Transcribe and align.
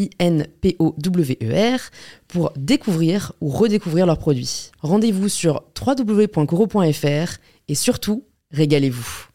I-N-P-O-W-E-R, 0.00 1.80
pour 2.28 2.52
découvrir 2.56 3.32
ou 3.40 3.48
redécouvrir 3.48 4.06
leurs 4.06 4.18
produits. 4.18 4.70
Rendez-vous 4.80 5.28
sur 5.28 5.62
www.coro.fr 5.78 7.38
et 7.68 7.74
surtout, 7.74 8.24
régalez-vous. 8.52 9.26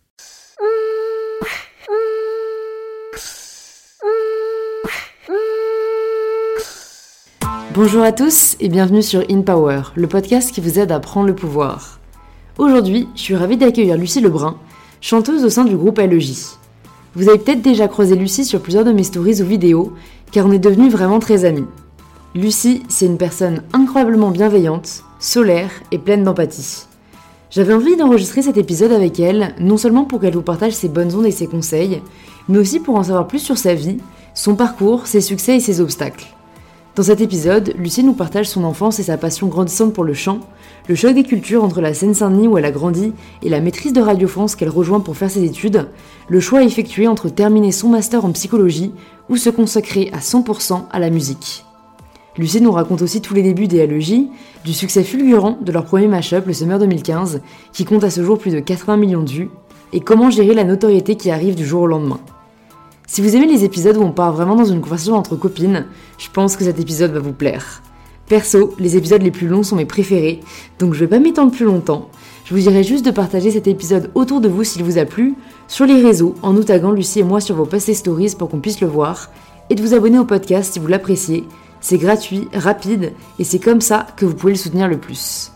Bonjour 7.76 8.04
à 8.04 8.14
tous 8.14 8.56
et 8.62 8.70
bienvenue 8.70 9.04
sur 9.04 9.22
In 9.30 9.42
Power, 9.42 9.82
le 9.96 10.08
podcast 10.08 10.54
qui 10.54 10.62
vous 10.62 10.80
aide 10.80 10.94
à 10.94 11.02
prendre 11.02 11.28
le 11.28 11.36
pouvoir. 11.36 12.00
Aujourd'hui, 12.58 13.10
je 13.16 13.22
suis 13.22 13.36
ravie 13.36 13.58
d'accueillir 13.58 13.98
Lucie 13.98 14.22
Lebrun, 14.22 14.58
chanteuse 15.02 15.44
au 15.44 15.50
sein 15.50 15.66
du 15.66 15.76
groupe 15.76 16.00
LEJ. 16.00 16.56
Vous 17.16 17.30
avez 17.30 17.38
peut-être 17.38 17.62
déjà 17.62 17.88
croisé 17.88 18.16
Lucie 18.16 18.44
sur 18.44 18.62
plusieurs 18.62 18.84
de 18.84 18.92
mes 18.92 19.04
stories 19.04 19.42
ou 19.42 19.46
vidéos, 19.46 19.94
car 20.32 20.46
on 20.46 20.52
est 20.52 20.60
devenus 20.60 20.92
vraiment 20.92 21.20
très 21.20 21.46
amis. 21.46 21.66
Lucie, 22.36 22.84
c'est 22.90 23.06
une 23.06 23.18
personne 23.18 23.64
incroyablement 23.72 24.32
bienveillante, 24.32 25.04
solaire 25.20 25.72
et 25.94 25.98
pleine 25.98 26.26
d'empathie. 26.26 26.88
J'avais 27.50 27.74
envie 27.74 27.96
d'enregistrer 27.96 28.42
cet 28.42 28.58
épisode 28.58 28.92
avec 28.92 29.18
elle, 29.22 29.56
non 29.62 29.78
seulement 29.78 30.04
pour 30.04 30.20
qu'elle 30.20 30.34
vous 30.34 30.42
partage 30.42 30.74
ses 30.74 30.90
bonnes 30.90 31.16
ondes 31.16 31.26
et 31.26 31.32
ses 31.32 31.48
conseils, 31.48 32.02
mais 32.50 32.58
aussi 32.58 32.82
pour 32.82 32.96
en 32.96 33.04
savoir 33.04 33.28
plus 33.28 33.40
sur 33.40 33.58
sa 33.58 33.76
vie, 33.76 34.00
son 34.34 34.56
parcours, 34.56 35.08
ses 35.08 35.22
succès 35.22 35.56
et 35.56 35.62
ses 35.62 35.80
obstacles. 35.80 36.26
Dans 36.96 37.04
cet 37.04 37.20
épisode, 37.20 37.74
Lucie 37.78 38.06
nous 38.06 38.14
partage 38.14 38.48
son 38.48 38.64
enfance 38.64 39.00
et 39.00 39.04
sa 39.04 39.18
passion 39.18 39.48
grandissante 39.48 39.92
pour 39.92 40.06
le 40.06 40.14
chant, 40.14 40.40
le 40.88 40.96
choc 40.96 41.14
des 41.14 41.24
cultures 41.24 41.62
entre 41.62 41.82
la 41.82 41.94
Seine-Saint-Denis 41.94 42.48
où 42.48 42.58
elle 42.58 42.64
a 42.64 42.72
grandi 42.72 43.12
et 43.44 43.50
la 43.50 43.60
maîtrise 43.60 43.92
de 43.92 44.00
Radio 44.00 44.30
France 44.30 44.56
qu'elle 44.56 44.70
rejoint 44.70 45.02
pour 45.02 45.18
faire 45.18 45.30
ses 45.30 45.44
études, 45.44 45.90
le 46.30 46.40
choix 46.40 46.64
effectué 46.64 47.10
entre 47.10 47.28
terminer 47.28 47.74
son 47.74 47.90
master 47.90 48.24
en 48.24 48.32
psychologie 48.32 48.94
ou 49.28 49.36
se 49.36 49.50
consacrer 49.50 50.10
à 50.14 50.20
100% 50.20 50.84
à 50.90 51.00
la 51.00 51.10
musique. 51.10 51.66
Lucie 52.38 52.62
nous 52.62 52.72
raconte 52.72 53.02
aussi 53.02 53.20
tous 53.20 53.34
les 53.34 53.44
débuts 53.44 53.68
des 53.68 53.86
LEJ, 53.86 54.30
du 54.64 54.74
succès 54.74 55.04
fulgurant 55.04 55.58
de 55.60 55.74
leur 55.74 55.84
premier 55.84 56.08
mashup 56.08 56.46
le 56.48 56.54
Summer 56.54 56.80
2015, 56.80 57.42
qui 57.74 57.84
compte 57.84 58.06
à 58.06 58.10
ce 58.10 58.24
jour 58.24 58.38
plus 58.38 58.52
de 58.52 58.62
80 58.62 58.96
millions 58.96 59.24
de 59.24 59.32
vues, 59.32 59.50
et 59.92 60.00
comment 60.00 60.30
gérer 60.30 60.54
la 60.54 60.64
notoriété 60.64 61.18
qui 61.18 61.30
arrive 61.30 61.56
du 61.56 61.66
jour 61.66 61.82
au 61.82 61.88
lendemain. 61.88 62.22
Si 63.08 63.22
vous 63.22 63.36
aimez 63.36 63.46
les 63.46 63.64
épisodes 63.64 63.98
où 63.98 64.02
on 64.02 64.12
part 64.12 64.34
vraiment 64.34 64.56
dans 64.56 64.66
une 64.66 64.82
conversation 64.82 65.16
entre 65.16 65.36
copines, 65.36 65.86
je 66.18 66.28
pense 66.32 66.56
que 66.56 66.64
cet 66.64 66.80
épisode 66.80 67.12
va 67.12 67.20
vous 67.20 67.34
plaire. 67.34 67.82
Perso, 68.28 68.74
les 68.80 68.98
épisodes 68.98 69.22
les 69.22 69.30
plus 69.30 69.48
longs 69.48 69.62
sont 69.62 69.76
mes 69.76 69.86
préférés, 69.86 70.40
donc 70.80 70.96
je 70.96 71.02
vais 71.02 71.08
pas 71.08 71.20
m'étendre 71.20 71.52
plus 71.52 71.66
longtemps. 71.66 72.10
Je 72.46 72.56
vous 72.56 72.60
dirai 72.60 72.84
juste 72.84 73.06
de 73.06 73.12
partager 73.12 73.52
cet 73.52 73.68
épisode 73.68 74.10
autour 74.16 74.42
de 74.42 74.48
vous 74.48 74.64
s'il 74.64 74.84
vous 74.84 74.98
a 74.98 75.06
plu, 75.06 75.36
sur 75.68 75.86
les 75.86 76.02
réseaux, 76.02 76.34
en 76.42 76.54
nous 76.54 76.64
taguant 76.64 76.92
Lucie 76.92 77.20
et 77.20 77.24
moi 77.24 77.40
sur 77.40 77.56
vos 77.56 77.66
posts 77.66 77.90
et 77.90 77.94
stories 77.94 78.36
pour 78.38 78.50
qu'on 78.50 78.60
puisse 78.60 78.82
le 78.82 78.88
voir, 78.88 79.30
et 79.70 79.76
de 79.76 79.82
vous 79.82 79.94
abonner 79.94 80.18
au 80.18 80.26
podcast 80.26 80.74
si 80.74 80.80
vous 80.80 80.88
l'appréciez. 80.88 81.44
C'est 81.82 82.00
gratuit, 82.00 82.48
rapide, 82.54 83.14
et 83.38 83.44
c'est 83.44 83.60
comme 83.60 83.82
ça 83.82 84.08
que 84.18 84.26
vous 84.26 84.34
pouvez 84.34 84.54
le 84.54 84.60
soutenir 84.60 84.88
le 84.88 84.98
plus. 84.98 85.52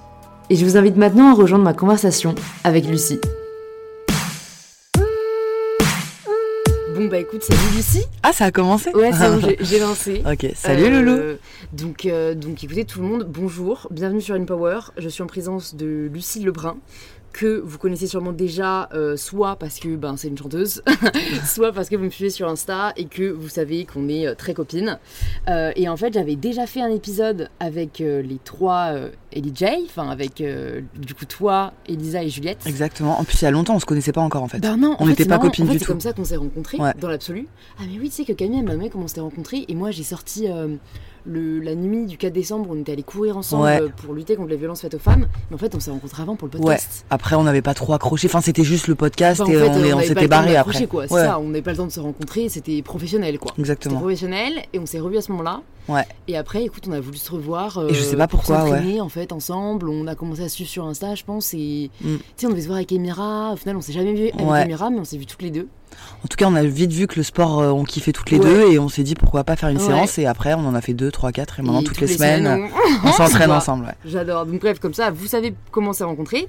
Et 0.51 0.55
je 0.55 0.65
vous 0.65 0.77
invite 0.77 0.97
maintenant 0.97 1.31
à 1.31 1.33
rejoindre 1.33 1.63
ma 1.63 1.73
conversation 1.73 2.35
avec 2.63 2.85
Lucie. 2.87 3.19
Bah 7.09 7.17
écoute, 7.17 7.43
salut 7.43 7.59
Lucie. 7.75 8.05
Ah, 8.21 8.31
ça 8.33 8.45
a 8.45 8.51
commencé 8.51 8.91
Ouais, 8.93 9.11
c'est 9.11 9.29
bon, 9.29 9.39
j'ai- 9.61 9.79
lancé. 9.79 10.21
Ok, 10.31 10.45
salut 10.55 10.83
Euh, 10.85 11.01
Loulou. 11.01 11.37
Donc, 11.73 12.05
euh, 12.05 12.35
donc 12.35 12.63
écoutez 12.63 12.85
tout 12.85 13.01
le 13.01 13.07
monde, 13.07 13.25
bonjour, 13.27 13.87
bienvenue 13.89 14.21
sur 14.21 14.35
InPower. 14.35 14.79
Je 14.97 15.09
suis 15.09 15.23
en 15.23 15.27
présence 15.27 15.73
de 15.75 16.09
Lucie 16.13 16.39
Lebrun, 16.43 16.77
que 17.31 17.59
vous 17.63 17.77
connaissez 17.77 18.07
sûrement 18.07 18.31
déjà, 18.31 18.89
euh, 18.93 19.15
soit 19.17 19.55
parce 19.57 19.79
que 19.79 19.95
ben, 19.95 20.17
c'est 20.17 20.27
une 20.29 20.37
chanteuse, 20.37 20.81
soit 21.45 21.71
parce 21.71 21.89
que 21.89 21.95
vous 21.95 22.05
me 22.05 22.09
suivez 22.09 22.29
sur 22.29 22.47
Insta 22.49 22.93
et 22.97 23.05
que 23.05 23.29
vous 23.29 23.49
savez 23.49 23.85
qu'on 23.85 24.09
est 24.09 24.27
euh, 24.27 24.35
très 24.35 24.53
copines. 24.53 24.97
Euh, 25.47 25.71
et 25.75 25.87
en 25.87 25.95
fait, 25.97 26.13
j'avais 26.13 26.35
déjà 26.35 26.65
fait 26.65 26.81
un 26.81 26.89
épisode 26.89 27.49
avec 27.59 27.99
les 27.99 28.39
trois 28.43 28.93
Ellie 29.31 29.53
J, 29.55 29.65
enfin 29.85 30.09
avec 30.09 30.41
du 30.95 31.13
coup 31.13 31.25
toi, 31.25 31.73
Elisa 31.87 32.23
et 32.23 32.29
Juliette. 32.29 32.65
Exactement. 32.65 33.19
En 33.19 33.23
plus, 33.23 33.41
il 33.41 33.45
y 33.45 33.47
a 33.47 33.51
longtemps, 33.51 33.75
on 33.75 33.79
se 33.79 33.85
connaissait 33.85 34.11
pas 34.11 34.21
encore 34.21 34.43
en 34.43 34.47
fait. 34.47 34.59
Ben 34.59 34.77
non, 34.77 34.95
On 34.99 35.07
n'était 35.07 35.23
c'est 35.23 35.29
pas 35.29 35.35
marrant. 35.35 35.47
copines 35.47 35.65
en 35.65 35.67
fait, 35.67 35.73
du 35.73 35.79
C'est 35.79 35.85
tout. 35.85 35.91
comme 35.91 36.01
ça 36.01 36.13
qu'on 36.13 36.25
s'est 36.25 36.35
rencontrés, 36.35 36.77
Ouais. 36.77 36.93
dans 36.99 37.07
l'absolu. 37.09 37.47
Ah 37.79 37.83
mais 37.89 37.99
oui, 37.99 38.09
tu 38.09 38.15
sais 38.15 38.25
que 38.25 38.33
Camille, 38.33 38.61
m'a 38.63 38.71
demandé 38.71 38.89
comment 38.89 39.05
on 39.05 39.07
s'était 39.07 39.21
rencontrés, 39.21 39.65
et 39.67 39.75
moi 39.75 39.91
j'ai 39.91 40.03
sorti 40.03 40.47
le, 41.29 41.59
la 41.59 41.75
nuit 41.75 42.05
du 42.05 42.17
4 42.17 42.33
décembre, 42.33 42.67
on 42.71 42.79
était 42.79 42.91
allés 42.91 43.03
courir 43.03 43.37
ensemble 43.37 43.63
Ouais. 43.63 43.81
euh, 43.81 43.89
pour 44.03 44.13
lutter 44.13 44.35
contre 44.35 44.49
les 44.49 44.57
violences 44.57 44.81
faites 44.81 44.93
aux 44.95 44.99
femmes, 44.99 45.27
mais 45.49 45.55
en 45.55 45.57
fait 45.59 45.75
on 45.75 45.79
s'est 45.79 45.91
rencontrés 45.91 46.23
avant 46.23 46.35
pour 46.35 46.47
le 46.47 46.51
podcast. 46.57 47.05
Après, 47.09 47.35
on 47.35 47.43
n'avait 47.43 47.61
pas 47.61 47.73
trop 47.73 47.93
accroché. 47.93 48.27
Enfin, 48.27 48.41
c'était 48.41 48.63
juste 48.63 48.87
le 48.87 48.95
podcast 48.95 49.41
Enfin, 49.41 49.51
en 49.51 49.53
et 49.53 49.57
fait, 49.59 49.93
on, 49.93 49.99
s'était 50.01 50.27
barré 50.27 50.55
après. 50.55 50.87
quoi. 50.87 51.03
Ouais. 51.03 51.07
ça, 51.07 51.39
on 51.39 51.47
n'avait 51.47 51.61
pas 51.61 51.71
le 51.71 51.77
temps 51.77 51.85
de 51.87 51.91
se 51.91 51.99
rencontrer, 51.99 52.49
c'était 52.49 52.81
professionnel 52.81 53.37
quoi. 53.39 53.51
C'était 53.51 53.61
Exactement. 53.61 53.99
professionnel, 53.99 54.53
et 54.73 54.79
on 54.79 54.85
s'est 54.85 54.99
revus 54.99 55.17
à 55.17 55.21
ce 55.21 55.31
moment-là. 55.31 55.61
Ouais. 55.87 56.05
Et 56.27 56.37
après, 56.37 56.63
écoute, 56.63 56.83
on 56.87 56.91
a 56.91 56.99
voulu 56.99 57.17
se 57.17 57.31
revoir. 57.31 57.83
Et 57.89 57.93
je 57.95 58.03
sais 58.03 58.13
euh, 58.13 58.17
pas 58.17 58.27
pour 58.27 58.41
pourquoi, 58.41 58.69
en 59.01 59.09
fait, 59.09 59.31
ensemble. 59.31 59.89
On 59.89 60.05
a 60.05 60.13
commencé 60.13 60.43
à 60.43 60.49
suivre 60.49 60.69
sur 60.69 60.85
Insta, 60.85 61.15
je 61.15 61.23
pense. 61.23 61.53
Et 61.55 61.89
Mm. 62.01 62.17
tu 62.17 62.21
sais, 62.37 62.45
on 62.45 62.49
devait 62.51 62.61
se 62.61 62.67
voir 62.67 62.77
avec 62.77 62.91
Emira. 62.91 63.53
Au 63.53 63.55
final, 63.55 63.75
on 63.75 63.81
s'est 63.81 63.93
jamais 63.93 64.13
vu 64.13 64.29
avec 64.29 64.39
Ouais. 64.47 64.61
Emira, 64.63 64.91
mais 64.91 64.99
on 64.99 65.03
s'est 65.03 65.17
vu 65.17 65.25
toutes 65.25 65.41
les 65.41 65.49
deux. 65.49 65.67
En 66.23 66.27
tout 66.27 66.35
cas, 66.37 66.45
on 66.47 66.55
a 66.55 66.63
vite 66.63 66.91
vu 66.91 67.07
que 67.07 67.15
le 67.15 67.23
sport, 67.23 67.59
euh, 67.61 67.69
on 67.71 67.83
kiffait 67.83 68.11
toutes 68.11 68.29
les 68.31 68.39
Ouais. 68.39 68.45
deux 68.45 68.71
et 68.71 68.79
on 68.79 68.89
s'est 68.89 69.03
dit 69.03 69.15
pourquoi 69.15 69.43
pas 69.43 69.55
faire 69.55 69.69
une 69.69 69.77
Ouais. 69.77 69.83
séance. 69.85 70.17
Et 70.17 70.25
après, 70.25 70.53
on 70.53 70.59
en 70.67 70.75
a 70.75 70.81
fait 70.81 70.93
deux, 70.93 71.11
trois, 71.11 71.31
quatre. 71.31 71.59
Et 71.59 71.63
maintenant, 71.63 71.81
Et 71.81 71.85
toutes, 71.85 72.01
les, 72.01 72.07
semaines, 72.07 72.69
on- 73.03 73.07
on 73.07 73.11
s'entraîne 73.13 73.51
ensemble. 73.51 73.85
Ouais. 73.85 73.93
J'adore. 74.05 74.45
Donc 74.45 74.59
bref, 74.59 74.79
comme 74.79 74.93
ça, 74.93 75.11
vous 75.11 75.27
savez 75.27 75.53
comment 75.71 75.93
s'est 75.93 76.03
rencontrés. 76.03 76.47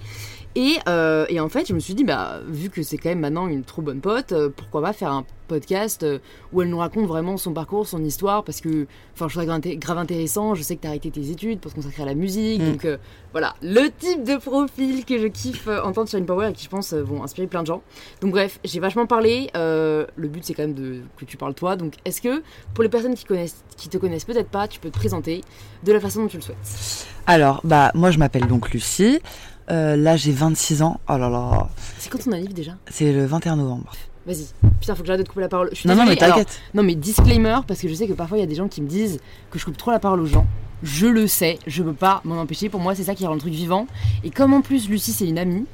Et, 0.56 0.78
euh, 0.88 1.26
et 1.28 1.38
en 1.38 1.48
fait, 1.48 1.68
je 1.68 1.74
me 1.74 1.78
suis 1.78 1.94
dit, 1.94 2.04
bah, 2.04 2.40
vu 2.46 2.70
que 2.70 2.82
c'est 2.82 2.98
quand 2.98 3.08
même 3.08 3.20
maintenant 3.20 3.46
une 3.46 3.62
trop 3.62 3.82
bonne 3.82 4.00
pote, 4.00 4.32
euh, 4.32 4.48
pourquoi 4.54 4.82
pas 4.82 4.92
faire 4.92 5.12
un 5.12 5.24
podcast 5.46 6.02
euh, 6.02 6.18
où 6.52 6.62
elle 6.62 6.68
nous 6.68 6.78
raconte 6.78 7.06
vraiment 7.06 7.36
son 7.36 7.52
parcours, 7.52 7.86
son 7.86 8.04
histoire, 8.04 8.42
parce 8.42 8.60
que, 8.60 8.86
enfin, 9.14 9.28
je 9.28 9.34
trouve 9.34 9.42
ça 9.42 9.46
grave 9.46 9.60
inté- 9.60 9.78
grave 9.78 9.98
intéressant. 9.98 10.54
Je 10.54 10.62
sais 10.62 10.74
que 10.74 10.82
t'as 10.82 10.88
arrêté 10.88 11.10
tes 11.10 11.30
études 11.30 11.60
pour 11.60 11.70
te 11.70 11.76
consacrer 11.76 12.02
à 12.02 12.06
la 12.06 12.14
musique. 12.14 12.60
Mm. 12.60 12.70
Donc 12.72 12.98
voilà, 13.32 13.54
le 13.62 13.90
type 13.90 14.24
de 14.24 14.36
profil 14.36 15.04
que 15.04 15.18
je 15.18 15.26
kiffe 15.28 15.68
entendre 15.68 16.08
sur 16.08 16.18
une 16.18 16.26
Power 16.26 16.48
et 16.50 16.52
qui, 16.52 16.64
je 16.64 16.70
pense, 16.70 16.94
vont 16.94 17.22
inspirer 17.22 17.46
plein 17.46 17.62
de 17.62 17.68
gens. 17.68 17.82
Donc 18.20 18.32
bref, 18.32 18.58
j'ai 18.64 18.80
vachement 18.80 19.06
parlé. 19.06 19.50
le 19.54 20.28
but, 20.28 20.44
c'est 20.44 20.54
quand 20.54 20.62
même 20.62 20.74
de, 20.74 21.00
que 21.16 21.24
tu 21.24 21.36
parles 21.36 21.54
toi. 21.54 21.76
Donc 21.76 21.94
est-ce 22.04 22.20
que, 22.20 22.42
pour 22.74 22.82
les 22.82 22.90
personnes 22.90 23.14
qui, 23.14 23.24
connaissent, 23.24 23.62
qui 23.76 23.88
te 23.88 23.98
connaissent 23.98 24.24
peut-être 24.24 24.50
pas, 24.50 24.66
tu 24.66 24.80
peux 24.80 24.90
te 24.90 24.98
présenter 24.98 25.42
de 25.84 25.92
la 25.92 26.00
façon 26.00 26.22
dont 26.22 26.28
tu 26.28 26.36
le 26.36 26.42
souhaites? 26.42 27.06
Alors, 27.26 27.60
bah, 27.62 27.92
moi, 27.94 28.10
je 28.10 28.18
m'appelle 28.18 28.46
donc 28.46 28.70
Lucie. 28.72 29.20
Euh, 29.70 29.96
là, 29.96 30.16
j'ai 30.16 30.32
26 30.32 30.82
ans. 30.82 31.00
Oh 31.08 31.16
là 31.16 31.28
là. 31.28 31.68
C'est 31.98 32.10
quand 32.10 32.18
ton 32.18 32.32
anniv 32.32 32.52
déjà 32.52 32.72
C'est 32.90 33.12
le 33.12 33.24
21 33.26 33.56
novembre. 33.56 33.92
Vas-y. 34.26 34.46
Putain, 34.80 34.94
faut 34.94 35.02
que 35.02 35.06
j'arrête 35.06 35.20
de 35.20 35.24
te 35.24 35.28
couper 35.28 35.40
la 35.42 35.48
parole. 35.48 35.68
Je 35.72 35.76
suis 35.76 35.88
Non, 35.88 35.94
non, 35.94 36.04
mais 36.06 36.16
t'inquiète. 36.16 36.60
non, 36.74 36.82
mais 36.82 36.94
disclaimer, 36.94 37.58
parce 37.66 37.80
que 37.80 37.88
je 37.88 37.94
sais 37.94 38.06
que 38.06 38.12
parfois 38.12 38.38
il 38.38 38.40
y 38.40 38.44
a 38.44 38.46
des 38.46 38.54
gens 38.54 38.68
qui 38.68 38.82
me 38.82 38.88
disent 38.88 39.20
que 39.50 39.58
je 39.58 39.64
coupe 39.64 39.76
trop 39.76 39.90
la 39.90 39.98
parole 39.98 40.20
aux 40.20 40.26
gens. 40.26 40.46
Je 40.82 41.06
le 41.06 41.26
sais, 41.26 41.58
je 41.66 41.82
peux 41.82 41.92
pas 41.92 42.20
m'en 42.24 42.40
empêcher. 42.40 42.68
Pour 42.68 42.80
moi, 42.80 42.94
c'est 42.94 43.04
ça 43.04 43.14
qui 43.14 43.26
rend 43.26 43.34
le 43.34 43.40
truc 43.40 43.52
vivant. 43.52 43.86
Et 44.24 44.30
comme 44.30 44.52
en 44.54 44.60
plus, 44.62 44.88
Lucie, 44.88 45.12
c'est 45.12 45.28
une 45.28 45.38
amie, 45.38 45.66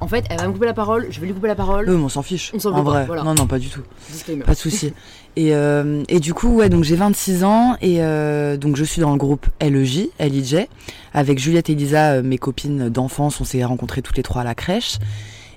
en 0.00 0.08
fait, 0.08 0.24
elle 0.30 0.38
va 0.38 0.46
me 0.48 0.52
couper 0.52 0.66
la 0.66 0.74
parole, 0.74 1.06
je 1.10 1.20
vais 1.20 1.26
lui 1.26 1.34
couper 1.34 1.48
la 1.48 1.54
parole. 1.54 1.88
Eux, 1.88 1.96
on 1.96 2.08
s'en 2.08 2.22
fiche. 2.22 2.50
On 2.54 2.58
s'en 2.58 2.70
en 2.72 2.82
pas, 2.84 2.90
vrai. 2.90 3.06
voilà. 3.06 3.22
Non, 3.22 3.34
non, 3.34 3.46
pas 3.46 3.58
du 3.58 3.68
tout. 3.68 3.82
Disclaimer. 4.10 4.44
Pas 4.44 4.52
de 4.54 4.58
souci. 4.58 4.92
Et, 5.36 5.54
euh, 5.54 6.02
et 6.08 6.20
du 6.20 6.34
coup, 6.34 6.48
ouais, 6.56 6.68
donc 6.68 6.84
j'ai 6.84 6.96
26 6.96 7.44
ans 7.44 7.76
et 7.80 8.02
euh, 8.02 8.56
donc 8.56 8.76
je 8.76 8.84
suis 8.84 9.00
dans 9.00 9.12
le 9.12 9.18
groupe 9.18 9.46
LEJ, 9.60 10.08
LIJ, 10.18 10.66
avec 11.14 11.38
Juliette 11.38 11.70
et 11.70 11.72
Elisa, 11.72 12.12
euh, 12.14 12.22
mes 12.22 12.38
copines 12.38 12.88
d'enfance. 12.88 13.40
On 13.40 13.44
s'est 13.44 13.62
rencontrées 13.64 14.02
toutes 14.02 14.16
les 14.16 14.22
trois 14.22 14.42
à 14.42 14.44
la 14.44 14.54
crèche. 14.54 14.98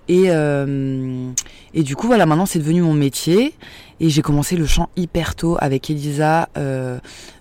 Et, 0.10 0.26
euh, 0.28 1.32
et 1.74 1.84
du 1.84 1.96
coup, 1.96 2.08
voilà, 2.08 2.26
maintenant 2.26 2.46
c'est 2.46 2.60
devenu 2.60 2.82
mon 2.82 2.94
métier. 2.94 3.54
Et 4.00 4.10
j'ai 4.10 4.22
commencé 4.22 4.58
le 4.58 4.66
chant 4.66 4.90
hyper 4.98 5.34
tôt 5.36 5.56
avec 5.60 5.90
Elisa 5.90 6.50
euh, 6.58 7.00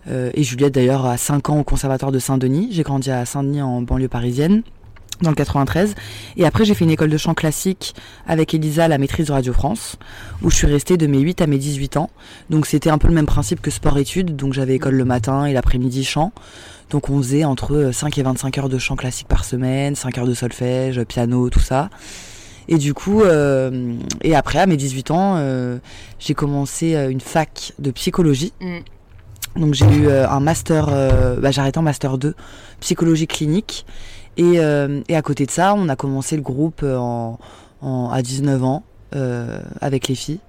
euh, 0.08 0.30
et 0.34 0.44
Juliette 0.44 0.74
d'ailleurs 0.74 1.06
à 1.06 1.16
5 1.16 1.50
ans 1.50 1.58
au 1.58 1.64
conservatoire 1.64 2.12
de 2.12 2.20
Saint-Denis. 2.20 2.68
J'ai 2.70 2.82
grandi 2.84 3.10
à 3.10 3.24
Saint-Denis 3.24 3.62
en 3.62 3.82
banlieue 3.82 4.08
parisienne. 4.08 4.62
Dans 5.22 5.30
le 5.30 5.36
93. 5.36 5.94
Et 6.36 6.44
après, 6.44 6.64
j'ai 6.64 6.74
fait 6.74 6.84
une 6.84 6.90
école 6.90 7.10
de 7.10 7.16
chant 7.16 7.34
classique 7.34 7.94
avec 8.26 8.54
Elisa, 8.54 8.88
la 8.88 8.98
maîtrise 8.98 9.26
de 9.26 9.32
Radio 9.32 9.52
France, 9.52 9.96
où 10.42 10.50
je 10.50 10.56
suis 10.56 10.66
restée 10.66 10.96
de 10.96 11.06
mes 11.06 11.20
8 11.20 11.40
à 11.40 11.46
mes 11.46 11.58
18 11.58 11.96
ans. 11.96 12.10
Donc 12.50 12.66
c'était 12.66 12.90
un 12.90 12.98
peu 12.98 13.08
le 13.08 13.14
même 13.14 13.26
principe 13.26 13.60
que 13.60 13.70
sport-études. 13.70 14.36
Donc 14.36 14.52
j'avais 14.52 14.74
école 14.74 14.94
le 14.94 15.04
matin 15.04 15.46
et 15.46 15.52
l'après-midi 15.52 16.04
chant. 16.04 16.32
Donc 16.90 17.08
on 17.08 17.18
faisait 17.18 17.44
entre 17.44 17.90
5 17.92 18.18
et 18.18 18.22
25 18.22 18.58
heures 18.58 18.68
de 18.68 18.78
chant 18.78 18.96
classique 18.96 19.28
par 19.28 19.44
semaine, 19.44 19.94
5 19.94 20.18
heures 20.18 20.26
de 20.26 20.34
solfège, 20.34 21.02
piano, 21.04 21.48
tout 21.48 21.60
ça. 21.60 21.88
Et 22.68 22.78
du 22.78 22.94
coup, 22.94 23.22
euh, 23.22 23.94
et 24.22 24.34
après, 24.34 24.58
à 24.58 24.66
mes 24.66 24.76
18 24.76 25.10
ans, 25.10 25.34
euh, 25.36 25.78
j'ai 26.18 26.34
commencé 26.34 26.94
euh, 26.94 27.10
une 27.10 27.20
fac 27.20 27.72
de 27.78 27.90
psychologie. 27.90 28.52
Mm. 28.60 28.78
Donc 29.56 29.74
j'ai 29.74 29.86
eu 29.86 30.06
euh, 30.06 30.28
un 30.28 30.40
master, 30.40 30.88
euh, 30.90 31.36
bah, 31.36 31.50
j'ai 31.50 31.60
arrêté 31.60 31.78
en 31.78 31.82
master 31.82 32.18
2, 32.18 32.34
psychologie 32.80 33.26
clinique. 33.26 33.84
Et, 34.36 34.58
euh, 34.60 35.00
et 35.08 35.16
à 35.16 35.22
côté 35.22 35.46
de 35.46 35.50
ça, 35.50 35.74
on 35.76 35.88
a 35.88 35.96
commencé 35.96 36.36
le 36.36 36.42
groupe 36.42 36.80
euh, 36.82 36.96
en, 36.96 37.38
en- 37.82 38.10
à 38.10 38.22
19 38.22 38.64
ans 38.64 38.82
euh, 39.14 39.60
avec 39.80 40.08
les 40.08 40.14
filles. 40.14 40.40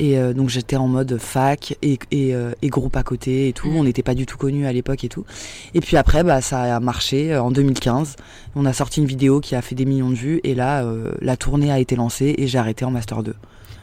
Et 0.00 0.18
euh, 0.18 0.32
donc 0.32 0.48
j'étais 0.48 0.74
en 0.74 0.88
mode 0.88 1.18
fac 1.18 1.76
et, 1.80 2.00
et, 2.10 2.34
euh, 2.34 2.50
et 2.62 2.68
groupe 2.68 2.96
à 2.96 3.04
côté 3.04 3.48
et 3.48 3.52
tout. 3.52 3.68
Mm. 3.68 3.76
On 3.76 3.84
n'était 3.84 4.02
pas 4.02 4.14
du 4.14 4.26
tout 4.26 4.36
connus 4.36 4.66
à 4.66 4.72
l'époque 4.72 5.04
et 5.04 5.08
tout. 5.08 5.24
Et 5.72 5.80
puis 5.80 5.96
après, 5.96 6.24
bah, 6.24 6.40
ça 6.40 6.76
a 6.76 6.80
marché 6.80 7.36
en 7.36 7.50
2015. 7.52 8.16
On 8.56 8.66
a 8.66 8.72
sorti 8.72 9.00
une 9.00 9.06
vidéo 9.06 9.40
qui 9.40 9.54
a 9.54 9.62
fait 9.62 9.74
des 9.76 9.84
millions 9.84 10.10
de 10.10 10.16
vues. 10.16 10.40
Et 10.42 10.54
là, 10.56 10.82
euh, 10.84 11.12
la 11.20 11.36
tournée 11.36 11.70
a 11.70 11.78
été 11.78 11.94
lancée 11.96 12.34
et 12.38 12.46
j'ai 12.48 12.58
arrêté 12.58 12.84
en 12.84 12.90
Master 12.90 13.22
2. 13.22 13.34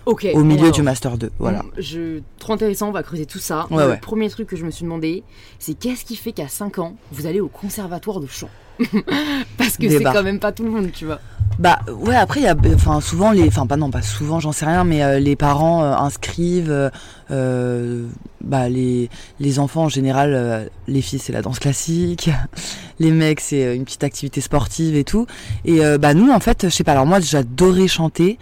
Ok. 0.05 0.27
Au 0.33 0.43
milieu 0.43 0.63
alors, 0.63 0.71
du 0.73 0.81
Master 0.81 1.17
2. 1.17 1.29
Voilà. 1.39 1.63
je... 1.77 2.19
Trop 2.39 2.53
intéressant, 2.53 2.89
on 2.89 2.91
va 2.91 3.03
creuser 3.03 3.25
tout 3.27 3.37
ça. 3.39 3.67
Ouais, 3.69 3.83
le 3.85 3.91
ouais. 3.91 3.97
premier 3.97 4.29
truc 4.29 4.47
que 4.49 4.55
je 4.57 4.65
me 4.65 4.71
suis 4.71 4.83
demandé, 4.83 5.23
c'est 5.59 5.75
qu'est-ce 5.75 6.03
qui 6.05 6.15
fait 6.15 6.31
qu'à 6.31 6.47
5 6.47 6.79
ans, 6.79 6.95
vous 7.11 7.27
allez 7.27 7.39
au 7.39 7.47
conservatoire 7.47 8.19
de 8.19 8.25
chant? 8.27 8.49
Parce 9.57 9.77
que 9.77 9.89
c'est 9.89 10.03
quand 10.03 10.23
même 10.23 10.39
pas 10.39 10.51
tout 10.51 10.63
le 10.63 10.71
monde, 10.71 10.91
tu 10.91 11.05
vois. 11.05 11.19
Bah 11.59 11.79
ouais 11.91 12.15
après 12.15 12.39
il 12.39 12.43
y 12.43 12.47
a 12.47 12.55
enfin 12.73 13.01
souvent 13.01 13.31
les 13.31 13.47
enfin 13.47 13.67
pas 13.67 13.77
non 13.77 13.91
pas 13.91 14.01
souvent 14.01 14.39
j'en 14.39 14.51
sais 14.51 14.65
rien 14.65 14.83
mais 14.83 15.03
euh, 15.03 15.19
les 15.19 15.35
parents 15.35 15.83
euh, 15.83 15.93
inscrivent 15.93 16.89
euh, 17.29 18.07
bah 18.43 18.69
les 18.69 19.09
les 19.39 19.59
enfants 19.59 19.83
en 19.83 19.89
général 19.89 20.69
les 20.87 21.01
filles 21.01 21.19
c'est 21.19 21.33
la 21.33 21.41
danse 21.41 21.59
classique 21.59 22.31
les 22.99 23.11
mecs 23.11 23.41
c'est 23.41 23.75
une 23.75 23.83
petite 23.83 24.03
activité 24.03 24.41
sportive 24.41 24.95
et 24.95 25.03
tout. 25.03 25.27
Et 25.65 25.81
bah 25.99 26.13
nous 26.13 26.31
en 26.31 26.39
fait 26.39 26.65
je 26.65 26.69
sais 26.69 26.83
pas 26.83 26.93
alors 26.93 27.05
moi 27.05 27.19
j'adorais 27.19 27.87
chanter 27.87 28.39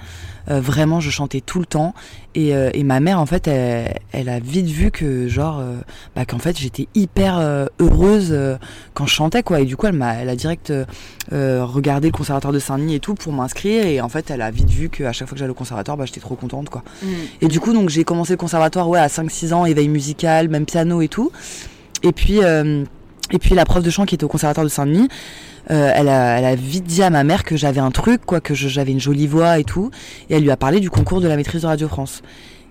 vraiment 0.48 1.00
je 1.00 1.10
chantais 1.10 1.42
tout 1.42 1.60
le 1.60 1.66
temps 1.66 1.94
et, 2.36 2.54
euh, 2.54 2.70
et 2.74 2.84
ma 2.84 3.00
mère 3.00 3.20
en 3.20 3.26
fait 3.26 3.48
elle, 3.48 4.00
elle 4.12 4.30
a 4.30 4.40
vite 4.40 4.68
vu 4.68 4.92
que 4.92 5.28
genre 5.28 5.60
euh, 5.60 5.78
bah 6.16 6.26
qu'en 6.26 6.38
fait 6.38 6.58
j'étais 6.58 6.88
hyper 6.94 7.40
euh, 7.40 7.66
heureuse 7.80 8.38
quand 8.94 9.06
je 9.08 9.14
chantais 9.14 9.42
quoi. 9.44 9.62
Et 9.62 9.66
du 9.66 9.76
coup 9.76 9.88
elle 9.88 9.94
m'a 9.94 10.16
elle 10.16 10.30
a 10.30 10.36
direct 10.36 10.72
regardé 11.32 12.08
le 12.08 12.14
conservatoire 12.14 12.54
de 12.54 12.60
Saint-Denis 12.60 12.96
et 12.96 13.00
tout 13.00 13.16
pour 13.16 13.34
m'inscrire. 13.34 13.86
Et 13.86 14.02
en 14.02 14.10
fait 14.10 14.30
elle 14.30 14.42
a 14.42 14.52
vite 14.52 14.70
vu 14.70 14.90
qu'à 14.90 15.12
chaque 15.12 15.28
fois 15.28 15.36
que 15.36 15.40
j'allais 15.40 15.52
au 15.52 15.56
conservatoire 15.56 15.98
bah 15.98 16.06
j'étais 16.06 16.22
trop 16.22 16.36
contente 16.36 16.70
quoi. 16.70 16.84
Mm. 17.02 17.08
et 17.42 17.48
du 17.48 17.60
coup 17.60 17.74
donc 17.74 17.90
j'ai 17.90 18.04
commencé 18.04 18.34
le 18.34 18.38
conservatoire 18.38 18.88
ouais 18.90 19.00
à 19.00 19.08
5-6 19.08 19.54
ans 19.54 19.66
éveil 19.66 19.88
musical 19.88 20.50
même 20.50 20.66
piano 20.66 21.02
et 21.02 21.08
tout. 21.08 21.32
Et 22.04 22.12
puis 22.12 22.40
et 23.32 23.38
puis 23.40 23.56
la 23.56 23.66
prof 23.66 23.84
de 23.84 23.90
chant 23.90 24.06
qui 24.06 24.16
était 24.16 24.24
au 24.24 24.30
conservatoire 24.30 24.66
de 24.66 24.72
Saint-Denis 24.72 25.10
euh, 25.72 25.92
elle, 25.94 26.10
a, 26.10 26.40
elle 26.40 26.46
a 26.46 26.56
vite 26.56 26.86
dit 26.86 27.04
à 27.04 27.10
ma 27.10 27.24
mère 27.24 27.44
que 27.44 27.56
j'avais 27.56 27.80
un 27.80 27.92
truc, 27.92 28.26
quoi, 28.26 28.42
que 28.42 28.54
j'avais 28.54 28.92
une 28.92 29.00
jolie 29.00 29.28
voix 29.28 29.60
et 29.60 29.64
tout. 29.64 29.92
Et 30.30 30.36
elle 30.36 30.44
lui 30.44 30.52
a 30.52 30.58
parlé 30.58 30.80
du 30.80 30.90
concours 30.90 31.22
de 31.22 31.28
la 31.28 31.36
maîtrise 31.36 31.62
de 31.62 31.68
Radio 31.68 31.88
France. 31.88 32.22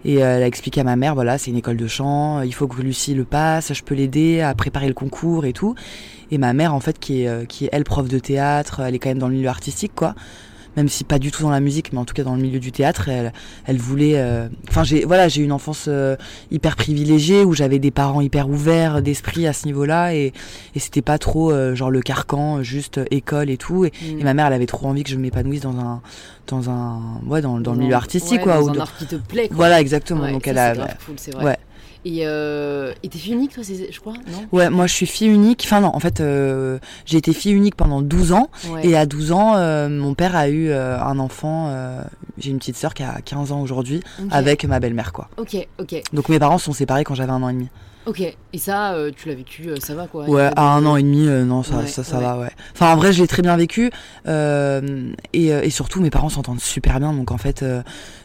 Et 0.05 0.23
euh, 0.23 0.37
elle 0.37 0.43
a 0.43 0.47
expliqué 0.47 0.81
à 0.81 0.85
ma 0.85 0.97
mère, 0.97 1.15
voilà, 1.15 1.39
c'est 1.39 1.50
une 1.50 1.56
école 1.56 1.77
de 1.77 1.87
chant, 1.87 2.43
il 2.43 2.55
faut 2.55 2.69
que 2.69 2.81
Lucie 2.81 3.15
le 3.15 3.25
passe, 3.25 3.73
je 3.73 3.83
peux 3.83 3.95
l'aider 3.95 4.41
à 4.41 4.55
préparer 4.55 4.87
le 4.87 4.95
concours 4.95 5.45
et 5.45 5.53
tout. 5.53 5.75
Et 6.31 6.39
ma 6.39 6.53
mère, 6.53 6.75
en 6.75 6.81
fait, 6.81 6.99
qui 6.99 7.23
est, 7.23 7.29
euh, 7.29 7.45
qui 7.45 7.67
est 7.67 7.71
elle 7.73 7.85
prof 7.85 8.09
de 8.09 8.19
théâtre, 8.19 8.81
elle 8.81 8.95
est 8.95 8.99
quand 8.99 9.09
même 9.09 9.19
dans 9.19 9.29
le 9.29 9.35
milieu 9.35 9.49
artistique, 9.49 9.93
quoi. 9.95 10.15
Même 10.78 10.88
si 10.88 11.02
pas 11.02 11.19
du 11.19 11.32
tout 11.32 11.42
dans 11.42 11.50
la 11.50 11.58
musique, 11.58 11.92
mais 11.92 11.98
en 11.98 12.04
tout 12.04 12.14
cas 12.14 12.22
dans 12.22 12.36
le 12.36 12.40
milieu 12.40 12.60
du 12.60 12.70
théâtre, 12.70 13.08
elle, 13.08 13.32
elle 13.66 13.78
voulait. 13.78 14.12
euh, 14.16 14.48
Enfin, 14.69 14.84
j'ai 14.84 15.04
voilà, 15.04 15.26
j'ai 15.26 15.40
eu 15.40 15.44
une 15.44 15.50
enfance 15.50 15.86
euh, 15.88 16.14
hyper 16.52 16.76
privilégiée 16.76 17.42
où 17.44 17.52
j'avais 17.52 17.80
des 17.80 17.90
parents 17.90 18.20
hyper 18.20 18.48
ouverts 18.48 19.02
d'esprit 19.02 19.48
à 19.48 19.52
ce 19.52 19.66
niveau-là 19.66 20.14
et, 20.14 20.32
et 20.76 20.78
c'était 20.78 21.02
pas 21.02 21.19
trop 21.19 21.50
euh, 21.50 21.75
genre 21.75 21.90
le 21.90 22.00
carcan, 22.00 22.62
juste 22.62 23.00
école 23.10 23.50
et 23.50 23.56
tout. 23.56 23.84
Et, 23.86 23.92
Mm. 24.00 24.20
et 24.20 24.22
ma 24.25 24.34
mère, 24.34 24.46
elle 24.46 24.52
avait 24.52 24.66
trop 24.66 24.86
envie 24.86 25.02
que 25.02 25.10
je 25.10 25.16
m'épanouisse 25.16 25.62
dans 25.62 25.76
un, 25.80 26.00
dans 26.46 26.70
un, 26.70 27.00
ouais, 27.26 27.40
dans, 27.42 27.58
dans 27.58 27.72
le 27.72 27.78
un- 27.80 27.82
milieu 27.82 27.94
artistique, 27.96 28.38
ouais, 28.38 28.44
quoi. 28.44 28.58
Dans 28.58 28.66
ou 28.66 28.70
un 28.70 28.78
art 28.78 28.96
qui 28.96 29.06
te 29.06 29.16
plaît, 29.16 29.48
quoi. 29.48 29.56
Voilà, 29.56 29.80
exactement. 29.80 30.22
Ouais, 30.22 30.32
Donc 30.32 30.46
elle 30.46 30.58
a, 30.58 30.75
cool, 30.76 31.16
ouais. 31.44 31.56
Et 32.05 32.21
euh, 32.23 32.93
t'es 33.03 33.19
fille 33.19 33.33
unique, 33.33 33.53
toi, 33.55 33.62
je 33.65 34.00
crois, 34.00 34.15
non? 34.15 34.47
Ouais, 34.53 34.71
moi 34.71 34.87
je 34.87 34.95
suis 34.95 35.06
fille 35.06 35.29
unique. 35.29 35.62
Enfin 35.65 35.81
non, 35.81 35.91
en 35.95 36.00
fait, 36.00 36.21
euh, 36.21 36.79
j'ai 37.06 37.19
été 37.19 37.33
fille 37.33 37.53
unique 37.53 37.75
pendant 37.75 38.03
12 38.03 38.33
ans. 38.33 38.50
Ouais. 38.71 38.87
Et 38.87 38.97
à 38.97 39.06
12 39.06 39.33
ans, 39.33 39.56
euh, 39.56 39.89
mon 39.89 40.15
père 40.15 40.37
a 40.37 40.49
eu 40.49 40.69
euh, 40.69 41.00
un 41.00 41.19
enfant. 41.19 41.75
j'ai 42.39 42.50
une 42.50 42.59
petite 42.59 42.77
sœur 42.77 42.95
qui 42.95 43.03
a 43.03 43.21
15 43.25 43.53
ans 43.53 43.61
aujourd'hui 43.61 44.03
avec 44.31 44.65
ma 44.65 44.81
belle-mère, 44.81 45.12
quoi. 45.12 45.29
Ok, 45.37 45.56
ok, 45.79 46.03
Donc 46.12 46.29
mes 46.29 46.39
parents 46.39 46.59
sont 46.59 46.73
séparés 46.73 47.05
quand 47.05 47.15
j'avais 47.15 47.33
un 47.33 47.43
an 47.43 47.49
et 47.49 47.55
demi. 47.55 47.69
Ok. 48.08 48.37
Et 48.55 48.58
ça, 48.58 48.93
euh, 48.94 49.10
tu 49.14 49.28
l'as 49.28 49.34
vécu, 49.34 49.69
euh, 49.69 49.76
ça 49.78 49.94
va 49.94 50.06
quoi 50.06 50.25
Ouais, 50.28 50.50
à 50.56 50.75
un 50.75 50.81
de- 50.81 50.87
an 50.87 50.96
et 50.96 51.02
demi, 51.02 51.26
euh, 51.28 51.44
non, 51.44 51.62
ça, 51.62 51.76
Ouais, 51.76 51.87
ça, 51.87 52.02
ça 52.02 52.16
ouais. 52.16 52.22
va, 52.25 52.38
ouais. 52.38 52.50
Enfin, 52.72 52.93
en 52.93 52.96
vrai, 52.96 53.12
je 53.12 53.20
l'ai 53.20 53.28
très 53.28 53.43
bien 53.43 53.56
vécu. 53.56 53.90
euh, 54.26 55.10
et, 55.32 55.46
et 55.49 55.70
surtout, 55.70 56.00
mes 56.00 56.10
parents 56.10 56.28
s'entendent 56.28 56.60
super 56.60 56.99
bien. 57.00 57.12
Donc, 57.12 57.31
en 57.31 57.38
fait, 57.38 57.62
euh, 57.62 57.82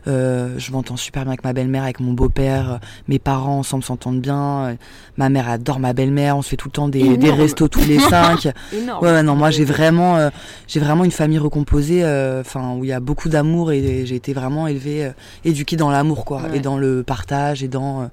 euh, 0.08 0.56
je 0.58 0.72
m'entends 0.72 0.96
super 0.98 1.24
bien 1.24 1.32
avec 1.32 1.44
ma 1.44 1.54
belle-mère, 1.54 1.84
avec 1.84 2.00
mon 2.00 2.14
beau-père. 2.14 2.80
Mes 3.08 3.20
parents 3.20 3.60
ensemble 3.60 3.84
s'entendent 3.84 4.22
bien. 4.22 4.78
Ma 5.18 5.30
mère 5.30 5.50
adore 5.50 5.80
ma 5.80 5.94
belle-mère. 5.94 6.38
On 6.38 6.42
se 6.42 6.50
fait 6.50 6.58
tout 6.58 6.68
le 6.70 6.74
temps 6.74 6.88
des, 6.88 7.18
restos 7.32 7.68
tous 7.68 7.86
les 7.86 8.00
cinq. 8.00 8.48
Énorme. 8.74 9.04
Ouais, 9.06 9.24
non, 9.24 9.36
moi 9.36 9.52
j'ai 9.52 9.66
vraiment, 9.66 10.18
euh, 10.18 10.30
j'ai 10.68 10.80
vraiment 10.80 11.04
une 11.04 11.12
famille 11.12 11.40
recomposée, 11.40 12.04
euh, 12.04 12.42
enfin 12.42 12.74
où 12.78 12.84
il 12.84 12.90
y 12.90 12.94
a 12.94 13.00
beaucoup 13.00 13.28
d'amour 13.30 13.72
et 13.72 14.06
j'ai 14.06 14.16
été 14.16 14.34
vraiment 14.34 14.68
élevée, 14.68 15.06
euh, 15.06 15.12
éduquée 15.46 15.76
dans 15.76 15.90
l'amour 15.90 16.26
quoi, 16.26 16.44
Ouais. 16.44 16.58
et 16.58 16.60
dans 16.60 16.78
le 16.78 17.04
partage 17.04 17.64
et 17.64 17.68
dans, 17.68 18.02
euh, 18.04 18.06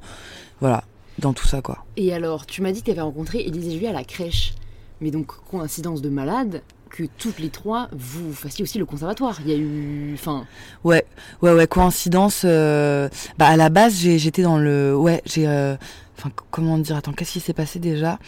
voilà, 0.61 0.83
dans 1.21 1.33
tout 1.33 1.47
ça 1.47 1.61
quoi. 1.63 1.85
Et 1.97 2.13
alors, 2.13 2.47
tu 2.47 2.63
m'as 2.63 2.73
dit 2.73 2.81
que 2.81 2.87
tu 2.87 2.91
avais 2.91 3.01
rencontré 3.01 3.41
Élise 3.41 3.69
et 3.69 3.73
Julie 3.73 3.87
à 3.87 3.93
la 3.93 4.05
crèche. 4.05 4.55
Mais 5.01 5.11
donc, 5.11 5.29
coïncidence 5.51 6.03
de 6.03 6.11
malade, 6.11 6.63
que 6.91 7.05
toutes 7.19 7.39
les 7.39 7.49
trois, 7.49 7.89
vous 7.93 8.33
fassiez 8.35 8.63
aussi 8.63 8.79
le 8.79 8.85
conservatoire. 8.85 9.39
Il 9.45 9.51
y 9.51 9.55
a 9.55 9.57
eu. 9.57 10.11
Enfin, 10.15 10.45
Ouais, 10.85 11.05
ouais, 11.41 11.53
ouais, 11.53 11.67
coïncidence. 11.67 12.43
euh, 12.45 13.09
bah 13.39 13.47
à 13.47 13.57
la 13.57 13.69
base 13.71 13.95
j'étais 13.95 14.43
dans 14.43 14.59
le, 14.59 14.95
ouais, 14.97 15.23
j'ai, 15.25 15.47
euh, 15.47 15.77
enfin 16.19 16.31
comment 16.51 16.77
dire, 16.79 16.97
attends, 16.97 17.13
qu'est-ce 17.13 17.33
qui 17.33 17.41
s'est 17.41 17.53
passé 17.55 17.79
déjà? 17.79 18.19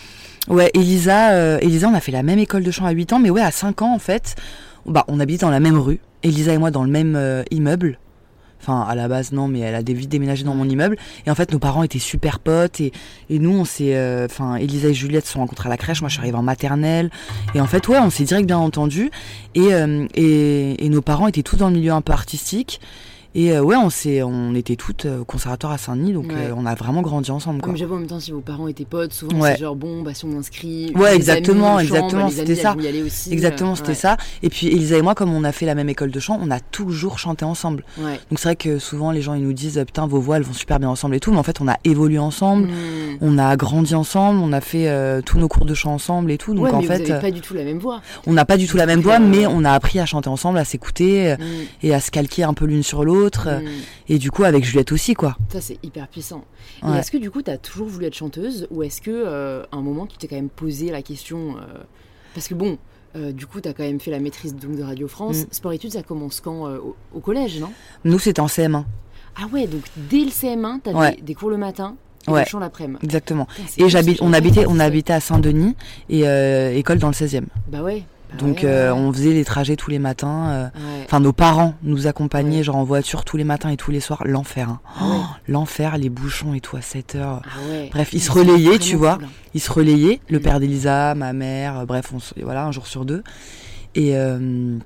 Ouais, 0.48 0.70
Elisa, 0.74 1.32
euh, 1.32 1.58
Elisa, 1.60 1.88
on 1.88 1.94
a 1.94 2.00
fait 2.00 2.12
la 2.12 2.22
même 2.22 2.38
école 2.38 2.62
de 2.62 2.70
chant 2.70 2.86
à 2.86 2.92
8 2.92 3.12
ans, 3.12 3.18
mais 3.18 3.30
ouais, 3.30 3.42
à 3.42 3.50
5 3.50 3.82
ans 3.82 3.94
en 3.94 3.98
fait, 3.98 4.34
bah 4.86 5.04
on 5.08 5.20
habitait 5.20 5.44
dans 5.44 5.50
la 5.50 5.60
même 5.60 5.78
rue. 5.78 6.00
Elisa 6.22 6.52
et 6.55 6.58
moi 6.58 6.70
dans 6.70 6.84
le 6.84 6.90
même 6.90 7.44
immeuble. 7.50 7.98
Enfin, 8.62 8.86
à 8.88 8.94
la 8.94 9.08
base, 9.08 9.32
non, 9.32 9.48
mais 9.48 9.58
elle 9.58 9.74
a 9.74 9.82
vite 9.82 10.08
déménagé 10.08 10.44
dans 10.44 10.54
mon 10.54 10.69
immeuble. 10.69 10.96
Et 11.26 11.31
en 11.32 11.34
fait, 11.34 11.50
nos 11.52 11.58
parents 11.58 11.82
étaient 11.82 11.98
super 11.98 12.38
potes. 12.38 12.81
Et, 12.81 12.92
et 13.28 13.40
nous, 13.40 13.50
on 13.50 13.64
s'est. 13.64 13.96
euh, 13.96 14.26
Enfin, 14.31 14.54
Elisa 14.54 14.88
et 14.88 14.94
Juliette 14.94 15.26
se 15.26 15.32
sont 15.32 15.40
rencontrées 15.40 15.69
à 15.69 15.70
la 15.70 15.76
crèche. 15.76 16.00
Moi, 16.00 16.08
je 16.08 16.12
suis 16.14 16.20
arrivée 16.20 16.36
en 16.38 16.44
maternelle. 16.44 17.10
Et 17.56 17.60
en 17.60 17.66
fait, 17.66 17.88
ouais, 17.88 17.98
on 17.98 18.08
s'est 18.10 18.22
direct 18.22 18.46
bien 18.46 18.58
entendu. 18.58 19.10
Et, 19.56 19.74
euh, 19.74 20.06
et, 20.14 20.86
et 20.86 20.88
nos 20.88 21.02
parents 21.02 21.26
étaient 21.26 21.42
tous 21.42 21.56
dans 21.56 21.69
le 21.69 21.74
milieu 21.74 21.92
un 21.92 22.02
peu 22.02 22.12
artistique. 22.12 22.81
Et 23.34 23.53
euh, 23.53 23.62
ouais, 23.62 23.77
on, 23.77 23.89
s'est, 23.89 24.22
on 24.22 24.55
était 24.55 24.77
toutes 24.77 25.06
euh, 25.06 25.20
au 25.20 25.24
conservatoire 25.24 25.72
à 25.72 25.79
Saint-Denis. 25.79 26.12
Donc, 26.12 26.27
Ouais. 26.29 26.34
euh, 26.51 26.55
on 26.56 26.67
a 26.67 26.74
vraiment 26.74 27.01
grandi 27.03 27.31
ensemble. 27.31 27.60
Quoi. 27.60 27.69
comme 27.69 27.77
j'avoue 27.79 27.94
en 27.94 27.98
même 27.98 28.06
temps, 28.06 28.20
si 28.20 28.31
vos 28.31 28.41
parents 28.41 28.69
étaient 28.69 28.84
potes, 28.84 29.12
souvent 29.12 29.39
Ouais. 29.41 29.53
c'est 29.55 29.60
genre 29.62 29.74
bon, 29.74 30.03
bah 30.03 30.12
si 30.15 30.24
on 30.27 30.36
inscrit. 30.39 30.93
Ouais, 30.94 31.17
exactement, 31.17 31.77
amis 31.79 31.86
exactement, 31.89 32.29
c'était 32.31 32.55
ça. 32.55 32.74
aussi. 33.06 33.32
Exactement, 33.32 33.74
c'était 33.74 33.89
ouais. 33.89 33.94
ça. 33.94 34.17
Et 34.43 34.51
puis, 34.51 34.67
Elisa 34.67 34.98
et 34.98 35.03
moi, 35.03 35.15
comme 35.15 35.32
on 35.32 35.44
a 35.44 35.53
fait 35.53 35.65
la 35.67 35.74
même 35.74 35.89
école 35.89 36.10
de 36.10 36.20
chant, 36.20 36.39
on 36.43 36.51
a 36.51 36.60
toujours 36.60 37.19
chanté 37.19 37.44
ensemble. 37.44 37.84
Ouais. 37.98 38.20
Donc, 38.31 38.39
c'est 38.39 38.48
vrai 38.48 38.56
que 38.56 38.79
souvent, 38.79 39.10
les 39.10 39.22
gens, 39.22 39.34
ils 39.34 39.43
nous 39.43 39.53
disent, 39.55 39.82
putain, 39.86 40.06
vos 40.06 40.20
voix, 40.20 40.36
elles 40.36 40.43
vont 40.43 40.53
super 40.53 40.79
bien 40.79 40.91
ensemble 40.91 41.15
et 41.17 41.20
tout. 41.20 41.32
Mais 41.32 41.39
en 41.39 41.43
fait, 41.43 41.60
on 41.60 41.69
a 41.69 41.77
évolué 41.84 42.19
ensemble. 42.19 42.69
Hmm. 42.69 43.17
On 43.22 43.39
a 43.39 43.56
grandi 43.56 43.94
ensemble, 43.94 44.41
on 44.41 44.53
a 44.53 44.60
fait 44.60 44.89
euh, 44.89 45.20
tous 45.24 45.39
nos 45.39 45.48
cours 45.48 45.65
de 45.65 45.74
chant 45.74 45.94
ensemble 45.94 46.31
et 46.32 46.39
tout. 46.39 46.55
Donc 46.55 46.72
en 46.72 46.82
fait, 46.82 47.10
avez 47.10 47.20
pas 47.20 47.31
du 47.31 47.41
tout 47.41 47.55
la 47.55 47.65
même 47.65 47.79
voix. 47.79 48.01
on 48.27 48.32
n'a 48.32 48.44
pas 48.44 48.56
du 48.56 48.67
tout 48.67 48.77
la 48.77 48.86
même 48.86 49.01
voix, 49.01 49.19
mais 49.19 49.46
on 49.46 49.65
a 49.65 49.72
appris 49.72 49.98
à 50.01 50.06
chanter 50.06 50.29
ensemble, 50.29 50.58
à 50.58 50.65
s'écouter 50.65 51.34
Hmm. 51.39 51.44
et 51.82 51.94
à 51.94 52.01
se 52.01 52.10
calquer 52.10 52.43
un 52.43 52.53
peu 52.55 52.67
l'une 52.67 52.82
sur 52.82 53.05
l'autre. 53.05 53.21
Hmm. 53.60 53.69
Et 54.08 54.19
du 54.19 54.31
coup, 54.31 54.44
avec 54.44 54.64
Juliette 54.64 54.93
aussi, 54.93 55.14
quoi. 55.14 55.36
Ça, 55.50 55.60
c'est 55.60 55.79
hyper 55.82 56.08
puissant. 56.08 56.44
Et 56.86 56.91
est-ce 56.98 57.10
que 57.10 57.17
du 57.19 57.31
coup, 57.31 57.43
tu 57.43 57.50
as 57.50 57.58
toujours 57.58 57.88
voulu 57.88 58.06
être 58.06 58.14
chanteuse 58.14 58.67
ou 58.70 58.82
est-ce 58.82 59.00
que 59.00 59.10
euh, 59.10 59.62
à 59.72 59.76
un 59.76 59.82
moment, 59.82 60.06
tu 60.06 60.17
t'es 60.19 60.29
quand 60.29 60.36
même 60.36 60.48
posé 60.48 60.91
la 60.91 61.02
question 61.02 61.56
euh, 61.56 61.82
Parce 62.34 62.48
que 62.48 62.55
bon, 62.55 62.79
euh, 63.17 63.32
du 63.32 63.46
coup, 63.46 63.60
tu 63.60 63.69
as 63.69 63.72
quand 63.74 63.84
même 63.84 64.00
fait 64.00 64.10
la 64.10 64.20
maîtrise 64.20 64.55
donc, 64.55 64.76
de 64.76 64.82
Radio 64.82 65.08
France. 65.08 65.43
Mm. 65.43 65.46
Sport 65.50 65.72
études, 65.72 65.93
ça 65.93 66.02
commence 66.02 66.41
quand 66.41 66.67
au, 66.72 66.96
au 67.14 67.20
collège, 67.20 67.60
non? 67.60 67.70
Nous, 68.05 68.19
c'était 68.19 68.41
en 68.41 68.46
CM1. 68.46 68.84
Ah 69.36 69.46
ouais, 69.52 69.67
donc 69.67 69.82
dès 69.96 70.24
le 70.24 70.31
CM1, 70.31 70.81
tu 70.84 70.91
Ouais. 70.94 71.17
des 71.22 71.34
cours 71.34 71.50
le 71.50 71.56
matin 71.56 71.96
et 72.29 72.31
Ouais. 72.31 72.44
des 72.44 72.50
chants 72.50 72.58
l'après-midi. 72.58 72.98
Exactement. 73.02 73.46
Putain, 73.46 73.84
Et 73.84 73.88
j'habite, 73.88 74.19
on 74.20 74.32
habitait, 74.32 74.67
on 74.69 74.79
habitait 74.79 75.14
à 75.14 75.20
Saint-Denis 75.20 75.74
et 76.08 76.29
euh, 76.29 76.74
école 76.74 76.98
dans 76.98 77.08
le 77.08 77.14
16e. 77.14 77.46
Bah 77.69 77.82
ouais. 77.82 78.05
Donc 78.39 78.65
euh, 78.65 78.93
on 78.93 79.12
faisait 79.12 79.32
les 79.32 79.44
trajets 79.44 79.77
tous 79.77 79.91
les 79.91 79.98
matins. 79.98 80.48
euh. 80.51 80.69
Enfin, 81.05 81.20
nos 81.20 81.32
parents 81.32 81.74
nous 81.82 82.06
accompagnaient, 82.06 82.62
genre 82.62 82.77
en 82.77 82.84
voiture 82.84 83.24
tous 83.24 83.36
les 83.36 83.44
matins 83.44 83.69
et 83.69 83.77
tous 83.77 83.91
les 83.91 84.01
soirs. 84.01 84.22
L'enfer, 84.24 84.69
hein. 84.70 84.81
Ouais. 85.01 85.17
l'enfer, 85.48 85.98
les 85.98 86.08
bouchons 86.08 86.55
et 86.55 86.60
tout 86.60 86.77
à 86.77 86.81
7 86.81 87.15
heures. 87.17 87.43
Ah. 87.44 87.51
Bref, 87.93 88.10
ils 88.12 88.20
se 88.22 88.31
relayaient, 88.32 88.79
tu 88.79 88.96
vois. 88.96 89.19
hein. 89.22 89.27
Ils 89.55 89.60
se 89.60 89.70
relayaient, 89.70 90.20
le 90.29 90.41
père 90.41 90.60
d'Elisa, 90.60 91.15
ma 91.15 91.32
mère, 91.32 91.81
euh, 91.81 91.84
bref, 91.84 92.10
on 92.15 92.19
se- 92.20 92.34
voilà, 92.43 92.65
un 92.65 92.72
jour 92.72 92.86
sur 92.86 93.05
deux. 93.05 93.22
Et 93.94 94.17
euh, 94.17 94.79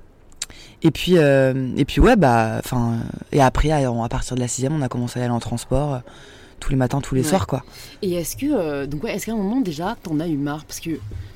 et 0.83 0.91
puis 0.91 1.13
euh, 1.17 1.71
et 1.77 1.85
puis 1.85 1.99
ouais 2.01 2.15
bah 2.15 2.57
enfin 2.59 2.97
et 3.31 3.41
après 3.41 3.71
à, 3.71 3.77
à 3.89 4.09
partir 4.09 4.35
de 4.35 4.41
la 4.41 4.47
sixième, 4.47 4.75
on 4.75 4.81
a 4.81 4.89
commencé 4.89 5.19
à 5.19 5.23
aller 5.23 5.31
en 5.31 5.39
transport 5.39 6.01
tous 6.59 6.69
les 6.71 6.75
matins, 6.75 7.01
tous 7.01 7.15
les 7.15 7.21
Ouais. 7.21 7.27
soirs 7.29 7.47
quoi. 7.47 7.63
Et 8.01 8.13
est-ce 8.13 8.35
que, 8.35 8.45
euh, 8.47 8.85
donc 8.87 9.03
ouais, 9.03 9.13
est-ce 9.13 9.25
qu'à 9.25 9.33
un 9.33 9.37
moment 9.37 9.61
déjà, 9.61 9.95
t'en 10.03 10.19
as 10.19 10.27
eu 10.27 10.37
marre 10.37 10.65
Parce 10.65 10.79
que, 10.79 10.91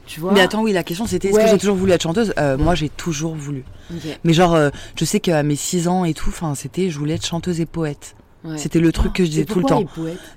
tu 0.08 0.20
vois. 0.20 0.32
Mais 0.34 0.42
attends, 0.42 0.62
oui, 0.64 0.74
la 0.74 0.84
question 0.84 1.06
c'était 1.06 1.30
est-ce 1.30 1.38
Ouais. 1.38 1.44
que 1.46 1.50
j'ai 1.52 1.58
toujours 1.58 1.76
voulu 1.76 1.92
être 1.92 2.02
chanteuse? 2.04 2.34
Euh, 2.38 2.58
Moi, 2.58 2.76
j'ai 2.76 2.90
toujours 2.90 3.36
voulu. 3.36 3.64
Mais 4.24 4.34
genre, 4.34 4.56
euh, 4.56 4.70
je 4.96 5.06
sais 5.06 5.20
qu'à 5.20 5.44
mes 5.44 5.56
6 5.56 5.88
ans 5.88 6.06
et 6.06 6.14
tout, 6.14 6.30
enfin, 6.30 6.56
c'était 6.56 6.90
je 6.90 6.98
voulais 6.98 7.16
être 7.16 7.26
chanteuse 7.26 7.60
et 7.60 7.66
poète. 7.66 8.16
Ouais. 8.44 8.58
C'était 8.58 8.80
le 8.80 8.92
truc 8.92 9.14
que 9.14 9.24
je 9.26 9.30
disais 9.30 9.46
tout 9.46 9.60
le 9.60 9.66
temps. 9.66 9.84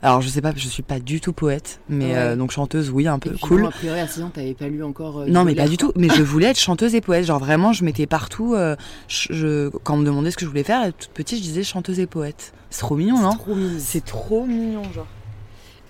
Alors, 0.03 0.21
je 0.21 0.29
sais 0.29 0.41
pas, 0.41 0.53
je 0.55 0.69
suis 0.69 0.83
pas 0.83 1.01
du 1.01 1.21
tout 1.21 1.33
poète, 1.33 1.81
mais 1.89 2.07
Ouais. 2.07 2.15
euh, 2.17 2.37
donc 2.37 2.51
chanteuse, 2.51 2.91
oui, 2.91 3.07
un 3.09 3.19
peu 3.19 3.31
cool. 3.41 3.63
bon, 3.63 3.69
a 3.69 3.71
priori, 3.71 4.01
à 4.01 4.07
6 4.07 4.23
ans, 4.23 4.31
t'avais 4.33 4.55
pas 4.55 4.69
lu 4.69 4.83
encore. 4.83 5.21
euh, 5.21 5.27
Non, 5.27 5.45
mais 5.45 5.55
pas 5.55 5.69
du 5.69 5.77
tout. 5.77 5.93
Mais 5.97 6.09
je 6.09 6.23
voulais 6.23 6.47
être 6.49 6.59
chanteuse 6.61 6.95
et 6.95 7.01
poète. 7.01 7.25
Genre 7.27 7.39
vraiment, 7.39 7.73
je 7.73 7.85
mettais 7.85 8.07
partout. 8.07 8.55
euh, 8.55 8.77
je, 9.09 9.69
quand 9.85 9.95
on 9.95 9.99
me 9.99 10.05
demandait 10.07 10.31
ce 10.31 10.37
que 10.37 10.45
je 10.45 10.51
voulais 10.51 10.65
faire, 10.65 10.93
toute 10.93 11.11
petite, 11.11 11.39
je 11.39 11.43
disais 11.43 11.63
chanteuse 11.63 11.99
et 12.01 12.07
poète. 12.07 12.53
C'est 12.71 12.81
trop 12.81 12.97
mignon, 12.97 13.17
C'est 13.17 13.23
non 13.23 13.33
trop 13.37 13.55
mignon. 13.55 13.77
C'est 13.79 14.05
trop 14.05 14.45
mignon, 14.47 14.83
genre. 14.95 15.07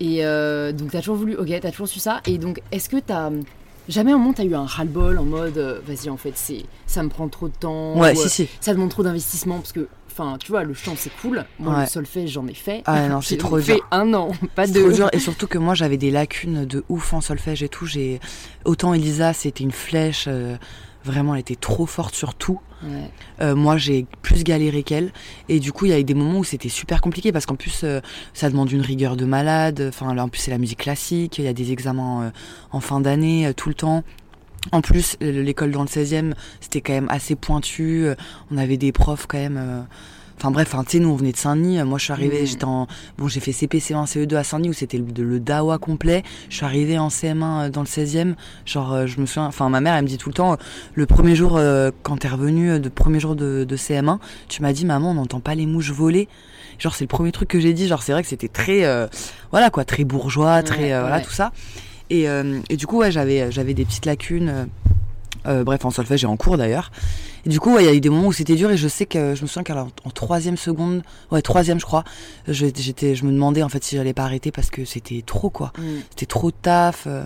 Et 0.00 0.18
donc 0.76 0.90
t'as 0.90 0.98
toujours 0.98 1.16
voulu, 1.16 1.36
ok, 1.36 1.48
t'as 1.62 1.70
toujours 1.70 1.88
su 1.88 1.98
ça. 2.00 2.20
Et 2.26 2.36
donc 2.38 2.60
est-ce 2.72 2.88
que 2.88 2.96
t'as 2.98 3.30
jamais 3.88 4.12
un 4.12 4.18
moment 4.18 4.32
t'as 4.32 4.44
eu 4.44 4.54
un 4.54 4.64
ras-le-bol 4.66 5.18
en 5.18 5.24
mode, 5.24 5.56
euh, 5.58 5.78
vas-y 5.86 6.08
en 6.10 6.16
fait 6.16 6.32
c'est, 6.34 6.64
ça 6.86 7.02
me 7.02 7.08
prend 7.08 7.28
trop 7.28 7.48
de 7.48 7.54
temps. 7.54 7.98
Ouais, 7.98 8.12
ou, 8.12 8.22
si, 8.22 8.28
si. 8.28 8.48
Ça 8.60 8.74
demande 8.74 8.90
trop 8.90 9.02
d'investissement 9.02 9.56
parce 9.58 9.72
que, 9.72 9.86
enfin 10.16 10.36
tu 10.38 10.52
vois, 10.52 10.62
le 10.64 10.74
chant 10.74 10.94
c'est 10.96 11.10
cool. 11.20 11.44
Moi 11.58 11.74
Ouais. 11.74 11.80
le 11.82 11.86
solfège 11.86 12.30
j'en 12.30 12.46
ai 12.46 12.54
fait. 12.54 12.82
Ah 12.86 13.08
non, 13.08 13.20
c'est 13.20 13.36
trop 13.38 13.58
fait 13.60 13.74
dur. 13.74 13.86
un 13.90 14.14
an, 14.14 14.30
pas 14.54 14.66
C'est 14.66 14.72
deux. 14.72 14.84
trop 14.84 14.92
dur. 14.92 15.08
Et 15.12 15.18
surtout 15.18 15.46
que 15.46 15.58
moi, 15.58 15.74
j'avais 15.74 15.96
des 15.96 16.10
lacunes 16.10 16.64
de 16.64 16.84
ouf 16.88 17.12
en 17.12 17.20
solfège 17.20 17.62
et 17.62 17.68
tout. 17.68 17.86
J'ai 17.86 18.20
autant 18.64 18.94
Elisa, 18.94 19.32
c'était 19.32 19.64
une 19.64 19.72
flèche. 19.72 20.26
euh, 20.28 20.56
Vraiment, 21.06 21.34
elle 21.34 21.40
était 21.42 21.54
trop 21.54 21.84
forte 21.84 22.14
sur 22.14 22.34
tout. 22.34 22.58
Ouais. 22.82 23.10
Euh, 23.42 23.54
moi, 23.54 23.76
j'ai 23.76 24.06
plus 24.22 24.42
galéré 24.42 24.82
qu'elle. 24.82 25.12
Et 25.50 25.60
du 25.60 25.70
coup, 25.70 25.84
il 25.84 25.90
y 25.90 25.92
a 25.92 25.98
eu 26.00 26.04
des 26.04 26.14
moments 26.14 26.38
où 26.38 26.44
c'était 26.44 26.70
super 26.70 27.02
compliqué 27.02 27.30
parce 27.30 27.44
qu'en 27.44 27.56
plus, 27.56 27.82
euh, 27.84 28.00
ça 28.32 28.48
demande 28.48 28.72
une 28.72 28.80
rigueur 28.80 29.14
de 29.14 29.26
malade. 29.26 29.84
Enfin, 29.90 30.14
là, 30.14 30.24
en 30.24 30.30
plus, 30.30 30.40
c'est 30.40 30.50
la 30.50 30.56
musique 30.56 30.78
classique. 30.78 31.36
Il 31.36 31.44
y 31.44 31.48
a 31.48 31.52
des 31.52 31.72
examens 31.72 32.22
euh, 32.22 32.30
en 32.72 32.80
fin 32.80 33.00
d'année 33.02 33.52
tout 33.54 33.68
le 33.68 33.74
temps. 33.74 34.02
En 34.72 34.80
plus, 34.80 35.16
euh, 35.22 35.42
l'école 35.42 35.70
dans 35.72 35.82
le 35.82 35.88
16e, 35.88 36.32
c'était 36.60 36.80
quand 36.80 36.94
même 36.94 37.08
assez 37.10 37.34
pointu. 37.36 38.06
Euh, 38.06 38.14
On 38.50 38.56
avait 38.56 38.76
des 38.78 38.92
profs 38.92 39.26
quand 39.26 39.38
même. 39.38 39.56
euh, 39.58 39.80
Enfin 40.36 40.50
bref, 40.50 40.74
hein, 40.74 40.82
tu 40.84 40.96
sais, 40.96 40.98
nous 40.98 41.10
on 41.10 41.14
venait 41.14 41.30
de 41.30 41.36
Saint-Denis. 41.36 41.80
Moi, 41.84 41.96
je 41.96 42.04
suis 42.04 42.12
arrivée, 42.12 42.40
Mhm. 42.40 42.46
j'étais 42.46 42.64
en. 42.64 42.88
Bon, 43.18 43.28
j'ai 43.28 43.38
fait 43.38 43.52
CP, 43.52 43.78
CE1, 43.78 44.04
CE2 44.06 44.34
à 44.34 44.42
Saint-Denis 44.42 44.70
où 44.70 44.72
c'était 44.72 44.98
le, 44.98 45.04
le 45.22 45.38
DAWA 45.38 45.78
complet. 45.78 46.24
Je 46.48 46.56
suis 46.56 46.64
arrivée 46.64 46.98
en 46.98 47.06
CM1 47.08 47.66
euh, 47.66 47.68
dans 47.70 47.82
le 47.82 47.86
16e. 47.86 48.34
Genre, 48.66 49.06
je 49.06 49.20
me 49.20 49.26
souviens. 49.26 49.46
Enfin, 49.46 49.68
ma 49.68 49.80
mère, 49.80 49.94
elle 49.94 50.02
me 50.02 50.08
dit 50.08 50.18
tout 50.18 50.28
le 50.30 50.34
temps, 50.34 50.56
le 50.94 51.06
premier 51.06 51.36
jour, 51.36 51.56
euh, 51.56 51.92
quand 52.02 52.16
t'es 52.16 52.26
revenu, 52.28 52.68
euh, 52.72 52.78
de 52.80 52.88
premier 52.88 53.20
jour 53.20 53.36
de, 53.36 53.62
de 53.62 53.76
CM1, 53.76 54.18
tu 54.48 54.60
m'as 54.62 54.72
dit, 54.72 54.84
maman, 54.84 55.12
on 55.12 55.14
n'entend 55.14 55.38
pas 55.40 55.54
les 55.54 55.66
mouches 55.66 55.92
voler. 55.92 56.26
Genre, 56.80 56.96
c'est 56.96 57.04
le 57.04 57.08
premier 57.08 57.30
truc 57.30 57.48
que 57.48 57.60
j'ai 57.60 57.72
dit. 57.72 57.86
Genre, 57.86 58.02
c'est 58.02 58.10
vrai 58.12 58.22
que 58.22 58.28
c'était 58.28 58.48
très. 58.48 58.84
euh, 58.84 59.06
voilà 59.52 59.70
quoi, 59.70 59.84
très 59.84 60.02
bourgeois, 60.02 60.64
très. 60.64 60.78
Ouais, 60.86 60.92
euh, 60.94 61.00
voilà, 61.02 61.18
ouais. 61.18 61.22
tout 61.22 61.30
ça. 61.32 61.52
Et, 62.20 62.28
euh, 62.28 62.60
et 62.70 62.76
du 62.76 62.86
coup, 62.86 62.98
ouais, 62.98 63.10
j'avais, 63.10 63.50
j'avais 63.52 63.74
des 63.74 63.84
petites 63.84 64.06
lacunes. 64.06 64.48
euh, 64.48 64.64
euh, 65.46 65.62
bref, 65.62 65.84
en 65.84 65.90
solfège 65.90 66.24
et 66.24 66.26
en 66.26 66.36
cours 66.38 66.56
d'ailleurs. 66.56 66.90
Et 67.44 67.50
du 67.50 67.60
coup, 67.60 67.74
ouais, 67.74 67.82
il 67.82 67.86
y 67.86 67.90
a 67.90 67.94
eu 67.94 68.00
des 68.00 68.08
moments 68.08 68.28
où 68.28 68.32
c'était 68.32 68.54
dur 68.54 68.70
et 68.70 68.78
je 68.78 68.88
sais 68.88 69.04
que 69.04 69.34
je 69.34 69.42
me 69.42 69.46
souviens 69.46 69.62
qu'en 69.62 69.88
en 70.04 70.10
troisième 70.10 70.56
seconde, 70.56 71.02
ouais, 71.30 71.42
troisième, 71.42 71.78
je 71.78 71.84
crois, 71.84 72.02
je, 72.48 72.64
j'étais, 72.74 73.14
je 73.14 73.26
me 73.26 73.30
demandais 73.32 73.62
en 73.62 73.68
fait 73.68 73.84
si 73.84 73.96
j'allais 73.96 74.14
pas 74.14 74.22
arrêter 74.24 74.50
parce 74.50 74.70
que 74.70 74.86
c'était 74.86 75.22
trop 75.26 75.50
quoi. 75.50 75.72
Mm. 75.78 75.82
C'était 76.10 76.24
trop 76.26 76.50
de 76.50 76.56
taf. 76.62 77.04
euh. 77.06 77.24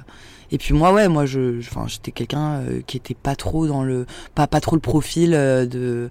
Et 0.51 0.59
puis 0.59 0.75
moi, 0.75 0.93
ouais, 0.93 1.07
moi, 1.07 1.27
je, 1.27 1.61
je- 1.61 1.69
enfin, 1.71 1.85
j'étais 1.87 2.11
quelqu'un 2.11 2.55
euh, 2.55 2.81
qui 2.89 2.97
était 2.97 3.15
pas 3.15 3.37
trop 3.37 3.69
dans 3.69 3.85
le, 3.85 4.05
pas, 4.35 4.49
pas 4.49 4.61
trop 4.61 4.75
le 4.75 4.81
profil 4.81 5.33
euh, 5.35 5.65
de, 5.67 6.11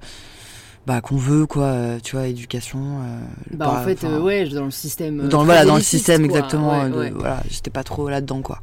bah, 0.88 1.02
qu'on 1.02 1.18
veut 1.18 1.46
quoi, 1.46 1.66
euh, 1.66 2.00
tu 2.02 2.16
vois, 2.16 2.28
éducation. 2.28 2.80
euh, 2.80 3.20
Bah 3.52 3.66
pas- 3.66 3.82
en 3.82 3.84
fait, 3.84 4.04
euh, 4.06 4.22
ouais, 4.22 4.48
dans 4.48 4.64
le 4.66 4.72
système. 4.72 5.20
euh, 5.20 5.28
dans, 5.28 5.44
voilà, 5.44 5.66
dans 5.66 5.76
le 5.76 5.82
système 5.82 6.26
quoi. 6.28 6.38
exactement. 6.40 6.80
Ouais, 6.80 6.86
euh, 6.86 6.90
de- 6.90 6.98
ouais. 6.98 7.14
Voilà, 7.14 7.44
j'étais 7.50 7.70
pas 7.70 7.84
trop 7.84 8.08
là-dedans 8.10 8.42
quoi. 8.42 8.60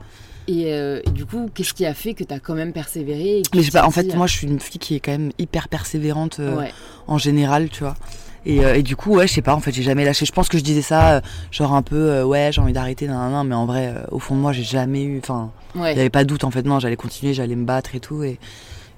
Et, 0.49 0.73
euh, 0.73 1.01
et 1.07 1.11
du 1.11 1.27
coup, 1.27 1.49
qu'est-ce 1.55 1.75
qui 1.75 1.85
a 1.87 1.93
fait 1.95 2.15
que 2.15 2.25
t'as 2.25 2.39
quand 2.39 2.55
même 2.55 2.73
persévéré 2.73 3.39
et 3.39 3.43
Mais 3.53 3.59
tu 3.61 3.67
je 3.67 3.71
sais 3.71 3.79
pas, 3.79 3.87
en 3.87 3.91
fait, 3.91 4.15
moi, 4.17 4.27
je 4.27 4.37
suis 4.37 4.47
une 4.47 4.59
fille 4.61 4.79
qui 4.79 4.95
est 4.95 5.01
quand 5.01 5.13
même 5.13 5.33
hyper 5.39 5.69
persévérante. 5.69 6.39
ouais. 6.39 6.73
en 7.07 7.19
général, 7.19 7.69
tu 7.69 7.81
vois. 7.85 7.95
Et, 8.47 8.57
et 8.59 8.83
du 8.83 8.95
coup, 8.97 9.15
ouais, 9.17 9.27
je 9.27 9.33
sais 9.35 9.43
pas, 9.43 9.55
en 9.55 9.61
fait, 9.61 9.73
j'ai 9.73 9.83
jamais 9.83 10.05
lâché. 10.07 10.25
Je 10.27 10.33
pense 10.33 10.49
que 10.49 10.57
je 10.59 10.63
disais 10.63 10.83
ça, 10.83 11.21
genre 11.51 11.75
un 11.75 11.81
peu, 11.83 12.23
ouais, 12.23 12.51
j'ai 12.53 12.61
envie 12.63 12.73
d'arrêter, 12.75 13.07
nan, 13.07 13.31
nan, 13.33 13.47
mais 13.47 13.55
en 13.55 13.65
vrai, 13.67 13.95
au 14.11 14.19
fond 14.19 14.35
de 14.35 14.41
moi, 14.41 14.53
j'ai 14.53 14.63
jamais 14.65 15.03
eu, 15.05 15.19
enfin, 15.19 15.51
il 15.75 15.81
y 15.83 15.87
avait 15.89 16.09
pas 16.11 16.25
de 16.25 16.29
doute, 16.29 16.45
en 16.45 16.51
fait, 16.51 16.63
non, 16.63 16.79
j'allais 16.79 16.97
continuer, 16.97 17.33
j'allais 17.35 17.57
me 17.57 17.65
battre 17.65 17.95
et 17.95 18.01
tout, 18.01 18.23
et, 18.23 18.39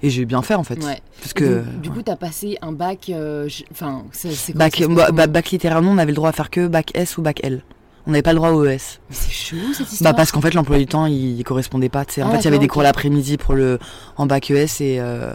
et 0.03 0.09
j'ai 0.09 0.25
bien 0.25 0.41
fait, 0.41 0.55
en 0.55 0.63
fait. 0.63 0.83
Ouais. 0.83 0.99
Parce 1.19 1.33
que, 1.33 1.63
du 1.81 1.89
coup, 1.89 2.01
t'as 2.01 2.15
passé 2.15 2.57
un 2.61 2.71
bac. 2.71 3.09
euh, 3.09 3.47
Enfin, 3.71 4.03
c'est 4.11 4.55
bac, 4.55 4.81
bah, 4.89 5.11
bah, 5.11 5.27
bac 5.27 5.49
littéralement, 5.51 5.91
on 5.91 5.97
avait 5.97 6.11
le 6.11 6.15
droit 6.15 6.29
à 6.29 6.33
faire 6.33 6.49
que 6.49 6.67
bac 6.67 6.91
S 6.95 7.17
ou 7.17 7.21
bac 7.21 7.39
L. 7.43 7.63
On 8.05 8.11
n'avait 8.11 8.21
pas 8.21 8.31
le 8.31 8.37
droit 8.37 8.51
au 8.51 8.63
ES. 8.63 8.69
Mais 8.69 8.77
C'est 9.09 9.31
chelou 9.31 9.73
cette 9.73 9.91
histoire. 9.91 10.13
Bah, 10.13 10.17
parce 10.17 10.31
qu'en 10.31 10.39
fait, 10.39 10.53
l'emploi 10.53 10.77
du 10.77 10.85
temps, 10.85 11.07
il, 11.07 11.37
il 11.37 11.43
correspondait 11.43 11.89
pas, 11.89 12.05
tu 12.05 12.13
sais. 12.13 12.23
En 12.23 12.29
Ah, 12.29 12.31
fait, 12.33 12.37
il 12.39 12.45
y 12.45 12.47
avait 12.47 12.59
des 12.59 12.69
cours 12.69 12.81
l'après-midi 12.83 13.35
pour 13.37 13.53
le, 13.53 13.79
en 14.15 14.25
bac 14.27 14.49
ES 14.49 14.65
et, 14.81 14.99
euh, 15.01 15.33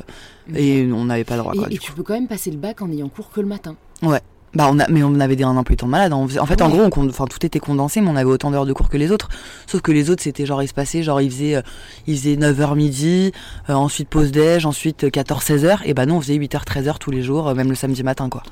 et 0.54 0.88
on 0.90 1.04
n'avait 1.04 1.24
pas 1.24 1.34
le 1.36 1.40
droit, 1.42 1.52
Et, 1.54 1.58
quoi. 1.58 1.66
et 1.66 1.70
du 1.72 1.78
tu 1.78 1.92
peux 1.92 2.02
quand 2.02 2.14
même 2.14 2.28
passer 2.28 2.50
le 2.50 2.56
bac 2.56 2.80
en 2.80 2.90
ayant 2.90 3.08
cours 3.08 3.30
que 3.30 3.40
le 3.42 3.46
matin. 3.46 3.76
Bah 4.54 4.68
on 4.70 4.78
a, 4.78 4.86
mais 4.88 5.02
on 5.02 5.18
avait 5.18 5.34
des, 5.36 5.44
un 5.44 5.56
emploi 5.56 5.76
temps 5.76 5.86
de 5.86 5.92
malade. 5.92 6.12
On 6.12 6.28
faisait- 6.28 6.38
en 6.40 6.46
fait, 6.46 6.60
en 6.60 6.68
gros, 6.68 6.82
on, 6.94 7.08
enfin, 7.08 7.24
tout 7.24 7.44
était 7.46 7.58
condensé, 7.58 8.00
mais 8.02 8.08
on 8.10 8.16
avait 8.16 8.28
autant 8.30 8.50
d'heures 8.50 8.66
de 8.66 8.72
cours 8.74 8.90
que 8.90 8.98
les 8.98 9.10
autres. 9.10 9.28
Sauf 9.66 9.80
que 9.80 9.92
les 9.92 10.10
autres, 10.10 10.22
c'était 10.22 10.44
genre 10.44 10.60
espacé, 10.60 11.02
genre 11.02 11.20
ils 11.22 11.30
faisaient, 11.30 11.56
euh, 11.56 11.62
ils 12.06 12.16
faisaient 12.18 12.36
9h 12.36 12.74
midi, 12.76 13.32
euh, 13.70 13.72
ensuite 13.74 14.08
pause 14.08 14.30
déj, 14.30 14.66
ensuite 14.66 15.04
14-16h. 15.10 15.78
Et 15.86 15.94
bah 15.94 16.04
nous, 16.04 16.14
on 16.14 16.20
faisait 16.20 16.36
8h, 16.36 16.64
13h 16.64 16.98
tous 16.98 17.10
les 17.10 17.22
jours, 17.22 17.48
euh, 17.48 17.54
même 17.54 17.70
le 17.70 17.74
samedi 17.74 18.02
matin, 18.02 18.28
quoi. 18.28 18.42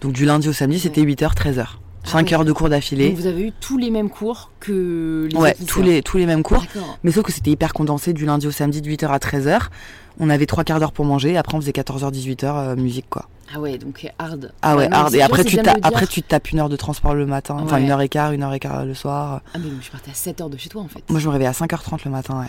Donc 0.00 0.12
du 0.12 0.24
lundi 0.24 0.48
au 0.48 0.52
samedi, 0.52 0.78
c'était 0.78 1.02
8h, 1.02 1.34
13h. 1.34 1.66
5 2.04 2.26
ouais. 2.26 2.34
heures 2.34 2.44
de 2.46 2.52
cours 2.52 2.70
d'affilée. 2.70 3.10
Vous 3.10 3.26
avez 3.26 3.48
eu 3.48 3.52
tous 3.60 3.76
les 3.76 3.90
mêmes 3.90 4.08
cours 4.08 4.50
que 4.58 5.28
les 5.30 5.36
Ouais, 5.36 5.54
tous 5.66 5.82
les, 5.82 6.02
tous 6.02 6.16
les 6.16 6.24
mêmes 6.24 6.42
cours. 6.42 6.64
Mais 7.04 7.12
sauf 7.12 7.24
que 7.24 7.32
c'était 7.32 7.50
hyper 7.50 7.74
condensé 7.74 8.12
du 8.14 8.24
lundi 8.24 8.46
au 8.46 8.50
samedi 8.50 8.80
de 8.80 8.88
8h 8.88 9.08
à 9.08 9.18
13h. 9.18 9.68
On 10.18 10.30
avait 10.30 10.46
trois 10.46 10.64
quarts 10.64 10.80
d'heure 10.80 10.92
pour 10.92 11.04
manger, 11.04 11.36
après 11.36 11.56
on 11.56 11.60
faisait 11.60 11.72
14h, 11.72 12.10
18h, 12.12 12.44
euh, 12.44 12.76
musique, 12.76 13.06
quoi. 13.10 13.26
Ah 13.54 13.60
ouais, 13.60 13.78
donc 13.78 14.08
hard. 14.18 14.52
Ah 14.62 14.76
ouais, 14.76 14.88
non, 14.88 14.96
hard. 14.96 15.14
Et 15.14 15.22
après 15.22 15.44
tu, 15.44 15.58
après, 15.82 16.06
tu 16.06 16.22
te 16.22 16.28
tapes 16.28 16.50
une 16.52 16.60
heure 16.60 16.68
de 16.68 16.76
transport 16.76 17.14
le 17.14 17.26
matin, 17.26 17.56
enfin 17.60 17.76
Ouais. 17.76 17.82
une 17.82 17.90
heure 17.90 18.00
et 18.00 18.08
quart, 18.08 18.32
une 18.32 18.42
heure 18.42 18.52
et 18.54 18.60
quart 18.60 18.84
le 18.84 18.94
soir. 18.94 19.42
Ah 19.54 19.58
mais 19.58 19.68
donc 19.70 19.80
je 19.82 19.90
partais 19.90 20.10
à 20.10 20.14
7h 20.14 20.48
de 20.50 20.56
chez 20.56 20.68
toi 20.68 20.82
en 20.82 20.88
fait. 20.88 21.02
Moi, 21.10 21.18
je 21.20 21.26
me 21.26 21.32
réveille 21.32 21.48
à 21.48 21.52
5h30 21.52 22.00
le 22.04 22.10
matin, 22.10 22.38
ouais. 22.40 22.46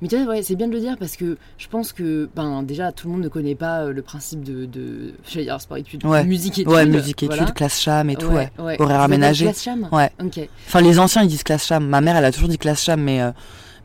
Mais 0.00 0.08
tu 0.08 0.16
vois, 0.20 0.34
ouais, 0.34 0.42
c'est 0.42 0.56
bien 0.56 0.66
de 0.66 0.72
le 0.72 0.80
dire 0.80 0.96
parce 0.98 1.14
que 1.14 1.38
je 1.58 1.68
pense 1.68 1.92
que, 1.92 2.28
ben 2.34 2.64
déjà, 2.64 2.90
tout 2.90 3.06
le 3.06 3.12
monde 3.12 3.22
ne 3.22 3.28
connaît 3.28 3.54
pas 3.54 3.82
euh, 3.82 3.92
le 3.92 4.02
principe 4.02 4.42
de, 4.42 4.64
de 4.66 5.14
j'allais 5.30 5.44
dire 5.44 5.60
sport 5.60 5.76
études, 5.76 6.04
Ouais. 6.04 6.24
musique 6.24 6.58
études. 6.58 6.68
Ouais, 6.72 6.86
musique, 6.86 7.22
voilà. 7.22 7.42
études, 7.42 7.54
classe 7.54 7.80
cham 7.80 8.10
et 8.10 8.16
tout, 8.16 8.26
ouais. 8.26 8.50
ouais. 8.58 8.82
Horaire 8.82 9.02
aménagé. 9.02 9.44
classe 9.44 9.62
cham 9.62 9.88
Ouais. 9.92 10.10
Ok. 10.20 10.40
Enfin, 10.66 10.80
les 10.80 10.98
anciens, 10.98 11.22
ils 11.22 11.28
disent 11.28 11.44
classe 11.44 11.64
cham. 11.66 11.86
Ma 11.86 12.00
mère, 12.00 12.16
elle 12.16 12.24
a 12.24 12.32
toujours 12.32 12.48
dit 12.48 12.58
classe 12.58 12.82
cham, 12.82 13.00
mais, 13.00 13.22
euh, 13.22 13.30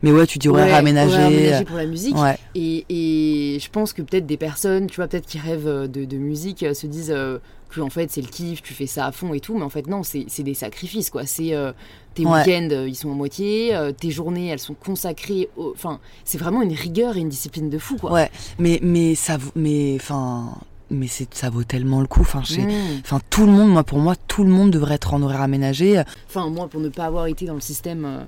mais 0.02 0.12
ouais, 0.12 0.26
tu 0.26 0.38
dis 0.38 0.48
Ouais, 0.48 0.72
aménagé. 0.72 1.14
horaire 1.14 1.26
aménagé 1.26 1.64
pour 1.64 1.76
la 1.76 1.86
musique. 1.86 2.16
Ouais, 2.16 2.38
Et, 2.54 2.84
et 2.88 3.58
je 3.60 3.68
pense 3.70 3.92
que 3.92 4.02
peut-être 4.02 4.26
des 4.26 4.36
personnes, 4.36 4.86
tu 4.86 4.96
vois, 4.96 5.08
peut-être 5.08 5.26
qui 5.26 5.38
rêvent 5.38 5.66
euh, 5.66 5.86
de, 5.86 6.04
de 6.04 6.16
musique, 6.16 6.62
euh, 6.62 6.74
se 6.74 6.86
disent 6.86 7.12
euh, 7.14 7.38
que 7.70 7.80
en 7.82 7.90
fait 7.90 8.10
c'est 8.10 8.22
le 8.22 8.28
kiff, 8.28 8.62
tu 8.62 8.72
fais 8.72 8.86
ça 8.86 9.06
à 9.06 9.12
fond 9.12 9.34
et 9.34 9.40
tout, 9.40 9.56
mais 9.58 9.64
en 9.64 9.68
fait 9.68 9.86
non, 9.86 10.02
c'est 10.02 10.24
des 10.42 10.54
sacrifices 10.54 11.10
quoi. 11.10 11.26
C'est 11.26 11.54
euh, 11.54 11.72
tes 12.14 12.24
Ouais. 12.24 12.38
week-ends, 12.40 12.68
euh, 12.72 12.88
ils 12.88 12.94
sont 12.94 13.10
en 13.10 13.14
moitié, 13.14 13.74
euh, 13.74 13.92
tes 13.92 14.10
journées, 14.10 14.48
elles 14.48 14.58
sont 14.58 14.74
consacrées. 14.74 15.48
au- 15.56 15.72
Enfin, 15.74 16.00
c'est 16.24 16.38
vraiment 16.38 16.62
une 16.62 16.72
rigueur 16.72 17.16
et 17.16 17.20
une 17.20 17.28
discipline 17.28 17.68
de 17.68 17.78
fou 17.78 17.96
quoi. 17.96 18.10
ouais. 18.12 18.30
Mais, 18.58 18.78
mais 18.82 19.14
ça 19.14 19.36
vaut, 19.36 19.50
mais, 19.54 19.94
enfin, 19.96 20.54
mais 20.90 21.06
c'est, 21.08 21.32
ça 21.34 21.50
vaut 21.50 21.64
tellement 21.64 22.00
le 22.00 22.06
coup. 22.06 22.22
Enfin, 22.22 22.40
Mmh. 22.40 23.00
Enfin, 23.04 23.20
tout 23.28 23.44
le 23.44 23.52
monde, 23.52 23.68
moi, 23.70 23.84
pour 23.84 23.98
moi, 23.98 24.14
tout 24.26 24.42
le 24.44 24.48
monde 24.50 24.70
devrait 24.70 24.94
être 24.94 25.12
en 25.12 25.20
horaire 25.22 25.42
aménagé. 25.42 26.02
Enfin, 26.26 26.48
moi, 26.48 26.68
pour 26.68 26.80
ne 26.80 26.88
pas 26.88 27.04
avoir 27.04 27.26
été 27.26 27.44
dans 27.44 27.54
le 27.54 27.60
système 27.60 28.04
euh, 28.06 28.20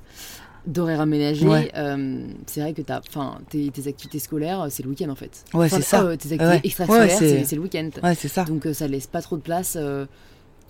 d'horaire 0.66 1.00
aménagé, 1.00 1.46
Ouais. 1.46 1.70
euh, 1.76 2.26
c'est 2.46 2.60
vrai 2.60 2.72
que 2.74 2.82
t'as, 2.82 3.00
enfin, 3.08 3.38
tes, 3.48 3.70
tes 3.70 3.88
activités 3.88 4.18
scolaires, 4.18 4.60
euh, 4.62 4.66
c'est 4.70 4.82
le 4.82 4.90
week-end 4.90 5.08
en 5.08 5.14
fait. 5.14 5.44
Ouais, 5.54 5.66
Enfin, 5.66 5.76
c'est 5.76 5.82
ça. 5.82 6.02
euh, 6.02 6.16
tes 6.16 6.32
activités 6.32 6.44
Ouais. 6.46 6.60
extrascolaires, 6.64 7.20
Ouais, 7.20 7.44
c'est- 7.44 7.56
le 7.56 7.62
week-end. 7.62 7.90
Ouais, 8.02 8.14
c'est 8.14 8.28
ça. 8.28 8.44
Donc 8.44 8.66
ça 8.72 8.86
laisse 8.88 9.06
pas 9.06 9.22
trop 9.22 9.36
de 9.36 9.42
place 9.42 9.76
euh, 9.80 10.06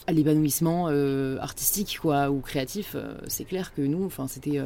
à 0.07 0.13
l'épanouissement 0.13 0.87
artistique 1.41 1.99
quoi 2.01 2.31
ou 2.31 2.41
créatif. 2.41 2.97
C'est 3.27 3.45
clair 3.45 3.75
que 3.75 3.83
nous, 3.83 4.05
enfin, 4.05 4.27
c'était 4.29 4.61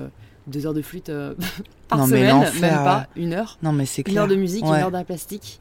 deux 0.46 0.66
heures 0.66 0.74
de 0.74 0.82
flûte 0.82 1.06
par 1.88 1.98
Non, 1.98 2.06
mais 2.06 2.18
semaine, 2.18 2.28
l'enfer, 2.30 2.60
même 2.60 2.84
pas 2.84 3.06
une 3.16 3.32
heure, 3.32 3.58
Non, 3.62 3.72
mais 3.72 3.86
c'est 3.86 4.02
une 4.02 4.12
clair. 4.12 4.22
heure 4.22 4.28
de 4.28 4.36
musique, 4.36 4.64
une 4.64 4.72
heure 4.74 4.90
d'art 4.90 5.04
plastique. 5.04 5.60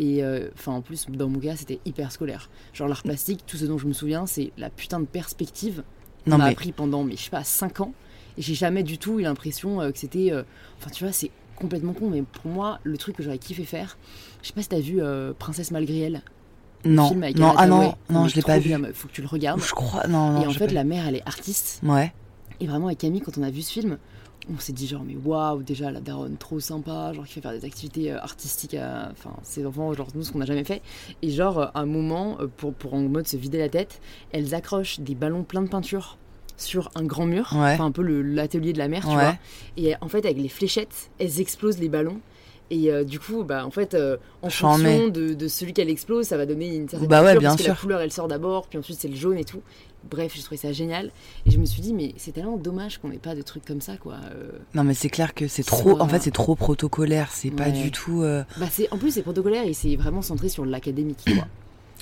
Et 0.00 0.22
euh, 0.22 0.48
en 0.66 0.80
plus 0.80 1.06
dans 1.08 1.28
mon 1.28 1.40
cas 1.40 1.56
c'était 1.56 1.80
hyper 1.84 2.12
scolaire. 2.12 2.48
Genre 2.72 2.86
l'art 2.86 3.02
plastique, 3.02 3.40
tout 3.46 3.56
ce 3.56 3.64
dont 3.64 3.78
je 3.78 3.86
me 3.86 3.92
souviens 3.92 4.26
c'est 4.26 4.52
la 4.56 4.70
putain 4.70 5.00
de 5.00 5.06
perspective 5.06 5.82
Non, 6.26 6.36
on 6.36 6.38
m'a 6.38 6.44
mais 6.46 6.52
appris 6.52 6.70
pendant, 6.70 7.02
mais 7.02 7.16
je 7.16 7.22
sais 7.22 7.30
pas, 7.30 7.42
5 7.42 7.80
ans. 7.80 7.92
Et 8.38 8.42
j'ai 8.42 8.54
jamais 8.54 8.82
du 8.84 8.96
tout 8.98 9.18
eu 9.18 9.22
l'impression 9.22 9.80
euh, 9.82 9.90
que 9.90 9.98
c'était. 9.98 10.32
euh, 10.32 10.44
Enfin, 10.80 10.90
tu 10.90 11.04
vois, 11.04 11.12
c'est 11.12 11.30
complètement 11.56 11.92
con, 11.92 12.08
mais 12.08 12.22
pour 12.22 12.50
moi, 12.50 12.78
le 12.84 12.96
truc 12.96 13.16
que 13.16 13.22
j'aurais 13.22 13.38
kiffé 13.38 13.64
faire, 13.64 13.98
je 14.42 14.46
sais 14.48 14.52
pas 14.54 14.62
si 14.62 14.68
t'as 14.68 14.78
vu 14.80 15.02
euh, 15.02 15.32
Princesse 15.36 15.72
malgré 15.72 15.98
elle. 15.98 16.22
le 16.84 16.92
non, 16.92 17.08
film 17.08 17.22
avec 17.24 17.36
non, 17.36 17.52
ah 17.56 17.66
non, 17.66 17.94
non, 18.10 18.28
je 18.28 18.36
l'ai 18.36 18.42
pas 18.42 18.58
vu. 18.60 18.68
bien, 18.68 18.80
Faut 18.94 19.08
que 19.08 19.12
tu 19.12 19.20
le 19.22 19.26
regardes. 19.26 19.60
Je 19.60 19.72
crois, 19.72 20.06
non, 20.06 20.30
non. 20.32 20.42
et 20.42 20.46
en 20.46 20.52
fait, 20.52 20.70
la 20.70 20.84
mère, 20.84 21.06
elle 21.08 21.16
est 21.16 21.26
artiste. 21.26 21.80
Ouais. 21.82 22.12
Et 22.60 22.66
vraiment, 22.68 22.86
avec 22.86 22.98
Camille, 22.98 23.20
quand 23.20 23.36
on 23.38 23.42
a 23.42 23.50
vu 23.50 23.62
ce 23.62 23.72
film, 23.72 23.98
on 24.54 24.58
s'est 24.60 24.72
dit 24.72 24.86
genre 24.86 25.02
mais 25.04 25.14
waouh 25.16 25.62
déjà 25.62 25.90
la 25.90 26.00
daronne 26.00 26.38
trop 26.38 26.58
sympa 26.58 27.12
genre 27.12 27.26
qui 27.26 27.34
fait 27.34 27.42
faire 27.42 27.52
des 27.52 27.66
activités 27.66 28.12
artistiques 28.12 28.72
à 28.72 29.10
enfin 29.12 29.34
ces 29.42 29.66
enfants 29.66 29.92
genre 29.92 30.08
nous 30.14 30.22
ce 30.22 30.32
qu'on 30.32 30.38
n'a 30.38 30.46
jamais 30.46 30.64
fait 30.64 30.80
et 31.20 31.30
genre 31.30 31.58
à 31.60 31.80
un 31.80 31.84
moment 31.84 32.38
pour 32.56 32.72
pour 32.72 32.94
en 32.94 33.00
mode 33.00 33.26
se 33.28 33.36
vider 33.36 33.58
la 33.58 33.68
tête 33.68 34.00
elles 34.32 34.54
accrochent 34.54 35.00
des 35.00 35.14
ballons 35.14 35.42
pleins 35.42 35.60
de 35.60 35.68
peinture 35.68 36.16
sur 36.58 36.90
un 36.94 37.04
grand 37.04 37.24
mur 37.26 37.48
Ouais. 37.54 37.72
enfin 37.74 37.86
un 37.86 37.90
peu 37.92 38.02
l'atelier 38.02 38.72
de 38.74 38.78
la 38.78 38.88
mer 38.88 39.02
tu 39.02 39.08
Ouais. 39.08 39.14
vois 39.14 39.36
et 39.76 39.94
en 40.00 40.08
fait 40.08 40.24
avec 40.26 40.36
les 40.36 40.48
fléchettes 40.48 41.08
elles 41.18 41.40
explosent 41.40 41.78
les 41.78 41.88
ballons 41.88 42.18
et 42.70 42.92
euh, 42.92 43.02
du 43.02 43.18
coup, 43.18 43.44
bah, 43.44 43.64
en 43.64 43.70
fait, 43.70 43.94
euh, 43.94 44.18
en 44.42 44.50
fonction 44.50 45.08
de, 45.08 45.32
de 45.32 45.48
celui 45.48 45.72
qu'elle 45.72 45.88
explose, 45.88 46.26
ça 46.26 46.36
va 46.36 46.44
donner 46.44 46.76
une 46.76 46.86
certaine 46.86 47.08
Bah 47.08 47.22
ouais, 47.22 47.28
couleur, 47.28 47.40
bien 47.40 47.48
parce 47.52 47.62
que 47.62 47.66
la 47.68 47.74
sûr. 47.74 47.80
couleur, 47.80 48.00
elle 48.02 48.12
sort 48.12 48.28
d'abord, 48.28 48.66
puis 48.66 48.78
ensuite 48.78 48.98
c'est 49.00 49.08
le 49.08 49.16
jaune 49.16 49.38
et 49.38 49.44
tout. 49.44 49.62
Bref, 50.10 50.32
j'ai 50.36 50.42
trouvé 50.42 50.58
ça 50.58 50.70
génial. 50.70 51.10
Et 51.46 51.50
je 51.50 51.56
me 51.56 51.64
suis 51.64 51.80
dit, 51.80 51.94
mais 51.94 52.12
c'est 52.18 52.32
tellement 52.32 52.58
dommage 52.58 52.98
qu'on 52.98 53.08
n'ait 53.08 53.16
pas 53.16 53.34
de 53.34 53.40
trucs 53.40 53.64
comme 53.64 53.80
ça, 53.80 53.96
quoi. 53.96 54.16
Euh, 54.34 54.50
Non, 54.74 54.84
mais 54.84 54.92
c'est 54.92 55.08
clair 55.08 55.32
que 55.32 55.48
c'est 55.48 55.62
Soit- 55.62 55.78
trop. 55.78 55.98
En 55.98 56.08
fait, 56.08 56.20
c'est 56.20 56.30
trop 56.30 56.56
protocolaire. 56.56 57.30
C'est 57.32 57.50
pas 57.50 57.68
Ouais. 57.68 57.72
du 57.72 57.90
tout. 57.90 58.20
Bah, 58.58 58.66
c'est, 58.70 58.92
en 58.92 58.98
plus, 58.98 59.12
c'est 59.12 59.22
protocolaire 59.22 59.64
et 59.66 59.72
c'est 59.72 59.96
vraiment 59.96 60.20
centré 60.20 60.50
sur 60.50 60.66
l'académique, 60.66 61.20
quoi. 61.24 61.46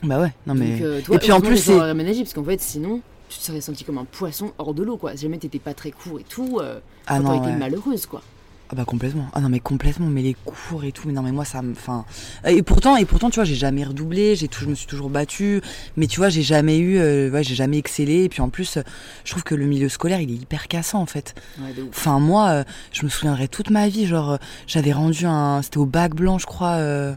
Bah 0.02 0.20
ouais. 0.20 0.32
Non 0.48 0.54
mais. 0.54 0.80
Donc, 0.80 1.04
toi, 1.04 1.14
Et 1.14 1.18
puis 1.20 1.30
en 1.30 1.40
plus, 1.40 1.58
c'est. 1.58 1.76
parce 1.78 2.32
qu'en 2.34 2.42
fait, 2.44 2.60
sinon, 2.60 3.02
tu 3.28 3.38
te 3.38 3.44
serais 3.44 3.60
senti 3.60 3.84
comme 3.84 3.98
un 3.98 4.04
poisson 4.04 4.52
hors 4.58 4.74
de 4.74 4.82
l'eau, 4.82 4.96
quoi. 4.96 5.16
Si 5.16 5.22
jamais 5.22 5.38
t'étais 5.38 5.58
pas 5.58 5.74
très 5.74 5.90
court 5.90 6.20
et 6.20 6.24
tout, 6.24 6.58
euh, 6.60 6.80
Ah 7.06 7.20
t'aurais 7.20 7.38
été 7.38 7.46
ouais. 7.48 7.56
malheureuse, 7.56 8.06
quoi. 8.06 8.22
Ah 8.68 8.74
bah 8.74 8.84
complètement. 8.84 9.28
Ah 9.32 9.40
non 9.40 9.48
mais 9.48 9.60
complètement. 9.60 10.06
Mais 10.08 10.22
les 10.22 10.34
cours 10.34 10.82
et 10.82 10.90
tout. 10.90 11.06
Mais 11.06 11.12
non 11.12 11.22
mais 11.22 11.30
moi 11.30 11.44
ça 11.44 11.62
me. 11.62 11.70
Enfin. 11.70 12.04
Et 12.48 12.64
pourtant 12.64 12.96
et 12.96 13.04
pourtant 13.04 13.30
tu 13.30 13.36
vois 13.36 13.44
j'ai 13.44 13.54
jamais 13.54 13.84
redoublé. 13.84 14.34
J'ai 14.34 14.48
tout. 14.48 14.64
Je 14.64 14.68
me 14.68 14.74
suis 14.74 14.88
toujours 14.88 15.08
battue. 15.08 15.60
Mais 15.96 16.08
tu 16.08 16.16
vois 16.18 16.30
j'ai 16.30 16.42
jamais 16.42 16.76
eu. 16.78 16.98
euh, 16.98 17.30
ouais 17.30 17.44
j'ai 17.44 17.54
jamais 17.54 17.78
excellé. 17.78 18.24
Et 18.24 18.28
puis 18.28 18.40
en 18.40 18.48
plus 18.48 18.78
je 19.24 19.30
trouve 19.30 19.44
que 19.44 19.54
le 19.54 19.66
milieu 19.66 19.88
scolaire 19.88 20.20
il 20.20 20.32
est 20.32 20.34
hyper 20.34 20.66
cassant 20.66 21.00
en 21.00 21.06
fait. 21.06 21.36
Ouais, 21.60 21.72
de 21.74 21.82
ouf. 21.82 21.90
Enfin 21.90 22.18
moi 22.18 22.48
euh, 22.48 22.64
je 22.90 23.04
me 23.04 23.08
souviendrai 23.08 23.46
toute 23.46 23.70
ma 23.70 23.86
vie. 23.86 24.04
Genre 24.04 24.32
euh, 24.32 24.36
j'avais 24.66 24.90
rendu 24.92 25.26
un. 25.26 25.62
C'était 25.62 25.78
au 25.78 25.86
bac 25.86 26.16
blanc 26.16 26.38
je 26.38 26.46
crois 26.46 26.72
euh, 26.72 27.14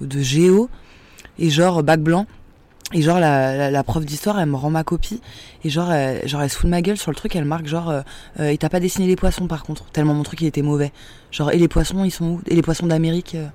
de 0.00 0.18
géo. 0.20 0.68
Et 1.38 1.50
genre 1.50 1.84
bac 1.84 2.00
blanc. 2.00 2.26
Et 2.92 3.02
genre 3.02 3.20
la, 3.20 3.56
la, 3.56 3.70
la 3.70 3.84
prof 3.84 4.04
d'histoire 4.04 4.40
elle 4.40 4.48
me 4.48 4.56
rend 4.56 4.70
ma 4.70 4.82
copie 4.82 5.20
et 5.64 5.70
genre 5.70 5.92
elle, 5.92 6.26
genre 6.28 6.42
elle 6.42 6.50
se 6.50 6.56
fout 6.56 6.64
de 6.66 6.70
ma 6.70 6.82
gueule 6.82 6.96
sur 6.96 7.10
le 7.12 7.16
truc 7.16 7.36
elle 7.36 7.44
marque 7.44 7.66
genre 7.66 7.88
euh, 7.88 8.00
euh, 8.40 8.48
et 8.48 8.58
t'as 8.58 8.68
pas 8.68 8.80
dessiné 8.80 9.06
les 9.06 9.14
poissons 9.16 9.46
par 9.46 9.62
contre 9.62 9.84
tellement 9.92 10.12
mon 10.14 10.24
truc 10.24 10.40
il 10.40 10.46
était 10.48 10.62
mauvais 10.62 10.90
genre 11.30 11.52
et 11.52 11.58
les 11.58 11.68
poissons 11.68 12.02
ils 12.04 12.10
sont 12.10 12.24
où? 12.24 12.40
Et 12.48 12.54
les 12.56 12.62
poissons 12.62 12.86
d'Amérique 12.88 13.36
euh, 13.36 13.46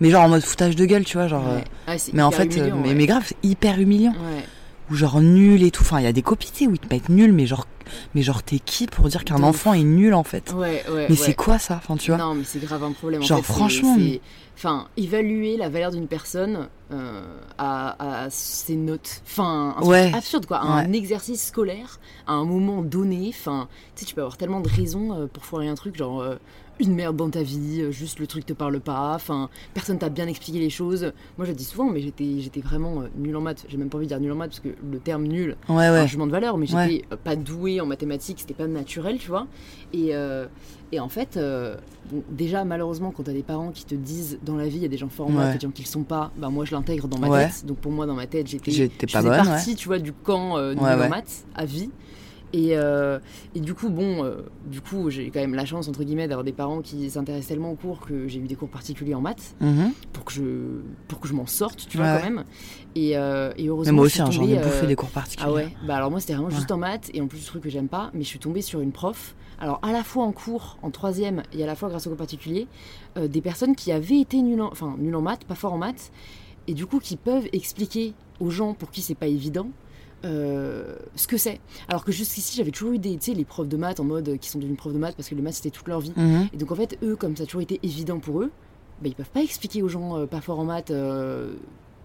mais 0.00 0.10
genre 0.10 0.24
en 0.24 0.28
mode 0.28 0.42
foutage 0.42 0.74
de 0.74 0.84
gueule 0.84 1.04
tu 1.04 1.16
vois 1.16 1.28
genre 1.28 1.46
euh, 1.46 1.58
Ouais. 1.58 1.64
Ah, 1.86 1.94
mais 2.12 2.22
en 2.22 2.32
fait 2.32 2.46
humiliant, 2.46 2.76
mais, 2.82 2.88
ouais. 2.88 2.94
mais 2.94 3.06
grave 3.06 3.22
c'est 3.24 3.36
hyper 3.44 3.78
humiliant 3.78 4.12
Ouais. 4.12 4.44
Ou 4.92 4.94
genre 4.94 5.20
nul 5.20 5.62
et 5.64 5.70
tout 5.72 5.82
enfin 5.82 5.98
il 6.00 6.04
y 6.04 6.06
a 6.06 6.12
des 6.12 6.22
sais 6.22 6.68
où 6.68 6.72
ils 6.74 6.78
te 6.78 6.92
mettent 6.92 7.08
nul 7.08 7.32
mais 7.32 7.46
genre 7.46 7.66
mais 8.14 8.22
genre 8.22 8.42
t'es 8.42 8.58
qui 8.58 8.86
pour 8.86 9.08
dire 9.08 9.24
qu'un 9.24 9.42
enfant 9.42 9.72
est 9.74 9.82
nul 9.82 10.14
en 10.14 10.22
fait? 10.22 10.52
Ouais, 10.54 10.84
ouais, 10.88 11.06
mais 11.08 11.10
ouais. 11.10 11.16
c'est 11.16 11.34
quoi 11.34 11.58
ça? 11.58 11.76
Enfin 11.82 11.96
tu 11.96 12.10
vois? 12.10 12.18
Non, 12.18 12.34
mais 12.34 12.44
c'est 12.44 12.60
grave 12.60 12.84
un 12.84 12.92
problème. 12.92 13.22
en 13.22 13.24
Genre, 13.24 13.38
fait, 13.38 13.44
c'est- 13.46 13.52
franchement, 13.52 13.96
mais- 13.98 14.20
Enfin, 14.54 14.86
évaluer 14.96 15.56
la 15.56 15.68
valeur 15.70 15.90
d'une 15.90 16.06
personne 16.06 16.68
euh, 16.92 17.22
à, 17.58 18.24
à 18.26 18.30
ses 18.30 18.76
notes. 18.76 19.22
Enfin, 19.26 19.74
un 19.78 19.82
Ouais. 19.82 20.12
absurde, 20.14 20.46
quoi. 20.46 20.60
Un 20.60 20.92
exercice 20.92 21.46
scolaire 21.48 21.98
à 22.28 22.34
un 22.34 22.44
moment 22.44 22.82
donné. 22.82 23.30
Enfin, 23.30 23.66
tu 23.96 24.00
sais, 24.00 24.06
tu 24.06 24.14
peux 24.14 24.20
avoir 24.20 24.36
tellement 24.36 24.60
de 24.60 24.68
raisons 24.68 25.12
euh, 25.14 25.26
pour 25.26 25.44
foirer 25.44 25.68
un 25.68 25.74
truc, 25.74 25.96
genre 25.96 26.20
euh, 26.20 26.36
une 26.80 26.94
merde 26.94 27.16
dans 27.16 27.30
ta 27.30 27.42
vie, 27.42 27.80
euh, 27.82 27.90
juste 27.92 28.18
le 28.18 28.26
truc 28.26 28.44
te 28.46 28.52
parle 28.52 28.80
pas. 28.80 29.14
Enfin, 29.14 29.48
personne 29.74 29.98
t'a 29.98 30.08
bien 30.08 30.26
expliqué 30.26 30.58
les 30.58 30.70
choses. 30.70 31.12
Moi, 31.38 31.44
je 31.46 31.50
le 31.50 31.56
dis 31.56 31.64
souvent, 31.64 31.84
mais 31.90 32.00
j'étais 32.00 32.40
j'étais 32.40 32.60
vraiment 32.60 33.02
euh, 33.02 33.08
nulle 33.16 33.36
en 33.36 33.40
maths. 33.40 33.64
J'ai 33.68 33.76
même 33.76 33.88
pas 33.88 33.98
envie 33.98 34.06
de 34.06 34.10
dire 34.10 34.20
nulle 34.20 34.32
en 34.32 34.36
maths 34.36 34.50
parce 34.50 34.60
que 34.60 34.70
le 34.90 34.98
terme 34.98 35.24
nul 35.24 35.56
ouais 35.68 35.86
un 35.86 36.06
jugement 36.06 36.26
de 36.26 36.32
valeur, 36.32 36.56
mais 36.58 36.66
j'étais 36.66 37.04
euh, 37.12 37.16
pas 37.22 37.36
douée 37.36 37.80
en 37.80 37.86
mathématiques, 37.86 38.40
c'était 38.40 38.54
pas 38.54 38.66
naturel, 38.66 39.18
tu 39.18 39.28
vois. 39.28 39.46
Et, 39.92 40.14
euh, 40.14 40.46
et 40.90 41.00
en 41.00 41.08
fait, 41.08 41.36
euh, 41.36 41.76
bon, 42.10 42.22
déjà, 42.30 42.64
malheureusement, 42.64 43.12
quand 43.12 43.22
t'as 43.24 43.32
des 43.32 43.42
parents 43.42 43.70
qui 43.70 43.84
te 43.84 43.94
disent 43.94 44.38
dans 44.42 44.56
la 44.56 44.66
vie, 44.68 44.76
il 44.76 44.82
y 44.82 44.86
a 44.86 44.88
des 44.88 44.96
gens 44.98 45.08
forts 45.08 45.26
en 45.28 45.30
maths 45.30 45.46
Ouais. 45.48 45.54
des 45.54 45.60
gens 45.60 45.70
qui 45.70 45.82
le 45.82 45.88
sont 45.88 46.02
pas, 46.02 46.30
bah 46.36 46.48
moi 46.48 46.64
je 46.64 46.72
l'intègre 46.74 47.08
dans 47.08 47.18
ma 47.18 47.28
tête. 47.46 47.64
Donc 47.66 47.78
pour 47.78 47.92
moi, 47.92 48.06
dans 48.06 48.14
ma 48.14 48.26
tête, 48.26 48.46
j'étais. 48.48 48.70
J'étais 48.70 49.06
pas 49.06 49.22
bonne, 49.22 49.30
partie, 49.36 49.74
tu 49.76 49.88
vois, 49.88 49.98
du 49.98 50.12
camp 50.12 50.56
euh, 50.56 50.74
nul 50.74 50.82
en 50.82 51.08
maths 51.08 51.44
à 51.54 51.64
vie. 51.64 51.90
Et, 52.52 52.76
euh, 52.76 53.18
et 53.54 53.60
du 53.60 53.72
coup, 53.74 53.88
bon, 53.88 54.24
euh, 54.24 54.42
du 54.66 54.80
coup, 54.80 55.08
j'ai 55.10 55.30
quand 55.30 55.40
même 55.40 55.54
la 55.54 55.64
chance, 55.64 55.88
entre 55.88 56.04
guillemets, 56.04 56.28
d'avoir 56.28 56.44
des 56.44 56.52
parents 56.52 56.82
qui 56.82 57.08
s'intéressent 57.08 57.48
tellement 57.48 57.72
aux 57.72 57.76
cours 57.76 58.00
que 58.00 58.28
j'ai 58.28 58.40
eu 58.40 58.46
des 58.46 58.56
cours 58.56 58.68
particuliers 58.68 59.14
en 59.14 59.20
maths 59.22 59.54
Mhm. 59.60 59.92
pour 60.12 60.24
que 60.24 60.32
je, 60.32 60.42
pour 61.08 61.18
que 61.20 61.28
je 61.28 61.32
m'en 61.32 61.46
sorte, 61.46 61.86
tu 61.88 61.96
Ouais, 61.98 62.04
vois, 62.04 62.18
quand 62.18 62.24
même. 62.24 62.44
Et, 62.94 63.16
euh, 63.16 63.52
et 63.56 63.62
mais 63.62 63.68
heureusement, 63.68 63.92
moi 63.94 64.02
je 64.08 64.22
aussi 64.22 64.32
j'en 64.32 64.46
ai 64.46 64.56
bouffé 64.56 64.86
des 64.86 64.96
cours 64.96 65.08
particuliers 65.10 65.48
ah 65.48 65.52
ouais 65.54 65.68
Bah 65.86 65.96
alors 65.96 66.10
moi 66.10 66.20
c'était 66.20 66.34
vraiment 66.34 66.48
Ouais. 66.50 66.54
juste 66.54 66.70
en 66.70 66.76
maths 66.76 67.10
et 67.14 67.20
en 67.22 67.26
plus 67.26 67.38
le 67.38 67.44
truc 67.46 67.62
que 67.62 67.70
j'aime 67.70 67.88
pas, 67.88 68.10
mais 68.12 68.22
je 68.22 68.28
suis 68.28 68.38
tombée 68.38 68.60
sur 68.62 68.80
une 68.80 68.92
prof. 68.92 69.34
Alors 69.58 69.78
à 69.82 69.92
la 69.92 70.02
fois 70.02 70.24
en 70.24 70.32
cours, 70.32 70.76
en 70.82 70.90
troisième 70.90 71.42
et 71.54 71.62
à 71.62 71.66
la 71.66 71.74
fois 71.74 71.88
grâce 71.88 72.06
au 72.06 72.10
cours 72.10 72.18
particulier, 72.18 72.66
euh, 73.16 73.28
des 73.28 73.40
personnes 73.40 73.74
qui 73.74 73.92
avaient 73.92 74.20
été 74.20 74.42
nulles 74.42 74.60
en, 74.60 74.70
enfin 74.70 74.94
nulles 74.98 75.14
en 75.16 75.22
maths, 75.22 75.44
pas 75.44 75.54
fort 75.54 75.72
en 75.72 75.78
maths, 75.78 76.10
et 76.68 76.74
du 76.74 76.84
coup 76.84 76.98
qui 77.00 77.16
peuvent 77.16 77.48
expliquer 77.54 78.12
aux 78.40 78.50
gens 78.50 78.74
pour 78.74 78.90
qui 78.90 79.00
c'est 79.00 79.14
pas 79.14 79.26
évident. 79.28 79.68
Euh, 80.24 80.96
ce 81.16 81.26
que 81.26 81.36
c'est. 81.36 81.60
Alors 81.88 82.04
que 82.04 82.12
jusqu'ici 82.12 82.56
j'avais 82.56 82.70
toujours 82.70 82.92
eu 82.92 82.98
des, 82.98 83.18
les 83.34 83.44
profs 83.44 83.68
de 83.68 83.76
maths 83.76 84.00
en 84.00 84.04
mode 84.04 84.28
euh, 84.28 84.36
qui 84.36 84.48
sont 84.48 84.58
devenus 84.58 84.78
profs 84.78 84.92
de 84.92 84.98
maths 84.98 85.16
parce 85.16 85.28
que 85.28 85.34
les 85.34 85.42
maths 85.42 85.54
c'était 85.54 85.70
toute 85.70 85.88
leur 85.88 86.00
vie. 86.00 86.12
Mhm. 86.16 86.48
Et 86.52 86.56
donc 86.56 86.70
en 86.72 86.76
fait, 86.76 86.98
eux, 87.02 87.16
comme 87.16 87.36
ça 87.36 87.44
a 87.44 87.46
toujours 87.46 87.62
été 87.62 87.80
évident 87.82 88.18
pour 88.18 88.40
eux, 88.40 88.50
bah, 89.00 89.08
ils 89.08 89.14
peuvent 89.14 89.30
pas 89.30 89.42
expliquer 89.42 89.82
aux 89.82 89.88
gens 89.88 90.18
euh, 90.18 90.26
pas 90.26 90.40
forts 90.40 90.60
en 90.60 90.64
maths 90.64 90.92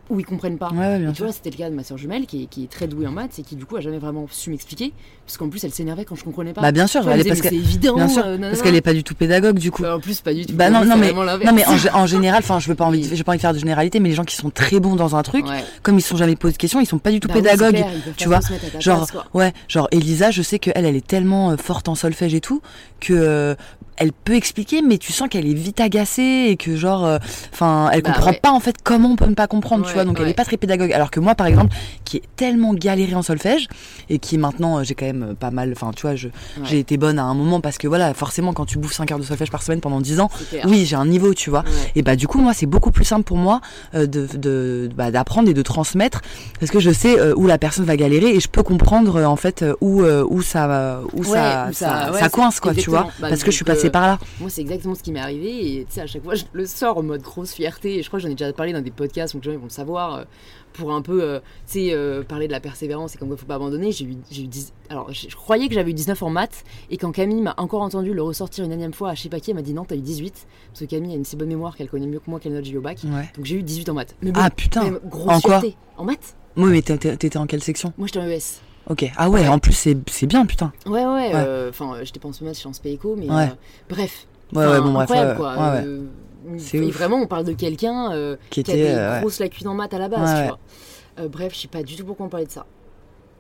où 0.10 0.20
ils 0.20 0.26
comprennent 0.26 0.58
pas. 0.58 0.70
ouais 0.74 1.02
Et 1.02 1.12
tu 1.13 1.24
vois, 1.24 1.32
c'était 1.32 1.50
le 1.50 1.56
cas 1.58 1.70
de 1.70 1.76
ma 1.76 1.84
soeur 1.84 1.98
jumelle 1.98 2.26
qui 2.26 2.43
est, 2.43 2.46
qui 2.46 2.63
est 2.63 2.67
très 2.72 2.88
douée 2.88 3.08
en 3.08 3.12
maths 3.12 3.39
et 3.39 3.43
qui 3.43 3.56
du 3.56 3.65
coup 3.65 3.76
a 3.78 3.82
jamais 3.82 3.98
vraiment 4.00 4.26
su 4.32 4.50
m'expliquer. 4.50 4.93
Parce 5.26 5.38
qu'en 5.38 5.50
plus, 5.50 5.63
elle 5.65 5.72
s'énervait 5.74 6.06
quand 6.06 6.15
je 6.15 6.24
comprenais 6.24 6.54
pas. 6.54 6.62
bah 6.62 6.72
bien 6.72 6.88
sûr 6.88 7.02
vois, 7.04 7.13
elle 7.13 7.22
elle 7.22 7.28
parce 7.28 7.41
que 7.41 7.48
évident. 7.54 7.96
bien 7.96 8.08
sûr, 8.08 8.24
euh, 8.26 8.38
parce 8.38 8.62
qu'elle 8.62 8.76
est 8.76 8.82
pas 8.82 8.93
du 8.93 9.04
tout 9.04 9.13
pédagogue 9.15 9.60
du 9.60 9.72
coup 9.72 9.82
Bah, 9.82 9.98
en 9.98 10.00
plus, 10.00 10.22
pas 10.22 10.34
du 10.34 10.46
tout. 10.46 10.54
Bah 10.54 10.70
non, 10.70 10.86
non, 10.86 10.96
mais-. 10.98 11.12
Non 11.12 11.52
mais 11.54 11.65
en, 11.65 11.76
gé- 11.76 11.91
en 11.93 12.06
général, 12.08 12.39
enfin 12.39 12.60
je 12.60 12.67
veux 12.70 12.76
pas 12.76 12.86
envie, 12.86 13.04
j'ai 13.13 13.24
pas 13.24 13.32
envie 13.34 13.38
de 13.38 13.41
faire 13.41 13.54
de 13.54 13.60
généralité, 13.60 14.00
mais 14.00 14.10
les 14.10 14.15
gens 14.15 14.24
qui 14.24 14.36
sont 14.38 14.50
très 14.50 14.80
bons 14.80 14.96
dans 14.96 15.15
un 15.15 15.24
truc, 15.24 15.46
Ouais. 15.46 15.63
comme 15.84 15.98
ils 15.98 16.02
sont 16.02 16.15
jamais 16.17 16.36
posés 16.38 16.54
de 16.54 16.58
questions, 16.58 16.80
ils 16.80 16.86
sont 16.86 17.00
pas 17.00 17.12
du 17.12 17.20
tout 17.20 17.28
Bah 17.28 17.34
pédagogues. 17.36 17.76
clair, 17.76 17.88
tu 18.15 18.28
vois, 18.30 18.39
genre, 18.80 19.06
place. 19.08 19.24
Ouais, 19.34 19.54
genre 19.67 19.88
Elisa, 19.91 20.32
je 20.32 20.41
sais 20.41 20.60
que 20.60 20.72
elle, 20.76 20.86
elle 20.86 20.96
est 20.96 21.06
tellement 21.06 21.52
euh, 21.52 21.58
forte 21.58 21.89
en 21.89 21.96
solfège 21.96 22.34
et 22.34 22.39
tout 22.41 22.62
que 23.02 23.13
euh, 23.13 23.56
elle 23.97 24.12
peut 24.13 24.36
expliquer, 24.36 24.81
mais 24.81 24.97
tu 24.97 25.12
sens 25.13 25.27
qu'elle 25.29 25.47
est 25.47 25.53
vite 25.53 25.79
agacée 25.79 26.47
et 26.49 26.55
que 26.57 26.75
genre, 26.75 27.05
euh, 27.05 27.17
enfin, 27.53 27.89
elle 27.91 28.01
Bah 28.01 28.12
comprend 28.13 28.31
ouais. 28.31 28.39
pas 28.41 28.51
en 28.51 28.60
fait 28.60 28.75
comment 28.83 29.10
on 29.12 29.15
peut 29.15 29.25
ne 29.25 29.33
pas 29.36 29.47
comprendre, 29.47 29.86
tu 29.86 29.93
vois. 29.93 30.05
Donc 30.05 30.19
elle 30.19 30.27
est 30.29 30.33
pas 30.33 30.45
très 30.45 30.57
pédagogue. 30.57 30.91
Alors 30.93 31.12
que 31.12 31.19
moi, 31.19 31.36
par 31.36 31.47
exemple, 31.47 31.75
qui 32.05 32.17
est 32.17 32.23
tellement 32.36 32.73
galéré 32.73 33.15
en 33.15 33.21
solfège 33.21 33.67
et 34.10 34.19
qui 34.19 34.38
maintenant 34.38 34.77
euh, 34.79 34.83
j'ai 34.83 34.95
quand 34.95 35.05
même 35.05 35.23
euh, 35.31 35.33
pas 35.33 35.51
mal, 35.51 35.71
enfin, 35.75 35.91
tu 35.95 36.03
vois, 36.03 36.15
j'ai 36.15 36.79
été 36.79 36.97
bonne 36.97 37.19
à 37.19 37.23
un 37.23 37.33
moment 37.33 37.60
parce 37.62 37.77
que 37.77 37.88
voilà, 37.88 38.13
forcément, 38.13 38.53
quand 38.53 38.65
tu 38.65 38.77
bouffes 38.77 38.93
5 38.93 39.12
heures 39.12 39.19
de 39.19 39.23
solfège 39.23 39.51
par 39.51 39.63
semaine 39.63 39.81
pendant 39.81 39.99
10 40.01 40.19
ans, 40.19 40.29
oui, 40.65 40.86
j'ai 40.86 40.95
un 40.95 41.05
niveau, 41.05 41.33
tu 41.33 41.49
vois. 41.49 41.63
Et 41.95 42.01
bah 42.01 42.15
du 42.15 42.27
coup 42.27 42.39
moi 42.39 42.53
c'est 42.53 42.65
beaucoup 42.65 42.91
plus 42.91 43.05
simple 43.05 43.23
pour 43.23 43.38
moi 43.38 43.62
euh, 43.95 44.05
de 44.05 44.27
de- 44.36 44.89
bah, 44.95 45.12
d'apprendre 45.12 45.49
et 45.49 45.53
de 45.53 45.62
transmettre 45.62 46.21
parce 46.60 46.71
que 46.71 46.79
je 46.79 46.91
sais 46.91 47.19
euh, 47.19 47.33
où 47.36 47.47
la 47.47 47.57
personne 47.57 47.86
va 47.86 47.95
galérer 47.97 48.29
et 48.36 48.39
je 48.39 48.47
peux 48.47 48.63
comprendre 48.63 49.23
en 49.23 49.36
fait 49.36 49.65
où 49.81 50.03
où 50.03 50.41
ça 50.41 50.99
où 51.13 51.23
ça 51.23 51.69
ça, 51.73 52.29
coince 52.31 52.60
quoi 52.60 52.73
tu 52.73 52.89
vois. 52.89 53.07
Bah, 53.19 53.29
parce 53.29 53.43
que 53.43 53.51
je 53.51 53.55
suis 53.55 53.65
passée 53.65 53.87
par 53.89 54.08
là. 54.08 54.19
Moi, 54.39 54.50
c'est 54.50 54.62
exactement 54.62 54.95
ce 54.95 55.04
qui 55.04 55.12
m'est 55.12 55.19
arrivé. 55.19 55.78
Et 55.80 55.86
tu 55.86 55.93
sais, 55.93 56.02
à 56.02 56.08
chaque 56.08 56.23
fois, 56.23 56.36
je 56.36 56.43
le 56.54 56.65
sors 56.65 56.97
en 56.97 57.04
mode 57.04 57.21
grosse 57.21 57.52
fierté. 57.54 57.97
Et 58.00 58.04
je 58.04 58.08
crois 58.08 58.19
que 58.19 58.23
j'en 58.23 58.30
ai 58.32 58.36
déjà 58.36 58.52
parlé 58.54 58.73
dans 58.73 58.82
des 58.82 58.91
podcasts, 58.91 59.34
donc 59.34 59.45
les 59.45 59.52
gens 59.52 59.58
ils 59.58 59.60
vont 59.60 59.65
le 59.65 59.69
savoir. 59.71 60.15
euh, 60.15 60.23
pour 60.73 60.91
un 60.93 61.02
peu, 61.02 61.23
euh, 61.23 61.39
tu 61.65 61.73
sais, 61.73 61.89
euh, 61.93 62.21
parler 62.21 62.45
de 62.45 62.52
la 62.52 62.60
persévérance 62.60 63.15
et 63.15 63.17
comme 63.17 63.32
il 63.32 63.38
faut 63.38 63.47
pas 63.47 63.56
abandonner. 63.56 63.91
J'ai 63.91 64.06
eu, 64.06 64.15
j'ai 64.30 64.43
eu 64.43 64.47
10 64.47 64.73
Alors, 64.91 65.12
je, 65.12 65.28
je 65.28 65.36
croyais 65.36 65.67
que 65.69 65.73
j'avais 65.73 65.89
eu 65.89 65.93
19 65.95 66.21
en 66.21 66.30
maths. 66.30 66.63
Et 66.91 66.97
quand 66.97 67.12
Camille 67.12 67.41
m'a 67.41 67.56
encore 67.58 67.82
entendu 67.82 68.13
le 68.13 68.21
ressortir 68.21 68.63
une 68.63 68.71
énième 68.71 68.93
fois 68.93 69.10
à 69.10 69.15
je 69.15 69.23
sais 69.23 69.30
pas 69.30 69.39
qui, 69.39 69.50
elle 69.50 69.56
m'a 69.56 69.63
dit 69.63 69.73
non, 69.73 69.86
t'as 69.86 69.95
eu 69.95 70.02
18. 70.02 70.45
Parce 70.69 70.82
que 70.82 70.86
Camille 70.86 71.13
a 71.13 71.15
une 71.15 71.26
si 71.26 71.36
bonne 71.36 71.47
mémoire 71.47 71.76
qu'elle 71.76 71.89
connaît 71.89 72.06
mieux 72.06 72.19
que 72.19 72.30
moi 72.30 72.39
quelle 72.39 72.54
note 72.54 72.63
j'ai 72.65 72.73
eu 72.73 72.78
au 72.78 72.82
bac. 72.82 73.00
Ouais. 73.06 73.28
Donc 73.36 73.45
j'ai 73.45 73.56
eu 73.56 73.63
18 73.63 73.89
en 73.89 73.93
maths. 73.95 74.15
Mais 74.21 74.32
bon, 74.32 74.39
Ah 74.43 74.52
putain. 74.52 75.00
grosse 75.06 75.38
En 75.38 75.41
quoi 75.41 75.60
fierté. 75.62 75.78
En 75.97 76.04
maths? 76.04 76.36
Oui 76.58 76.69
mais 76.69 76.82
t'étais 76.84 77.38
en 77.38 77.47
quelle 77.47 77.63
section? 77.63 77.91
Moi, 77.97 78.06
j'étais 78.06 78.19
en 78.19 78.28
ES. 78.28 78.62
Ok. 78.89 79.12
Ah 79.17 79.30
ouais, 79.30 79.41
Ouais. 79.41 79.47
en 79.47 79.60
plus 79.60 79.73
c'est 79.73 79.97
c'est 80.10 80.28
bien 80.28 80.45
putain. 80.45 80.71
Ouais, 80.86 81.06
ouais. 81.06 81.32
euh, 81.34 81.69
Enfin, 81.69 81.93
euh, 81.95 82.02
j'étais 82.04 82.19
pas 82.19 82.28
en 82.30 82.32
maths, 82.45 82.56
j'étais 82.56 82.67
en 82.67 82.73
mais 83.15 83.30
Ouais. 83.30 83.43
euh, 83.43 83.47
bref. 83.89 84.28
Ouais 84.54 84.65
ouais 84.65 84.80
bon 84.82 84.93
bref. 84.93 85.08
quoi. 85.36 85.56
Euh, 85.76 86.04
C'est 86.58 86.78
et 86.78 86.82
ouf. 86.86 86.93
vraiment, 86.95 87.17
on 87.17 87.28
parle 87.28 87.43
de 87.45 87.52
quelqu'un 87.54 88.12
euh, 88.13 88.38
Qui 88.50 88.63
qui 88.63 88.71
était 88.71 88.89
avait 88.89 89.15
une 89.15 89.19
grosse 89.21 89.39
lacune 89.39 89.67
en 89.67 89.73
maths 89.73 89.93
à 89.93 90.00
la 90.00 90.08
base, 90.08 90.32
Ouais, 90.34 90.41
tu 90.43 90.47
vois. 91.17 91.28
Bref, 91.30 91.54
je 91.56 91.62
sais 91.62 91.67
pas 91.67 91.84
du 91.84 91.95
tout 91.95 92.06
pourquoi 92.06 92.28
on 92.28 92.30
parlait 92.30 92.45
de 92.45 92.52
ça. 92.52 92.65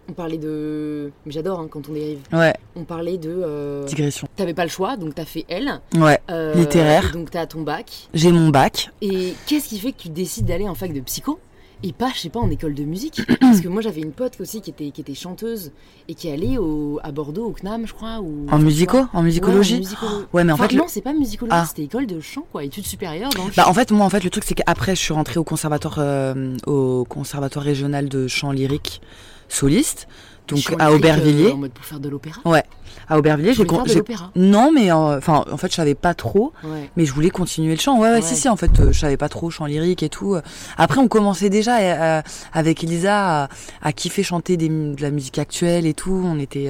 On 0.09 0.13
parlait 0.13 0.37
de. 0.37 1.11
J'adore 1.27 1.59
hein, 1.59 1.67
quand 1.69 1.89
on 1.89 1.93
dérive. 1.93 2.19
ouais. 2.33 2.53
On 2.75 2.83
parlait 2.85 3.17
de. 3.17 3.29
euh, 3.29 3.83
Digression. 3.85 4.27
T'avais 4.37 4.53
pas 4.53 4.63
le 4.63 4.69
choix, 4.69 4.95
donc 4.97 5.15
t'as 5.15 5.25
fait 5.25 5.45
L. 5.49 5.79
Ouais. 5.95 6.19
euh, 6.31 6.53
Littéraire. 6.55 7.11
donc 7.13 7.29
t'as 7.29 7.45
ton 7.45 7.61
bac. 7.61 8.07
J'ai 8.13 8.31
mon 8.31 8.49
bac. 8.49 8.89
Et 9.01 9.33
qu'est-ce 9.47 9.67
qui 9.69 9.79
fait 9.79 9.91
que 9.91 9.97
tu 10.03 10.09
décides 10.09 10.45
d'aller 10.45 10.67
en 10.67 10.75
fac 10.75 10.91
de 10.93 11.01
psycho? 11.01 11.39
Et 11.83 11.93
pas, 11.93 12.11
je 12.15 12.19
sais 12.21 12.29
pas, 12.29 12.39
en 12.39 12.49
école 12.49 12.73
de 12.73 12.83
musique 12.83 13.21
Parce 13.39 13.61
que 13.61 13.67
moi 13.67 13.81
j'avais 13.81 14.01
une 14.01 14.11
pote 14.11 14.33
aussi 14.39 14.61
qui 14.61 14.69
était, 14.71 14.91
qui 14.91 15.01
était 15.01 15.13
chanteuse 15.13 15.71
et 16.07 16.15
qui 16.15 16.29
allait 16.29 16.57
au, 16.57 16.99
à 17.03 17.11
Bordeaux, 17.11 17.45
au 17.45 17.51
CNAM, 17.51 17.85
je 17.87 17.93
crois. 17.93 18.19
Ou, 18.19 18.45
En 18.49 18.57
musico, 18.59 18.97
en 19.13 19.21
musicologie. 19.23 19.75
Ouais, 19.75 19.79
en 19.79 19.83
musicolo- 19.83 20.25
Ouais 20.33 20.43
mais 20.43 20.51
en 20.51 20.55
Enfin, 20.55 20.67
fait 20.67 20.73
le- 20.75 20.79
non, 20.81 20.85
c'est 20.87 21.01
pas 21.01 21.13
musicologie, 21.13 21.57
Ah. 21.59 21.65
c'était 21.67 21.83
école 21.83 22.07
de 22.07 22.19
chant, 22.19 22.45
quoi, 22.51 22.63
études 22.63 22.85
supérieures 22.85 23.29
dans 23.35 23.45
le 23.45 23.51
Bah 23.55 23.63
chant. 23.63 23.69
en 23.69 23.73
fait 23.73 23.91
moi 23.91 24.05
en 24.05 24.09
fait 24.09 24.23
le 24.23 24.29
truc 24.29 24.43
c'est 24.43 24.55
qu'après 24.55 24.95
je 24.95 25.01
suis 25.01 25.13
rentrée 25.13 25.39
au 25.39 25.43
conservatoire 25.43 25.95
euh, 25.99 26.55
au 26.65 27.05
conservatoire 27.07 27.63
régional 27.65 28.09
de 28.09 28.27
chant 28.27 28.51
lyrique 28.51 29.01
soliste. 29.49 30.07
Donc 30.47 30.73
à 30.79 30.93
Aubervilliers. 30.93 31.47
euh, 31.49 31.53
en 31.53 31.57
mode 31.57 31.71
pour 31.71 31.83
faire 31.83 31.99
de 31.99 32.07
l'opéra. 32.07 32.39
Ouais, 32.45 32.63
à 33.09 33.17
Aubervilliers, 33.17 33.53
j'ai 33.53 33.65
con- 33.65 33.75
faire 33.75 33.83
de 33.83 33.89
j'ai- 33.89 33.95
l'opéra. 33.97 34.31
non 34.37 34.71
mais 34.73 34.89
euh, 34.93 35.17
enfin 35.17 35.43
en 35.51 35.57
fait 35.57 35.69
je 35.69 35.75
savais 35.75 35.93
pas 35.93 36.13
trop 36.13 36.53
Ouais. 36.63 36.89
mais 36.95 37.03
je 37.03 37.11
voulais 37.11 37.29
continuer 37.29 37.73
le 37.75 37.79
chant 37.81 37.99
ouais 37.99 38.07
ouais, 38.07 38.15
Ouais. 38.15 38.21
si 38.21 38.37
si 38.37 38.47
en 38.47 38.55
fait 38.55 38.71
euh, 38.79 38.93
je 38.93 38.97
savais 38.99 39.17
pas 39.17 39.27
trop 39.27 39.49
chant 39.49 39.65
lyrique 39.65 40.03
et 40.03 40.09
tout 40.09 40.37
après 40.77 40.99
on 40.99 41.09
commençait 41.09 41.49
déjà 41.49 41.79
euh, 41.79 42.21
avec 42.53 42.81
Elisa 42.81 43.43
à, 43.43 43.49
à 43.81 43.91
kiffer 43.91 44.23
chanter 44.23 44.55
des, 44.55 44.69
de 44.69 45.01
la 45.01 45.11
musique 45.11 45.37
actuelle 45.37 45.85
et 45.85 45.93
tout 45.93 46.21
on 46.25 46.39
était 46.39 46.69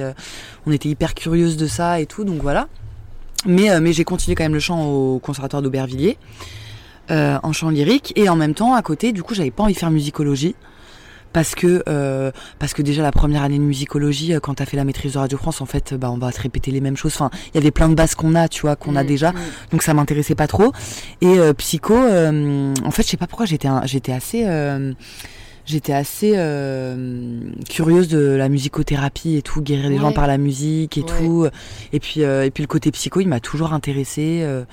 on 0.66 0.72
était 0.72 0.88
hyper 0.88 1.14
curieuse 1.14 1.56
de 1.56 1.68
ça 1.68 2.00
et 2.00 2.06
tout 2.06 2.24
donc 2.24 2.42
voilà 2.42 2.66
mais 3.46 3.78
mais 3.80 3.92
j'ai 3.92 4.02
continué 4.04 4.34
quand 4.34 4.42
même 4.44 4.54
le 4.54 4.60
chant 4.60 4.84
au 4.90 5.20
conservatoire 5.20 5.62
d'Aubervilliers 5.62 6.18
en 7.10 7.52
chant 7.52 7.70
lyrique 7.70 8.12
et 8.16 8.28
en 8.28 8.34
même 8.36 8.54
temps 8.54 8.74
à 8.74 8.82
côté 8.82 9.12
du 9.12 9.22
coup 9.22 9.34
j'avais 9.34 9.52
pas 9.52 9.62
envie 9.62 9.74
de 9.74 9.78
faire 9.78 9.90
musicologie 9.92 10.56
parce 11.32 11.54
que 11.54 11.82
euh, 11.88 12.30
parce 12.58 12.72
que 12.74 12.82
déjà 12.82 13.02
la 13.02 13.12
première 13.12 13.42
année 13.42 13.58
de 13.58 13.62
musicologie 13.62 14.34
euh, 14.34 14.40
quand 14.40 14.54
t'as 14.54 14.64
fait 14.64 14.76
la 14.76 14.84
maîtrise 14.84 15.12
de 15.14 15.18
Radio 15.18 15.36
France 15.38 15.60
en 15.60 15.66
fait 15.66 15.94
bah 15.94 16.10
on 16.10 16.18
va 16.18 16.32
te 16.32 16.40
répéter 16.40 16.70
les 16.70 16.80
mêmes 16.80 16.96
choses 16.96 17.12
enfin 17.14 17.30
il 17.48 17.54
y 17.56 17.58
avait 17.58 17.70
plein 17.70 17.88
de 17.88 17.94
bases 17.94 18.14
qu'on 18.14 18.34
a 18.34 18.48
tu 18.48 18.62
vois 18.62 18.76
qu'on 18.76 18.96
a 18.96 19.02
Mm, 19.02 19.06
déjà 19.06 19.30
mm. 19.32 19.36
donc 19.72 19.82
ça 19.82 19.92
m'intéressait 19.94 20.34
pas 20.34 20.46
trop 20.46 20.72
et 21.20 21.38
euh, 21.38 21.52
psycho 21.52 21.94
euh, 21.94 22.72
en 22.84 22.90
fait 22.90 23.02
je 23.02 23.08
sais 23.08 23.16
pas 23.16 23.26
pourquoi 23.26 23.46
j'étais 23.46 23.68
j'étais 23.84 24.12
assez 24.12 24.44
euh, 24.46 24.92
J'étais 25.70 25.92
assez 25.92 26.32
euh, 26.36 27.40
curieuse 27.68 28.08
de 28.08 28.18
la 28.20 28.48
musicothérapie 28.48 29.36
et 29.36 29.42
tout, 29.42 29.60
guérir 29.60 29.90
les 29.90 29.98
gens 29.98 30.12
par 30.12 30.26
la 30.26 30.38
musique 30.38 30.96
et 30.96 31.02
Ouais. 31.02 31.06
tout. 31.06 31.46
Et 31.92 32.00
puis, 32.00 32.24
euh, 32.24 32.46
et 32.46 32.50
puis 32.50 32.62
le 32.62 32.66
côté 32.68 32.90
psycho, 32.90 33.20
il 33.20 33.28
m'a 33.28 33.38
toujours 33.40 33.74
intéressée. 33.74 34.40
euh, 34.44 34.64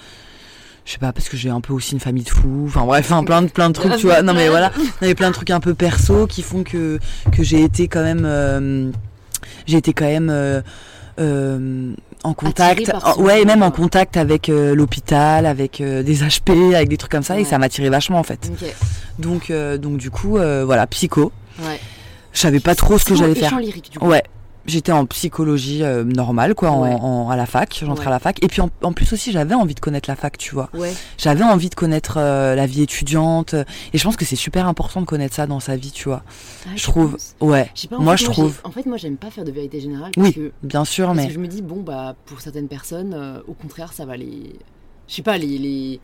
je 0.86 0.91
sais 0.91 0.98
pas, 1.00 1.12
parce 1.12 1.28
que 1.30 1.36
j'ai 1.36 1.50
un 1.50 1.62
peu 1.62 1.74
aussi 1.74 1.93
une 1.93 2.00
famille 2.00 2.24
de 2.24 2.30
fous. 2.30 2.65
Enfin 2.67 2.86
bref, 2.86 3.08
plein 3.26 3.41
de, 3.41 3.48
plein 3.50 3.69
de 3.69 3.74
trucs, 3.74 3.95
tu 3.98 4.06
vois. 4.06 4.21
Non 4.21 4.34
mais 4.34 4.48
voilà, 4.50 4.71
il 4.78 4.84
y 5.02 5.06
avait 5.06 5.15
plein 5.15 5.30
de 5.30 5.34
trucs 5.34 5.50
un 5.52 5.60
peu 5.60 5.74
perso 5.74 6.28
qui 6.28 6.41
font 6.43 6.63
que, 6.63 7.00
que 7.32 7.43
j'ai 7.43 7.63
été 7.63 7.88
quand 7.88 8.04
même... 8.04 8.24
euh, 8.26 8.91
j'ai 9.65 9.78
été 9.78 9.93
quand 9.93 10.06
même... 10.06 10.30
euh, 10.30 10.62
euh, 11.19 11.93
en 12.24 12.34
contact, 12.34 12.91
en- 13.04 13.21
ouais, 13.21 13.41
et 13.41 13.45
même 13.45 13.62
en 13.63 13.71
contact 13.71 14.17
avec 14.17 14.50
euh, 14.50 14.74
l'hôpital, 14.76 15.45
avec 15.45 15.80
euh, 15.80 16.02
des 16.04 16.17
HP, 16.24 16.74
avec 16.76 16.89
des 16.89 16.98
trucs 16.98 17.12
comme 17.12 17.24
ça, 17.24 17.39
et 17.39 17.45
ça 17.45 17.58
m'attirait 17.58 17.89
vachement 17.89 18.19
en 18.19 18.24
fait. 18.24 18.52
Donc, 19.19 19.52
donc 19.80 19.98
du 19.98 20.10
coup, 20.12 20.32
voilà, 20.38 20.88
psycho. 20.88 21.32
Ouais. 21.60 21.80
Je 22.34 22.39
savais 22.41 22.60
pas 22.60 22.76
trop 22.76 22.98
ce 22.98 23.06
que 23.06 23.15
j'allais 23.15 23.34
faire. 23.36 23.58
lyrique, 23.60 23.91
du 23.91 23.98
coup. 24.00 24.08
Ouais, 24.08 24.24
j'étais 24.67 24.91
en 24.91 25.06
psychologie 25.06 25.84
euh, 25.84 26.04
normale, 26.04 26.56
quoi, 26.56 26.71
en- 26.71 26.82
Ouais. 26.84 26.93
en, 26.99 27.30
à 27.30 27.36
la 27.36 27.45
fac. 27.45 27.80
J'entrais 27.86 28.06
Ouais. 28.06 28.08
à 28.08 28.12
la 28.12 28.19
fac. 28.19 28.43
Et 28.43 28.47
puis 28.47 28.62
en, 28.62 28.69
en 28.84 28.93
plus 28.93 29.12
aussi, 29.13 29.32
j'avais 29.32 29.56
envie 29.56 29.75
de 29.75 29.80
connaître 29.80 30.10
la 30.10 30.15
fac, 30.15 30.38
tu 30.38 30.54
vois. 30.56 30.69
Ouais. 30.73 30.93
J'avais 31.17 31.43
envie 31.43 31.69
de 31.69 31.75
connaître 31.75 32.15
euh, 32.17 32.56
la 32.56 32.65
vie 32.65 32.82
étudiante. 32.82 33.54
Et 33.93 33.97
je 33.97 34.04
pense 34.04 34.15
que 34.17 34.25
c'est 34.25 34.36
super 34.36 34.67
important 34.67 35.01
de 35.01 35.06
connaître 35.06 35.36
ça 35.36 35.47
dans 35.47 35.60
sa 35.60 35.75
vie, 35.75 35.91
tu 35.91 36.10
vois. 36.10 36.23
Ah, 36.65 36.69
Je 36.75 36.84
trouve. 36.84 37.17
Ouais. 37.41 37.69
Pas, 37.89 37.97
Moi, 37.99 38.17
fait, 38.17 38.25
je 38.25 38.32
trouve. 38.32 38.60
En 38.63 38.71
fait, 38.71 38.86
moi, 38.86 38.97
j'aime 38.97 39.17
pas 39.17 39.30
faire 39.32 39.43
de 39.45 39.51
vérité 39.51 39.80
générale 39.80 40.12
parce 40.15 40.28
Oui, 40.28 40.34
que, 40.34 40.51
bien 40.63 40.86
sûr, 40.86 41.06
parce 41.08 41.17
mais. 41.17 41.28
que 41.28 41.34
je 41.34 41.39
me 41.39 41.47
dis, 41.47 41.62
bon, 41.62 41.82
bah, 41.82 42.15
pour 42.25 42.41
certaines 42.41 42.67
personnes, 42.67 43.13
euh, 43.13 43.39
au 43.47 43.54
contraire, 43.54 43.93
ça 43.93 44.06
va 44.06 44.17
les. 44.17 44.56
Je 45.08 45.15
sais 45.15 45.21
pas, 45.21 45.38
les. 45.38 45.58
les... 45.58 45.99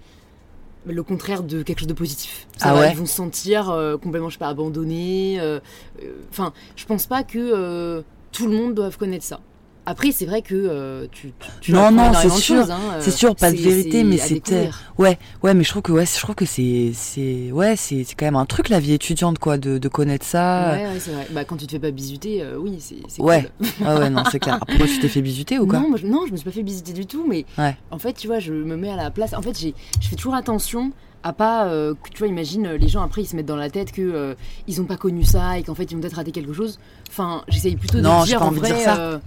Le 0.87 1.03
contraire 1.03 1.43
de 1.43 1.61
quelque 1.61 1.77
chose 1.77 1.87
de 1.87 1.93
positif. 1.93 2.47
Ça 2.57 2.69
Ah 2.69 2.73
va, 2.73 2.79
ouais 2.79 2.89
Ils 2.91 2.97
vont 2.97 3.05
se 3.05 3.13
sentir 3.13 3.69
euh, 3.69 3.97
complètement, 3.97 4.29
je 4.29 4.33
sais 4.33 4.39
pas, 4.39 4.47
abandonnés. 4.47 5.37
euh, 5.39 5.59
euh, 6.01 6.07
Enfin, 6.31 6.53
je 6.75 6.85
pense 6.85 7.05
pas 7.05 7.21
que 7.21 8.03
tout 8.31 8.47
le 8.47 8.55
monde 8.55 8.73
doive 8.73 8.97
connaître 8.97 9.25
ça. 9.25 9.39
Après, 9.87 10.11
c'est 10.11 10.27
vrai 10.27 10.43
que 10.43 10.53
euh, 10.53 11.07
tu, 11.11 11.33
tu, 11.59 11.71
Non, 11.71 11.91
non, 11.91 12.13
c'est 12.13 12.29
sûr. 12.29 12.69
hein, 12.69 12.79
euh, 12.93 13.01
C'est 13.01 13.09
sûr, 13.09 13.35
pas 13.35 13.51
de 13.51 13.57
vérité, 13.57 14.03
mais 14.03 14.17
c'était-. 14.17 14.69
Ouais, 14.99 15.17
ouais, 15.41 15.55
mais 15.55 15.63
je 15.63 15.69
trouve 15.69 15.81
que 15.81 15.91
ouais, 15.91 16.05
je 16.05 16.19
trouve 16.19 16.35
que 16.35 16.45
c'est, 16.45 16.91
c'est, 16.93 17.51
ouais, 17.51 17.75
c'est, 17.75 18.05
quand 18.15 18.25
même 18.27 18.35
un 18.35 18.45
truc 18.45 18.69
la 18.69 18.79
vie 18.79 18.93
étudiante, 18.93 19.39
quoi, 19.39 19.57
de, 19.57 19.79
de 19.79 19.87
connaître 19.87 20.23
ça. 20.23 20.73
Ouais, 20.73 20.85
ouais, 20.85 20.99
c'est 20.99 21.09
vrai. 21.11 21.27
Bah, 21.31 21.45
quand 21.45 21.57
tu 21.57 21.65
te 21.65 21.71
fais 21.71 21.79
pas 21.79 21.89
bisuter, 21.89 22.43
euh, 22.43 22.57
oui, 22.59 22.77
c'est 22.79 23.19
Ouais. 23.21 23.49
cool. 23.57 23.67
Ah 23.87 23.97
ouais, 23.97 24.11
non, 24.11 24.21
c'est 24.31 24.39
clair. 24.39 24.59
Pourquoi 24.67 24.85
tu 24.85 24.99
t'es 24.99 25.07
fait 25.09 25.23
bisuter 25.23 25.57
ou 25.57 25.65
quoi 25.65 25.79
non, 25.79 25.89
moi, 25.89 25.97
je, 25.99 26.05
non, 26.05 26.25
je 26.27 26.31
me 26.31 26.37
suis 26.37 26.45
pas 26.45 26.51
fait 26.51 26.61
visiter 26.61 26.93
du 26.93 27.07
tout, 27.07 27.25
mais 27.27 27.45
Ouais. 27.57 27.75
en 27.89 27.97
fait, 27.97 28.13
tu 28.13 28.27
vois, 28.27 28.37
je 28.37 28.53
me 28.53 28.77
mets 28.77 28.91
à 28.91 28.95
la 28.95 29.09
place. 29.09 29.33
En 29.33 29.41
fait, 29.41 29.57
j'ai, 29.59 29.73
je 29.99 30.07
fais 30.09 30.15
toujours 30.15 30.35
attention 30.35 30.91
à 31.23 31.33
pas, 31.33 31.65
euh, 31.67 31.93
que, 31.93 32.09
tu 32.09 32.19
vois, 32.19 32.27
imagine 32.27 32.65
euh, 32.65 32.77
les 32.77 32.87
gens 32.87 33.01
après 33.03 33.21
ils 33.21 33.27
se 33.27 33.35
mettent 33.35 33.45
dans 33.45 33.55
la 33.55 33.69
tête 33.69 33.91
que 33.91 34.01
euh, 34.01 34.33
ils 34.67 34.81
ont 34.81 34.85
pas 34.85 34.97
connu 34.97 35.23
ça 35.23 35.57
et 35.59 35.63
qu'en 35.63 35.75
fait 35.75 35.83
ils 35.91 35.95
ont 35.95 35.99
peut-être 35.99 36.15
raté 36.15 36.31
quelque 36.31 36.53
chose. 36.53 36.79
Enfin, 37.09 37.43
j'essaye 37.47 37.75
plutôt 37.75 37.97
de 37.97 38.03
Non, 38.03 38.21
j'ai 38.21 38.31
dire 38.31 38.39
pas 38.39 38.45
en 38.45 38.47
envie 38.49 38.59
de 38.61 38.65
vrai. 38.65 38.73
dire 38.73 38.83
ça. 38.83 38.97
euh, 38.99 39.19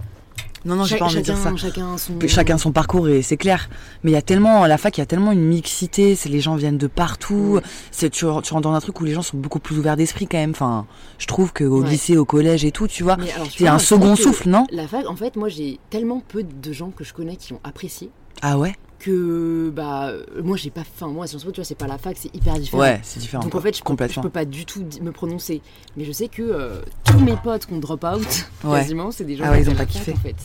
Non, 0.65 0.75
non, 0.75 0.83
j'ai 0.83 0.97
pas 0.97 1.05
envie 1.05 1.17
de 1.17 1.21
dire 1.21 1.37
ça. 1.37 1.55
chacun, 1.55 1.97
son. 1.97 2.15
Que 2.17 2.27
chacun 2.27 2.57
son 2.57 2.71
parcours 2.71 3.07
et 3.07 3.21
c'est 3.21 3.37
clair. 3.37 3.69
Mais 4.03 4.09
il 4.11 4.13
y 4.15 4.17
a 4.17 4.21
tellement, 4.23 4.63
à 4.63 4.67
la 4.67 4.77
fac, 4.79 4.97
il 4.97 5.01
y 5.01 5.03
a 5.03 5.05
tellement 5.05 5.31
une 5.31 5.43
mixité. 5.45 6.17
Les 6.25 6.39
gens 6.41 6.55
viennent 6.55 6.79
de 6.79 6.87
partout. 6.87 7.59
C'est 7.91 8.09
tu, 8.09 8.19
tu 8.21 8.25
rentres 8.25 8.61
dans 8.61 8.73
un 8.73 8.81
truc 8.81 8.99
où 8.99 9.05
les 9.05 9.13
gens 9.13 9.21
sont 9.21 9.37
beaucoup 9.37 9.59
plus 9.59 9.77
ouverts 9.77 9.95
d'esprit 9.95 10.25
quand 10.27 10.37
même. 10.39 10.51
Enfin, 10.51 10.87
je 11.19 11.27
trouve 11.27 11.53
qu'au 11.53 11.83
Ouais. 11.83 11.89
lycée, 11.89 12.17
au 12.17 12.25
collège 12.25 12.65
et 12.65 12.71
tout, 12.71 12.87
tu 12.87 13.03
vois, 13.03 13.15
c'est 13.55 13.67
un 13.67 13.77
second 13.79 14.15
souffle, 14.15 14.49
non? 14.49 14.65
La 14.71 14.87
fac, 14.87 15.07
en 15.07 15.15
fait, 15.15 15.35
moi 15.35 15.49
j'ai 15.49 15.79
tellement 15.91 16.21
peu 16.27 16.43
de 16.43 16.73
gens 16.73 16.89
que 16.89 17.03
je 17.03 17.13
connais 17.13 17.35
qui 17.35 17.53
ont 17.53 17.59
apprécié 17.63 18.09
Ah 18.41 18.57
ouais? 18.57 18.73
Que 19.05 19.69
bah 19.73 20.07
euh, 20.09 20.23
moi 20.43 20.57
j'ai 20.57 20.69
pas. 20.71 20.81
Enfin, 20.81 21.07
moi 21.07 21.27
Sciences 21.27 21.43
Po, 21.43 21.51
tu 21.51 21.57
vois, 21.61 21.65
c'est 21.65 21.75
pas 21.77 21.87
la 21.87 21.97
fac, 21.97 22.17
c'est 22.19 22.33
hyper 22.35 22.55
différent. 22.55 22.81
Ouais, 22.81 22.99
c'est 23.03 23.19
différent. 23.19 23.43
Donc 23.43 23.53
en 23.55 23.61
fait, 23.61 23.67
je 23.69 23.71
peux, 23.73 23.77
je 23.77 23.83
complètement. 23.83 24.23
peux 24.23 24.29
pas 24.29 24.45
du 24.45 24.65
tout 24.65 24.83
me 25.01 25.11
prononcer. 25.11 25.61
Mais 25.97 26.05
je 26.05 26.11
sais 26.11 26.27
que 26.27 26.41
euh, 26.41 26.81
tous 27.03 27.19
mes 27.19 27.35
potes 27.37 27.65
qui 27.67 27.73
ont 27.73 27.79
drop 27.79 28.03
out, 28.03 28.27
Ouais. 28.63 28.79
quasiment, 28.79 29.11
c'est 29.11 29.23
des 29.23 29.35
gens 29.35 29.43
Ah 29.47 29.51
ouais, 29.51 29.61
qui 29.63 29.69
ils 29.69 29.71
ont 29.71 29.75
pas 29.75 29.85
kiffé. 29.85 30.13
En 30.13 30.15
fait. 30.17 30.35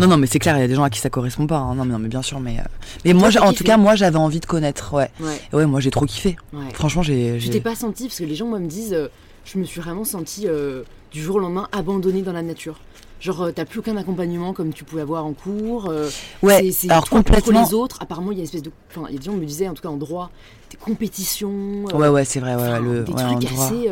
Non, 0.00 0.08
non, 0.08 0.16
mais 0.16 0.26
c'est 0.26 0.40
clair. 0.40 0.56
Il 0.56 0.60
y 0.60 0.64
a 0.64 0.68
des 0.68 0.74
gens 0.74 0.82
à 0.82 0.90
qui 0.90 0.98
ça 0.98 1.08
correspond 1.10 1.46
pas. 1.46 1.58
hein. 1.58 1.74
Non, 1.76 1.84
mais 1.84 1.92
non, 1.92 1.98
mais 2.00 2.08
bien 2.08 2.22
sûr. 2.22 2.40
Mais, 2.40 2.58
euh, 2.58 2.62
mais 3.04 3.12
moi, 3.12 3.28
en 3.28 3.30
kiffé 3.50 3.54
tout 3.54 3.64
cas, 3.64 3.76
moi, 3.76 3.94
j'avais 3.94 4.16
envie 4.18 4.40
de 4.40 4.46
connaître. 4.46 4.92
Ouais. 4.92 5.08
Ouais, 5.20 5.38
Ouais, 5.52 5.66
moi, 5.66 5.78
j'ai 5.80 5.90
trop 5.92 6.04
kiffé. 6.04 6.36
Franchement, 6.72 7.02
j'ai. 7.02 7.38
J'ai- 7.38 7.50
t'es 7.50 7.60
pas 7.60 7.76
senti 7.76 8.06
parce 8.08 8.18
que 8.18 8.24
les 8.24 8.34
gens 8.34 8.46
moi 8.46 8.58
me 8.58 8.66
disent, 8.66 8.92
euh, 8.92 9.06
je 9.44 9.58
me 9.58 9.64
suis 9.64 9.80
vraiment 9.80 10.04
senti 10.04 10.48
euh, 10.48 10.82
du 11.12 11.22
jour 11.22 11.36
au 11.36 11.38
lendemain 11.38 11.68
abandonnée 11.70 12.22
dans 12.22 12.32
la 12.32 12.42
nature. 12.42 12.80
Genre 13.24 13.40
euh, 13.42 13.52
t'as 13.52 13.64
plus 13.64 13.78
aucun 13.80 13.96
accompagnement 13.96 14.52
comme 14.52 14.72
tu 14.74 14.84
pouvais 14.84 15.00
avoir 15.02 15.24
en 15.24 15.32
cours. 15.32 15.88
euh, 15.88 16.10
Ouais. 16.42 16.70
c'est- 16.72 16.90
Alors 16.90 17.04
toi 17.04 17.18
complètement. 17.22 17.64
les 17.64 17.72
autres. 17.74 17.96
Apparemment 18.00 18.32
il 18.32 18.36
y 18.36 18.40
a 18.40 18.42
une 18.42 18.44
espèce 18.44 18.62
de, 18.62 18.70
enfin 18.90 19.06
il 19.08 19.14
y 19.14 19.16
a 19.16 19.18
des 19.18 19.24
gens 19.24 19.32
qui 19.32 19.38
me 19.38 19.46
disaient 19.46 19.68
en 19.68 19.72
tout 19.74 19.82
cas 19.82 19.88
en 19.88 19.96
droit, 19.96 20.30
des 20.70 20.76
compétitions. 20.76 21.86
euh, 21.92 21.96
Ouais, 21.96 22.08
ouais, 22.08 22.24
c'est 22.26 22.40
vrai. 22.40 22.54
Ouais, 22.54 22.78
le, 22.80 23.02
des 23.04 23.12
ouais, 23.12 23.22
trucs 23.38 23.50
assez 23.50 23.88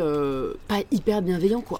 pas 0.67 0.77
hyper 0.91 1.21
bienveillants 1.23 1.61
quoi. 1.61 1.79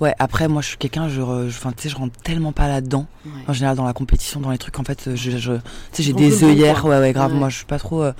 Ouais. 0.00 0.12
Après, 0.18 0.46
moi, 0.46 0.60
je 0.60 0.68
suis 0.68 0.76
quelqu'un. 0.76 1.08
Je, 1.08 1.22
enfin, 1.22 1.72
tu 1.72 1.84
sais, 1.84 1.88
je 1.88 1.96
rentre 1.96 2.18
tellement 2.22 2.52
pas 2.52 2.68
là-dedans. 2.68 3.06
Ouais. 3.24 3.30
En 3.48 3.54
général, 3.54 3.78
dans 3.78 3.86
la 3.86 3.94
compétition, 3.94 4.40
dans 4.40 4.50
les 4.50 4.58
trucs, 4.58 4.78
en 4.78 4.84
fait, 4.84 5.14
je, 5.14 5.30
je, 5.38 5.52
tu 5.54 5.60
sais, 5.92 6.02
j'ai 6.02 6.12
des 6.12 6.44
œillères. 6.44 6.84
Ouais, 6.84 6.98
ouais, 6.98 7.12
grave. 7.14 7.32
Ouais. 7.32 7.38
Moi, 7.38 7.48
je 7.48 7.56
suis 7.56 7.64
pas 7.64 7.78
trop. 7.78 8.02
euh, 8.02 8.12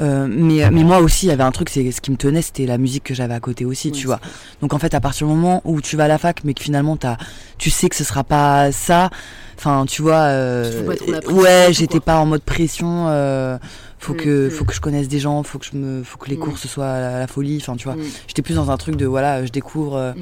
euh, 0.00 0.26
mais, 0.28 0.70
mais 0.70 0.84
moi 0.84 0.98
aussi, 1.00 1.26
il 1.26 1.28
y 1.30 1.32
avait 1.32 1.42
un 1.42 1.52
truc, 1.52 1.70
c'est 1.70 1.90
ce 1.90 2.00
qui 2.00 2.10
me 2.10 2.16
tenait, 2.16 2.42
c'était 2.42 2.66
la 2.66 2.78
musique 2.78 3.04
que 3.04 3.14
j'avais 3.14 3.34
à 3.34 3.40
côté 3.40 3.64
aussi, 3.64 3.92
tu 3.92 4.06
vois. 4.06 4.20
Donc 4.60 4.74
en 4.74 4.78
fait, 4.78 4.94
à 4.94 5.00
partir 5.00 5.26
du 5.26 5.32
moment 5.32 5.62
où 5.64 5.80
tu 5.80 5.96
vas 5.96 6.04
à 6.04 6.08
la 6.08 6.18
fac, 6.18 6.42
mais 6.44 6.54
que 6.54 6.62
finalement 6.62 6.96
t'as, 6.96 7.16
tu 7.58 7.70
sais 7.70 7.88
que 7.88 7.96
ce 7.96 8.04
sera 8.04 8.24
pas 8.24 8.72
ça. 8.72 9.10
Enfin, 9.58 9.86
tu 9.86 10.02
vois. 10.02 10.16
euh, 10.24 10.86
ouais, 11.30 11.68
j'étais 11.70 12.00
pas 12.00 12.18
en 12.18 12.26
mode 12.26 12.42
pression. 12.42 13.06
euh, 13.08 13.56
faut 13.98 14.12
Mm, 14.12 14.16
que, 14.18 14.46
mm. 14.46 14.50
faut 14.50 14.64
que 14.66 14.74
je 14.74 14.80
connaisse 14.82 15.08
des 15.08 15.18
gens, 15.18 15.42
faut 15.42 15.58
que 15.58 15.64
je 15.64 15.74
me, 15.76 16.02
faut 16.04 16.18
que 16.18 16.28
les 16.28 16.36
Mm. 16.36 16.40
cours 16.40 16.58
ce 16.58 16.68
soit 16.68 17.00
la, 17.00 17.18
la 17.20 17.26
folie. 17.26 17.56
Enfin, 17.62 17.74
tu 17.76 17.84
vois. 17.84 17.96
Mm, 17.96 18.02
J'étais 18.28 18.42
plus 18.42 18.54
dans 18.56 18.70
un 18.70 18.76
truc 18.76 18.96
de 18.96 19.06
voilà, 19.06 19.46
je 19.46 19.50
découvre, 19.50 19.96
euh, 19.96 20.12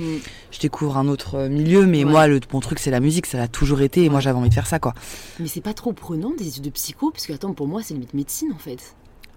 je 0.52 0.60
découvre 0.60 0.96
un 0.96 1.08
autre 1.08 1.34
euh, 1.34 1.48
milieu, 1.48 1.84
mais 1.84 2.04
Ouais. 2.04 2.10
moi, 2.10 2.26
le, 2.28 2.38
mon 2.52 2.60
truc 2.60 2.78
c'est 2.78 2.92
la 2.92 3.00
musique, 3.00 3.26
ça 3.26 3.36
l'a 3.38 3.48
toujours 3.48 3.80
été. 3.80 4.04
Et 4.04 4.08
moi, 4.08 4.20
j'avais 4.20 4.38
envie 4.38 4.48
de 4.50 4.54
faire 4.54 4.68
ça, 4.68 4.78
quoi. 4.78 4.94
Mais 5.40 5.48
c'est 5.48 5.60
pas 5.60 5.74
trop 5.74 5.92
prenant 5.92 6.30
des 6.38 6.46
études 6.46 6.62
de 6.62 6.70
psycho 6.70 7.10
parce 7.10 7.26
que 7.26 7.32
attends 7.32 7.52
pour 7.54 7.66
moi 7.66 7.80
c'est 7.82 7.94
limite 7.94 8.14
médecine 8.14 8.52
en 8.54 8.58
fait. 8.58 8.78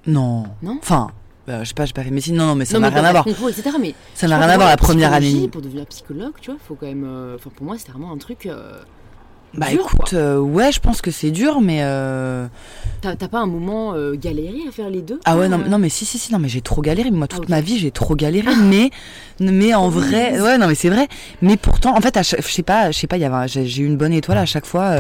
Non. 0.08 0.46
Non 0.64 0.78
Enfin. 0.82 1.10
bah, 1.46 1.64
je 1.64 1.68
sais 1.70 1.74
pas, 1.74 1.86
j'ai 1.86 1.94
pas 1.94 2.04
fait 2.04 2.12
médecine, 2.12 2.36
non, 2.36 2.48
non, 2.48 2.56
mais 2.56 2.66
ça 2.66 2.76
non 2.76 2.82
n'a 2.82 2.90
rien 2.90 3.04
à 3.04 3.12
voir. 3.12 3.24
le 3.28 3.34
concours, 3.34 3.50
etc. 3.50 3.70
Mais 3.80 3.94
Ça 4.16 4.28
n'a 4.28 4.38
rien 4.40 4.50
à 4.50 4.56
voir 4.58 4.70
la 4.70 4.78
première 4.78 5.14
année. 5.14 5.48
Pour 5.50 5.62
devenir 5.62 5.86
psychologue, 5.88 6.34
tu 6.42 6.50
vois, 6.52 6.60
faut 6.68 6.76
quand 6.76 6.88
même. 6.88 7.06
euh, 7.06 7.36
Enfin, 7.36 7.50
pour 7.56 7.66
moi, 7.66 7.76
c'est 7.78 7.90
vraiment 7.92 8.12
un 8.12 8.18
truc. 8.18 8.46
euh, 8.46 8.80
Bah 9.54 9.68
dur, 9.70 9.82
écoute, 9.94 10.14
euh, 10.14 10.38
ouais, 10.40 10.72
je 10.74 10.80
pense 10.82 11.02
que 11.02 11.10
c'est 11.12 11.32
dur, 11.32 11.62
mais 11.62 11.80
euh, 11.82 12.48
T'as 13.02 13.16
pas 13.30 13.40
un 13.40 13.46
moment 13.46 13.94
galéré 14.16 14.60
à 14.68 14.72
faire 14.72 14.90
les 14.90 15.02
deux 15.02 15.20
Ah 15.24 15.38
ouais 15.38 15.48
non, 15.48 15.60
euh 15.60 15.68
non 15.70 15.78
mais 15.78 15.88
si 15.90 16.04
si 16.04 16.18
si 16.18 16.34
non 16.34 16.40
mais 16.40 16.50
j'ai 16.50 16.60
trop 16.62 16.82
galéré 16.82 17.10
moi 17.12 17.28
toute 17.28 17.44
Ah, 17.48 17.52
ma 17.52 17.62
vie 17.62 17.78
j'ai 17.78 17.92
trop 17.92 18.16
galéré 18.16 18.54
mais 18.62 18.90
mais 19.40 19.74
en 19.74 19.88
vrai 19.88 20.40
ouais 20.42 20.58
non 20.58 20.68
mais 20.68 20.76
c'est 20.76 20.90
vrai 20.90 21.08
mais 21.42 21.56
pourtant 21.56 21.96
en 21.96 22.02
fait 22.02 22.18
à 22.18 22.24
chaque- 22.24 22.42
je 22.46 22.52
sais 22.52 22.64
pas 22.64 22.92
je 22.92 22.98
sais 23.00 23.08
pas 23.08 23.16
il 23.18 23.22
y 23.22 23.26
avait 23.26 23.48
j'ai 23.48 23.82
eu 23.84 23.86
une 23.86 23.96
bonne 23.98 24.12
étoile 24.14 24.40
à 24.40 24.46
chaque 24.46 24.66
fois 24.66 24.98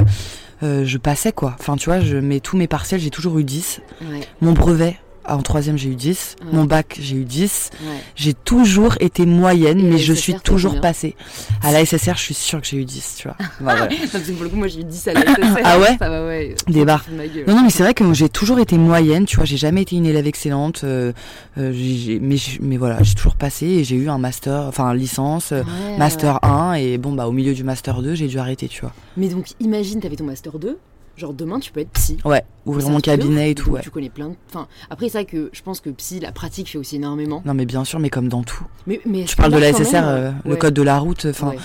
je 0.62 0.98
passais 0.98 1.32
quoi. 1.32 1.56
Enfin 1.60 1.76
tu 1.76 1.89
vois 1.89 2.00
je 2.00 2.17
mets 2.17 2.39
tous 2.39 2.58
mes 2.58 2.67
partiels 2.67 3.00
j'ai 3.00 3.10
toujours 3.12 3.38
eu 3.39 3.43
10 3.43 3.82
Ouais, 4.02 4.22
mon 4.41 4.54
brevet 4.54 4.98
en 5.28 5.42
troisième 5.42 5.78
j'ai 5.78 5.90
eu 5.90 5.96
10 5.96 6.36
Ouais. 6.42 6.48
mon 6.54 6.63
bac 6.66 6.98
j'ai 7.02 7.16
eu 7.16 7.26
10 7.26 7.70
ouais. 7.82 7.88
j'ai 8.16 8.34
toujours 8.34 8.96
été 9.00 9.26
moyenne 9.26 9.80
Et 9.80 9.84
mais 9.84 9.98
je 9.98 10.13
SSR, 10.13 10.22
suis 10.22 10.34
toujours 10.36 10.80
passée 10.82 11.16
à 11.63 11.72
la 11.72 11.86
SSR 11.86 12.16
je 12.16 12.22
suis 12.22 12.34
sûre 12.34 12.62
que 12.62 12.68
j'ai 12.68 12.78
eu 12.78 12.86
10 12.86 13.16
tu 13.18 13.28
vois 13.28 13.38
Bah, 13.60 13.76
voilà. 13.76 13.88
Parce 14.12 14.24
que 14.24 14.32
pour 14.32 14.44
le 14.44 14.50
coup, 14.50 14.56
moi 14.56 14.68
j'ai 14.68 14.82
eu 14.82 14.84
10 14.84 15.08
à 15.10 15.13
la 15.13 15.22
SSR. 15.22 15.58
Ah 15.63 15.80
ouais 15.80 15.98
Ça 16.00 16.10
va, 16.10 16.26
ouais. 16.26 16.56
Des 16.68 16.86
barres. 16.86 17.06
Non, 17.48 17.56
non, 17.56 17.63
mais 17.63 17.70
c'est 17.70 17.84
vrai 17.84 17.94
que 17.94 18.13
j'ai 18.13 18.30
toujours 18.30 18.60
été 18.60 18.78
moyenne, 18.78 19.26
tu 19.26 19.36
vois, 19.38 19.46
j'ai 19.46 19.58
jamais 19.58 19.82
été 19.82 19.96
une 19.96 20.06
élève 20.06 20.28
excellente, 20.28 20.82
euh, 20.84 21.12
euh, 21.58 21.74
mais, 22.22 22.38
mais 22.62 22.78
voilà, 22.78 23.02
j'ai 23.04 23.13
toujours 23.16 23.36
passé 23.36 23.66
et 23.66 23.84
j'ai 23.84 23.96
eu 23.96 24.10
un 24.10 24.18
master, 24.18 24.62
enfin 24.68 24.94
licence, 24.94 25.52
euh, 25.52 25.63
master 25.98 26.44
1, 26.44 26.74
et 26.76 26.98
bon, 26.98 27.13
bah 27.13 27.28
au 27.28 27.32
milieu 27.32 27.54
du 27.54 27.63
master 27.63 28.02
2, 28.02 28.16
j'ai 28.16 28.28
dû 28.28 28.40
arrêter, 28.40 28.68
tu 28.68 28.82
vois. 28.82 28.94
Mais 29.18 29.28
donc, 29.28 29.48
imagine, 29.60 30.00
t'avais 30.00 30.16
ton 30.16 30.26
master 30.26 30.60
2. 30.60 30.78
Genre 31.17 31.34
demain 31.34 31.60
tu 31.60 31.71
peux 31.71 31.80
être 31.82 31.89
psy. 31.91 32.17
Ouais, 32.23 32.43
ouvrir 32.65 32.89
mon 32.89 32.99
cabinet 32.99 33.51
et 33.51 33.56
tout, 33.56 33.71
ouais. 33.71 33.82
Tu 33.82 33.89
connais 33.89 34.10
plein 34.10 34.30
de. 34.30 34.36
Enfin, 34.49 34.67
après, 34.89 35.10
c'est 35.10 35.17
vrai 35.19 35.25
que 35.25 35.49
je 35.51 35.62
pense 35.62 35.80
que 35.82 35.89
psy, 35.89 36.19
la 36.19 36.32
pratique 36.32 36.69
fait 36.69 36.77
aussi 36.77 36.95
énormément. 36.97 37.41
Non 37.45 37.53
mais 37.53 37.65
bien 37.65 37.84
sûr, 37.84 37.99
mais 37.99 38.10
comme 38.10 38.30
dans 38.30 38.43
tout. 38.43 38.65
Mais, 38.86 39.01
mais 39.06 39.23
Tu 39.25 39.36
parles 39.36 39.51
de 39.51 39.58
la 39.58 39.73
SSR, 39.73 40.03
euh, 40.08 40.32
le 40.45 40.56
code 40.56 40.73
de 40.73 40.82
la 40.82 40.99
route, 40.99 41.25
enfin, 41.30 41.49
Ouais. 41.49 41.58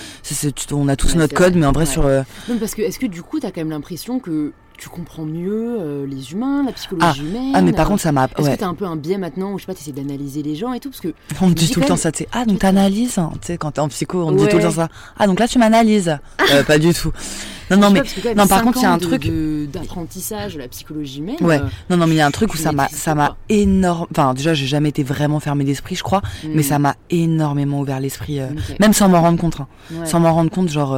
on 0.71 0.87
a 0.87 0.95
tous 0.95 1.15
notre 1.15 1.33
code, 1.35 1.55
mais 1.55 1.65
en 1.65 1.71
vrai 1.71 1.85
sur... 1.85 2.05
euh, 2.05 2.23
Non, 2.49 2.57
parce 2.57 2.75
que 2.75 2.81
est-ce 2.81 2.99
que 2.99 3.05
du 3.05 3.21
coup, 3.21 3.39
t'as 3.39 3.51
quand 3.51 3.61
même 3.61 3.69
l'impression 3.69 4.19
que 4.19 4.51
tu 4.77 4.89
comprends 4.89 5.23
mieux 5.23 5.77
euh, 5.79 6.05
les 6.07 6.31
humains, 6.33 6.63
la 6.65 6.71
psychologie 6.73 7.21
humaine 7.21 7.51
Ah 7.53 7.61
mais 7.61 7.71
par 7.73 7.87
contre 7.87 8.01
ça 8.01 8.11
m'a... 8.11 8.25
Est-ce 8.25 8.41
Ouais, 8.41 8.55
que 8.55 8.59
t'as 8.59 8.67
un 8.67 8.73
peu 8.73 8.85
un 8.85 8.95
biais 8.95 9.17
maintenant 9.17 9.51
où 9.53 9.57
je 9.59 9.63
sais 9.63 9.67
pas, 9.67 9.73
t'essaies 9.75 9.91
d'analyser 9.91 10.43
les 10.43 10.55
gens 10.55 10.73
et 10.73 10.79
tout 10.79 10.89
Parce 10.89 11.01
que 11.01 11.13
on 11.41 11.45
me 11.45 11.49
me 11.51 11.55
dit 11.55 11.69
tout 11.69 11.79
le 11.79 11.85
temps 11.85 11.95
ça, 11.97 12.11
tu 12.11 12.23
sais, 12.23 12.29
ah 12.31 12.45
donc 12.45 12.59
t'analyses, 12.59 13.17
hein. 13.17 13.31
tu 13.41 13.47
sais, 13.47 13.57
quand 13.57 13.71
t'es 13.71 13.79
en 13.81 13.87
psycho, 13.89 14.23
on 14.23 14.31
te 14.33 14.37
dit 14.39 14.47
tout 14.47 14.57
le 14.57 14.63
temps 14.63 14.71
ça. 14.71 14.89
Ah 15.17 15.27
donc 15.27 15.39
là 15.39 15.47
tu 15.47 15.59
m'analyses. 15.59 16.17
Euh, 16.51 16.63
pas 16.63 16.77
du 16.79 16.93
tout. 16.93 17.11
Non, 17.71 17.77
non, 17.77 17.91
mais... 17.91 18.01
pas, 18.01 18.35
non, 18.35 18.45
par 18.45 18.61
contre, 18.61 18.77
il 18.79 18.83
y 18.83 18.85
a 18.85 18.91
un 18.91 18.97
de- 18.97 19.05
truc- 19.05 19.71
d'apprentissage 19.71 20.55
de 20.55 20.59
la 20.59 20.67
psychologie 20.67 21.19
humaine. 21.19 21.37
Ouais. 21.41 21.59
euh, 21.59 21.65
Non, 21.89 21.97
non, 21.97 22.07
mais 22.07 22.15
il 22.15 22.17
y 22.17 22.21
a 22.21 22.27
un 22.27 22.31
truc 22.31 22.53
où 22.53 22.57
ça 22.57 22.71
m'a, 22.71 22.87
ça 22.89 23.15
m'a 23.15 23.37
énorme. 23.49 24.07
Enfin, 24.11 24.33
déjà, 24.33 24.53
j'ai 24.53 24.67
jamais 24.67 24.89
été 24.89 25.01
vraiment 25.03 25.39
fermé 25.39 25.63
d'esprit, 25.63 25.95
je 25.95 26.03
crois, 26.03 26.21
mais 26.43 26.61
hmm, 26.61 26.63
ça 26.63 26.77
m'a 26.79 26.95
énormément 27.09 27.79
ouvert 27.79 27.99
l'esprit, 28.01 28.39
même 28.79 28.93
sans 28.93 29.07
m'en 29.09 29.21
rendre 29.21 29.39
compte. 29.39 29.59
hein. 29.61 29.67
Ouais. 29.91 30.05
Sans 30.05 30.19
m'en 30.19 30.33
rendre 30.33 30.51
compte, 30.51 30.69
genre, 30.69 30.97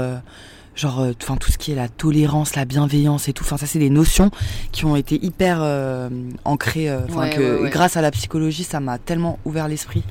genre, 0.75 0.99
euh, 0.99 1.11
enfin, 1.21 1.37
tout 1.37 1.51
ce 1.51 1.57
qui 1.57 1.71
est 1.71 1.75
la 1.75 1.87
tolérance, 1.89 2.55
la 2.55 2.65
bienveillance 2.65 3.27
et 3.29 3.33
tout. 3.33 3.43
Enfin, 3.43 3.57
ça, 3.57 3.65
c'est 3.65 3.79
des 3.79 3.89
notions 3.89 4.29
qui 4.71 4.85
ont 4.85 4.95
été 4.95 5.23
hyper 5.25 5.59
euh, 5.61 6.09
ancrées. 6.43 6.89
euh, 6.89 6.99
Enfin, 7.09 7.21
Ouais, 7.21 7.29
que 7.31 7.39
ouais, 7.57 7.61
ouais. 7.63 7.69
grâce 7.69 7.97
à 7.97 8.01
la 8.01 8.11
psychologie, 8.11 8.63
ça 8.63 8.79
m'a 8.79 8.97
tellement 8.97 9.39
ouvert 9.45 9.67
l'esprit. 9.67 10.03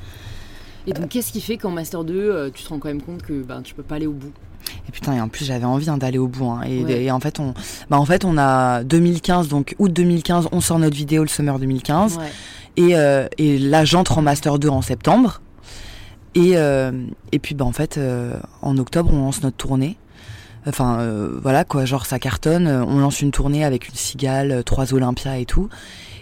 Et 0.87 0.93
donc, 0.93 1.09
qu'est-ce 1.09 1.31
qui 1.31 1.41
fait 1.41 1.57
qu'en 1.57 1.71
Master 1.71 2.03
2, 2.03 2.13
euh, 2.15 2.49
tu 2.53 2.63
te 2.63 2.69
rends 2.69 2.77
quand 2.79 2.89
même 2.89 3.01
compte 3.01 3.23
que 3.23 3.41
ben, 3.41 3.61
tu 3.63 3.73
peux 3.73 3.81
pas 3.83 3.95
aller 3.95 4.07
au 4.07 4.11
bout? 4.13 4.31
Et 4.87 4.91
putain, 4.91 5.13
et 5.13 5.21
en 5.21 5.27
plus, 5.29 5.45
j'avais 5.45 5.65
envie 5.65 5.89
hein, 5.89 5.97
d'aller 5.97 6.17
au 6.19 6.27
bout. 6.27 6.45
hein. 6.49 6.61
et, 6.63 6.83
Ouais. 6.83 7.03
et 7.05 7.11
en 7.11 7.19
fait, 7.19 7.39
on, 7.39 7.53
bah, 7.89 7.97
en 7.99 8.05
fait, 8.05 8.23
on 8.25 8.37
a 8.37 8.83
2015, 8.83 9.47
donc 9.47 9.75
août 9.79 9.91
2015, 9.93 10.47
on 10.51 10.61
sort 10.61 10.77
notre 10.79 10.95
vidéo 10.95 11.23
le 11.23 11.27
summer 11.29 11.57
2015. 11.59 12.17
Ouais. 12.17 12.23
Et, 12.77 12.95
euh, 12.97 13.27
et 13.37 13.57
là, 13.57 13.85
j'entre 13.85 14.17
en 14.17 14.21
Master 14.21 14.59
2 14.59 14.67
en 14.69 14.81
septembre. 14.81 15.41
Et, 16.35 16.51
euh, 16.57 16.91
et 17.31 17.39
puis, 17.39 17.55
bah, 17.55 17.65
en 17.65 17.71
fait, 17.71 17.97
euh, 17.97 18.33
en 18.61 18.77
octobre, 18.77 19.11
on 19.13 19.17
lance 19.25 19.41
notre 19.41 19.57
tournée. 19.57 19.97
Enfin, 20.67 20.99
euh, 20.99 21.39
voilà, 21.41 21.63
quoi, 21.63 21.85
genre, 21.85 22.05
ça 22.05 22.19
cartonne. 22.19 22.67
Euh, 22.67 22.83
On 22.85 22.99
lance 22.99 23.21
une 23.21 23.31
tournée 23.31 23.63
avec 23.63 23.87
une 23.87 23.95
cigale, 23.95 24.51
euh, 24.51 24.63
trois 24.63 24.93
Olympia 24.93 25.37
et 25.37 25.45
tout. 25.45 25.69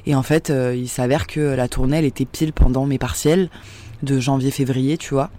Et 0.05 0.15
en 0.15 0.23
fait, 0.23 0.51
il 0.75 0.89
s'avère 0.89 1.27
que 1.27 1.39
la 1.39 1.69
tournée, 1.69 1.99
elle 1.99 2.05
était 2.05 2.25
pile 2.25 2.51
pendant 2.51 2.85
mes 2.85 2.97
partiels 2.97 3.49
de 4.01 4.19
janvier-février, 4.19 4.97
tu 4.97 5.13
vois. 5.13 5.29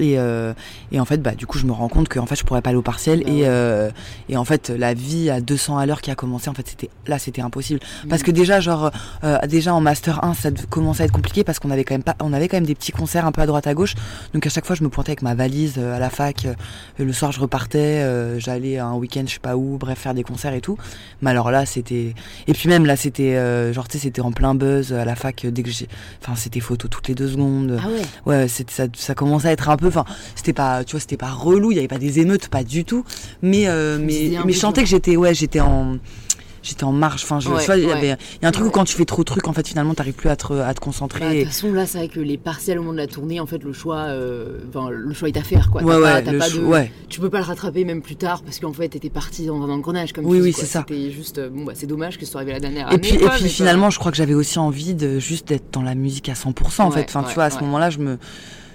Et, 0.00 0.18
euh, 0.18 0.52
et 0.92 1.00
en 1.00 1.04
fait, 1.04 1.20
bah, 1.22 1.32
du 1.34 1.46
coup, 1.46 1.58
je 1.58 1.66
me 1.66 1.72
rends 1.72 1.88
compte 1.88 2.08
que 2.08 2.18
en 2.18 2.26
fait, 2.26 2.36
je 2.36 2.44
pourrais 2.44 2.62
pas 2.62 2.70
aller 2.70 2.78
au 2.78 2.82
partiel. 2.82 3.22
Bah 3.24 3.30
et, 3.30 3.40
ouais. 3.42 3.46
euh, 3.46 3.90
et 4.28 4.36
en 4.36 4.44
fait, 4.44 4.70
la 4.70 4.94
vie 4.94 5.30
à 5.30 5.40
200 5.40 5.78
à 5.78 5.86
l'heure 5.86 6.00
qui 6.00 6.10
a 6.10 6.14
commencé, 6.14 6.48
en 6.48 6.54
fait, 6.54 6.66
c'était 6.68 6.90
là, 7.06 7.18
c'était 7.18 7.42
impossible. 7.42 7.80
Parce 8.08 8.22
Mm. 8.22 8.24
que 8.26 8.30
déjà, 8.30 8.60
genre, 8.60 8.90
euh, 9.24 9.38
déjà 9.46 9.74
en 9.74 9.80
master 9.80 10.24
1, 10.24 10.34
ça 10.34 10.50
commençait 10.70 11.02
à 11.02 11.06
être 11.06 11.12
compliqué 11.12 11.44
parce 11.44 11.58
qu'on 11.58 11.70
avait 11.70 11.84
quand 11.84 11.94
même 11.94 12.02
pas, 12.02 12.16
on 12.20 12.32
avait 12.32 12.48
quand 12.48 12.56
même 12.56 12.66
des 12.66 12.74
petits 12.74 12.92
concerts 12.92 13.26
un 13.26 13.32
peu 13.32 13.40
à 13.42 13.46
droite 13.46 13.66
à 13.66 13.74
gauche. 13.74 13.94
Donc 14.34 14.46
à 14.46 14.50
chaque 14.50 14.64
fois, 14.66 14.76
je 14.76 14.82
me 14.84 14.88
pointais 14.88 15.10
avec 15.10 15.22
ma 15.22 15.34
valise 15.34 15.74
euh, 15.78 15.96
à 15.96 15.98
la 15.98 16.10
fac. 16.10 16.44
euh, 16.44 16.54
le 16.98 17.12
soir, 17.12 17.32
je 17.32 17.40
repartais, 17.40 17.78
euh, 18.02 18.38
j'allais 18.38 18.78
un 18.78 18.94
week-end, 18.94 19.24
je 19.26 19.34
sais 19.34 19.38
pas 19.40 19.56
où, 19.56 19.78
bref, 19.78 19.98
faire 19.98 20.14
des 20.14 20.22
concerts 20.24 20.54
et 20.54 20.60
tout. 20.60 20.76
Mais 21.22 21.30
alors 21.30 21.50
là, 21.50 21.66
c'était, 21.66 22.14
et 22.46 22.52
puis 22.52 22.68
même 22.68 22.86
là, 22.86 22.96
c'était, 22.96 23.34
euh, 23.36 23.72
genre, 23.72 23.88
tu 23.88 23.98
sais, 23.98 24.04
c'était 24.04 24.20
en 24.20 24.32
plein 24.32 24.54
buzz 24.54 24.92
à 24.92 25.04
la 25.04 25.14
fac 25.16 25.46
dès 25.46 25.62
que 25.62 25.70
j'ai, 25.70 25.88
enfin, 26.22 26.34
c'était 26.36 26.60
photo 26.60 26.88
toutes 26.88 27.08
les 27.08 27.14
deux 27.14 27.28
secondes. 27.28 27.78
Ah 27.82 27.88
ouais 28.26 28.48
ça, 28.48 28.84
ça 28.94 29.14
commençait 29.14 29.48
à 29.48 29.52
être 29.52 29.68
un 29.68 29.76
peu, 29.76 29.87
enfin, 29.88 30.04
c'était 30.34 30.52
pas, 30.52 30.84
tu 30.84 30.92
vois, 30.92 31.00
c'était 31.00 31.16
pas 31.16 31.30
relou, 31.30 31.70
il 31.72 31.76
y 31.76 31.78
avait 31.78 31.88
pas 31.88 31.98
des 31.98 32.20
émeutes, 32.20 32.48
pas 32.48 32.64
du 32.64 32.84
tout, 32.84 33.04
mais, 33.42 33.68
euh, 33.68 33.98
mais, 34.00 34.30
mais 34.32 34.42
peu 34.42 34.52
je 34.52 34.58
sentais 34.58 34.82
que 34.82 34.88
j'étais, 34.88 35.16
ouais, 35.16 35.34
j'étais 35.34 35.60
en, 35.60 35.98
j'étais 36.62 36.84
en 36.84 36.92
marche, 36.92 37.22
enfin, 37.24 37.40
je, 37.40 37.48
Ouais, 37.48 37.64
il 37.78 37.86
y 37.88 37.90
avait, 37.92 38.08
y 38.42 38.44
a 38.44 38.48
un 38.48 38.50
truc 38.50 38.64
Ouais. 38.64 38.70
où 38.70 38.72
quand 38.72 38.84
tu 38.84 38.94
fais 38.96 39.04
trop 39.04 39.22
de 39.22 39.26
trucs, 39.26 39.46
en 39.48 39.52
fait, 39.52 39.66
finalement, 39.66 39.94
t'arrives 39.94 40.14
plus 40.14 40.28
à 40.28 40.36
te, 40.36 40.52
à 40.52 40.56
te 40.56 40.62
Bah, 40.62 40.72
De 40.74 40.78
concentrer. 40.80 41.38
toute 41.44 41.46
façon, 41.52 41.72
là, 41.72 41.86
c'est 41.86 41.98
vrai 41.98 42.08
que 42.08 42.20
les 42.20 42.36
partiels 42.36 42.78
au 42.78 42.82
moment 42.82 42.92
de 42.92 42.98
la 42.98 43.06
tournée, 43.06 43.40
en 43.40 43.46
fait, 43.46 43.62
le 43.62 43.72
choix, 43.72 43.96
euh, 44.08 44.58
le 44.90 45.14
choix 45.14 45.28
est 45.28 45.36
à 45.36 45.42
faire, 45.42 45.70
quoi. 45.70 45.82
ouais, 45.82 46.00
pas- 46.00 46.20
le 46.32 46.38
pas 46.38 46.50
de- 46.50 46.58
ouais, 46.64 46.92
Tu 47.08 47.20
peux 47.20 47.30
pas 47.30 47.38
le 47.38 47.44
rattraper 47.44 47.84
même 47.84 48.02
plus 48.02 48.16
tard 48.16 48.42
parce 48.42 48.58
qu'en 48.60 48.72
fait, 48.72 48.88
t'étais 48.90 49.08
parti 49.08 49.46
dans 49.46 49.62
un 49.62 49.70
engrenage 49.70 50.12
comme 50.12 50.26
Oui, 50.26 50.38
tu 50.38 50.42
oui, 50.44 50.52
c'est 50.52 50.66
ça. 50.66 50.84
C'était 50.86 51.10
juste, 51.10 51.38
euh, 51.38 51.48
bon, 51.48 51.64
bah, 51.64 51.72
c'est 51.74 51.86
dommage 51.86 52.18
que 52.18 52.26
ce 52.26 52.32
soit 52.32 52.40
arrivé 52.40 52.52
la 52.52 52.60
dernière 52.60 52.88
Et 52.88 52.94
année. 52.94 52.98
puis, 53.00 53.14
et 53.14 53.28
puis 53.28 53.48
finalement, 53.48 53.88
je 53.90 53.98
crois 53.98 54.10
que 54.10 54.16
j'avais 54.18 54.34
aussi 54.34 54.58
envie 54.58 54.94
de 54.94 55.18
juste 55.18 55.48
d'être 55.48 55.72
dans 55.72 55.82
la 55.82 55.94
musique 55.94 56.28
à 56.28 56.34
100%, 56.34 56.84
en 56.84 56.90
fait. 56.90 57.04
Enfin, 57.08 57.22
tu 57.26 57.34
vois, 57.34 57.44
à 57.44 57.50
ce 57.50 57.60
moment-là, 57.60 57.88
je 57.90 57.98
me, 57.98 58.18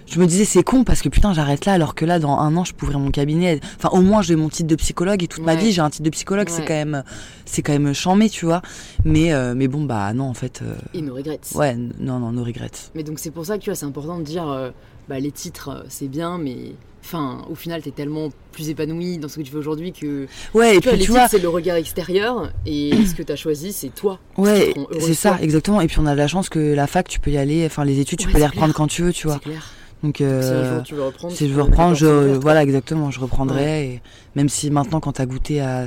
je 0.08 0.20
me 0.20 0.26
disais, 0.28 0.46
c'est 0.46 0.64
con 0.64 0.84
parce 0.84 1.02
que 1.02 1.10
putain, 1.10 1.34
j'arrête 1.34 1.66
là, 1.66 1.74
alors 1.74 1.96
que 1.96 2.06
là, 2.06 2.20
dans 2.20 2.38
un 2.38 2.56
an, 2.58 2.64
je 2.64 2.74
peux 2.74 2.86
ouvrir 2.86 3.00
mon 3.00 3.12
cabinet. 3.12 3.60
Enfin, 3.78 3.90
au 3.98 4.02
moins, 4.02 4.22
j'ai 4.22 4.36
mon 4.36 4.50
titre 4.50 4.68
de 4.68 4.76
psychologue 4.76 5.24
et 5.24 5.28
toute 5.28 5.44
ma 5.44 5.56
vie, 5.56 5.72
j'ai 5.72 5.82
un 5.82 5.90
titre 5.90 6.04
de 6.04 6.10
psychologue, 6.10 6.50
c'est 6.50 6.66
quand 6.66 6.74
même, 6.74 7.04
c'est 7.46 7.62
quand 7.62 7.74
même 7.74 7.94
chambé, 7.94 8.30
tu 8.30 8.46
vois. 8.46 8.62
Mais, 9.06 9.34
euh, 9.34 9.54
mais 9.56 9.68
bon, 9.68 9.84
bah, 9.84 10.14
non, 10.14 10.26
en 10.26 10.34
fait, 10.34 10.62
euh, 10.62 10.76
Et 10.94 11.02
nos 11.02 11.16
regrets. 11.16 11.40
ouais, 11.56 11.76
non, 11.76 12.20
non, 12.20 12.32
no 12.32 12.44
regrets. 12.44 12.70
Mais 12.96 13.04
donc, 13.04 13.20
c'est 13.20 13.32
pour 13.32 13.46
ça 13.46 13.58
que 13.58 13.64
tu 13.64 13.70
vois, 13.70 13.76
c'est 13.76 13.86
important 13.86 14.20
de 14.20 14.24
dire, 14.24 14.48
euh, 14.50 14.70
bah, 15.10 15.20
les 15.20 15.32
titres, 15.32 15.70
euh, 15.70 15.84
c'est 15.90 16.08
bien, 16.08 16.38
mais. 16.38 16.74
Enfin, 17.06 17.42
au 17.50 17.56
final, 17.56 17.82
t'es 17.82 17.92
tellement 17.92 18.30
plus 18.54 18.70
épanoui 18.70 19.18
dans 19.18 19.28
ce 19.28 19.36
que 19.36 19.42
tu 19.42 19.52
fais 19.52 19.58
aujourd'hui 19.58 19.92
que. 19.92 20.26
Ouais, 20.54 20.78
et 20.78 20.80
vois, 20.80 20.94
puis 20.94 21.02
tu 21.02 21.12
vois, 21.12 21.28
c'est 21.28 21.40
le 21.40 21.50
regard 21.50 21.76
extérieur, 21.76 22.50
et 22.66 22.92
ce 23.06 23.14
que 23.14 23.24
t'as 23.24 23.36
choisi, 23.36 23.74
c'est 23.74 23.90
toi. 23.94 24.20
Ouais, 24.38 24.74
c'est 25.02 25.14
ça, 25.14 25.38
exactement. 25.42 25.82
Et 25.82 25.88
puis 25.88 26.00
on 26.00 26.06
a 26.06 26.14
de 26.14 26.18
la 26.18 26.28
chance 26.28 26.48
que 26.48 26.60
la 26.74 26.88
fac, 26.88 27.10
tu 27.10 27.20
peux 27.20 27.32
y 27.32 27.38
aller, 27.38 27.66
enfin, 27.66 27.84
les 27.84 28.00
études, 28.00 28.20
tu 28.20 28.28
Ouais, 28.28 28.32
peux 28.34 28.40
les 28.40 28.46
reprendre 28.46 28.68
clair. 28.68 28.76
quand 28.78 28.88
tu 28.88 29.02
veux, 29.02 29.12
tu 29.12 29.28
vois. 29.28 29.36
C'est 29.44 29.50
clair. 29.50 29.66
Donc, 30.04 30.18
Si 30.18 30.24
un 30.24 30.28
euh, 30.28 30.76
jour 30.76 30.84
tu 30.84 30.96
veux 30.96 31.04
reprendre. 31.04 31.34
Si 31.34 31.46
tu 31.46 31.50
je 31.50 31.54
veux 31.56 31.62
reprendre, 31.62 31.96
je, 31.96 32.06
voilà, 32.36 32.62
exactement, 32.62 33.10
je 33.10 33.20
reprendrai. 33.22 33.86
Et 33.86 34.02
même 34.36 34.50
si 34.50 34.70
maintenant, 34.70 35.00
quand 35.00 35.14
t'as 35.14 35.26
goûté 35.26 35.62
à, 35.62 35.86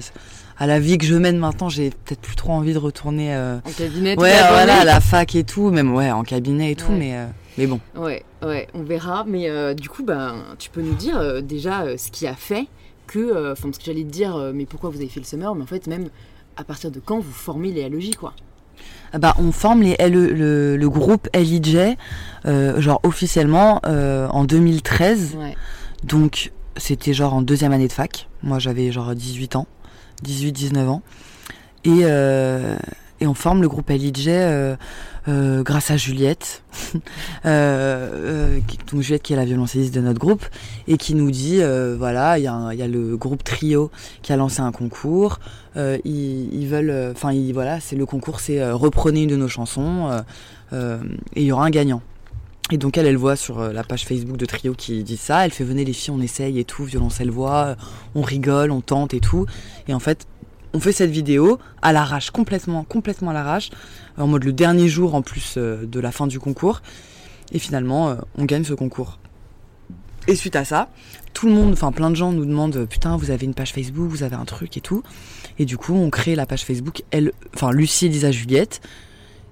à 0.58 0.66
la 0.66 0.80
vie 0.80 0.96
que 0.96 1.04
je 1.04 1.14
mène 1.14 1.36
maintenant, 1.38 1.68
j'ai 1.68 1.90
peut-être 1.90 2.20
plus 2.20 2.34
trop 2.34 2.52
envie 2.52 2.72
de 2.72 2.78
retourner, 2.78 3.34
euh, 3.34 3.58
En 3.58 3.70
cabinet, 3.72 4.18
ouais, 4.18 4.34
voilà, 4.48 4.80
à 4.80 4.84
la 4.84 5.00
fac 5.00 5.34
et 5.34 5.44
tout, 5.44 5.70
même 5.70 5.94
ouais, 5.94 6.10
en 6.10 6.22
cabinet 6.22 6.72
et 6.72 6.76
tout, 6.76 6.92
Ouais. 6.92 6.98
mais, 6.98 7.16
euh, 7.16 7.26
mais 7.58 7.66
bon. 7.66 7.78
Ouais, 7.94 8.24
ouais, 8.42 8.68
on 8.72 8.82
verra. 8.82 9.24
Mais 9.26 9.50
euh, 9.50 9.74
du 9.74 9.90
coup, 9.90 10.02
ben, 10.02 10.36
tu 10.58 10.70
peux 10.70 10.80
nous 10.80 10.94
dire 10.94 11.42
déjà 11.42 11.98
ce 11.98 12.10
qui 12.10 12.26
a 12.26 12.34
fait 12.34 12.66
que, 13.06 13.52
enfin, 13.52 13.68
parce 13.68 13.78
que 13.78 13.84
j'allais 13.84 14.02
te 14.02 14.10
dire, 14.10 14.50
mais 14.54 14.64
pourquoi 14.64 14.88
vous 14.88 14.96
avez 14.96 15.08
fait 15.08 15.20
le 15.20 15.26
summer, 15.26 15.54
mais 15.54 15.62
en 15.62 15.66
fait, 15.66 15.86
même 15.86 16.08
à 16.56 16.64
partir 16.64 16.90
de 16.90 17.00
quand 17.04 17.20
vous 17.20 17.32
formez 17.32 17.70
les 17.70 18.10
quoi. 18.18 18.32
Ah 19.16 19.18
Bah, 19.18 19.34
on 19.38 19.50
forme 19.50 19.80
les 19.80 19.96
LE 19.98 20.30
le, 20.30 20.76
le 20.76 20.90
groupe 20.90 21.26
LIJ, 21.34 21.96
euh, 22.44 22.78
genre 22.82 23.00
officiellement 23.02 23.80
euh, 23.86 24.28
en 24.28 24.44
2013. 24.44 25.38
Ouais. 25.38 25.56
Donc, 26.04 26.52
c'était 26.76 27.14
genre 27.14 27.32
en 27.32 27.40
deuxième 27.40 27.72
année 27.72 27.88
de 27.88 27.92
fac. 27.94 28.28
Moi, 28.42 28.58
j'avais 28.58 28.92
genre 28.92 29.14
18 29.14 29.56
ans, 29.56 29.66
18-19 30.22 30.86
ans. 30.88 31.02
Et, 31.86 32.00
euh, 32.02 32.76
et 33.22 33.26
on 33.26 33.32
forme 33.32 33.62
le 33.62 33.68
groupe 33.68 33.88
LIJ 33.88 34.28
euh, 35.28 35.62
grâce 35.62 35.90
à 35.90 35.96
Juliette. 35.96 36.62
Euh, 37.44 38.58
euh, 38.58 38.60
donc 38.90 39.02
Juliette 39.02 39.22
qui 39.22 39.32
est 39.32 39.36
la 39.36 39.44
violoncelliste 39.44 39.94
de 39.94 40.00
notre 40.00 40.18
groupe 40.18 40.44
et 40.88 40.96
qui 40.96 41.14
nous 41.14 41.30
dit, 41.30 41.60
voilà, 41.96 42.38
il 42.38 42.42
y, 42.44 42.48
a 42.48 42.88
le 42.88 43.16
groupe 43.16 43.44
Trio 43.44 43.90
qui 44.22 44.32
a 44.32 44.36
lancé 44.36 44.60
un 44.60 44.72
concours. 44.72 45.38
Ils, 45.76 46.66
veulent, 46.68 47.12
enfin, 47.12 47.32
voilà, 47.52 47.80
c'est 47.80 47.96
le 47.96 48.06
concours, 48.06 48.40
c'est 48.40 48.70
reprenez 48.72 49.22
une 49.22 49.30
de 49.30 49.36
nos 49.36 49.48
chansons 49.48 50.10
et 50.72 50.76
il 51.36 51.44
y 51.44 51.52
aura 51.52 51.66
un 51.66 51.70
gagnant. 51.70 52.02
Et 52.72 52.78
donc 52.78 52.98
elle, 52.98 53.06
elle 53.06 53.16
voit 53.16 53.36
sur 53.36 53.60
la 53.60 53.84
page 53.84 54.04
Facebook 54.04 54.36
de 54.36 54.44
Trio 54.44 54.74
qui 54.74 55.04
dit 55.04 55.16
ça, 55.16 55.44
elle 55.44 55.52
fait 55.52 55.62
venez 55.62 55.84
les 55.84 55.92
filles, 55.92 56.14
on 56.16 56.20
essaye 56.20 56.58
et 56.58 56.64
tout, 56.64 56.82
violoncelle 56.82 57.30
euh, 57.30 57.74
on 58.16 58.22
rigole, 58.22 58.72
on 58.72 58.80
tente 58.80 59.14
et 59.14 59.20
tout. 59.20 59.46
Et 59.86 59.94
en 59.94 60.00
fait, 60.00 60.26
on 60.76 60.80
fait 60.80 60.92
cette 60.92 61.10
vidéo 61.10 61.58
à 61.80 61.92
l'arrache, 61.92 62.30
complètement, 62.30 62.84
complètement 62.84 63.30
à 63.30 63.34
l'arrache, 63.34 63.70
en 64.18 64.26
mode 64.26 64.44
le 64.44 64.52
dernier 64.52 64.88
jour 64.88 65.14
en 65.14 65.22
plus 65.22 65.54
euh, 65.56 65.86
de 65.86 66.00
la 66.00 66.12
fin 66.12 66.26
du 66.26 66.38
concours. 66.38 66.82
Et 67.52 67.58
finalement, 67.58 68.10
euh, 68.10 68.14
on 68.36 68.44
gagne 68.44 68.64
ce 68.64 68.74
concours. 68.74 69.18
Et 70.28 70.34
suite 70.34 70.56
à 70.56 70.64
ça, 70.64 70.88
tout 71.32 71.46
le 71.46 71.54
monde, 71.54 71.72
enfin 71.72 71.92
plein 71.92 72.10
de 72.10 72.16
gens 72.16 72.32
nous 72.32 72.44
demandent 72.44 72.84
putain, 72.86 73.16
vous 73.16 73.30
avez 73.30 73.46
une 73.46 73.54
page 73.54 73.72
Facebook, 73.72 74.08
vous 74.08 74.22
avez 74.22 74.34
un 74.36 74.44
truc 74.44 74.76
et 74.76 74.80
tout. 74.80 75.02
Et 75.58 75.64
du 75.64 75.78
coup, 75.78 75.94
on 75.94 76.10
crée 76.10 76.34
la 76.34 76.46
page 76.46 76.64
Facebook, 76.64 77.02
elle, 77.12 77.32
enfin 77.54 77.70
Lucie, 77.70 78.06
Elisa, 78.06 78.30
Juliette. 78.32 78.80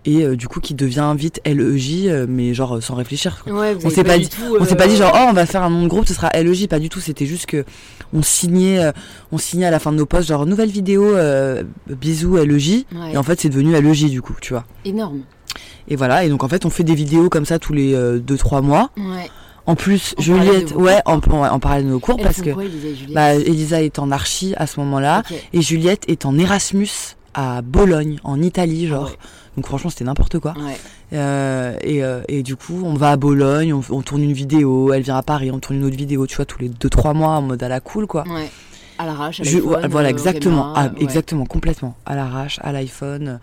Et 0.06 0.22
euh, 0.22 0.36
du 0.36 0.48
coup, 0.48 0.60
qui 0.60 0.74
devient 0.74 1.14
vite 1.16 1.40
LEJ, 1.46 2.08
euh, 2.08 2.26
mais 2.28 2.52
genre 2.52 2.76
euh, 2.76 2.80
sans 2.82 2.94
réfléchir. 2.94 3.40
quoi. 3.42 3.52
Ouais, 3.54 3.74
On 3.84 3.88
s'est 3.88 4.04
pas 4.04 4.18
dit- 4.18 4.28
tout, 4.28 4.42
On 4.60 4.64
s'est 4.66 4.72
euh, 4.74 4.76
pas 4.76 4.86
dit 4.86 4.96
genre 4.96 5.12
oh 5.14 5.26
on 5.30 5.32
va 5.32 5.46
faire 5.46 5.62
un 5.62 5.70
nom 5.70 5.82
de 5.82 5.88
groupe, 5.88 6.06
ce 6.06 6.12
sera 6.12 6.28
LEJ, 6.34 6.66
pas 6.66 6.78
du 6.78 6.90
tout. 6.90 7.00
C'était 7.00 7.24
juste 7.24 7.46
que 7.46 7.64
on 8.14 8.22
signait, 8.22 8.82
euh, 8.82 8.92
on 9.32 9.38
signait 9.38 9.66
à 9.66 9.70
la 9.70 9.78
fin 9.78 9.92
de 9.92 9.96
nos 9.98 10.06
posts 10.06 10.28
genre 10.28 10.46
nouvelle 10.46 10.70
vidéo, 10.70 11.04
euh, 11.04 11.62
bisous 11.88 12.36
LEJ. 12.36 12.70
ouais, 12.70 13.12
Et 13.12 13.16
en 13.18 13.22
fait 13.22 13.40
c'est 13.40 13.48
devenu 13.50 13.72
LEJ 13.72 14.04
du 14.10 14.22
coup, 14.22 14.34
tu 14.40 14.52
vois. 14.54 14.64
énorme. 14.84 15.20
Et 15.88 15.96
voilà. 15.96 16.24
Et 16.24 16.28
donc 16.30 16.42
en 16.44 16.48
fait 16.48 16.64
on 16.64 16.70
fait 16.70 16.84
des 16.84 16.94
vidéos 16.94 17.28
comme 17.28 17.44
ça 17.44 17.58
tous 17.58 17.72
les 17.74 17.94
2-3 17.94 18.62
mois. 18.62 18.90
Ouais. 18.96 19.28
En 19.66 19.76
plus 19.76 20.14
En 20.18 20.22
Juliette, 20.22 20.74
ouais, 20.74 21.00
en, 21.06 21.18
ouais, 21.18 21.48
en 21.48 21.58
parallèle 21.58 21.86
de 21.86 21.90
nos 21.90 21.98
cours 22.00 22.18
parce 22.22 22.42
que 22.42 22.50
quoi, 22.50 22.64
Elisa 22.64 23.06
bah, 23.14 23.34
Elisa 23.34 23.82
est 23.82 23.98
en 23.98 24.10
archi 24.10 24.54
à 24.58 24.66
ce 24.66 24.78
moment-là 24.80 25.22
et 25.54 25.62
Juliette 25.62 26.04
est 26.06 26.26
en 26.26 26.38
Erasmus 26.38 26.88
à 27.32 27.62
Bologne 27.62 28.18
en 28.24 28.40
Italie 28.42 28.86
genre. 28.86 29.06
Ah 29.06 29.10
ouais. 29.10 29.16
Donc 29.56 29.66
franchement 29.66 29.90
c'était 29.90 30.04
n'importe 30.04 30.38
quoi. 30.38 30.54
Ouais. 30.58 30.76
Euh, 31.12 31.76
et, 31.82 32.02
euh, 32.02 32.22
et 32.28 32.42
du 32.42 32.56
coup, 32.56 32.82
on 32.84 32.94
va 32.94 33.12
à 33.12 33.16
Bologne, 33.16 33.72
on, 33.72 33.82
on 33.90 34.02
tourne 34.02 34.22
une 34.22 34.32
vidéo, 34.32 34.92
elle 34.92 35.02
vient 35.02 35.16
à 35.16 35.22
Paris, 35.22 35.50
on 35.52 35.58
tourne 35.60 35.78
une 35.78 35.84
autre 35.84 35.96
vidéo, 35.96 36.26
tu 36.26 36.36
vois, 36.36 36.44
tous 36.44 36.60
les 36.60 36.68
2-3 36.68 37.14
mois 37.14 37.30
en 37.30 37.42
mode 37.42 37.62
à 37.62 37.68
la 37.68 37.80
cool, 37.80 38.06
quoi. 38.06 38.24
Ouais. 38.28 38.50
À 38.98 39.06
l'arrache, 39.06 39.40
à 39.40 39.44
l'iPhone, 39.44 39.86
voilà, 39.90 40.08
euh, 40.08 40.10
exactement, 40.10 40.72
caméra, 40.74 40.92
ah, 40.96 41.00
exactement, 41.00 41.46
complètement. 41.46 41.96
À 42.06 42.14
l'arrache, 42.14 42.60
à 42.62 42.70
l'iPhone, 42.72 43.40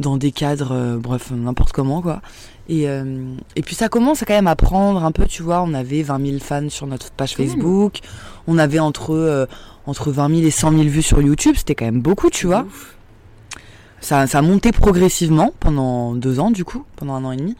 dans 0.00 0.16
des 0.16 0.32
cadres, 0.32 0.98
bref, 1.00 1.30
n'importe 1.30 1.72
comment, 1.72 2.02
quoi. 2.02 2.20
Et, 2.68 2.88
euh, 2.88 3.34
et 3.56 3.62
puis 3.62 3.74
ça 3.74 3.88
commence 3.88 4.20
quand 4.26 4.34
même 4.34 4.46
à 4.46 4.56
prendre 4.56 5.04
un 5.04 5.12
peu, 5.12 5.26
tu 5.26 5.42
vois. 5.42 5.62
On 5.62 5.74
avait 5.74 6.02
20 6.02 6.24
000 6.24 6.38
fans 6.38 6.68
sur 6.68 6.86
notre 6.86 7.10
page. 7.10 7.34
Facebook. 7.34 7.98
On 8.46 8.58
avait 8.58 8.78
entre, 8.78 9.14
euh, 9.14 9.46
entre 9.86 10.10
20 10.10 10.28
000 10.28 10.46
et 10.46 10.50
100 10.50 10.70
000 10.70 10.82
vues 10.84 11.02
sur 11.02 11.20
YouTube. 11.20 11.54
C'était 11.56 11.74
quand 11.74 11.84
même 11.84 12.00
beaucoup, 12.00 12.30
tu 12.30 12.46
vois. 12.46 12.62
Ouf. 12.62 12.96
Ça, 14.02 14.26
ça 14.26 14.38
a 14.40 14.42
monté 14.42 14.72
progressivement 14.72 15.52
pendant 15.60 16.14
deux 16.14 16.38
ans, 16.40 16.50
du 16.50 16.64
coup, 16.64 16.84
pendant 16.96 17.14
un 17.14 17.24
an 17.24 17.32
et 17.32 17.36
demi. 17.36 17.56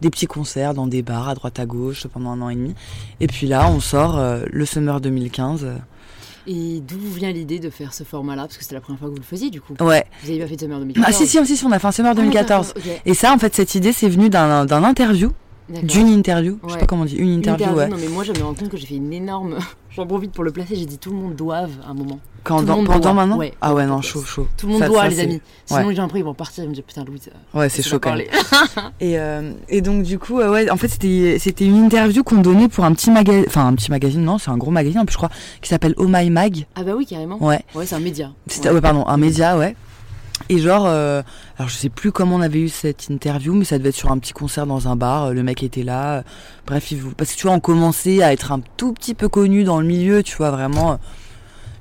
Des 0.00 0.10
petits 0.10 0.26
concerts 0.26 0.74
dans 0.74 0.86
des 0.86 1.02
bars 1.02 1.28
à 1.28 1.34
droite 1.34 1.58
à 1.58 1.64
gauche 1.66 2.06
pendant 2.08 2.30
un 2.32 2.42
an 2.42 2.48
et 2.50 2.56
demi. 2.56 2.74
Et 3.20 3.26
puis 3.28 3.46
là, 3.46 3.70
on 3.70 3.80
sort 3.80 4.18
euh, 4.18 4.42
le 4.50 4.66
Summer 4.66 5.00
2015. 5.00 5.64
euh. 5.64 5.76
Et 6.46 6.80
d'où 6.86 6.98
vient 6.98 7.32
l'idée 7.32 7.58
de 7.58 7.70
faire 7.70 7.94
ce 7.94 8.04
format-là? 8.04 8.42
Parce 8.42 8.58
que 8.58 8.64
c'était 8.64 8.74
la 8.74 8.82
première 8.82 8.98
fois 8.98 9.08
que 9.08 9.12
vous 9.14 9.18
le 9.20 9.24
faisiez, 9.24 9.48
du 9.50 9.60
coup. 9.62 9.72
Ouais. 9.80 10.04
Vous 10.24 10.30
avez 10.30 10.40
pas 10.40 10.46
fait 10.48 10.56
de 10.56 10.60
Summer 10.60 10.78
2014 10.80 11.06
Ah 11.08 11.12
si, 11.16 11.26
si, 11.26 11.46
si, 11.46 11.56
si, 11.56 11.64
on 11.64 11.72
a 11.72 11.78
fait 11.78 11.86
un 11.86 11.92
Summer 11.92 12.10
Ah, 12.10 12.14
2014. 12.16 12.74
d'accord, 12.74 12.82
ok, 12.92 13.00
Et 13.06 13.14
ça, 13.14 13.32
en 13.32 13.38
fait, 13.38 13.54
cette 13.54 13.74
idée, 13.76 13.92
c'est 13.92 14.08
venu 14.10 14.28
d'un 14.28 14.68
interview. 14.84 15.30
D'une 15.68 16.08
interview. 16.08 16.58
Je 16.66 16.72
sais 16.72 16.78
pas 16.78 16.86
comment 16.86 17.02
on 17.02 17.06
dit, 17.06 17.16
une 17.16 17.28
Une 17.28 17.38
interview, 17.38 17.74
ouais. 17.76 17.88
Non, 17.88 17.96
mais 18.00 18.08
moi, 18.08 18.24
je 18.24 18.32
me 18.32 18.42
rends 18.42 18.54
compte 18.54 18.68
que 18.68 18.76
j'ai 18.76 18.86
fait 18.86 18.96
une 18.96 19.12
énorme. 19.12 19.56
J'en 19.90 20.06
profite 20.06 20.32
pour 20.32 20.42
le 20.44 20.50
placer. 20.50 20.74
J'ai 20.74 20.86
dit 20.86 20.98
tout 20.98 21.10
le 21.10 21.16
monde 21.16 21.36
doive 21.36 21.70
à 21.86 21.90
un 21.90 21.94
moment. 21.94 22.18
Quand, 22.42 22.56
tout 22.56 22.62
le 22.62 22.66
dans- 22.66 22.76
monde 22.78 22.86
pendant 22.86 22.98
doit. 23.00 23.12
maintenant 23.14 23.38
Ouais, 23.38 23.54
Ah 23.60 23.72
ouais, 23.74 23.86
non, 23.86 24.02
chaud, 24.02 24.22
chaud. 24.22 24.46
Tout 24.56 24.66
le 24.66 24.72
monde 24.72 24.82
Ça- 24.82 24.88
doit, 24.88 25.02
ça, 25.04 25.08
les 25.08 25.20
amis. 25.20 25.40
Sinon, 25.66 25.88
les 25.88 25.94
gens 25.94 26.04
après, 26.04 26.18
ils 26.18 26.24
vont 26.24 26.34
partir. 26.34 26.64
Ils 26.64 26.66
vont 26.66 26.70
me 26.70 26.74
dire 26.74 26.84
putain, 26.84 27.04
Louise. 27.04 27.30
euh, 27.54 27.58
Ouais, 27.58 27.68
c'est 27.68 27.82
chaud 27.82 27.98
quand 28.00 28.14
même. 28.16 28.26
Et, 29.00 29.18
euh, 29.18 29.52
et 29.68 29.80
donc, 29.80 30.02
du 30.02 30.18
coup, 30.18 30.40
euh, 30.40 30.50
ouais, 30.50 30.68
en 30.68 30.76
fait, 30.76 30.88
c'était 30.88 31.38
une 31.64 31.76
interview 31.76 32.22
qu'on 32.24 32.40
donnait 32.42 32.68
pour 32.68 32.84
un 32.84 32.92
petit 32.92 33.10
magazine. 33.10 33.44
Enfin, 33.46 33.66
un 33.68 33.74
petit 33.74 33.90
magazine, 33.90 34.22
non, 34.24 34.38
c'est 34.38 34.50
un 34.50 34.56
gros 34.58 34.72
magazine, 34.72 34.98
en 35.00 35.04
plus, 35.06 35.12
je 35.12 35.18
crois, 35.18 35.30
qui 35.62 35.68
s'appelle 35.70 35.94
Oh 35.96 36.06
My 36.08 36.28
Mag. 36.28 36.66
Ah 36.74 36.82
bah 36.82 36.92
oui, 36.96 37.06
carrément. 37.06 37.42
Ouais. 37.42 37.60
Ouais, 37.74 37.86
c'est 37.86 37.94
un 37.94 38.00
média. 38.00 38.30
Ouais, 38.64 38.80
pardon, 38.80 39.06
un 39.06 39.16
média, 39.16 39.56
ouais. 39.56 39.76
Et 40.48 40.58
genre, 40.58 40.84
euh, 40.86 41.22
alors 41.58 41.68
je 41.68 41.76
sais 41.76 41.88
plus 41.88 42.12
comment 42.12 42.36
on 42.36 42.40
avait 42.40 42.60
eu 42.60 42.68
cette 42.68 43.08
interview, 43.08 43.54
mais 43.54 43.64
ça 43.64 43.78
devait 43.78 43.90
être 43.90 43.94
sur 43.94 44.10
un 44.10 44.18
petit 44.18 44.32
concert 44.32 44.66
dans 44.66 44.88
un 44.88 44.96
bar. 44.96 45.24
euh, 45.26 45.32
Le 45.32 45.42
mec 45.42 45.62
était 45.62 45.84
là. 45.84 46.18
euh, 46.18 46.22
Bref, 46.66 46.90
il, 46.90 46.98
parce 47.16 47.32
que 47.32 47.36
tu 47.38 47.46
vois, 47.46 47.54
on 47.56 47.60
commençait 47.60 48.22
à 48.22 48.32
être 48.32 48.52
un 48.52 48.60
tout 48.76 48.92
petit 48.92 49.14
peu 49.14 49.28
connu 49.28 49.64
dans 49.64 49.80
le 49.80 49.86
milieu, 49.86 50.22
tu 50.22 50.36
vois, 50.36 50.50
vraiment. 50.50 50.98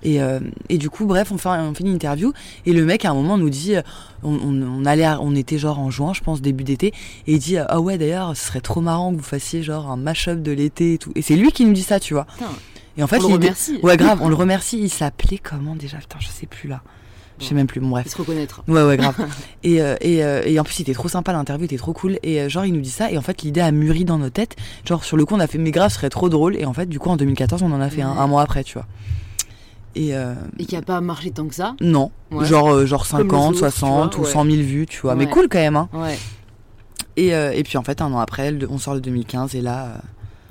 Et, 0.05 0.21
euh, 0.21 0.39
et 0.69 0.77
du 0.77 0.89
coup, 0.89 1.05
bref, 1.05 1.31
on 1.31 1.37
fait, 1.37 1.49
on 1.49 1.73
fait 1.73 1.83
une 1.83 1.93
interview. 1.93 2.31
Et 2.65 2.73
le 2.73 2.83
mec, 2.85 3.05
à 3.05 3.11
un 3.11 3.13
moment, 3.13 3.37
nous 3.37 3.49
dit, 3.49 3.73
on, 4.21 4.33
on, 4.35 4.61
on 4.61 4.85
allait, 4.85 5.05
à- 5.05 5.19
on 5.21 5.33
était 5.35 5.57
genre 5.57 5.79
en 5.79 5.89
juin, 5.91 6.13
je 6.13 6.21
pense, 6.21 6.41
début 6.41 6.63
d'été, 6.65 6.87
et 7.25 7.33
il 7.33 7.39
dit, 7.39 7.57
ah 7.57 7.79
ouais, 7.79 7.97
d'ailleurs, 7.97 8.35
ce 8.35 8.45
serait 8.47 8.61
trop 8.61 8.81
marrant 8.81 9.11
que 9.11 9.17
vous 9.17 9.23
fassiez 9.23 9.63
genre 9.63 9.89
un 9.89 9.97
mash-up 9.97 10.41
de 10.41 10.51
l'été 10.51 10.93
et 10.93 10.97
tout. 10.97 11.11
Et 11.15 11.21
c'est 11.21 11.35
lui 11.37 11.51
qui 11.53 11.65
nous 11.65 11.73
dit 11.73 11.83
ça, 11.83 11.99
tu 12.01 12.13
vois. 12.13 12.25
Putain, 12.25 12.49
Et 12.97 13.03
en 13.03 13.07
fait, 13.07 13.17
on 13.19 13.23
le 13.23 13.27
l'idée- 13.33 13.47
remercie. 13.47 13.79
Ouais, 13.81 13.95
grave, 13.97 14.19
on 14.21 14.27
le 14.29 14.35
remercie. 14.35 14.77
Il 14.79 14.89
s'appelait 14.89 15.37
comment 15.39 15.75
déjà? 15.75 15.97
Putain, 15.97 16.17
je 16.19 16.27
sais 16.27 16.47
plus 16.47 16.67
là. 16.67 16.81
Je 17.39 17.45
sais 17.45 17.55
même 17.55 17.67
plus. 17.67 17.79
Bon, 17.81 17.89
bref. 17.89 18.05
Il 18.07 18.11
se 18.11 18.17
reconnaître. 18.17 18.63
Ouais, 18.67 18.83
ouais, 18.83 18.95
grave. 18.97 19.15
et, 19.63 19.81
euh, 19.81 19.95
et, 20.01 20.23
euh, 20.23 20.43
et 20.45 20.59
en 20.59 20.63
plus, 20.63 20.79
il 20.79 20.81
était 20.83 20.93
trop 20.93 21.07
sympa, 21.07 21.33
l'interview 21.33 21.65
était 21.65 21.77
trop 21.77 21.91
cool. 21.93 22.19
Et 22.23 22.39
euh, 22.41 22.49
genre, 22.49 22.65
il 22.65 22.73
nous 22.73 22.81
dit 22.81 22.89
ça. 22.91 23.11
Et 23.11 23.17
en 23.17 23.21
fait, 23.21 23.41
l'idée 23.41 23.61
a 23.61 23.71
mûri 23.71 24.05
dans 24.05 24.17
nos 24.17 24.29
têtes. 24.29 24.55
Genre, 24.85 25.03
sur 25.03 25.17
le 25.17 25.25
coup, 25.25 25.33
on 25.35 25.39
a 25.39 25.47
fait, 25.47 25.57
mais 25.57 25.71
grave, 25.71 25.89
ce 25.89 25.95
serait 25.95 26.09
trop 26.09 26.29
drôle. 26.29 26.55
Et 26.57 26.65
en 26.65 26.73
fait, 26.73 26.85
du 26.87 26.99
coup, 26.99 27.09
en 27.09 27.17
2014, 27.17 27.63
on 27.63 27.71
en 27.71 27.81
a 27.81 27.89
fait 27.89 28.01
un, 28.01 28.11
Ouais. 28.13 28.19
un 28.19 28.27
mois 28.27 28.41
après, 28.43 28.63
tu 28.63 28.73
vois. 28.75 28.85
Et 29.95 30.15
euh, 30.15 30.33
Et 30.57 30.65
qui 30.65 30.75
a 30.75 30.81
pas 30.81 31.01
marché 31.01 31.29
tant 31.31 31.47
que 31.47 31.53
ça? 31.55 31.75
non, 31.79 32.11
Ouais. 32.31 32.45
genre, 32.45 32.69
euh, 32.73 32.85
genre 32.85 33.07
Comme 33.07 33.19
le 33.19 33.29
50, 33.29 33.55
Zouf, 33.55 33.63
tu 33.73 33.79
60 33.79 34.15
vois, 34.15 34.21
ou 34.23 34.25
ouais. 34.25 34.31
100 34.31 34.45
000 34.45 34.57
vues, 34.63 34.85
tu 34.87 35.01
vois. 35.01 35.15
Mais 35.15 35.27
cool 35.27 35.47
quand 35.49 35.59
même, 35.59 35.75
hein. 35.75 35.87
Ouais, 35.93 36.17
Et, 37.15 37.35
euh, 37.35 37.51
et 37.51 37.61
puis, 37.63 37.77
en 37.77 37.83
fait, 37.83 38.01
un 38.01 38.11
an 38.11 38.17
après, 38.19 38.53
on 38.69 38.77
sort 38.79 38.95
le 38.95 39.01
2015. 39.01 39.53
Et 39.55 39.61
là, 39.61 40.01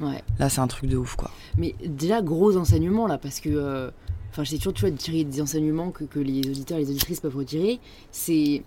ouais. 0.01 0.23
là 0.38 0.49
c'est 0.49 0.61
un 0.61 0.68
truc 0.68 0.88
de 0.88 0.97
ouf, 0.97 1.16
quoi. 1.16 1.31
Mais 1.59 1.75
déjà, 1.85 2.23
gros 2.23 2.57
enseignement 2.57 3.07
là, 3.07 3.18
parce 3.18 3.40
que. 3.40 3.90
Enfin, 4.33 4.42
j'essaie 4.42 4.57
toujours 4.57 4.75
tu 4.75 4.81
vois, 4.81 4.90
de 4.90 4.97
tirer 4.97 5.23
des 5.23 5.40
enseignements 5.40 5.92
que, 5.92 6.03
que 6.03 6.18
les 6.18 6.40
auditeurs 6.40 6.79
et 6.79 6.81
les 6.81 6.90
auditrices 6.90 7.21
peuvent 7.21 7.37
retirer. 7.37 7.79
C'est. 8.11 8.64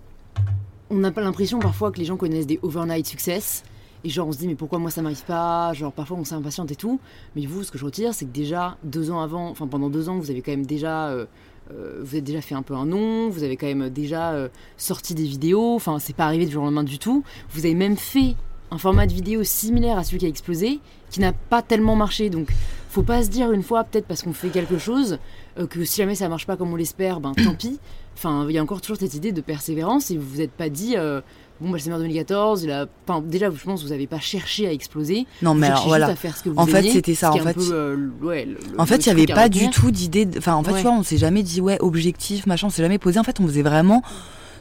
On 0.89 0.97
n'a 0.97 1.12
pas 1.12 1.21
l'impression 1.21 1.60
parfois 1.60 1.91
que 1.91 1.99
les 1.99 2.06
gens 2.06 2.15
connaissent 2.15 2.47
des 2.47 2.60
overnight 2.62 3.06
success. 3.06 3.63
Et 4.04 4.10
genre, 4.10 4.28
on 4.28 4.32
se 4.32 4.38
dit, 4.38 4.47
mais 4.47 4.56
pourquoi 4.56 4.78
moi 4.78 4.91
ça 4.91 5.01
m'arrive 5.01 5.25
pas? 5.25 5.73
Genre, 5.73 5.91
parfois 5.91 6.17
on 6.17 6.23
s'impatiente 6.23 6.71
et 6.71 6.75
tout. 6.75 6.99
Mais 7.36 7.45
vous, 7.47 7.63
ce 7.63 7.71
que 7.71 7.80
je 7.80 7.86
retire, 7.86 8.13
c'est 8.13 8.25
que 8.25 8.32
déjà, 8.32 8.78
deux 8.84 9.10
ans 9.10 9.19
avant, 9.19 9.49
enfin 9.49 9.65
pendant 9.65 9.89
deux 9.89 10.08
ans, 10.10 10.19
vous 10.19 10.30
avez 10.30 10.41
quand 10.41 10.51
même 10.51 10.65
déjà. 10.65 11.10
euh, 11.10 11.25
euh, 11.71 12.01
vous 12.01 12.10
avez 12.10 12.21
déjà 12.21 12.41
fait 12.41 12.54
un 12.54 12.62
peu 12.62 12.75
un 12.75 12.86
nom, 12.86 13.30
vous 13.30 13.41
avez 13.41 13.58
quand 13.58 13.65
même 13.65 13.89
déjà 13.89 14.34
euh, 14.34 14.49
sorti 14.78 15.15
des 15.15 15.23
vidéos, 15.23 15.73
enfin 15.73 15.97
c'est 15.97 16.15
pas 16.15 16.25
arrivé 16.25 16.45
du 16.45 16.51
jour 16.51 16.62
au 16.62 16.65
lendemain 16.65 16.84
du 16.84 16.99
tout. 16.99 17.23
Vous 17.49 17.65
avez 17.65 17.73
même 17.73 17.97
fait 17.97 18.36
un 18.69 18.78
format 18.78 19.08
de 19.08 19.13
vidéo 19.13 19.43
similaire 19.43 19.97
à 19.97 20.04
celui 20.04 20.19
qui 20.19 20.25
a 20.25 20.30
explosé, 20.30 20.80
qui 21.10 21.21
n'a 21.21 21.34
pas 21.34 21.63
tellement 21.63 21.95
marché. 21.95 22.30
Donc 22.30 22.54
faut 22.95 23.03
pas 23.03 23.23
se 23.23 23.29
dire 23.29 23.51
une 23.51 23.62
fois, 23.63 23.84
peut-être 23.84 24.05
parce 24.08 24.21
qu'on 24.23 24.34
fait 24.34 24.49
quelque 24.49 24.77
chose, 24.77 25.19
euh, 25.60 25.67
que 25.67 25.84
si 25.84 25.97
jamais 25.97 26.15
ça 26.15 26.29
marche 26.29 26.47
pas 26.47 26.55
comme 26.58 26.71
on 26.71 26.75
l'espère, 26.77 27.19
ben 27.19 27.34
tant 27.34 27.53
pis. 27.53 27.79
Enfin, 28.17 28.45
il 28.47 28.55
y 28.55 28.58
a 28.58 28.63
encore 28.63 28.79
toujours 28.79 28.95
cette 28.97 29.13
idée 29.13 29.34
de 29.34 29.41
persévérance 29.41 30.10
et 30.12 30.17
vous 30.17 30.25
vous 30.27 30.39
êtes 30.41 30.51
pas 30.51 30.69
dit, 30.69 30.95
euh, 30.95 31.19
bon, 31.60 31.67
bah, 31.69 31.73
le 31.73 31.79
Summer 31.79 31.97
2014, 31.99 32.63
il 32.63 32.71
a... 32.71 32.86
enfin, 33.05 33.21
déjà, 33.21 33.51
je 33.51 33.62
pense 33.63 33.81
que 33.81 33.88
vous 33.88 33.91
avez 33.91 34.08
pas 34.08 34.19
cherché 34.21 34.65
à 34.67 34.71
exploser. 34.71 35.25
Non, 35.41 35.53
mais 35.53 35.67
alors, 35.67 35.86
voilà. 35.86 36.05
juste 36.08 36.17
à 36.17 36.21
faire 36.21 36.38
ce 36.38 36.43
que 36.43 36.49
vous 36.49 36.58
En 36.58 36.65
fait, 36.65 36.84
c'était 36.89 37.13
ça, 37.15 37.34
en 37.34 37.38
fait. 37.38 37.53
peu, 37.53 37.69
euh, 37.73 37.95
le- 37.97 38.25
ouais, 38.25 38.45
le- 38.45 38.53
le- 38.53 38.79
En 38.79 38.86
fait, 38.86 39.05
il 39.05 39.13
n'y 39.13 39.21
avait 39.21 39.34
pas 39.34 39.49
du 39.49 39.69
tout 39.69 39.91
d'idée. 39.91 40.25
de- 40.25 40.38
Enfin, 40.38 40.53
en 40.55 40.63
fait, 40.63 40.71
Ouais. 40.71 40.77
tu 40.81 40.88
vois, 40.88 40.95
on 40.95 41.03
s'est 41.03 41.17
jamais 41.17 41.43
dit, 41.43 41.60
ouais, 41.60 41.77
objectif, 41.81 42.47
machin, 42.47 42.67
on 42.67 42.69
s'est 42.69 42.81
jamais 42.81 42.97
posé. 42.99 43.19
En 43.19 43.23
fait, 43.23 43.41
on 43.41 43.47
faisait 43.47 43.62
vraiment 43.63 44.01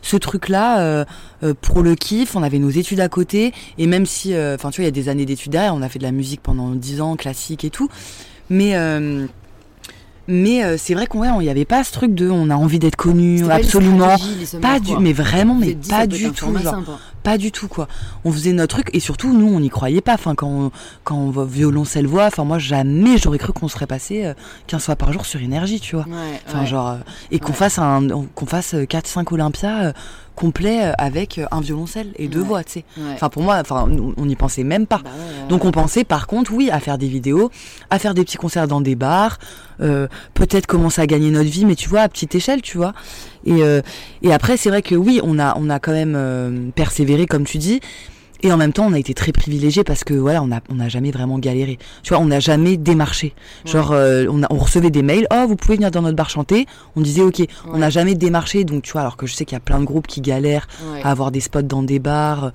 ce 0.05 0.17
truc-là 0.17 0.81
euh, 0.81 1.05
euh, 1.43 1.55
pour 1.61 1.83
le 1.83 1.97
kiff. 1.97 2.37
On 2.37 2.43
avait 2.43 2.61
nos 2.61 2.71
études 2.71 3.01
à 3.01 3.09
côté. 3.09 3.53
Et 3.79 3.87
même 3.87 4.07
si, 4.07 4.35
euh, 4.35 4.55
enfin, 4.55 4.71
tu 4.71 4.81
vois, 4.81 4.85
il 4.85 4.87
y 4.87 4.88
a 4.88 5.03
des 5.03 5.09
années 5.09 5.25
d'études 5.25 5.53
derrière, 5.53 5.75
on 5.75 5.83
a 5.83 5.88
fait 5.88 5.99
de 5.99 6.05
la 6.05 6.12
musique 6.12 6.43
pendant 6.43 6.71
10 6.71 7.01
ans, 7.01 7.17
classique 7.17 7.64
et 7.64 7.71
tout. 7.71 7.88
Mais. 8.51 8.75
mais 10.29 10.79
c'est 10.79 10.95
vrai 10.95 11.07
qu'on 11.07 11.21
ouais, 11.21 11.31
on 11.31 11.40
y 11.40 11.49
avait 11.49 11.64
pas 11.64 11.83
ce 11.83 11.93
truc 11.93 12.14
de 12.14 12.31
on 12.31 12.51
a 12.51 12.57
envie 12.57 12.79
d'être 12.79 12.97
connu 12.97 13.43
pas 13.43 13.57
absolument 13.57 14.17
pas 14.62 14.81
du 14.81 14.97
mais 14.99 15.12
vraiment 15.12 15.55
mais 15.55 15.75
pas 15.75 16.07
du 16.07 16.31
tout 16.31 16.57
genre 16.57 16.62
sympa. 16.62 16.99
Pas 17.25 17.39
du 17.39 17.51
tout 17.51 17.67
quoi. 17.67 17.89
On 18.25 18.31
faisait 18.31 18.53
notre 18.53 18.77
truc 18.77 18.91
et 18.93 19.01
surtout 19.01 19.33
nous 19.37 19.49
on 19.53 19.59
n'y 19.59 19.71
croyait 19.71 20.01
pas. 20.01 20.15
Enfin 20.15 20.37
quand 20.37 20.47
on, 20.47 20.71
quand 21.03 21.17
on 21.17 21.31
va 21.31 21.45
violoncelle 21.45 22.07
voix, 22.07 22.27
enfin 22.27 22.45
moi 22.45 22.59
jamais 22.61 23.19
j'aurais 23.19 23.39
cru 23.39 23.53
qu'on 23.53 23.67
serait 23.67 23.87
passé 23.89 24.25
euh, 24.27 24.35
15 24.69 24.85
fois 24.85 24.95
par 24.97 25.13
jour 25.13 25.27
sur 25.27 25.41
énergie, 25.43 25.81
tu 25.81 25.97
vois. 25.97 26.05
Ouais, 26.05 26.41
Enfin 26.47 26.61
ouais. 26.61 26.67
genre 26.67 26.89
euh, 26.91 26.97
et 27.33 27.41
qu'on 27.41 27.49
Ouais. 27.49 27.55
fasse 27.55 27.79
un 27.81 28.07
qu'on 28.37 28.47
fasse 28.47 28.77
4 28.89 29.07
5 29.09 29.33
Olympia 29.33 29.85
euh, 29.87 29.93
complet 30.37 30.87
euh, 30.87 30.93
avec 30.99 31.39
euh, 31.39 31.47
un 31.53 31.61
violoncelle 31.61 32.13
et 32.17 32.29
deux 32.29 32.41
voix, 32.43 32.63
tu 32.65 32.73
sais. 32.73 32.85
Enfin 33.15 33.29
pour 33.29 33.43
moi 33.43 33.57
enfin 33.61 33.89
on 34.17 34.27
n'y 34.27 34.37
pensait 34.37 34.65
même 34.65 34.87
pas. 34.87 34.99
Bah 35.03 35.11
Donc 35.49 35.65
on 35.65 35.71
pensait 35.71 36.05
par 36.05 36.27
contre 36.27 36.53
oui 36.53 36.71
à 36.71 36.79
faire 36.81 36.99
des 36.99 37.09
vidéos, 37.09 37.51
à 37.91 37.99
faire 37.99 38.15
des 38.15 38.25
petits 38.25 38.37
concerts 38.37 38.69
dans 38.69 38.81
des 38.81 38.97
bars, 38.97 39.39
euh, 39.81 40.09
peut-être 40.35 40.67
commencer 40.67 41.01
à 41.01 41.07
gagner 41.07 41.31
notre 41.31 41.49
vie, 41.51 41.65
mais 41.65 41.75
tu 41.77 41.89
vois 41.89 42.01
à 42.03 42.09
petite 42.09 42.35
échelle, 42.35 42.61
tu 42.63 42.77
vois. 42.77 42.93
Et, 43.46 43.62
euh, 43.62 43.80
et 44.22 44.33
après 44.33 44.57
c'est 44.57 44.68
vrai 44.70 44.83
que 44.83 44.94
oui 44.94 45.20
on 45.22 45.38
a 45.38 45.57
on 45.59 45.68
a 45.70 45.78
quand 45.78 45.92
même 45.92 46.14
euh, 46.16 46.68
persévéré 46.74 47.26
comme 47.26 47.44
tu 47.44 47.59
dis. 47.59 47.80
Et 48.42 48.52
en 48.52 48.59
même 48.59 48.74
temps, 48.74 48.85
on 48.87 48.92
a 48.92 48.98
été 48.98 49.14
très 49.14 49.33
privilégiés 49.33 49.85
parce 49.85 50.04
que 50.04 50.12
voilà, 50.12 50.42
on 50.42 50.52
a 50.52 50.61
on 50.68 50.74
n'a 50.74 50.90
jamais 50.90 51.11
vraiment 51.11 51.38
galéré. 51.38 51.78
Tu 52.02 52.11
vois, 52.12 52.18
on 52.22 52.26
n'a 52.26 52.40
jamais 52.40 52.76
démarché. 52.76 53.33
Genre, 53.64 53.92
euh, 53.92 54.26
on, 54.28 54.42
a- 54.42 54.46
on 54.50 54.59
recevait 54.59 54.90
des 54.90 55.00
mails, 55.02 55.26
oh 55.33 55.46
vous 55.48 55.57
pouvez 55.57 55.76
venir 55.76 55.90
dans 55.90 56.02
notre 56.02 56.16
bar 56.16 56.28
chanter. 56.28 56.66
On 56.94 57.00
disait 57.00 57.22
ok. 57.22 57.42
On 57.72 57.78
n'a 57.78 57.88
jamais 57.88 58.14
démarché, 58.14 58.64
donc 58.64 58.83
tu 58.83 58.92
vois, 58.92 59.00
alors 59.00 59.16
que 59.16 59.26
je 59.26 59.35
sais 59.35 59.46
qu'il 59.46 59.57
y 59.57 59.57
a 59.57 59.61
plein 59.61 59.80
de 59.80 59.87
groupes 59.87 60.07
qui 60.07 60.20
galèrent 60.20 60.66
Ouais. 60.92 61.00
à 61.02 61.11
avoir 61.11 61.30
des 61.30 61.40
spots 61.40 61.62
dans 61.62 61.83
des 61.83 61.98
bars, 62.00 62.52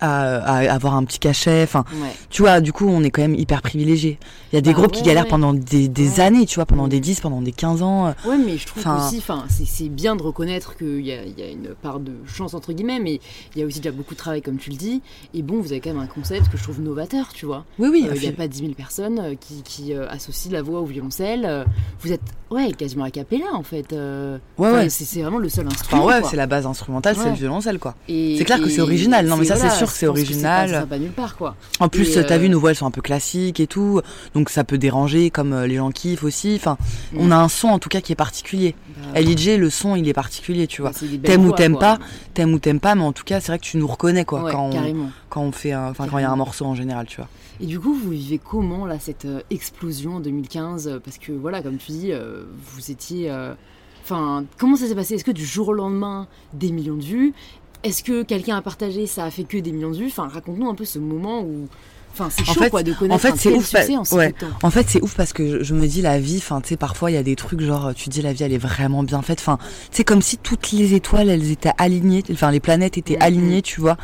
à, 0.00 0.36
à 0.68 0.72
avoir 0.74 0.94
un 0.94 1.04
petit 1.04 1.18
cachet. 1.18 1.62
Enfin, 1.62 1.84
Ouais. 1.94 2.08
tu 2.30 2.42
vois, 2.42 2.60
du 2.60 2.72
coup, 2.72 2.86
on 2.88 3.02
est 3.02 3.10
quand 3.10 3.22
même 3.22 3.34
hyper 3.34 3.62
privilégiés. 3.62 4.18
Il 4.52 4.56
y 4.56 4.58
a 4.58 4.60
des 4.62 4.70
Bah 4.72 4.78
groupes 4.78 4.92
qui 4.92 5.02
galèrent 5.02 5.24
ouais. 5.24 5.28
pendant 5.30 5.52
des, 5.52 6.20
années, 6.20 6.46
tu 6.46 6.56
vois, 6.56 6.66
pendant 6.66 6.88
des 6.88 7.00
10, 7.00 7.20
pendant 7.20 7.42
des 7.42 7.52
15 7.52 7.82
ans. 7.82 8.14
Ouais, 8.26 8.38
mais 8.44 8.56
je 8.56 8.66
trouve 8.66 8.82
Enfin- 8.86 9.06
aussi, 9.06 9.18
enfin, 9.18 9.44
c'est- 9.48 9.66
c'est 9.66 9.88
bien 9.88 10.16
de 10.16 10.22
reconnaître 10.22 10.76
qu'il 10.76 11.00
y 11.06 11.12
a, 11.12 11.22
il 11.24 11.38
y 11.38 11.42
a 11.42 11.50
une 11.50 11.74
part 11.82 12.00
de 12.00 12.12
chance 12.26 12.54
entre 12.54 12.72
guillemets, 12.72 13.00
mais 13.00 13.20
il 13.54 13.60
y 13.60 13.62
a 13.62 13.66
aussi 13.66 13.80
déjà 13.80 13.92
beaucoup 13.92 14.14
de 14.14 14.18
travail, 14.18 14.40
comme 14.42 14.56
tu 14.56 14.70
le 14.70 14.76
dis. 14.76 15.02
Et 15.34 15.42
bon, 15.42 15.60
vous 15.60 15.72
avez 15.72 15.80
quand 15.80 15.90
même 15.92 16.02
un 16.02 16.06
concept 16.06 16.48
que 16.48 16.56
je 16.56 16.62
trouve 16.62 16.80
novateur, 16.80 17.28
tu 17.34 17.46
vois. 17.46 17.64
Oui, 17.78 17.88
oui. 17.92 18.06
Euh, 18.08 18.14
Il 18.14 18.22
n'y 18.22 18.28
a 18.28 18.32
pas 18.32 18.48
10 18.48 18.58
000 18.60 18.72
personnes 18.72 19.18
euh, 19.18 19.34
qui, 19.38 19.62
qui, 19.62 19.92
euh, 19.94 20.08
associent 20.08 20.50
la 20.52 20.62
voix 20.62 20.80
au 20.80 20.86
violoncelle. 20.86 21.44
Euh, 21.44 21.64
vous 22.00 22.12
êtes, 22.12 22.20
ouais, 22.50 22.72
quasiment 22.72 23.04
a 23.04 23.10
cappella 23.10 23.46
en 23.54 23.62
fait. 23.62 23.92
Euh, 23.92 24.38
Ouais, 24.58 24.70
ouais. 24.72 24.88
C'est 24.88 25.04
c'est 25.04 25.22
vraiment 25.22 25.38
le 25.38 25.48
seul 25.48 25.66
instrument. 25.66 26.04
Enfin, 26.04 26.20
ouais, 26.20 26.26
c'est 26.28 26.36
la 26.36 26.46
base 26.46 26.66
instrumentale, 26.66 27.16
c'est 27.16 27.28
le 27.30 27.34
violoncelle, 27.36 27.78
quoi. 27.78 27.94
C'est 28.08 28.42
clair 28.44 28.60
que 28.60 28.68
c'est 28.68 28.80
original. 28.80 29.26
Non, 29.26 29.36
mais 29.36 29.44
ça, 29.44 29.54
c'est 29.56 29.62
voilà, 29.62 29.77
sûr 29.78 29.86
que 29.88 29.92
c'est 29.98 30.06
original. 30.06 30.86
ça 30.90 30.98
nulle 30.98 31.10
part, 31.12 31.36
quoi. 31.36 31.54
En 31.80 31.88
plus, 31.88 32.12
t'as 32.12 32.34
euh, 32.34 32.38
vu, 32.38 32.48
nos 32.48 32.60
voix, 32.60 32.70
elles 32.70 32.76
sont 32.76 32.86
un 32.86 32.90
peu 32.90 33.00
classiques 33.02 33.60
et 33.60 33.66
tout. 33.66 34.00
Donc, 34.34 34.50
ça 34.50 34.64
peut 34.64 34.78
déranger, 34.78 35.30
comme 35.30 35.52
euh, 35.52 35.66
les 35.66 35.76
gens 35.76 35.90
kiffent 35.90 36.24
aussi. 36.24 36.54
Enfin, 36.56 36.76
Mm. 37.12 37.16
on 37.20 37.30
a 37.30 37.36
un 37.36 37.48
son, 37.48 37.68
en 37.68 37.78
tout 37.78 37.88
cas, 37.88 38.00
qui 38.00 38.12
est 38.12 38.16
particulier. 38.16 38.74
Bah, 39.14 39.20
LIJ, 39.20 39.56
le 39.58 39.70
son, 39.70 39.96
il 39.96 40.08
est 40.08 40.12
particulier, 40.12 40.66
tu 40.66 40.82
vois. 40.82 40.90
T'aimes 41.22 41.46
ou 41.46 41.52
t'aimes 41.52 41.78
pas, 41.78 41.98
T'aimes 42.34 42.52
ou 42.52 42.58
t'aimes 42.58 42.80
pas, 42.80 42.94
mais 42.94 43.02
en 43.02 43.12
tout 43.12 43.24
cas, 43.24 43.40
c'est 43.40 43.48
vrai 43.52 43.58
que 43.58 43.64
tu 43.64 43.76
nous 43.78 43.86
reconnais, 43.86 44.24
quoi, 44.24 44.42
Ouais, 44.44 44.52
quand, 44.52 44.66
on, 44.66 44.70
carrément. 44.72 45.10
quand 45.28 45.42
on 45.42 45.52
fait 45.52 45.74
enfin, 45.74 46.06
quand 46.08 46.18
il 46.18 46.22
y 46.22 46.24
a 46.24 46.30
un 46.30 46.36
morceau 46.36 46.64
en 46.66 46.74
général, 46.74 47.06
tu 47.06 47.16
vois. 47.16 47.28
Et 47.60 47.66
du 47.66 47.80
coup, 47.80 47.92
vous 47.94 48.10
vivez 48.10 48.38
comment 48.38 48.86
là 48.86 48.98
cette 49.00 49.24
euh, 49.24 49.40
explosion 49.50 50.16
en 50.16 50.20
2015 50.20 50.86
euh, 50.86 50.98
Parce 51.04 51.18
que 51.18 51.32
voilà, 51.32 51.60
comme 51.62 51.76
tu 51.78 51.90
dis, 51.92 52.12
euh, 52.12 52.44
vous 52.74 52.90
étiez. 52.90 53.30
euh, 53.30 53.54
Enfin, 54.04 54.44
comment 54.56 54.76
ça 54.76 54.86
s'est 54.86 54.94
passé? 54.94 55.14
Est-ce 55.16 55.24
que 55.24 55.30
du 55.32 55.44
jour 55.44 55.68
au 55.68 55.72
lendemain, 55.74 56.28
des 56.54 56.70
millions 56.70 56.96
de 56.96 57.02
vues? 57.02 57.34
Est-ce 57.84 58.02
que 58.02 58.22
quelqu'un 58.22 58.56
a 58.56 58.62
partagé, 58.62 59.06
ça 59.06 59.24
a 59.24 59.30
fait 59.30 59.44
que 59.44 59.56
des 59.58 59.72
millions 59.72 59.90
de 59.90 59.96
vues? 59.96 60.06
Enfin, 60.06 60.28
raconte-nous 60.28 60.68
un 60.68 60.74
peu 60.74 60.84
ce 60.84 60.98
moment 60.98 61.42
où. 61.42 61.68
Enfin, 62.18 62.30
c'est 62.30 62.48
En 62.48 62.52
chaud 62.54 62.60
fait- 62.62 62.70
quoi 62.70 62.82
de 62.82 62.92
connaître 62.92 63.14
en 63.14 63.18
fait, 63.18 63.34
c'est 63.36 63.52
ouf, 63.52 63.66
succès 63.66 63.96
en 63.96 64.02
ouais. 64.16 64.34
fait, 64.70 64.86
c'est 64.88 65.02
ouf 65.02 65.14
parce 65.14 65.32
que 65.32 65.58
je, 65.58 65.62
je 65.64 65.74
me 65.74 65.86
dis 65.86 66.02
la 66.02 66.18
vie, 66.18 66.38
enfin, 66.38 66.60
tu 66.60 66.70
sais, 66.70 66.76
parfois 66.76 67.10
il 67.10 67.14
y 67.14 67.18
a 67.18 67.22
des 67.22 67.36
trucs 67.36 67.60
genre, 67.60 67.92
tu 67.94 68.08
dis 68.08 68.22
la 68.22 68.32
vie 68.32 68.42
elle 68.42 68.52
est 68.52 68.58
vraiment 68.58 69.02
bien 69.02 69.22
faite. 69.22 69.38
Enfin, 69.40 69.58
c'est 69.90 70.04
comme 70.04 70.22
si 70.22 70.36
toutes 70.36 70.72
les 70.72 70.94
étoiles 70.94 71.28
elles 71.28 71.50
étaient 71.50 71.72
alignées, 71.78 72.24
enfin 72.32 72.50
les 72.50 72.60
planètes 72.60 72.98
étaient 72.98 73.16
Mhm. 73.16 73.22
alignées, 73.22 73.62
tu 73.62 73.80
vois. 73.80 73.96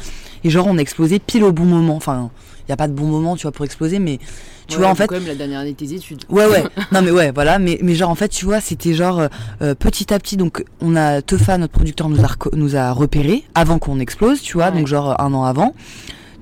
Et 0.45 0.51
genre 0.51 0.67
on 0.69 0.79
a 0.79 0.81
explosé 0.81 1.19
pile 1.19 1.45
au 1.45 1.53
bon 1.53 1.65
moment. 1.65 1.97
Enfin, 1.97 2.31
il 2.67 2.71
y 2.71 2.73
a 2.73 2.77
pas 2.77 2.89
de 2.89 2.93
bon 2.93 3.07
moment, 3.07 3.37
tu 3.37 3.43
vois, 3.43 3.53
pour 3.53 3.65
exploser, 3.65 3.99
mais 3.99 4.19
tu 4.67 4.77
Ouais, 4.77 4.83
vois 4.83 4.91
en 4.91 4.95
fait. 4.95 5.07
quand 5.07 5.17
même 5.17 5.27
la 5.27 5.35
dernière 5.35 5.61
année 5.61 5.73
de 5.73 5.77
tes 5.77 5.93
études. 5.93 6.25
Ouais 6.31 6.47
ouais, 6.47 6.65
non 6.93 7.03
mais 7.03 7.11
ouais 7.11 7.33
voilà, 7.33 7.59
mais 7.59 7.79
mais 7.83 7.95
genre 7.95 8.09
en 8.09 8.15
fait 8.15 8.29
tu 8.31 8.47
vois 8.47 8.61
c'était 8.63 8.95
genre 8.95 9.19
euh, 9.21 9.29
euh, 9.61 9.75
petit 9.75 10.15
à 10.15 10.19
petit 10.19 10.39
donc 10.39 10.65
on 10.81 10.97
a 10.97 11.21
Tefa 11.21 11.59
notre 11.59 11.75
producteur 11.75 12.09
nous 12.09 12.25
a 12.25 12.29
nous 12.55 12.75
a 12.75 12.91
repéré 12.93 13.45
avant 13.55 13.79
qu'on 13.79 14.01
explose 14.01 14.41
tu 14.41 14.55
vois 14.55 14.67
Ouais. 14.71 14.73
donc 14.73 14.87
genre 14.87 15.21
un 15.21 15.35
an 15.35 15.45
avant. 15.45 15.75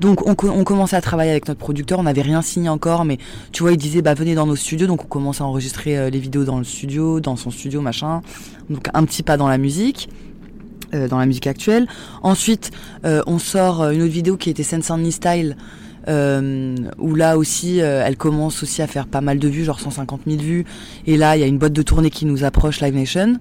Donc 0.00 0.26
on, 0.26 0.34
co- 0.34 0.50
on 0.50 0.64
commençait 0.64 0.96
à 0.96 1.00
travailler 1.00 1.30
avec 1.30 1.46
notre 1.48 1.60
producteur, 1.60 1.98
on 1.98 2.02
n'avait 2.04 2.22
rien 2.22 2.42
signé 2.42 2.68
encore 2.68 3.04
mais 3.04 3.18
tu 3.52 3.62
vois 3.62 3.72
il 3.72 3.76
disait 3.78 4.02
bah 4.02 4.14
venez 4.14 4.34
dans 4.34 4.46
nos 4.46 4.56
studios 4.56 4.86
donc 4.86 5.04
on 5.04 5.06
commençait 5.06 5.42
à 5.42 5.46
enregistrer 5.46 5.96
euh, 5.96 6.10
les 6.10 6.18
vidéos 6.18 6.44
dans 6.44 6.58
le 6.58 6.64
studio, 6.64 7.20
dans 7.20 7.36
son 7.36 7.50
studio 7.50 7.80
machin. 7.80 8.22
Donc 8.70 8.88
un 8.94 9.04
petit 9.04 9.22
pas 9.22 9.36
dans 9.36 9.48
la 9.48 9.58
musique. 9.58 10.08
euh, 10.94 11.08
dans 11.08 11.18
la 11.18 11.26
musique 11.26 11.46
actuelle. 11.46 11.86
Ensuite, 12.22 12.70
euh, 13.06 13.22
on 13.26 13.38
sort 13.38 13.90
une 13.90 14.02
autre 14.02 14.12
vidéo 14.12 14.36
qui 14.36 14.50
était 14.50 14.64
Only 14.90 15.10
Style, 15.12 15.56
où 16.98 17.14
là 17.14 17.38
aussi, 17.38 17.78
elle 17.78 18.16
commence 18.16 18.62
aussi 18.62 18.82
à 18.82 18.86
faire 18.86 19.06
pas 19.06 19.20
mal 19.20 19.38
de 19.38 19.48
vues, 19.48 19.64
genre 19.64 19.80
150 19.80 20.22
000 20.26 20.40
vues. 20.42 20.64
Et 21.06 21.16
là, 21.16 21.36
il 21.36 21.40
y 21.40 21.44
a 21.44 21.46
une 21.46 21.58
boîte 21.58 21.72
de 21.72 21.82
tournée 21.82 22.10
qui 22.10 22.26
nous 22.26 22.44
approche, 22.44 22.80
Live 22.80 22.94
Nation. 22.94 23.38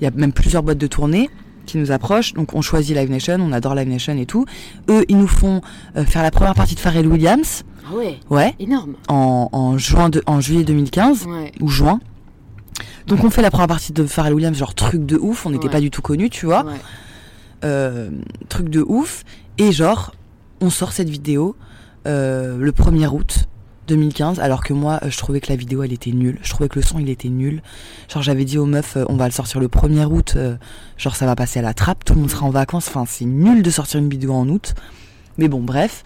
Il 0.00 0.04
y 0.04 0.06
a 0.06 0.10
même 0.12 0.32
plusieurs 0.32 0.62
boîtes 0.62 0.78
de 0.78 0.86
tournée 0.86 1.28
qui 1.68 1.78
nous 1.78 1.92
approchent. 1.92 2.32
Donc 2.34 2.54
on 2.54 2.60
choisit 2.62 2.96
Live 2.96 3.10
Nation, 3.10 3.36
on 3.40 3.52
adore 3.52 3.74
Live 3.76 3.88
Nation 3.88 4.16
et 4.18 4.26
tout. 4.26 4.44
Eux, 4.88 5.04
ils 5.08 5.16
nous 5.16 5.28
font 5.28 5.60
euh, 5.96 6.04
faire 6.04 6.22
la 6.22 6.30
première 6.32 6.54
partie 6.54 6.74
de 6.74 6.80
Pharrell 6.80 7.06
Williams, 7.06 7.62
Ah 7.88 7.94
ouais, 7.94 8.18
ouais, 8.30 8.54
énorme. 8.58 8.94
en, 9.08 9.48
en, 9.52 9.78
juin 9.78 10.08
de, 10.08 10.22
en 10.26 10.40
juillet 10.40 10.64
2015 10.64 11.26
Ouais. 11.26 11.52
ou 11.60 11.68
juin. 11.68 12.00
Donc 13.06 13.24
on 13.24 13.30
fait 13.30 13.42
la 13.42 13.50
première 13.50 13.68
partie 13.68 13.92
de 13.92 14.04
Pharrell 14.04 14.34
Williams, 14.34 14.56
genre 14.56 14.74
truc 14.74 15.04
de 15.06 15.16
ouf, 15.16 15.46
on 15.46 15.50
n'était 15.50 15.66
Ouais. 15.66 15.72
pas 15.72 15.80
du 15.80 15.90
tout 15.90 16.02
connus, 16.02 16.30
tu 16.30 16.46
vois 16.46 16.64
ouais. 16.64 16.72
euh, 17.64 18.10
truc 18.48 18.68
de 18.68 18.80
ouf. 18.86 19.24
Et 19.58 19.72
genre, 19.72 20.12
on 20.60 20.70
sort 20.70 20.92
cette 20.92 21.08
vidéo 21.08 21.56
euh, 22.06 22.56
le 22.58 22.70
1er 22.72 23.08
août 23.08 23.48
2015, 23.88 24.38
alors 24.38 24.62
que 24.62 24.72
moi, 24.72 25.00
euh, 25.02 25.10
je 25.10 25.18
trouvais 25.18 25.40
que 25.40 25.48
la 25.48 25.56
vidéo, 25.56 25.82
elle 25.82 25.92
était 25.92 26.12
nulle. 26.12 26.38
Je 26.42 26.50
trouvais 26.50 26.68
que 26.68 26.78
le 26.78 26.84
son, 26.84 26.98
il 26.98 27.08
était 27.08 27.28
nul. 27.28 27.62
Genre, 28.08 28.22
j'avais 28.22 28.44
dit 28.44 28.58
aux 28.58 28.66
meufs, 28.66 28.96
euh, 28.96 29.04
on 29.08 29.16
va 29.16 29.26
le 29.26 29.32
sortir 29.32 29.58
le 29.60 29.68
1er 29.68 30.04
août, 30.04 30.34
euh, 30.36 30.56
genre, 30.96 31.16
ça 31.16 31.26
va 31.26 31.34
passer 31.34 31.58
à 31.58 31.62
la 31.62 31.74
trappe, 31.74 32.04
tout 32.04 32.14
le 32.14 32.20
monde 32.20 32.30
sera 32.30 32.46
en 32.46 32.50
vacances. 32.50 32.88
Enfin, 32.88 33.04
c'est 33.06 33.24
nul 33.24 33.62
de 33.62 33.70
sortir 33.70 33.98
une 33.98 34.08
vidéo 34.08 34.32
en 34.32 34.48
août. 34.48 34.74
Mais 35.38 35.48
bon, 35.48 35.60
bref, 35.60 36.04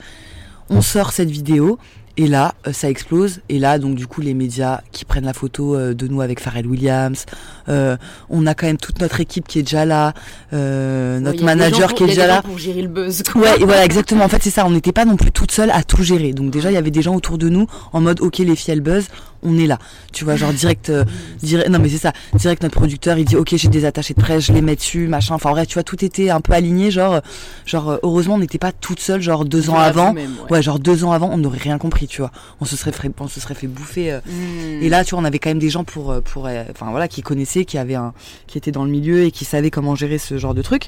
on 0.70 0.80
sort 0.80 1.12
cette 1.12 1.30
vidéo. 1.30 1.78
Et 2.18 2.26
là, 2.26 2.54
euh, 2.66 2.72
ça 2.74 2.90
explose. 2.90 3.40
Et 3.48 3.58
là, 3.58 3.78
donc 3.78 3.94
du 3.94 4.06
coup, 4.06 4.20
les 4.20 4.34
médias 4.34 4.82
qui 4.92 5.04
prennent 5.06 5.24
la 5.24 5.32
photo 5.32 5.74
euh, 5.76 5.94
de 5.94 6.06
nous 6.08 6.20
avec 6.20 6.40
Pharrell 6.40 6.66
Williams. 6.66 7.24
Euh, 7.70 7.96
on 8.28 8.46
a 8.46 8.54
quand 8.54 8.66
même 8.66 8.76
toute 8.76 9.00
notre 9.00 9.20
équipe 9.20 9.48
qui 9.48 9.60
est 9.60 9.62
déjà 9.62 9.84
là. 9.86 10.12
Euh, 10.52 11.20
notre 11.20 11.42
manager 11.42 11.88
pour- 11.88 11.96
qui 11.98 12.04
est 12.04 12.08
déjà 12.08 12.26
là. 12.26 12.42
pour 12.42 12.58
gérer 12.58 12.82
le 12.82 12.88
buzz. 12.88 13.22
quoi. 13.22 13.40
Ouais, 13.40 13.60
et 13.60 13.64
voilà, 13.64 13.84
exactement. 13.84 14.24
En 14.24 14.28
fait, 14.28 14.42
c'est 14.42 14.50
ça. 14.50 14.66
On 14.66 14.70
n'était 14.70 14.92
pas 14.92 15.04
non 15.06 15.16
plus 15.16 15.32
toute 15.32 15.52
seule 15.52 15.70
à 15.70 15.82
tout 15.84 16.02
gérer. 16.02 16.32
Donc 16.34 16.50
déjà, 16.50 16.70
il 16.70 16.74
y 16.74 16.78
avait 16.78 16.90
des 16.90 17.02
gens 17.02 17.14
autour 17.14 17.38
de 17.38 17.48
nous 17.48 17.66
en 17.94 18.00
mode, 18.02 18.20
ok, 18.20 18.38
les 18.38 18.56
filles 18.56 18.72
elles 18.74 18.80
buzz, 18.82 19.06
on 19.42 19.58
est 19.58 19.66
là. 19.66 19.78
Tu 20.12 20.24
vois, 20.24 20.36
genre 20.36 20.52
direct, 20.52 20.90
euh, 20.90 21.04
direct. 21.42 21.68
Non, 21.70 21.78
mais 21.78 21.88
c'est 21.88 21.98
ça. 21.98 22.12
Direct, 22.34 22.62
notre 22.62 22.74
producteur, 22.76 23.18
il 23.18 23.24
dit, 23.24 23.36
ok, 23.36 23.54
j'ai 23.56 23.68
des 23.68 23.84
attachés 23.84 24.14
de 24.14 24.20
presse, 24.20 24.44
je 24.46 24.52
les 24.52 24.60
mets 24.62 24.76
dessus, 24.76 25.08
machin. 25.08 25.34
Enfin 25.34 25.50
bref, 25.50 25.66
tu 25.68 25.74
vois, 25.74 25.82
tout 25.82 26.04
était 26.04 26.30
un 26.30 26.40
peu 26.40 26.52
aligné. 26.52 26.90
Genre, 26.90 27.20
genre, 27.66 27.90
euh, 27.90 27.96
heureusement, 28.02 28.34
on 28.34 28.38
n'était 28.38 28.58
pas 28.58 28.72
toute 28.72 29.00
seule. 29.00 29.20
Genre 29.22 29.44
deux 29.44 29.70
ans 29.70 29.76
avant. 29.78 30.14
ouais. 30.14 30.26
Ouais, 30.50 30.62
genre 30.62 30.78
deux 30.78 31.04
ans 31.04 31.12
avant, 31.12 31.30
on 31.32 31.38
n'aurait 31.38 31.58
rien 31.58 31.78
compris, 31.78 32.06
tu 32.06 32.20
vois. 32.22 32.30
On 32.60 32.64
se 32.64 32.76
serait 32.76 32.92
fait, 32.92 33.10
on 33.20 33.28
se 33.28 33.40
serait 33.40 33.54
fait 33.54 33.66
bouffer. 33.66 34.12
euh, 34.12 34.20
Hmm. 34.26 34.82
et 34.82 34.88
là, 34.88 35.04
tu 35.04 35.10
vois, 35.14 35.20
on 35.20 35.24
avait 35.24 35.38
quand 35.38 35.50
même 35.50 35.58
des 35.58 35.70
gens 35.70 35.84
pour, 35.84 36.14
pour, 36.22 36.48
enfin 36.70 36.90
voilà, 36.90 37.08
qui 37.08 37.22
connaissaient, 37.22 37.64
qui 37.64 37.76
avaient 37.78 37.94
un, 37.96 38.12
qui 38.46 38.58
étaient 38.58 38.70
dans 38.72 38.84
le 38.84 38.90
milieu 38.90 39.24
et 39.24 39.30
qui 39.30 39.44
savaient 39.44 39.70
comment 39.70 39.94
gérer 39.94 40.18
ce 40.18 40.38
genre 40.38 40.54
de 40.54 40.62
truc. 40.62 40.86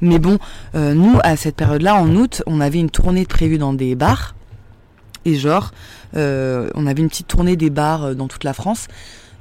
Mais 0.00 0.18
bon, 0.18 0.38
euh, 0.74 0.94
nous, 0.94 1.18
à 1.22 1.36
cette 1.36 1.56
période-là, 1.56 1.94
en 1.94 2.08
août, 2.16 2.42
on 2.46 2.60
avait 2.60 2.78
une 2.78 2.90
tournée 2.90 3.26
prévue 3.26 3.58
dans 3.58 3.72
des 3.74 3.94
bars. 3.94 4.34
Et 5.24 5.34
genre, 5.34 5.72
euh, 6.16 6.70
on 6.74 6.86
avait 6.86 7.02
une 7.02 7.08
petite 7.08 7.28
tournée 7.28 7.56
des 7.56 7.70
bars 7.70 8.04
euh, 8.04 8.14
dans 8.14 8.28
toute 8.28 8.44
la 8.44 8.54
France. 8.54 8.88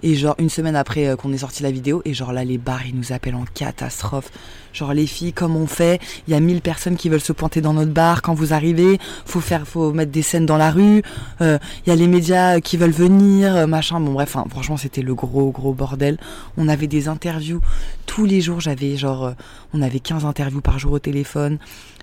Et 0.01 0.15
genre, 0.15 0.35
une 0.39 0.49
semaine 0.49 0.77
après 0.77 1.07
euh, 1.07 1.15
qu'on 1.17 1.33
ait 1.33 1.39
sorti 1.39 1.61
la 1.61 1.71
vidéo, 1.71 2.01
et 2.05 2.13
genre 2.13 2.31
là, 2.31 2.45
les 2.45 2.57
bars, 2.57 2.85
ils 2.87 2.95
nous 2.95 3.11
appellent 3.11 3.35
en 3.35 3.43
catastrophe. 3.53 4.31
Genre, 4.71 4.93
les 4.93 5.07
filles, 5.07 5.33
comme 5.33 5.57
on 5.57 5.67
fait, 5.67 5.99
il 6.27 6.33
y 6.33 6.37
a 6.37 6.39
1000 6.39 6.61
personnes 6.61 6.95
qui 6.95 7.09
veulent 7.09 7.19
se 7.19 7.33
pointer 7.33 7.59
dans 7.59 7.73
notre 7.73 7.91
bar 7.91 8.21
quand 8.21 8.33
vous 8.33 8.53
arrivez. 8.53 8.97
Faut 9.25 9.41
faire, 9.41 9.67
faut 9.67 9.91
mettre 9.91 10.11
des 10.11 10.21
scènes 10.21 10.45
dans 10.45 10.57
la 10.57 10.71
rue. 10.71 11.01
Il 11.41 11.59
y 11.87 11.91
a 11.91 11.95
les 11.95 12.07
médias 12.07 12.61
qui 12.61 12.77
veulent 12.77 12.91
venir, 12.91 13.67
machin. 13.67 13.99
Bon, 13.99 14.13
bref, 14.13 14.35
hein, 14.35 14.45
franchement, 14.49 14.77
c'était 14.77 15.01
le 15.01 15.15
gros, 15.15 15.49
gros 15.49 15.73
bordel. 15.73 16.17
On 16.55 16.67
avait 16.67 16.87
des 16.87 17.07
interviews 17.07 17.61
tous 18.05 18.25
les 18.25 18.41
jours. 18.41 18.61
J'avais 18.61 18.95
genre, 18.95 19.33
on 19.73 19.81
avait 19.81 19.99
15 19.99 20.23
interviews 20.23 20.61
par 20.61 20.77
jour 20.77 20.91
au 20.91 20.99
téléphone. 20.99 21.57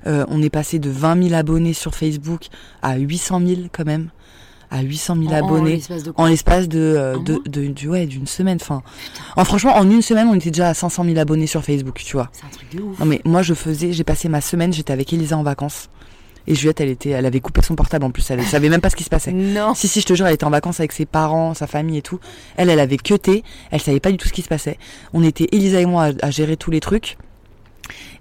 Euh, 0.07 0.25
on 0.29 0.43
est 0.43 0.51
passé 0.51 0.79
de 0.79 0.89
20 0.91 1.23
000 1.29 1.35
abonnés 1.35 1.73
sur 1.73 1.95
Facebook 1.95 2.47
à 2.83 2.97
800 2.97 3.41
000 3.47 3.61
quand 3.73 3.85
même. 3.85 4.11
À 4.71 4.83
800 4.83 5.15
000 5.17 5.29
En- 5.29 5.33
en 5.33 5.37
abonnés 5.47 5.71
l'espace 5.77 6.03
de 6.03 6.11
quoi 6.11 6.25
en 6.25 6.27
l'espace 6.29 6.69
de, 6.69 6.79
euh, 6.81 7.19
de, 7.19 7.41
de- 7.69 7.89
ouais, 7.89 8.07
d'une 8.07 8.27
semaine. 8.27 8.59
Enfin, 8.61 8.83
en, 9.37 9.45
franchement, 9.45 9.77
en 9.77 9.89
une 9.89 10.03
semaine, 10.03 10.27
on 10.29 10.35
était 10.35 10.51
déjà 10.51 10.69
à 10.71 10.75
500 10.75 11.05
000 11.05 11.19
abonnés 11.19 11.47
sur 11.47 11.63
Facebook, 11.63 12.03
tu 12.05 12.17
vois. 12.17 12.29
C'est 12.33 12.45
un 12.45 12.49
truc 12.49 12.75
de 12.75 12.83
ouf. 12.83 12.99
Non 12.99 13.07
mais 13.07 13.21
moi, 13.25 13.43
je 13.43 13.55
faisais, 13.55 13.93
j'ai 13.93 14.03
passé 14.05 14.29
ma 14.29 14.41
semaine, 14.41 14.73
j'étais 14.73 14.93
avec 14.93 15.13
Elisa 15.13 15.37
en 15.39 15.45
vacances. 15.45 15.89
Et 16.49 16.55
Juliette, 16.55 16.81
elle 16.81 16.91
était, 16.91 17.11
elle 17.11 17.27
avait 17.27 17.41
coupé 17.41 17.61
son 17.63 17.75
portable 17.75 18.05
en 18.05 18.11
plus. 18.13 18.29
Elle 18.31 18.41
savait 18.45 18.69
même 18.69 18.81
pas 18.81 18.91
ce 18.91 18.95
qui 18.97 19.03
se 19.03 19.09
passait. 19.11 19.33
Non. 19.33 19.75
Si, 19.75 19.89
si, 19.89 20.01
je 20.01 20.07
te 20.07 20.15
jure, 20.15 20.29
elle 20.29 20.35
était 20.35 20.45
en 20.45 20.51
vacances 20.51 20.79
avec 20.79 20.93
ses 20.93 21.05
parents, 21.05 21.55
sa 21.55 21.67
famille 21.67 21.99
et 21.99 22.03
tout. 22.03 22.21
Elle, 22.57 22.71
elle 22.71 22.79
avait 22.79 22.99
cuté. 22.99 23.43
Elle 23.73 23.81
savait 23.81 23.99
pas 23.99 24.13
du 24.13 24.17
tout 24.17 24.29
ce 24.29 24.33
qui 24.33 24.43
se 24.43 24.49
passait. 24.49 24.79
On 25.13 25.25
était, 25.25 25.49
Elisa 25.51 25.81
et 25.81 25.87
moi, 25.87 26.05
à, 26.23 26.27
à 26.27 26.31
gérer 26.31 26.57
tous 26.57 26.71
les 26.71 26.79
trucs. 26.79 27.19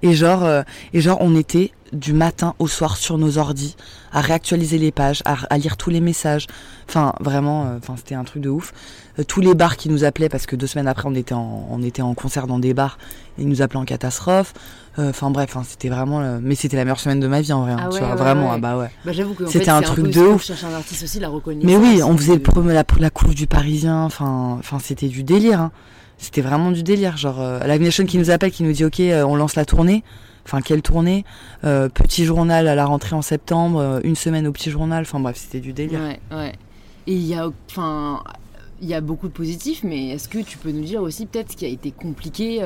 Et 0.01 0.13
genre, 0.13 0.43
euh, 0.43 0.63
et 0.93 1.01
genre, 1.01 1.17
on 1.21 1.35
était 1.35 1.71
du 1.93 2.13
matin 2.13 2.55
au 2.59 2.67
soir 2.67 2.97
sur 2.97 3.17
nos 3.17 3.37
ordis, 3.37 3.77
à 4.11 4.19
réactualiser 4.19 4.77
les 4.77 4.91
pages, 4.91 5.21
à, 5.23 5.37
à 5.49 5.57
lire 5.57 5.77
tous 5.77 5.89
les 5.89 6.01
messages. 6.01 6.47
Enfin, 6.89 7.13
vraiment, 7.21 7.65
euh, 7.65 7.77
enfin, 7.77 7.93
c'était 7.95 8.15
un 8.15 8.23
truc 8.25 8.41
de 8.41 8.49
ouf. 8.49 8.73
Euh, 9.19 9.23
tous 9.23 9.39
les 9.39 9.53
bars 9.55 9.77
qui 9.77 9.87
nous 9.89 10.03
appelaient, 10.03 10.27
parce 10.27 10.45
que 10.45 10.55
deux 10.57 10.67
semaines 10.67 10.87
après, 10.87 11.07
on 11.07 11.15
était 11.15 11.33
en, 11.35 11.67
on 11.71 11.81
était 11.83 12.01
en 12.01 12.13
concert 12.13 12.47
dans 12.47 12.59
des 12.59 12.73
bars, 12.73 12.97
ils 13.37 13.47
nous 13.47 13.61
appelaient 13.61 13.79
en 13.79 13.85
catastrophe. 13.85 14.53
Enfin 14.97 15.29
bref, 15.29 15.57
hein, 15.57 15.63
c'était 15.67 15.89
vraiment, 15.89 16.39
mais 16.41 16.55
c'était 16.55 16.77
la 16.77 16.85
meilleure 16.85 17.01
semaine 17.01 17.19
de 17.19 17.27
ma 17.27 17.41
vie 17.41 17.51
en 17.51 17.61
vrai. 17.63 17.73
hein, 17.73 17.77
Ah 17.81 17.89
tu 17.91 17.99
vois, 17.99 18.09
ouais, 18.11 18.15
vraiment, 18.15 18.45
ouais. 18.47 18.51
ah 18.55 18.57
bah 18.59 18.77
ouais. 18.77 18.89
Bah, 19.05 19.11
j'avoue 19.11 19.33
que 19.33 19.45
C'était 19.45 19.69
un 19.69 19.81
truc 19.81 20.07
de 20.07 20.21
ouf. 20.21 20.35
On 20.35 20.37
cherche 20.37 20.63
un 20.63 20.73
artiste 20.73 21.03
aussi, 21.03 21.19
la 21.19 21.27
reconnaissance. 21.27 21.65
Mais 21.69 21.75
oui, 21.75 22.01
on 22.01 22.15
faisait 22.17 22.33
le 22.33 22.39
de- 22.39 22.43
premier, 22.43 22.73
la, 22.73 22.85
la 22.99 23.09
du 23.33 23.45
Parisien. 23.47 24.03
Enfin, 24.03 24.55
enfin, 24.59 24.79
c'était 24.79 25.09
du 25.09 25.23
délire. 25.23 25.59
hein. 25.59 25.71
C'était 26.17 26.41
vraiment 26.41 26.71
du 26.71 26.83
délire. 26.83 27.17
Genre, 27.17 27.41
euh, 27.41 27.59
Live 27.59 27.81
Nation 27.81 28.05
qui 28.05 28.17
nous 28.17 28.29
appelle, 28.29 28.51
qui 28.51 28.63
nous 28.63 28.71
dit, 28.71 28.85
ok, 28.85 28.99
euh, 28.99 29.23
on 29.23 29.35
lance 29.35 29.55
la 29.55 29.65
tournée. 29.65 30.03
Enfin, 30.45 30.61
quelle 30.61 30.81
tournée? 30.81 31.25
Euh, 31.63 31.89
Petit 31.89 32.25
journal 32.25 32.67
à 32.67 32.75
la 32.75 32.85
rentrée 32.85 33.15
en 33.15 33.21
septembre, 33.21 33.79
euh, 33.79 33.99
une 34.03 34.15
semaine 34.15 34.47
au 34.47 34.51
petit 34.51 34.69
journal. 34.69 35.01
Enfin 35.01 35.19
bref, 35.19 35.37
c'était 35.37 35.59
du 35.59 35.73
délire. 35.73 35.99
Ouais, 35.99 36.19
ouais. 36.35 36.53
Et 37.07 37.13
il 37.13 37.25
y 37.25 37.35
a, 37.35 37.49
enfin, 37.69 38.23
il 38.81 38.87
y 38.87 38.93
a 38.93 39.01
beaucoup 39.01 39.27
de 39.27 39.33
positifs, 39.33 39.83
mais 39.83 40.09
est-ce 40.09 40.27
que 40.29 40.39
tu 40.39 40.57
peux 40.57 40.71
nous 40.71 40.83
dire 40.83 41.01
aussi 41.01 41.25
peut-être 41.25 41.51
ce 41.51 41.57
qui 41.57 41.65
a 41.65 41.69
été 41.69 41.91
compliqué 41.91 42.57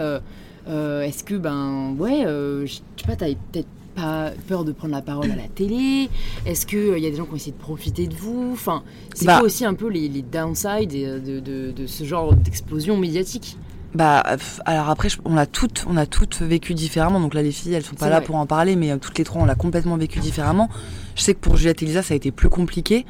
Est-ce 0.68 1.24
que, 1.24 1.36
ben, 1.36 1.96
ouais, 1.98 2.24
je 2.26 2.74
sais 2.74 3.08
pas, 3.08 3.16
t'as 3.16 3.28
peut-être 3.28 3.68
pas 3.90 4.32
peur 4.48 4.64
de 4.64 4.72
prendre 4.72 4.94
la 4.94 5.02
parole 5.02 5.32
à 5.32 5.36
la 5.36 5.48
télé 5.48 6.10
Est-ce 6.46 6.66
qu'il 6.66 6.98
y 7.00 7.06
a 7.06 7.10
des 7.10 7.16
gens 7.18 7.26
qui 7.26 7.34
ont 7.34 7.36
essayé 7.36 7.52
de 7.52 7.58
profiter 7.62 8.08
de 8.08 8.16
vous 8.16 8.50
Enfin, 8.54 8.84
c'est 9.14 9.26
Bah. 9.26 9.38
quoi 9.38 9.46
aussi 9.48 9.66
un 9.66 9.74
peu 9.74 9.88
les, 9.90 10.08
les 10.08 10.22
downsides 10.22 10.94
euh, 10.94 11.20
de, 11.20 11.40
de, 11.40 11.72
de 11.72 11.88
ce 11.88 12.04
genre 12.04 12.34
d'explosion 12.34 12.98
médiatique? 12.98 13.58
Bah, 13.96 14.24
alors 14.66 14.90
après, 14.90 15.10
on 15.26 15.36
a 15.36 15.48
toutes, 15.48 15.86
on 15.90 15.98
a 15.98 16.06
toutes 16.06 16.42
vécu 16.42 16.76
différemment. 16.76 17.20
Donc 17.20 17.34
là, 17.34 17.42
les 17.42 17.52
filles, 17.52 17.74
elles 17.74 17.84
sont 17.84 17.96
pas 17.96 18.10
là 18.10 18.18
vrai. 18.18 18.26
pour 18.26 18.36
en 18.36 18.46
parler, 18.46 18.76
mais 18.76 18.92
euh, 18.92 18.98
toutes 18.98 19.18
les 19.18 19.24
trois, 19.24 19.42
on 19.42 19.46
l'a 19.46 19.56
complètement 19.56 19.98
vécu 19.98 20.20
différemment. 20.20 20.70
Je 21.16 21.24
sais 21.24 21.34
que 21.34 21.40
pour 21.40 21.58
Juliette 21.58 21.82
et 21.82 21.86
Lisa, 21.88 22.04
ça 22.04 22.14
a 22.14 22.18
été 22.18 22.32
plus 22.32 22.50
compliqué. 22.50 23.06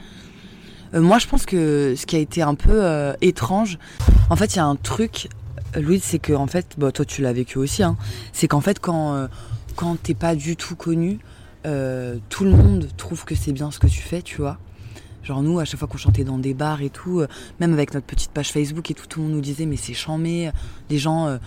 Euh, 0.93 1.01
moi, 1.01 1.19
je 1.19 1.27
pense 1.27 1.45
que 1.45 1.95
ce 1.97 2.05
qui 2.05 2.15
a 2.15 2.19
été 2.19 2.41
un 2.41 2.55
peu 2.55 2.71
euh, 2.71 3.13
étrange, 3.21 3.77
en 4.29 4.35
fait, 4.37 4.53
il 4.53 4.57
y 4.57 4.59
a 4.59 4.65
un 4.65 4.77
truc, 4.77 5.27
euh, 5.75 5.81
Louise, 5.81 6.01
c'est 6.03 6.17
que 6.19 6.31
en 6.33 6.47
fait, 6.47 6.65
bah, 6.77 6.93
toi, 6.93 7.03
tu 7.03 7.21
l'as 7.21 7.33
vécu 7.33 7.57
aussi, 7.57 7.83
hein, 7.83 7.97
c'est 8.31 8.47
qu'en 8.47 8.61
fait, 8.61 8.79
quand 8.79 9.13
euh, 9.15 9.27
quand 9.75 10.01
t'es 10.01 10.13
pas 10.13 10.35
du 10.35 10.55
tout 10.55 10.75
connu, 10.75 11.19
euh, 11.65 12.17
tout 12.29 12.43
le 12.43 12.51
monde 12.51 12.87
trouve 12.97 13.25
que 13.25 13.35
c'est 13.35 13.51
bien 13.51 13.71
ce 13.71 13.79
que 13.79 13.87
tu 13.87 14.01
fais, 14.01 14.21
tu 14.21 14.37
vois. 14.37 14.57
Genre 15.23 15.43
nous, 15.43 15.59
à 15.59 15.65
chaque 15.65 15.79
fois 15.79 15.87
qu'on 15.87 15.97
chantait 15.97 16.23
dans 16.23 16.37
des 16.37 16.53
bars 16.53 16.81
et 16.81 16.89
tout, 16.89 17.19
euh, 17.19 17.27
même 17.59 17.73
avec 17.73 17.93
notre 17.93 18.05
petite 18.05 18.31
page 18.31 18.51
Facebook 18.51 18.89
et 18.89 18.93
tout, 18.93 19.05
tout 19.05 19.19
le 19.19 19.25
monde 19.25 19.35
nous 19.35 19.41
disait 19.41 19.65
mais 19.65 19.75
c'est 19.75 19.93
chambé. 19.93 20.49
Les 20.89 20.97
gens, 20.97 21.27
euh, 21.27 21.37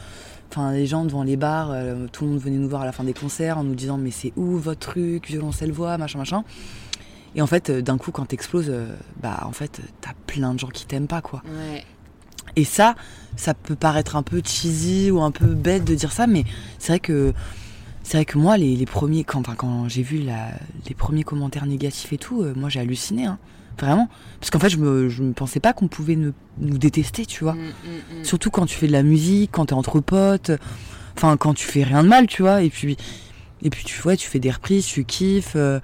enfin 0.51 0.73
les 0.73 0.87
gens 0.87 1.05
devant 1.05 1.23
les 1.23 1.37
bars, 1.37 1.71
euh, 1.73 2.07
tout 2.13 2.25
le 2.25 2.31
monde 2.31 2.41
venait 2.41 2.59
nous 2.59 2.69
voir 2.69 2.83
à 2.83 2.85
la 2.85 2.93
fin 2.93 3.05
des 3.05 3.15
concerts 3.15 3.59
en 3.59 3.65
nous 3.65 3.75
disant 3.75 3.97
mais 3.97 4.11
c'est 4.11 4.33
où 4.37 4.57
votre 4.59 4.81
truc, 4.81 5.27
violoncelle 5.27 5.73
voix, 5.73 5.97
machin 5.99 6.19
machin. 6.19 6.45
Et 7.35 7.41
en 7.41 7.47
fait, 7.47 7.71
d'un 7.71 7.97
coup, 7.97 8.13
quand 8.13 8.27
t'exploses, 8.27 8.71
bah 9.23 9.41
en 9.45 9.53
fait, 9.53 9.81
t'as 10.03 10.13
plein 10.27 10.53
de 10.53 10.59
gens 10.59 10.69
qui 10.69 10.85
t'aiment 10.85 11.07
pas 11.07 11.23
quoi. 11.23 11.43
Ouais. 11.47 11.83
Et 12.57 12.65
ça, 12.65 12.95
ça 13.37 13.55
peut 13.55 13.75
paraître 13.75 14.17
un 14.17 14.23
peu 14.23 14.43
cheesy 14.45 15.11
ou 15.11 15.23
un 15.23 15.31
peu 15.31 15.47
bête 15.47 15.85
de 15.85 15.95
dire 15.95 16.13
ça, 16.13 16.27
mais 16.27 16.45
c'est 16.79 16.93
vrai 16.93 17.01
que 17.01 17.33
c'est 18.03 18.17
vrai 18.19 18.25
que 18.25 18.39
moi, 18.39 18.57
les, 18.57 18.77
les 18.77 18.87
premiers, 18.87 19.25
quand, 19.25 19.41
enfin, 19.41 19.55
quand 19.57 19.89
j'ai 19.89 20.03
vu 20.03 20.19
la, 20.23 20.49
les 20.89 20.95
premiers 20.95 21.23
commentaires 21.25 21.67
négatifs 21.67 22.13
et 22.13 22.19
tout, 22.19 22.43
euh, 22.43 22.53
moi 22.57 22.69
j'ai 22.69 22.81
halluciné, 22.81 23.27
hein, 23.27 23.39
vraiment. 23.79 24.09
Parce 24.41 24.51
qu'en 24.51 24.59
fait, 24.59 24.71
je 24.71 24.79
me, 24.79 25.09
je 25.09 25.23
me 25.23 25.33
pensais 25.33 25.61
pas 25.61 25.73
qu'on 25.73 25.89
pouvait 25.89 26.17
ne- 26.17 26.33
nous 26.59 26.79
détester, 26.79 27.27
tu 27.27 27.45
vois. 27.45 27.55
Mm, 27.55 27.59
mm, 27.59 28.21
mm. 28.21 28.25
Surtout 28.25 28.51
quand 28.51 28.67
tu 28.67 28.77
fais 28.77 28.87
de 28.89 28.93
la 28.93 29.03
musique, 29.03 29.51
quand 29.53 29.67
t'es 29.67 29.73
entre 29.75 30.01
potes, 30.01 30.51
enfin 31.17 31.37
quand 31.37 31.55
tu 31.55 31.65
fais 31.67 31.85
rien 31.85 32.03
de 32.03 32.09
mal, 32.09 32.27
tu 32.27 32.43
vois. 32.43 32.63
Et 32.63 32.71
puis, 32.71 32.97
et 33.63 33.71
puis 33.71 33.85
tu, 33.85 34.01
ouais, 34.07 34.17
tu 34.17 34.29
fais 34.29 34.41
des 34.41 34.51
reprises, 34.51 34.87
tu 34.87 35.05
kiffes. 35.05 35.53
euh, 35.57 35.79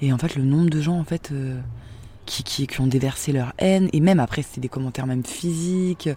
et 0.00 0.12
en 0.12 0.18
fait, 0.18 0.36
le 0.36 0.42
nombre 0.44 0.70
de 0.70 0.80
gens 0.80 0.98
en 0.98 1.04
fait 1.04 1.30
euh, 1.32 1.58
qui, 2.26 2.42
qui, 2.42 2.66
qui 2.66 2.80
ont 2.80 2.86
déversé 2.86 3.32
leur 3.32 3.52
haine, 3.58 3.88
et 3.92 4.00
même 4.00 4.20
après, 4.20 4.42
c'était 4.42 4.60
des 4.60 4.68
commentaires 4.68 5.06
même 5.06 5.24
physiques, 5.24 6.08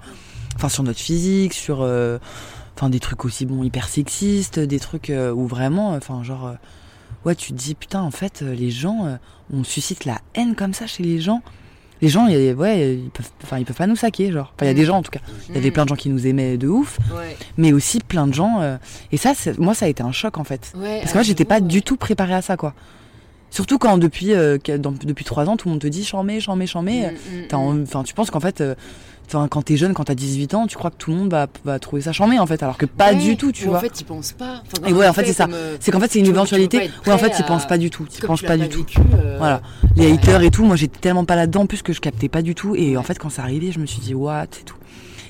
enfin 0.56 0.70
sur 0.70 0.84
notre 0.84 1.00
physique, 1.00 1.54
sur, 1.54 1.80
enfin 2.78 2.90
des 2.90 3.00
trucs 3.00 3.26
aussi 3.26 3.46
bon 3.46 3.64
hyper 3.64 3.88
sexistes, 3.90 4.60
des 4.60 4.80
trucs 4.80 5.10
euh, 5.10 5.34
où 5.34 5.48
vraiment, 5.48 5.94
euh, 5.94 5.98
enfin 5.98 6.22
genre, 6.24 6.48
euh, 6.48 6.54
ouais, 7.26 7.36
tu 7.36 7.52
te 7.52 7.58
dis 7.58 7.74
putain, 7.76 8.02
en 8.02 8.12
fait, 8.12 8.42
les 8.42 8.70
gens, 8.72 9.18
on 9.52 9.64
suscite 9.64 10.06
la 10.06 10.20
haine 10.36 10.56
comme 10.56 10.74
ça 10.74 10.86
chez 10.88 11.04
les 11.04 11.20
gens. 11.20 11.42
Les 12.00 12.10
gens, 12.10 12.28
y 12.28 12.36
a- 12.50 12.54
ouais, 12.54 12.94
ils 12.94 13.10
peuvent, 13.10 13.32
enfin, 13.44 13.58
ils 13.58 13.66
peuvent 13.66 13.76
pas 13.76 13.88
nous 13.88 13.96
saquer, 13.96 14.32
genre. 14.32 14.54
Enfin, 14.56 14.66
il 14.66 14.68
y 14.68 14.72
a 14.72 14.76
des 14.76 14.86
gens 14.86 14.98
en 14.98 15.02
tout 15.02 15.10
cas. 15.10 15.22
Il 15.50 15.56
y 15.56 15.58
avait 15.58 15.70
Mm. 15.70 15.74
plein 15.74 15.84
de 15.86 15.90
gens 15.90 15.96
qui 15.96 16.10
nous 16.10 16.28
aimaient 16.28 16.56
de 16.58 16.68
ouf, 16.68 17.00
Ouais. 17.16 17.36
mais 17.58 17.74
aussi 17.74 18.00
plein 18.02 18.28
de 18.28 18.36
gens. 18.36 18.62
euh, 18.62 18.78
et 19.12 19.18
ça, 19.18 19.34
moi, 19.58 19.74
ça 19.74 19.86
a 19.86 19.90
été 19.90 20.04
un 20.04 20.12
choc 20.12 20.38
en 20.38 20.44
fait. 20.44 20.72
Ouais, 20.76 21.00
Parce 21.00 21.14
que 21.14 21.18
moi, 21.18 21.24
j'étais 21.24 21.46
pas 21.46 21.60
du 21.60 21.82
tout 21.82 21.98
préparée 21.98 22.36
à 22.36 22.44
ça, 22.44 22.56
quoi. 22.56 22.76
Surtout 23.50 23.80
quand 23.80 23.98
depuis, 23.98 24.34
euh, 24.34 24.58
dans- 24.78 24.92
depuis 24.92 25.26
trois 25.26 25.50
ans, 25.50 25.58
tout 25.58 25.70
le 25.70 25.72
monde 25.72 25.82
te 25.82 25.88
dit 25.88 26.04
chambé, 26.06 26.40
chambé, 26.40 26.68
chambé. 26.68 27.08
Mm, 27.08 27.56
mm, 27.56 27.58
mm. 27.80 27.84
Enfin, 27.84 28.04
tu 28.04 28.14
penses 28.14 28.30
qu'en 28.30 28.42
fait, 28.42 28.62
euh, 28.62 28.76
enfin, 29.28 29.48
quand 29.48 29.62
t'es 29.62 29.78
jeune, 29.78 29.94
quand 29.94 30.06
t'as 30.06 30.16
18 30.16 30.54
ans, 30.54 30.68
tu 30.68 30.76
crois 30.78 30.90
que 30.92 30.96
tout 30.98 31.12
le 31.12 31.18
monde 31.18 31.32
va, 31.32 31.48
va 31.66 31.80
trouver 31.80 32.02
ça 32.02 32.12
chambé 32.12 32.40
en 32.40 32.46
fait, 32.46 32.62
alors 32.64 32.78
que 32.78 32.86
pas 32.86 33.10
Ouais, 33.12 33.16
du 33.16 33.38
tout, 33.38 33.52
tu 33.52 33.66
ou 33.66 33.70
vois. 33.70 33.78
En 33.80 33.82
fait, 33.82 34.00
ils 34.02 34.04
pensent 34.06 34.32
pas. 34.34 34.64
Enfin, 34.66 34.88
Et 34.88 34.94
ouais, 34.94 35.08
en 35.08 35.14
fait, 35.14 35.26
c'est 35.26 35.34
ça. 35.34 35.48
euh, 35.52 35.78
C'est 35.80 35.92
qu'en 35.92 36.00
fait, 36.00 36.12
c'est 36.12 36.20
une 36.20 36.28
éventualité. 36.28 36.90
Ouais, 37.06 37.12
en 37.14 37.18
fait, 37.18 37.34
ils 37.40 37.46
pensent 37.46 37.68
pas 37.68 37.78
du 37.78 37.90
tout. 37.90 38.06
Ils 38.16 38.26
pensent 38.26 38.42
pas 38.42 38.58
du 38.58 38.68
tout. 38.70 38.86
euh, 39.16 39.36
Voilà. 39.38 39.62
Les 39.96 40.12
haters 40.12 40.42
et 40.42 40.52
tout, 40.52 40.64
moi 40.66 40.76
j'étais 40.76 41.00
tellement 41.00 41.26
pas 41.26 41.36
là-dedans, 41.36 41.62
en 41.62 41.66
plus 41.68 41.82
que 41.82 41.94
je 41.94 42.02
captais 42.02 42.30
pas 42.30 42.42
du 42.42 42.56
tout. 42.56 42.76
Et 42.76 42.98
en 42.98 43.04
fait, 43.04 43.18
quand 43.20 43.30
c'est 43.30 43.42
arrivé, 43.42 43.72
je 43.72 43.80
me 43.80 43.86
suis 43.86 44.00
dit, 44.00 44.14
what 44.14 44.44
et 44.44 44.64
tout. 44.66 44.76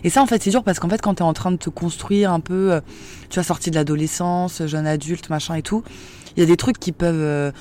Et 0.03 0.09
ça, 0.11 0.21
en 0.21 0.25
fait, 0.27 0.41
c'est 0.43 0.51
dur 0.51 0.63
parce 0.63 0.79
qu'en 0.79 0.89
fait, 0.89 1.01
quand 1.01 1.15
t'es 1.15 1.23
en 1.23 1.33
train 1.33 1.51
de 1.51 1.57
te 1.57 1.69
construire 1.71 2.31
un 2.31 2.39
peu, 2.39 2.73
euh, 2.73 2.81
tu 3.29 3.35
vois, 3.35 3.43
sorti 3.43 3.71
de 3.71 3.75
l'adolescence, 3.75 4.61
jeune 4.65 4.85
adulte, 4.85 5.29
machin 5.29 5.55
et 5.55 5.63
tout, 5.63 5.83
il 6.35 6.39
y 6.39 6.43
a 6.43 6.45
des 6.45 6.55
trucs 6.57 6.79
qui 6.79 6.91
peuvent, 6.91 7.51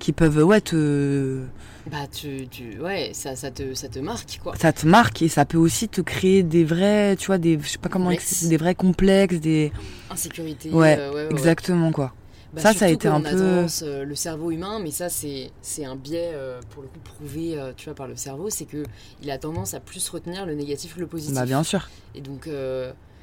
qui 0.00 0.12
peuvent, 0.12 0.42
ouais, 0.42 0.60
te, 0.60 1.38
Bah, 1.86 2.06
tu, 2.12 2.46
tu, 2.48 2.78
ouais, 2.80 3.12
ça, 3.14 3.36
ça 3.36 3.50
te, 3.50 3.74
ça 3.74 3.88
te 3.88 3.98
marque, 3.98 4.38
quoi. 4.42 4.54
ça 4.56 4.72
te 4.72 4.86
marque 4.86 5.22
et 5.22 5.28
ça 5.28 5.44
peut 5.44 5.56
aussi 5.58 5.88
te 5.88 6.00
créer 6.00 6.42
des 6.42 6.64
vrais, 6.64 7.16
tu 7.16 7.26
vois, 7.26 7.38
des, 7.38 7.58
je 7.60 7.68
sais 7.68 7.78
pas 7.78 7.88
comment, 7.88 8.10
expliquer, 8.10 8.48
des 8.48 8.56
vrais 8.56 8.74
complexes, 8.74 9.40
des, 9.40 9.72
Insécurité. 10.10 10.70
Ouais, 10.70 10.96
euh, 10.98 11.10
ouais, 11.12 11.26
ouais, 11.26 11.32
exactement 11.32 11.92
quoi. 11.92 12.12
Bah, 12.52 12.62
Ça, 12.62 12.74
ça 12.74 12.86
a 12.86 12.88
été 12.88 13.06
un 13.06 13.20
peu- 13.20 13.30
tendance, 13.30 13.82
euh, 13.86 14.04
le 14.04 14.14
cerveau 14.16 14.50
humain, 14.50 14.80
mais 14.82 14.90
ça, 14.90 15.08
c'est 15.08 15.50
un 15.84 15.96
biais, 15.96 16.32
euh, 16.34 16.60
pour 16.70 16.82
le 16.82 16.88
coup, 16.88 16.98
prouvé 16.98 17.56
euh, 17.56 17.72
tu 17.76 17.84
vois, 17.86 17.94
par 17.94 18.08
le 18.08 18.16
cerveau, 18.16 18.50
c'est 18.50 18.64
que 18.64 18.82
il 19.22 19.30
a 19.30 19.38
tendance 19.38 19.72
à 19.74 19.80
plus 19.80 20.06
retenir 20.08 20.46
le 20.46 20.54
négatif 20.54 20.96
que 20.96 21.00
le 21.00 21.06
positif. 21.06 21.34
Bah 21.34 21.46
bien 21.46 21.62
sûr. 21.62 21.88
Et 22.14 22.20
donc, 22.20 22.48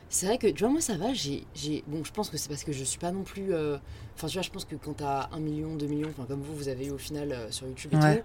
c'est 0.10 0.26
vrai 0.26 0.38
que, 0.38 0.48
tu 0.48 0.64
vois, 0.64 0.72
moi, 0.72 0.82
ça 0.82 0.98
va, 0.98 1.14
j'ai... 1.14 1.46
j'ai- 1.56 1.84
Bon, 1.88 2.04
je 2.04 2.12
pense 2.12 2.30
que 2.30 2.38
c'est 2.38 2.50
parce 2.50 2.64
que 2.64 2.72
je 2.72 2.84
suis 2.84 3.00
pas 3.00 3.12
non 3.12 3.24
plus... 3.24 3.54
euh, 3.54 3.78
Enfin, 4.16 4.28
tu 4.28 4.34
vois, 4.34 4.42
je 4.42 4.50
pense 4.50 4.66
que 4.66 4.76
quand 4.76 4.94
t'as 4.96 5.30
un 5.32 5.40
million, 5.40 5.76
deux 5.76 5.86
millions, 5.88 6.10
enfin, 6.10 6.26
comme 6.26 6.42
vous, 6.42 6.56
vous 6.56 6.70
avez 6.70 6.88
eu 6.88 6.92
au 6.92 6.98
final 6.98 7.32
euh, 7.32 7.52
sur 7.52 7.68
YouTube 7.68 7.94
et 7.94 7.98
Ouais. 7.98 8.16
tout, 8.18 8.24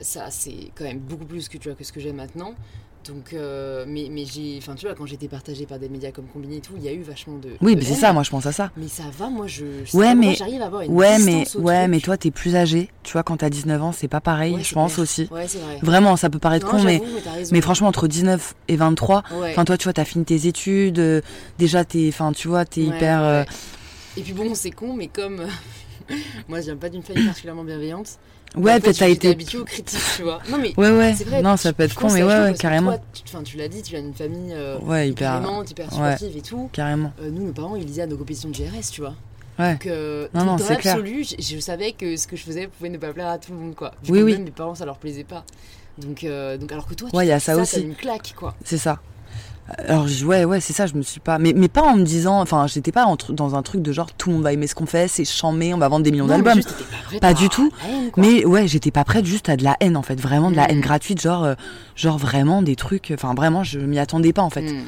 ça, 0.00 0.30
c'est 0.30 0.70
quand 0.74 0.84
même 0.84 0.98
beaucoup 1.00 1.24
plus 1.26 1.48
que, 1.48 1.58
tu 1.58 1.68
vois, 1.68 1.76
que 1.76 1.84
ce 1.84 1.92
que 1.92 2.00
j'ai 2.00 2.12
maintenant. 2.12 2.54
Donc, 3.08 3.32
euh, 3.32 3.84
mais, 3.88 4.08
mais 4.10 4.24
j'ai... 4.24 4.56
Enfin, 4.58 4.74
tu 4.74 4.86
vois, 4.86 4.94
quand 4.94 5.06
j'étais 5.06 5.28
partagée 5.28 5.64
par 5.66 5.78
des 5.78 5.88
médias 5.88 6.10
comme 6.12 6.26
Combiné 6.26 6.56
et 6.56 6.60
tout, 6.60 6.74
il 6.76 6.82
y 6.84 6.88
a 6.88 6.92
eu 6.92 7.00
vachement 7.02 7.38
de... 7.38 7.50
Oui, 7.62 7.74
de 7.74 7.80
mais 7.80 7.86
c'est 7.86 7.94
ça, 7.94 8.12
moi 8.12 8.22
je 8.22 8.30
pense 8.30 8.44
à 8.46 8.52
ça. 8.52 8.70
Mais 8.76 8.86
ça 8.88 9.04
va, 9.18 9.30
moi, 9.30 9.46
je... 9.46 9.64
Ouais, 9.94 10.14
mais- 10.14 10.34
J'arrive 10.34 10.60
à 10.62 10.66
avoir 10.66 10.82
une 10.82 10.92
Ouais, 10.92 11.18
mais, 11.20 11.44
au 11.54 11.60
ouais, 11.60 11.78
truc. 11.80 11.90
mais 11.90 12.00
toi 12.00 12.16
t'es 12.18 12.30
plus 12.30 12.54
âgé, 12.54 12.90
tu 13.02 13.12
vois, 13.12 13.22
quand 13.22 13.38
t'as 13.38 13.48
19 13.50 13.82
ans, 13.82 13.92
c'est 13.92 14.08
pas 14.08 14.20
pareil, 14.20 14.54
Ouais, 14.56 14.62
je 14.62 14.74
pense 14.74 14.94
clair. 14.94 15.02
aussi. 15.02 15.28
Ouais, 15.30 15.48
c'est 15.48 15.58
vrai. 15.58 15.78
Vraiment, 15.82 16.16
ça 16.16 16.28
peut 16.28 16.38
paraître 16.38 16.66
Non, 16.66 16.72
con, 16.78 16.84
mais, 16.84 17.00
mais 17.50 17.60
franchement, 17.62 17.88
entre 17.88 18.08
19 18.08 18.54
et 18.68 18.76
23, 18.76 19.22
Ouais. 19.40 19.50
enfin, 19.52 19.64
toi, 19.64 19.78
tu 19.78 19.84
vois, 19.84 19.92
t'as 19.94 20.04
fini 20.04 20.24
tes 20.26 20.46
études, 20.46 20.98
euh, 20.98 21.20
déjà, 21.58 21.84
t'es, 21.84 22.08
enfin, 22.08 22.32
tu 22.32 22.48
vois, 22.48 22.64
t'es 22.66 22.82
hyper. 22.82 23.22
euh. 23.22 23.44
Et 24.16 24.22
puis 24.22 24.32
bon, 24.34 24.54
c'est 24.54 24.70
con, 24.70 24.92
mais 24.94 25.06
comme... 25.08 25.46
moi, 26.48 26.60
je 26.60 26.66
viens 26.66 26.76
pas 26.76 26.88
d'une 26.88 27.02
famille 27.02 27.24
particulièrement 27.26 27.64
bienveillante. 27.64 28.18
Ouais, 28.56 28.80
peut-être 28.80 28.98
t'as 28.98 29.08
été. 29.08 29.28
habitué 29.28 29.58
aux 29.58 29.64
critiques, 29.64 30.00
tu 30.16 30.22
vois. 30.22 30.40
Non, 30.50 30.56
mais 30.58 30.72
Ouais, 30.78 30.90
ouais. 30.90 31.14
c'est 31.14 31.24
vrai. 31.24 31.42
non, 31.42 31.56
ça 31.58 31.72
peut 31.74 31.82
être 31.82 31.94
con, 31.94 32.10
mais 32.10 32.22
ouais, 32.22 32.28
ouais, 32.50 32.54
carrément. 32.54 32.92
toi, 32.92 33.00
tu, 33.12 33.22
enfin, 33.26 33.42
tu 33.42 33.58
l'as 33.58 33.68
dit, 33.68 33.82
tu 33.82 33.90
viens 33.92 34.02
d'une 34.02 34.14
famille 34.14 34.52
euh, 34.54 34.78
Ouais, 34.78 35.08
hyper 35.10 35.36
hyper. 35.36 35.48
aimante, 35.50 35.70
hyper 35.70 35.84
ouais. 35.86 35.92
supportive 36.16 36.36
et 36.36 36.40
tout. 36.42 36.70
Carrément. 36.72 37.12
Euh, 37.20 37.30
nous, 37.30 37.44
nos 37.44 37.52
parents, 37.52 37.76
ils 37.76 37.84
lisaient 37.84 38.02
à 38.02 38.06
nos 38.06 38.16
compétitions 38.16 38.48
de 38.48 38.54
GRS, 38.54 38.90
tu 38.90 39.02
vois. 39.02 39.14
Ouais. 39.58 39.72
Donc, 39.72 39.86
euh, 39.86 40.28
Non, 40.32 40.44
non, 40.44 40.56
dans 40.56 40.58
c'est 40.64 40.76
clair. 40.76 40.96
l'absolu, 40.96 41.24
je, 41.24 41.34
je 41.56 41.60
savais 41.60 41.92
que 41.92 42.16
ce 42.16 42.26
que 42.26 42.36
je 42.36 42.42
faisais 42.42 42.68
pouvait 42.68 42.88
ne 42.88 42.96
pas 42.96 43.12
plaire 43.12 43.28
à 43.28 43.36
tout 43.38 43.52
le 43.52 43.58
monde, 43.58 43.74
quoi. 43.74 43.92
Oui, 44.08 44.22
oui. 44.22 44.32
Même 44.32 44.44
mes 44.44 44.50
parents, 44.50 44.74
ça 44.74 44.86
leur 44.86 44.96
plaisait 44.96 45.24
pas. 45.24 45.44
Donc, 45.98 46.24
euh, 46.24 46.56
donc 46.56 46.72
alors 46.72 46.86
que 46.86 46.94
toi, 46.94 47.10
tu 47.10 47.16
Ouais, 47.16 47.26
il 47.26 47.28
y 47.28 47.32
a 47.32 47.40
ça 47.40 47.54
ça, 47.54 47.60
aussi. 47.60 47.82
une 47.82 47.96
claque, 47.96 48.32
quoi. 48.34 48.54
C'est 48.64 48.78
ça. 48.78 48.98
Alors, 49.86 50.08
je- 50.08 50.24
ouais, 50.24 50.44
ouais, 50.46 50.60
c'est 50.60 50.72
ça, 50.72 50.86
je 50.86 50.94
me 50.94 51.02
suis 51.02 51.20
pas. 51.20 51.38
Mais, 51.38 51.52
mais 51.54 51.68
pas 51.68 51.82
en 51.82 51.96
me 51.96 52.02
disant. 52.02 52.40
Enfin, 52.40 52.66
j'étais 52.66 52.90
pas 52.92 53.04
en 53.04 53.16
tr- 53.16 53.34
dans 53.34 53.54
un 53.54 53.62
truc 53.62 53.82
de 53.82 53.92
genre 53.92 54.10
tout 54.12 54.30
le 54.30 54.36
monde 54.36 54.44
va 54.44 54.52
aimer 54.54 54.66
ce 54.66 54.74
qu'on 54.74 54.86
fait, 54.86 55.08
c'est 55.08 55.26
chambé, 55.26 55.74
on 55.74 55.78
va 55.78 55.88
vendre 55.88 56.04
des 56.04 56.10
millions 56.10 56.26
d'albums. 56.26 56.62
pas, 56.62 56.70
prête 57.06 57.20
Pas 57.20 57.28
à 57.28 57.34
du 57.34 57.50
tout, 57.50 57.70
haine. 57.86 58.10
Mais 58.16 58.46
ouais, 58.46 58.66
j'étais 58.66 58.90
pas 58.90 59.04
prête 59.04 59.26
juste 59.26 59.50
à 59.50 59.56
de 59.56 59.64
la 59.64 59.76
haine 59.80 59.96
en 59.98 60.02
fait, 60.02 60.18
vraiment 60.18 60.50
de 60.50 60.56
la 60.56 60.64
Mm. 60.64 60.70
haine 60.70 60.80
gratuite, 60.80 61.20
genre, 61.20 61.44
euh, 61.44 61.54
genre 61.96 62.16
vraiment 62.16 62.62
des 62.62 62.76
trucs. 62.76 63.10
Enfin, 63.14 63.34
vraiment, 63.34 63.62
je 63.62 63.78
m'y 63.78 63.98
attendais 63.98 64.32
pas 64.32 64.42
en 64.42 64.50
fait. 64.50 64.62
Hmm. 64.62 64.84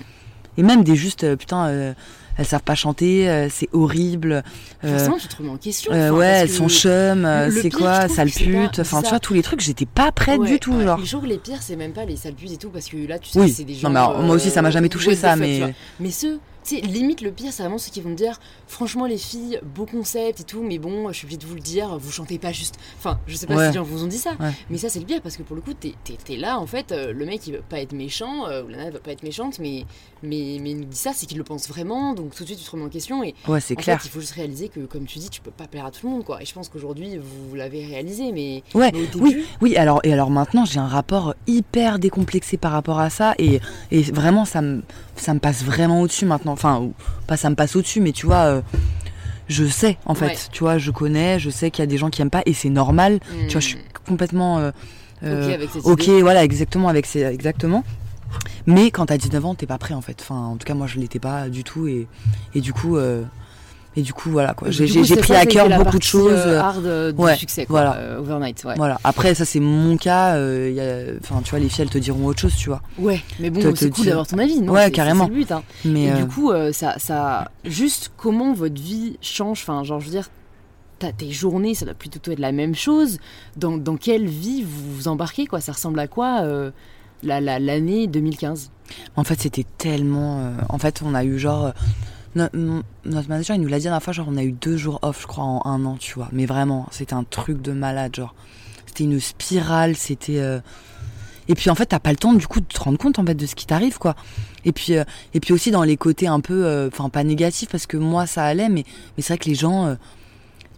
Et 0.57 0.63
même 0.63 0.83
des 0.83 0.97
juste, 0.97 1.25
euh, 1.25 1.37
putain, 1.37 1.67
euh, 1.67 1.93
elles 2.37 2.47
savent 2.47 2.63
pas 2.63 2.75
chanter, 2.75 3.29
euh, 3.29 3.49
c'est 3.51 3.69
horrible. 3.73 4.43
euh, 4.85 5.09
tu 5.19 5.29
te 5.29 5.37
remets 5.37 5.51
en 5.51 5.57
question. 5.57 5.93
euh, 5.93 6.09
enfin, 6.11 6.19
ouais, 6.19 6.27
elles 6.27 6.49
sont 6.51 6.69
chum, 6.69 7.25
euh, 7.25 7.51
c'est 7.51 7.71
quoi, 7.71 8.09
sale 8.09 8.31
pute. 8.31 8.79
Enfin, 8.79 9.03
tu 9.03 9.09
vois, 9.11 9.21
tous 9.21 9.35
les 9.35 9.43
trucs, 9.43 9.61
j'étais 9.61 9.87
pas 9.87 10.11
prête 10.13 10.39
Ouais, 10.41 10.49
du 10.49 10.59
tout, 10.59 10.73
ouais. 10.73 10.85
genre. 10.85 10.99
Les 10.99 11.07
jours 11.07 11.23
les 11.27 11.39
pires, 11.39 11.61
c'est 11.63 11.77
même 11.77 11.93
pas 11.93 12.05
les 12.05 12.17
sales 12.17 12.35
putes 12.35 12.53
et 12.53 12.57
tout, 12.57 12.71
parce 12.71 12.87
que 12.89 12.97
là, 13.07 13.19
tu 13.19 13.31
sais, 13.31 13.41
Oui. 13.41 13.51
c'est 13.51 13.65
des 13.65 13.75
Non, 13.75 13.79
gens. 13.81 13.91
mais 13.91 13.99
alors, 14.01 14.19
moi 14.23 14.37
aussi, 14.37 14.51
ça 14.51 14.63
m'a 14.63 14.71
jamais 14.71 14.89
touché, 14.89 15.15
ça, 15.15 15.37
mais-. 15.37 15.75
Mais 15.99 16.11
ceux, 16.11 16.39
tu 16.65 16.77
sais, 16.77 16.81
limite 16.83 17.21
le 17.23 17.31
pire, 17.33 17.53
c'est 17.53 17.63
vraiment 17.63 17.79
ceux 17.79 17.91
qui 17.91 18.01
vont 18.01 18.11
te 18.11 18.17
dire, 18.17 18.39
franchement, 18.67 19.07
les 19.07 19.19
filles, 19.19 19.59
beau 19.63 19.87
concept 19.87 20.41
et 20.41 20.45
tout, 20.45 20.63
mais 20.63 20.79
bon, 20.79 21.09
je 21.09 21.15
suis 21.19 21.25
obligée 21.27 21.39
de 21.39 21.47
vous 21.47 21.55
le 21.55 21.61
dire, 21.61 21.99
vous 21.99 22.11
chantez 22.11 22.39
pas 22.39 22.53
juste. 22.53 22.77
Enfin, 22.99 23.19
je 23.27 23.35
sais 23.37 23.47
pas 23.47 23.55
Ouais. 23.57 23.65
si 23.67 23.69
les 23.69 23.75
gens 23.79 23.83
vous 23.83 24.05
ont 24.05 24.09
dit 24.09 24.19
ça, 24.19 24.33
Ouais. 24.41 24.51
mais 24.69 24.79
ça, 24.79 24.89
c'est 24.89 24.99
le 25.01 25.07
pire, 25.07 25.21
parce 25.23 25.37
que 25.37 25.43
pour 25.43 25.57
le 25.57 25.63
coup, 25.63 25.73
t'es 25.75 25.95
là, 26.37 26.59
en 26.59 26.67
fait, 26.67 26.93
euh, 26.93 27.13
le 27.13 27.25
mec, 27.27 27.47
il 27.47 27.55
veut 27.55 27.63
pas 27.69 27.81
être 27.81 27.93
méchant, 27.93 28.47
euh, 28.49 28.63
ou 28.63 28.69
la 28.69 28.77
nana, 28.77 28.91
veut 28.91 28.99
pas 28.99 29.13
être 29.13 29.23
méchante, 29.23 29.59
mais, 29.59 29.85
mais, 30.23 30.59
mais 30.61 30.71
il 30.71 30.77
nous 30.79 30.85
dit 30.85 30.97
ça, 30.97 31.13
c'est 31.15 31.27
qu'il 31.27 31.39
le 31.39 31.45
pense 31.45 31.69
vraiment, 31.69 32.15
donc 32.15 32.35
tout 32.35 32.43
de 32.45 32.49
suite, 32.49 32.59
tu 32.59 32.65
te 32.65 32.71
remets 32.71 32.85
en 32.85 32.89
question, 32.89 33.23
et 33.25 33.35
Ouais, 33.49 33.61
c'est 33.61 33.77
clair. 33.77 34.01
fait, 34.01 34.09
il 34.09 34.11
faut 34.11 34.21
juste 34.21 34.33
réaliser 34.35 34.69
que, 34.69 34.81
comme 34.81 35.07
tu 35.07 35.19
dis, 35.19 35.31
tu 35.31 35.41
peux 35.41 35.51
pas 35.51 35.67
plaire 35.67 35.87
à 35.87 35.91
tout 35.91 36.07
le 36.07 36.13
monde, 36.13 36.25
quoi. 36.25 36.43
Et 36.43 36.45
je 36.45 36.53
pense 36.55 36.69
qu'aujourd'hui, 36.69 37.19
vous 37.19 37.55
l'avez 37.55 37.85
réalisé, 37.87 38.33
mais, 38.33 38.63
Ouais, 38.75 38.91
mais 38.93 39.07
début, 39.07 39.19
oui, 39.21 39.45
oui. 39.61 39.77
Alors 39.77 40.01
et 40.05 40.13
alors 40.13 40.31
maintenant, 40.31 40.65
j'ai 40.65 40.79
un 40.79 40.87
rapport 40.87 41.35
hyper 41.47 41.99
décomplexé 41.99 42.57
par 42.57 42.73
rapport 42.73 42.99
à 43.01 43.11
ça 43.11 43.35
et, 43.39 43.61
et 43.91 44.03
vraiment 44.03 44.45
ça 44.45 44.61
me 44.63 44.83
ça 45.21 45.35
me 45.35 45.41
passe 45.41 45.63
vraiment 45.65 46.01
au-dessus 46.01 46.27
maintenant. 46.27 46.53
Enfin, 46.53 46.89
pas 47.27 47.37
ça 47.37 47.51
me 47.51 47.55
passe 47.55 47.77
au-dessus, 47.77 48.01
mais 48.01 48.13
tu 48.13 48.27
vois, 48.27 48.45
euh, 48.47 48.63
je 49.49 49.65
sais 49.67 49.99
en 50.07 50.15
fait. 50.15 50.27
Ouais. 50.27 50.37
Tu 50.53 50.61
vois, 50.61 50.79
je 50.79 50.91
connais, 50.91 51.39
je 51.39 51.51
sais 51.51 51.71
qu'il 51.71 51.83
y 51.83 51.85
a 51.85 51.87
des 51.87 51.99
gens 51.99 52.11
qui 52.11 52.23
aiment 52.23 52.31
pas 52.31 52.43
et 52.47 52.53
c'est 52.55 52.71
normal. 52.71 53.15
hmm, 53.15 53.47
Tu 53.47 53.53
vois, 53.53 53.61
je 53.61 53.67
suis 53.67 53.79
complètement 54.07 54.59
euh, 54.59 54.71
ok 54.71 55.25
euh, 55.25 55.55
avec 55.55 55.71
cette 55.71 55.85
ok, 55.85 56.07
idée. 56.07 56.23
voilà, 56.23 56.45
exactement 56.45 56.89
avec 56.89 57.07
ces 57.07 57.23
exactement. 57.23 57.85
Mais 58.67 58.91
quand 58.91 59.07
t'as 59.07 59.19
19 59.19 59.45
ans, 59.45 59.55
t'es 59.55 59.67
pas 59.67 59.79
prêt 59.79 59.95
en 59.95 60.01
fait. 60.01 60.17
Enfin, 60.21 60.37
en 60.37 60.57
tout 60.57 60.65
cas, 60.65 60.75
moi, 60.75 60.87
je 60.87 60.99
l'étais 60.99 61.19
pas 61.19 61.49
du 61.49 61.65
tout 61.65 61.87
et 61.89 62.07
et 62.55 62.61
du 62.61 62.73
coup. 62.73 62.97
Et 63.97 64.03
du 64.03 64.13
coup, 64.13 64.31
voilà 64.31 64.55
quoi. 64.55 64.71
J'ai 64.71 64.87
du 64.87 65.17
pris 65.17 65.35
à 65.35 65.45
cœur 65.47 65.69
beaucoup 65.83 65.99
de 65.99 66.03
choses. 66.03 66.33
euh, 66.33 66.61
hard 66.61 66.87
euh, 66.87 67.13
du 67.13 67.21
ouais, 67.21 67.37
succès, 67.37 67.67
quoi, 67.67 67.81
voilà. 67.83 67.97
euh, 67.97 68.19
overnight, 68.21 68.63
ouais. 68.65 68.75
Voilà. 68.77 68.99
Après, 69.05 69.35
ça 69.35 69.45
c'est 69.45 69.59
mon 69.61 69.97
cas. 69.97 70.37
euh, 70.37 70.69
il 70.71 70.77
y 70.77 70.81
a- 70.81 71.19
Enfin, 71.23 71.41
tu 71.43 71.51
vois, 71.51 71.59
les 71.59 71.69
filles 71.69 71.83
elles 71.83 71.91
te 71.91 71.99
diront 71.99 72.27
autre 72.27 72.41
chose, 72.41 72.55
tu 72.57 72.69
vois. 72.69 72.83
Ouais, 72.99 73.21
mais 73.41 73.51
bon, 73.51 73.61
c'est 73.75 73.91
cool 73.91 74.05
dire- 74.05 74.05
d'avoir 74.13 74.27
ton 74.27 74.39
avis, 74.39 74.61
non? 74.61 74.73
Ouais, 74.73 74.91
carrément. 74.91 75.25
C'est 75.25 75.31
le 75.31 75.37
but, 75.37 75.53
hein. 75.53 75.63
Mais 75.85 76.05
Et 76.05 76.13
euh, 76.13 76.17
du 76.17 76.27
coup, 76.27 76.53
ça, 76.73 76.95
ça, 76.99 77.51
juste 77.65 78.13
comment 78.17 78.53
votre 78.53 78.81
vie 78.81 79.17
change, 79.21 79.61
enfin, 79.63 79.83
genre, 79.85 79.99
je 80.01 80.05
veux 80.07 80.13
dire, 80.13 80.29
t'as 81.01 81.13
tes 81.13 81.33
journées, 81.33 81.75
ça 81.75 81.85
doit 81.87 81.95
plutôt 81.95 82.31
être 82.31 82.39
la 82.39 82.53
même 82.53 82.75
chose. 82.75 83.19
Dans, 83.57 83.77
dans 83.77 83.97
quelle 83.97 84.27
vie 84.27 84.63
vous 84.63 84.95
vous 84.97 85.09
embarquez, 85.09 85.47
quoi? 85.47 85.61
Ça 85.61 85.73
ressemble 85.73 85.99
à 85.99 86.07
quoi 86.07 86.43
euh, 86.43 86.71
la- 87.23 87.41
la- 87.41 87.59
l'année 87.59 88.07
2015 88.07 88.71
en 89.17 89.23
fait, 89.25 89.41
c'était 89.41 89.65
tellement. 89.79 90.53
en 90.69 90.79
fait, 90.79 91.01
on 91.05 91.15
a 91.15 91.25
eu 91.25 91.39
genre. 91.39 91.73
No- 92.35 92.49
mon- 92.55 92.83
notre 93.05 93.29
manager, 93.29 93.57
il 93.57 93.63
nous 93.63 93.69
l'a 93.69 93.79
dit 93.79 93.85
la 93.85 93.91
dernière 93.91 94.03
fois, 94.03 94.13
genre, 94.13 94.27
on 94.31 94.37
a 94.37 94.43
eu 94.43 94.53
deux 94.53 94.77
jours 94.77 94.99
off, 95.03 95.23
je 95.23 95.27
crois, 95.27 95.45
en 95.45 95.63
un 95.65 95.85
an, 95.85 95.97
tu 95.99 96.15
vois. 96.15 96.29
Mais 96.33 96.47
vraiment, 96.47 96.87
c'était 96.91 97.15
un 97.15 97.25
truc 97.25 97.61
de 97.63 97.73
malade, 97.73 98.15
genre. 98.17 98.35
C'était 98.87 99.05
une 99.05 99.21
spirale, 99.21 99.97
c'était. 99.97 100.39
euh, 100.41 100.61
Et 101.49 101.55
puis 101.55 101.71
en 101.71 101.75
fait, 101.75 101.87
t'as 101.87 101.99
pas 101.99 102.11
le 102.11 102.17
temps 102.17 102.33
du 102.35 102.47
coup 102.47 102.61
de 102.61 102.67
te 102.67 102.79
rendre 102.81 102.99
compte 102.99 103.19
en 103.19 103.25
fait 103.27 103.35
de 103.35 103.47
ce 103.47 103.55
qui 103.57 103.67
t'arrive, 103.67 103.99
quoi. 103.99 104.15
Et 104.65 104.73
puis, 104.73 104.97
euh, 104.97 105.05
et 105.35 105.41
puis 105.41 105.53
aussi 105.53 105.71
dans 105.73 105.83
les 105.83 105.97
côtés 105.97 106.27
un 106.29 106.41
peu, 106.41 106.65
euh, 106.65 106.89
enfin 106.93 107.09
pas 107.09 107.25
négatifs 107.25 107.69
parce 107.71 107.87
que 107.87 107.97
moi 107.97 108.27
ça 108.27 108.45
allait, 108.45 108.69
mais, 108.69 108.85
mais 109.17 109.23
c'est 109.23 109.33
vrai 109.35 109.39
que 109.39 109.49
les 109.49 109.55
gens, 109.57 109.97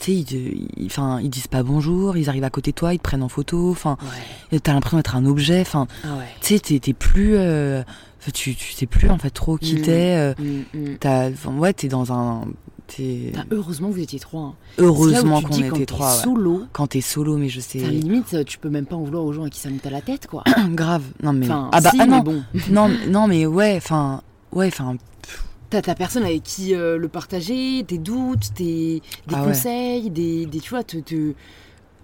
sais, 0.06 0.14
ils, 0.14 0.66
ils, 0.76 0.86
enfin, 0.86 1.20
ils 1.22 1.30
disent 1.30 1.46
pas 1.46 1.62
bonjour, 1.62 2.16
ils 2.16 2.28
arrivent 2.28 2.44
à 2.44 2.50
côté 2.50 2.70
de 2.70 2.76
toi, 2.76 2.94
ils 2.94 2.98
te 2.98 3.02
prennent 3.02 3.22
en 3.22 3.28
photo, 3.28 3.70
enfin, 3.70 3.96
Ouais. 4.52 4.60
t'as 4.60 4.72
l'impression 4.74 4.96
d'être 4.98 5.16
un 5.16 5.24
objet, 5.26 5.60
enfin, 5.60 5.86
Ah 6.04 6.16
ouais. 6.18 6.24
tu 6.40 6.58
sais, 6.58 6.78
t'es 6.80 6.92
plus, 6.92 7.34
euh, 7.36 7.82
tu, 8.32 8.54
tu 8.54 8.72
sais 8.72 8.86
plus 8.86 9.10
en 9.10 9.18
fait 9.18 9.30
trop 9.30 9.56
qui 9.58 9.76
Mm. 9.76 9.82
t'es. 9.82 10.16
euh, 10.16 10.34
Mm, 10.38 10.78
mm. 10.78 11.32
enfin, 11.34 11.56
ouais, 11.58 11.72
t'es 11.72 11.88
dans 11.88 12.12
un, 12.12 12.42
heureusement 13.50 13.88
que 13.88 13.94
vous 13.94 14.00
étiez 14.00 14.18
trois. 14.18 14.40
hein. 14.42 14.54
Heureusement 14.78 15.40
qu'on 15.40 15.48
quand 15.48 15.58
était 15.58 15.70
t'es 15.70 15.86
trois. 15.86 16.14
ouais. 16.16 16.22
Solo. 16.22 16.62
Quand 16.72 16.86
t'es 16.88 17.00
solo, 17.00 17.36
mais 17.36 17.48
je 17.48 17.60
sais. 17.60 17.80
Enfin, 17.82 17.90
limite, 17.90 18.44
tu 18.44 18.58
peux 18.58 18.68
même 18.68 18.86
pas 18.86 18.96
en 18.96 19.02
vouloir 19.02 19.24
aux 19.24 19.32
gens 19.32 19.44
à 19.44 19.50
qui 19.50 19.60
ça 19.60 19.70
monte 19.70 19.86
à 19.86 19.90
la 19.90 20.00
tête, 20.02 20.26
quoi. 20.26 20.44
Grave. 20.70 21.02
Non, 21.22 21.32
mais. 21.32 21.46
Enfin, 21.46 21.68
ah 21.72 21.80
bah 21.80 21.90
si, 21.90 21.96
ah 22.00 22.06
mais 22.06 22.16
non. 22.16 22.22
bon. 22.22 22.42
non, 22.70 22.90
non, 23.08 23.26
mais 23.28 23.46
ouais, 23.46 23.74
enfin. 23.76 24.22
Ouais, 24.52 24.66
enfin. 24.68 24.96
T'as 25.72 25.80
ta 25.80 25.94
personne 25.94 26.22
avec 26.24 26.42
qui 26.42 26.74
euh, 26.74 26.98
le 26.98 27.08
partager, 27.08 27.82
tes 27.88 27.96
doutes, 27.96 28.52
tes 28.54 29.00
des 29.26 29.34
Ah 29.34 29.40
ouais. 29.40 29.48
conseils, 29.48 30.10
des, 30.10 30.44
des, 30.44 30.60
tu 30.60 30.68
vois, 30.68 30.84
te, 30.84 30.98
te- 30.98 31.32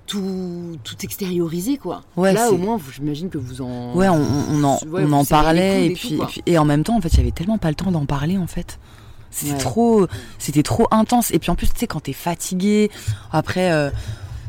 tout, 0.07 0.79
tout 0.85 0.97
extérioriser, 1.03 1.77
quoi. 1.77 2.01
Ouais, 2.17 2.33
Là, 2.33 2.51
au 2.51 2.57
moins, 2.57 2.79
j'imagine 2.95 3.29
que 3.29 3.37
vous 3.37 3.61
en... 3.61 3.95
Ouais, 3.95 4.09
on, 4.09 4.25
on 4.53 4.65
en, 4.65 4.79
Ouais, 4.87 5.05
on 5.07 5.13
en 5.13 5.25
parlait 5.27 5.85
et 5.85 5.91
et 5.91 5.93
puis, 5.93 6.15
et 6.15 6.17
quoi. 6.17 6.27
puis- 6.29 6.43
et 6.47 6.57
en 6.57 6.65
même 6.65 6.83
temps 6.83 6.97
en 6.97 7.01
fait 7.03 7.09
il 7.13 7.19
y 7.19 7.21
avait 7.21 7.31
tellement 7.31 7.59
pas 7.59 7.69
le 7.69 7.75
temps 7.75 7.91
d'en 7.91 8.07
parler 8.07 8.39
en 8.39 8.47
fait. 8.47 8.79
C'était 9.31 9.59
trop 9.59 10.07
c'était 10.39 10.63
trop 10.63 10.87
intense 10.91 11.31
et 11.33 11.39
puis 11.39 11.51
en 11.51 11.55
plus 11.55 11.67
tu 11.67 11.79
sais 11.81 11.87
quand 11.87 12.01
t'es 12.01 12.15
fatigué 12.15 12.91
après 13.31 13.71
euh, 13.71 13.91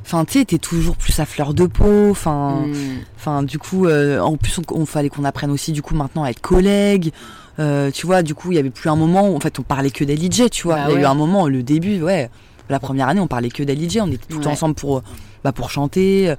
enfin 0.05 0.23
tu 0.23 0.39
sais 0.39 0.45
t'es 0.45 0.57
toujours 0.59 0.95
plus 0.95 1.19
à 1.19 1.25
fleur 1.25 1.53
de 1.53 1.65
peau 1.65 2.09
enfin 2.11 2.61
Hmm. 2.65 2.73
enfin 3.17 3.43
du 3.43 3.59
coup 3.59 3.87
euh, 3.87 4.21
en 4.21 4.37
plus 4.37 4.57
on, 4.59 4.61
on 4.73 4.85
fallait 4.85 5.09
qu'on 5.09 5.25
apprenne 5.25 5.51
aussi 5.51 5.73
du 5.73 5.81
coup 5.81 5.95
maintenant 5.95 6.23
à 6.23 6.29
être 6.29 6.39
collègues 6.39 7.11
Euh, 7.59 7.91
tu 7.91 8.05
vois 8.05 8.23
du 8.23 8.33
coup 8.35 8.51
il 8.51 8.55
y 8.55 8.57
avait 8.57 8.69
plus 8.69 8.89
un 8.89 8.95
moment 8.95 9.27
où 9.29 9.35
en 9.35 9.39
fait 9.41 9.59
on 9.59 9.63
parlait 9.63 9.91
que 9.91 10.03
d'LJ 10.05 10.49
tu 10.49 10.63
vois 10.63 10.75
Bah 10.77 10.85
il 10.89 10.93
y 10.93 10.97
a 10.97 11.01
eu 11.01 11.05
un 11.05 11.13
moment 11.13 11.47
le 11.47 11.61
début 11.61 12.01
ouais 12.01 12.29
la 12.69 12.79
première 12.79 13.09
année 13.09 13.19
on 13.19 13.27
parlait 13.27 13.49
que 13.49 13.63
d'LJ 13.63 13.97
on 14.01 14.07
était 14.11 14.25
tout 14.29 14.39
Ouais. 14.39 14.47
ensemble 14.47 14.75
pour 14.75 15.03
bah, 15.43 15.51
pour 15.51 15.69
chanter 15.69 16.33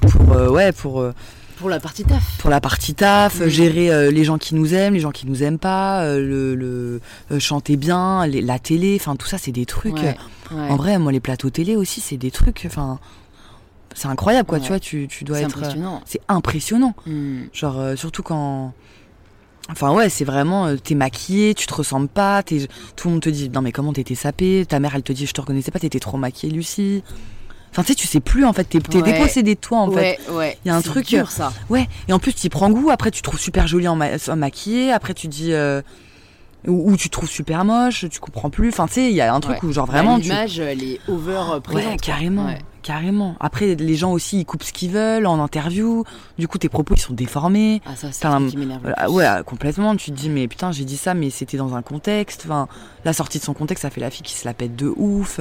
pour 0.00 0.32
euh, 0.32 0.48
ouais 0.48 0.72
pour 0.72 1.00
euh, 1.00 1.12
Pour 1.58 1.68
la 1.68 1.80
partie 1.80 2.04
taf. 2.04 2.38
pour 2.38 2.48
la 2.50 2.60
partie 2.60 2.94
taf, 2.94 3.46
gérer 3.46 3.90
euh, 3.92 4.10
les 4.10 4.24
gens 4.24 4.38
qui 4.38 4.54
nous 4.54 4.72
aiment, 4.74 4.94
les 4.94 5.00
gens 5.00 5.12
qui 5.12 5.26
nous 5.26 5.42
aiment 5.42 5.58
pas, 5.58 6.02
euh, 6.02 6.18
le, 6.20 6.54
le 6.54 7.00
euh, 7.30 7.38
chanter 7.38 7.76
bien, 7.76 8.26
les- 8.26 8.40
la 8.42 8.58
télé, 8.58 8.96
enfin 9.00 9.16
tout 9.16 9.26
ça 9.26 9.38
c'est 9.38 9.52
des 9.52 9.66
trucs. 9.66 9.94
Ouais, 9.96 10.16
euh, 10.52 10.56
ouais. 10.56 10.70
En 10.70 10.76
vrai, 10.76 10.98
moi 10.98 11.12
les 11.12 11.20
plateaux 11.20 11.50
télé 11.50 11.76
aussi 11.76 12.00
c'est 12.00 12.16
des 12.16 12.30
trucs. 12.30 12.64
Enfin, 12.66 12.98
c'est 13.94 14.08
incroyable 14.08 14.46
quoi. 14.48 14.58
Ouais. 14.58 14.64
Tu 14.64 14.68
vois, 14.68 14.80
tu, 14.80 15.06
tu 15.08 15.24
dois 15.24 15.38
c'est 15.38 15.44
être. 15.44 15.56
euh, 15.56 15.60
impressionnant. 15.60 16.00
C'est 16.06 16.20
impressionnant. 16.28 16.94
Hmm. 17.06 17.42
Genre 17.52 17.78
euh, 17.78 17.96
surtout 17.96 18.22
quand. 18.22 18.72
Enfin 19.70 19.92
ouais, 19.94 20.08
c'est 20.10 20.24
vraiment 20.24 20.66
euh, 20.66 20.76
t'es 20.76 20.94
maquillée, 20.94 21.54
tu 21.54 21.66
te 21.66 21.72
ressembles 21.74 22.08
pas, 22.08 22.42
t'es- 22.42 22.68
tout 22.96 23.08
le 23.08 23.12
monde 23.14 23.22
te 23.22 23.30
dit 23.30 23.48
non 23.48 23.62
mais 23.62 23.72
comment 23.72 23.92
t'étais 23.94 24.14
sapée, 24.14 24.66
ta 24.68 24.78
mère 24.78 24.94
elle 24.94 25.02
te 25.02 25.12
dit 25.12 25.26
je 25.26 25.32
te 25.32 25.40
reconnaissais 25.40 25.70
pas, 25.70 25.78
t'étais 25.78 26.00
trop 26.00 26.18
maquillée 26.18 26.52
Lucie. 26.52 27.02
Enfin 27.70 27.82
tu 27.82 27.88
sais 27.88 27.94
tu 27.94 28.06
sais 28.06 28.20
plus 28.20 28.44
en 28.44 28.52
fait, 28.52 28.64
t'es 28.64 28.78
t'es 28.80 28.98
Ouais. 29.02 29.12
dépossédé 29.12 29.54
de 29.54 29.60
toi 29.60 29.78
en 29.78 29.90
fait. 29.90 30.18
ouais, 30.28 30.34
ouais. 30.36 30.58
Il 30.64 30.68
y 30.68 30.70
a 30.70 30.76
un 30.76 30.82
C'est 30.82 30.90
truc, 30.90 31.06
dur, 31.06 31.30
ça. 31.30 31.52
Ouais, 31.70 31.88
et 32.08 32.12
en 32.12 32.18
plus 32.18 32.34
tu 32.34 32.46
y 32.46 32.50
prends 32.50 32.70
goût, 32.70 32.90
après 32.90 33.10
tu 33.10 33.20
te 33.22 33.24
trouves 33.28 33.40
super 33.40 33.66
jolie 33.66 33.88
en, 33.88 33.96
ma- 33.96 34.10
en 34.28 34.36
maquillée, 34.36 34.92
après 34.92 35.14
tu 35.14 35.28
dis... 35.28 35.52
euh, 35.54 35.80
ou, 36.66 36.92
ou 36.92 36.96
tu 36.96 37.08
te 37.08 37.12
trouves 37.12 37.28
super 37.28 37.62
moche, 37.64 38.06
tu 38.10 38.20
comprends 38.20 38.48
plus. 38.48 38.70
Enfin, 38.70 38.86
tu 38.86 38.94
sais, 38.94 39.10
il 39.10 39.14
y 39.14 39.20
a 39.20 39.34
un 39.34 39.40
truc 39.40 39.62
Ouais. 39.62 39.68
où 39.68 39.72
genre 39.72 39.84
vraiment... 39.84 40.14
Bah, 40.16 40.22
tu... 40.22 40.28
L'image, 40.30 40.58
elle 40.60 40.82
est 40.82 40.98
over 41.08 41.42
euh, 41.52 41.60
présente. 41.60 41.90
Ouais, 41.92 41.96
carrément, 41.98 42.46
Ouais. 42.46 42.58
Carrément. 42.84 43.34
Après, 43.40 43.74
les 43.74 43.94
gens 43.96 44.12
aussi, 44.12 44.38
ils 44.40 44.44
coupent 44.44 44.62
ce 44.62 44.72
qu'ils 44.72 44.90
veulent 44.92 45.26
en 45.26 45.40
interview. 45.40 46.04
Du 46.38 46.46
coup, 46.46 46.58
tes 46.58 46.68
propos, 46.68 46.94
ils 46.94 47.00
sont 47.00 47.14
déformés. 47.14 47.82
Ah, 47.86 47.96
ça, 47.96 48.08
c'est 48.12 48.26
un- 48.26 48.46
qui 48.46 48.56
m'énerve. 48.56 48.82
ouais, 49.08 49.26
complètement. 49.44 49.96
Tu 49.96 50.12
te 50.12 50.16
dis, 50.16 50.28
mais 50.28 50.46
putain, 50.46 50.70
j'ai 50.70 50.84
dit 50.84 50.96
ça, 50.96 51.14
mais 51.14 51.30
c'était 51.30 51.56
dans 51.56 51.74
un 51.74 51.82
contexte. 51.82 52.42
Enfin, 52.44 52.68
la 53.04 53.12
sortie 53.12 53.38
de 53.40 53.44
son 53.44 53.54
contexte, 53.54 53.82
ça 53.82 53.90
fait 53.90 54.00
la 54.00 54.10
fille 54.10 54.22
qui 54.22 54.34
se 54.34 54.44
la 54.46 54.54
pète 54.54 54.76
de 54.76 54.92
ouf. 54.96 55.40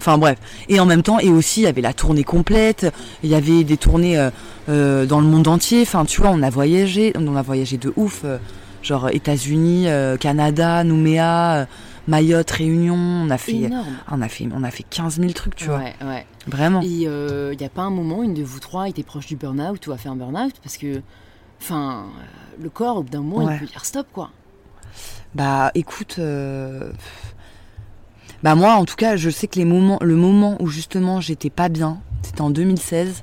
Enfin 0.00 0.16
bref. 0.18 0.38
Et 0.68 0.78
en 0.78 0.86
même 0.86 1.02
temps, 1.02 1.18
et 1.18 1.28
aussi, 1.28 1.60
il 1.60 1.64
y 1.64 1.66
avait 1.66 1.80
la 1.80 1.92
tournée 1.92 2.22
complète. 2.24 2.92
Il 3.24 3.30
y 3.30 3.34
avait 3.34 3.64
des 3.64 3.76
tournées 3.76 4.16
euh, 4.18 4.30
euh, 4.68 5.06
dans 5.06 5.20
le 5.20 5.26
monde 5.26 5.48
entier. 5.48 5.82
Enfin, 5.82 6.04
tu 6.04 6.20
vois, 6.20 6.30
on 6.30 6.42
a 6.42 6.50
voyagé, 6.50 7.12
on 7.16 7.34
a 7.34 7.42
voyagé 7.42 7.78
de 7.78 7.92
ouf. 7.96 8.22
euh, 8.24 8.38
genre 8.80 9.08
États-Unis, 9.10 9.88
Canada, 10.20 10.84
Nouméa, 10.84 11.66
Mayotte, 12.08 12.50
Réunion. 12.50 12.94
On 12.96 13.30
a 13.30 13.38
fait, 13.38 13.52
Énorme. 13.56 13.86
on 14.10 14.20
a 14.22 14.28
fait, 14.28 14.48
on 14.52 14.64
a 14.64 14.70
fait 14.70 14.82
15 14.82 15.20
000 15.20 15.32
trucs, 15.32 15.54
tu 15.54 15.66
vois. 15.66 15.78
Ouais. 16.02 16.26
Vraiment. 16.46 16.82
Et 16.82 16.86
il 16.86 17.56
n'y 17.56 17.64
a 17.64 17.68
pas 17.68 17.82
un 17.82 17.90
moment, 17.90 18.22
une 18.22 18.34
de 18.34 18.42
vous 18.42 18.58
trois 18.60 18.88
était 18.88 19.02
proche 19.04 19.26
du 19.26 19.36
burn-out 19.36 19.86
ou 19.86 19.92
a 19.92 19.96
fait 19.98 20.08
un 20.08 20.16
burn-out 20.16 20.54
parce 20.62 20.76
que, 20.78 21.02
enfin, 21.60 22.06
euh, 22.18 22.62
le 22.62 22.70
corps, 22.70 22.96
au 22.96 23.02
bout 23.02 23.10
d'un 23.10 23.20
moment, 23.22 23.44
Ouais. 23.44 23.54
il 23.54 23.60
peut 23.60 23.66
dire 23.66 23.84
stop, 23.84 24.06
quoi. 24.12 24.30
Bah 25.34 25.70
écoute, 25.74 26.16
euh, 26.18 26.90
bah 28.42 28.54
moi 28.54 28.72
en 28.74 28.84
tout 28.86 28.96
cas, 28.96 29.16
je 29.16 29.28
sais 29.28 29.46
que 29.46 29.58
les 29.58 29.66
moments, 29.66 29.98
le 30.00 30.16
moment 30.16 30.56
où 30.60 30.68
justement 30.68 31.20
j'étais 31.20 31.50
pas 31.50 31.68
bien, 31.68 31.98
c'était 32.22 32.40
en 32.40 32.48
2016. 32.50 33.22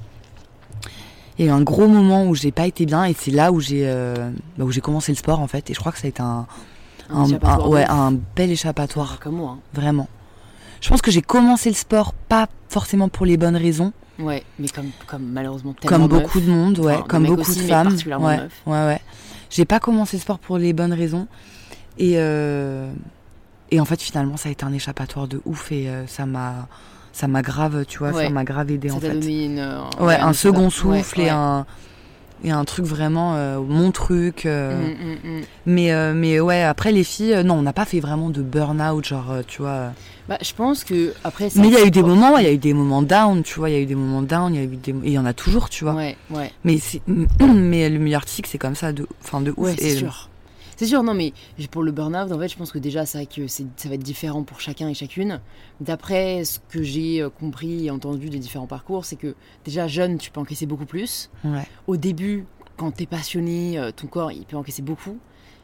Il 1.38 1.45
y 1.45 1.49
a 1.49 1.51
eu 1.51 1.53
un 1.55 1.63
gros 1.63 1.88
moment 1.88 2.27
où 2.27 2.36
j'ai 2.36 2.51
pas 2.51 2.67
été 2.67 2.86
bien 2.86 3.03
et 3.05 3.13
c'est 3.17 3.31
là 3.31 3.51
où 3.51 3.59
j'ai 3.59 3.81
euh, 3.88 4.29
bah, 4.57 4.65
où 4.65 4.71
j'ai 4.71 4.79
commencé 4.81 5.11
le 5.11 5.17
sport 5.17 5.39
en 5.39 5.47
fait 5.47 5.69
et 5.69 5.73
je 5.73 5.79
crois 5.79 5.91
que 5.91 5.97
ça 5.97 6.05
a 6.05 6.09
été 6.09 6.21
un, 6.21 6.45
Un 7.10 7.24
un- 7.43 7.68
ouais 7.68 7.86
un 7.88 8.12
bel 8.12 8.49
Ah, 8.49 8.53
échappatoire 8.53 9.20
comme 9.20 9.36
moi. 9.36 9.58
hein. 9.58 9.60
vraiment. 9.74 10.08
Je 10.82 10.89
pense 10.89 11.01
que 11.01 11.12
j'ai 11.12 11.22
commencé 11.22 11.70
le 11.70 11.76
sport 11.76 12.14
pas 12.14 12.47
forcément 12.70 13.10
pour 13.10 13.26
les 13.26 13.38
bonnes 13.38 13.56
raisons, 13.56 13.93
Ouais, 14.20 14.43
mais 14.60 14.70
comme, 14.70 14.91
comme 15.08 15.24
malheureusement 15.24 15.74
tellement 15.74 16.08
comme 16.08 16.20
beaucoup 16.22 16.39
de 16.39 16.49
monde, 16.49 16.80
ouais, 16.80 16.95
Enfin, 16.95 17.06
comme 17.08 17.26
beaucoup 17.26 17.41
aussi, 17.41 17.64
de 17.64 17.68
femmes, 17.68 17.95
ouais, 18.06 18.39
ouais, 18.66 18.86
ouais. 18.86 19.01
J'ai 19.49 19.66
pas 19.66 19.80
commencé 19.80 20.16
le 20.18 20.22
sport 20.22 20.39
pour 20.39 20.58
les 20.58 20.72
bonnes 20.74 20.93
raisons 20.93 21.28
et 21.97 22.14
euh, 22.16 22.91
et 23.72 23.80
en 23.80 23.86
fait 23.86 24.01
finalement 24.01 24.38
ça 24.38 24.49
a 24.49 24.51
été 24.51 24.64
un 24.66 24.74
échappatoire 24.74 25.28
de 25.28 25.41
ouf 25.45 25.72
et 25.72 25.89
euh, 25.89 26.08
ça 26.08 26.26
m'a 26.26 26.68
ça 27.14 27.28
m'a 27.28 27.41
grave, 27.41 27.86
tu 27.88 27.99
vois, 27.99 28.12
Ouais. 28.12 28.26
ça 28.26 28.30
m'a 28.30 28.43
grave 28.43 28.72
aidé 28.72 28.89
Ça 28.89 28.95
en 28.95 28.99
fait. 28.99 29.12
donné 29.12 29.45
une, 29.45 29.60
euh, 29.60 29.80
Ouais, 30.01 30.16
un 30.18 30.34
second 30.34 30.66
ouais, 30.66 30.70
souffle 30.70 31.22
et 31.22 31.30
un 31.30 31.66
et 32.43 32.51
un 32.51 32.63
truc 32.65 32.86
vraiment 32.86 33.36
euh, 33.36 33.59
mon 33.59 33.91
truc. 33.91 34.45
euh, 34.45 34.89
Mm, 34.89 34.91
mm, 35.29 35.39
mm. 35.39 35.43
Mais 35.65 35.91
euh, 35.93 36.13
mais 36.13 36.39
ouais, 36.39 36.61
après 36.63 36.91
les 36.91 37.03
filles, 37.03 37.41
non, 37.45 37.55
on 37.55 37.61
n'a 37.61 37.73
pas 37.73 37.86
fait 37.86 37.99
vraiment 37.99 38.29
de 38.29 38.41
burn-out, 38.41 39.05
genre 39.05 39.36
tu 39.47 39.61
vois. 39.61 39.91
Bah, 40.27 40.38
je 40.41 40.53
pense 40.53 40.83
que 40.83 41.13
après. 41.23 41.49
ça- 41.51 41.59
Mais 41.61 41.67
il 41.67 41.73
y 41.73 41.77
a 41.77 41.86
eu 41.86 41.91
des 41.91 42.01
moments, 42.03 42.38
il 42.38 42.43
y 42.45 42.47
a 42.47 42.51
eu 42.51 42.57
des 42.57 42.73
moments 42.73 43.03
down, 43.03 43.43
tu 43.43 43.59
vois, 43.59 43.69
il 43.69 43.73
y 43.73 43.75
a 43.75 43.79
eu 43.81 43.86
des 43.86 43.93
moments 43.95 44.23
down, 44.23 44.53
il 44.53 44.57
y 44.57 44.59
a 44.61 44.63
eu 44.63 44.75
des, 44.75 44.91
et 44.91 44.95
il 45.03 45.11
y 45.11 45.19
en 45.19 45.25
a 45.25 45.33
toujours, 45.33 45.69
tu 45.69 45.83
vois. 45.83 45.93
Ouais, 45.93 46.17
ouais. 46.31 46.51
Mais 46.63 46.77
c'est, 46.79 47.01
mais 47.41 47.89
le 47.89 47.99
milieu 47.99 48.15
artistique, 48.15 48.47
c'est 48.47 48.57
comme 48.57 48.75
ça, 48.75 48.91
de, 48.91 49.07
enfin 49.23 49.41
de 49.41 49.51
ouf. 49.51 49.57
Ouais, 49.57 49.75
c'est 49.77 49.97
sûr. 49.97 50.29
C'est 50.78 50.86
sûr, 50.88 51.03
non, 51.03 51.13
mais 51.13 51.34
pour 51.71 51.84
le 51.84 51.91
burn-out, 51.91 52.32
en 52.32 52.39
fait, 52.39 52.47
je 52.49 52.57
pense 52.57 52.71
que 52.71 52.80
déjà, 52.80 53.05
c'est 53.05 53.17
vrai 53.19 53.26
que 53.28 53.47
c'est- 53.47 53.65
ça 53.78 53.88
va 53.89 53.95
être 53.95 54.03
différent 54.03 54.43
pour 54.43 54.59
chacun 54.59 54.89
et 54.89 54.93
chacune. 54.93 55.39
D'après 55.80 56.43
ce 56.45 56.59
que 56.69 56.84
j'ai 56.84 57.21
euh, 57.21 57.30
compris 57.30 57.86
et 57.86 57.91
entendu 57.91 58.30
des 58.30 58.39
différents 58.39 58.67
parcours, 58.67 59.05
c'est 59.05 59.15
que 59.15 59.36
déjà, 59.63 59.88
jeune, 59.88 60.17
tu 60.17 60.32
peux 60.32 60.39
encaisser 60.39 60.65
beaucoup 60.65 60.86
plus. 60.86 61.30
Ouais. 61.43 61.67
Au 61.88 61.97
début, 61.97 62.45
quand 62.78 62.91
t'es 62.91 63.05
passionné, 63.05 63.78
euh, 63.80 63.91
ton 63.91 64.07
corps, 64.07 64.32
il 64.32 64.45
peut 64.45 64.57
encaisser 64.57 64.82
beaucoup, 64.82 65.17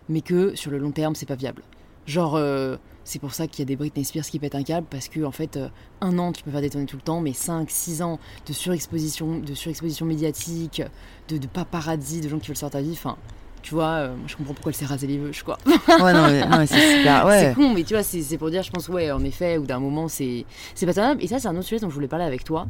mais 0.10 0.22
que 0.22 0.56
sur 0.56 0.72
le 0.72 0.78
long 0.78 0.92
terme, 0.92 1.16
c'est 1.16 1.26
pas 1.26 1.36
viable. 1.36 1.62
Genre, 2.08 2.36
euh, 2.36 2.78
c'est 3.04 3.20
pour 3.20 3.34
ça 3.34 3.48
qu'il 3.48 3.60
y 3.60 3.62
a 3.64 3.66
des 3.66 3.76
Britney 3.76 4.04
Spears 4.06 4.26
qui 4.26 4.40
pètent 4.40 4.56
un 4.56 4.64
câble, 4.64 4.88
parce 4.90 5.08
que, 5.08 5.24
en 5.24 5.32
fait, 5.32 5.58
euh, 5.58 5.68
un 6.02 6.18
an, 6.20 6.32
tu 6.32 6.42
peux 6.44 6.52
faire 6.52 6.68
tournées 6.70 6.86
tout 6.88 6.96
le 6.98 7.02
temps, 7.02 7.22
mais 7.22 7.34
5, 7.34 7.70
6 7.70 8.02
ans 8.02 8.18
de 8.48 8.54
surexposition, 8.54 9.40
de 9.40 9.54
surexposition 9.54 10.06
médiatique, 10.06 10.82
de, 11.30 11.38
de 11.38 11.48
paparazzi, 11.48 12.22
de 12.22 12.30
gens 12.30 12.40
qui 12.40 12.48
veulent 12.48 12.58
sortir 12.58 12.80
ta 12.80 12.84
vie, 12.84 12.94
enfin, 12.94 13.18
tu 13.62 13.74
vois, 13.74 13.90
euh, 13.90 14.16
je 14.28 14.36
comprends 14.36 14.54
pourquoi 14.54 14.72
elle 14.72 14.76
s'est 14.76 14.86
rasé 14.86 15.08
les 15.08 15.18
vœux, 15.18 15.32
je 15.32 15.44
crois. 15.44 15.58
Ouais, 15.66 16.14
non, 16.14 16.28
mais, 16.58 16.66
c'est 16.68 16.98
super. 16.98 17.26
Ouais. 17.28 17.50
C'est 17.50 17.54
con, 17.56 17.74
mais 17.74 17.84
tu 17.84 17.94
vois, 17.94 18.04
c'est 18.04 18.38
pour 18.38 18.50
dire, 18.50 18.64
je 18.64 18.72
pense, 18.72 18.88
ouais, 18.90 19.12
en 19.12 19.24
effet, 19.24 19.58
ou 19.58 19.66
d'un 19.66 19.80
moment, 19.80 20.08
c'est 20.08 20.46
c'est 20.76 20.86
pas 20.86 20.94
tenable. 20.94 21.24
Et 21.24 21.28
ça, 21.28 21.40
c'est 21.40 21.48
un 21.48 21.56
autre 21.56 21.66
sujet 21.68 21.80
dont 21.82 21.90
je 21.90 21.94
voulais 21.96 22.08
parler 22.08 22.26
avec 22.26 22.44
toi, 22.44 22.68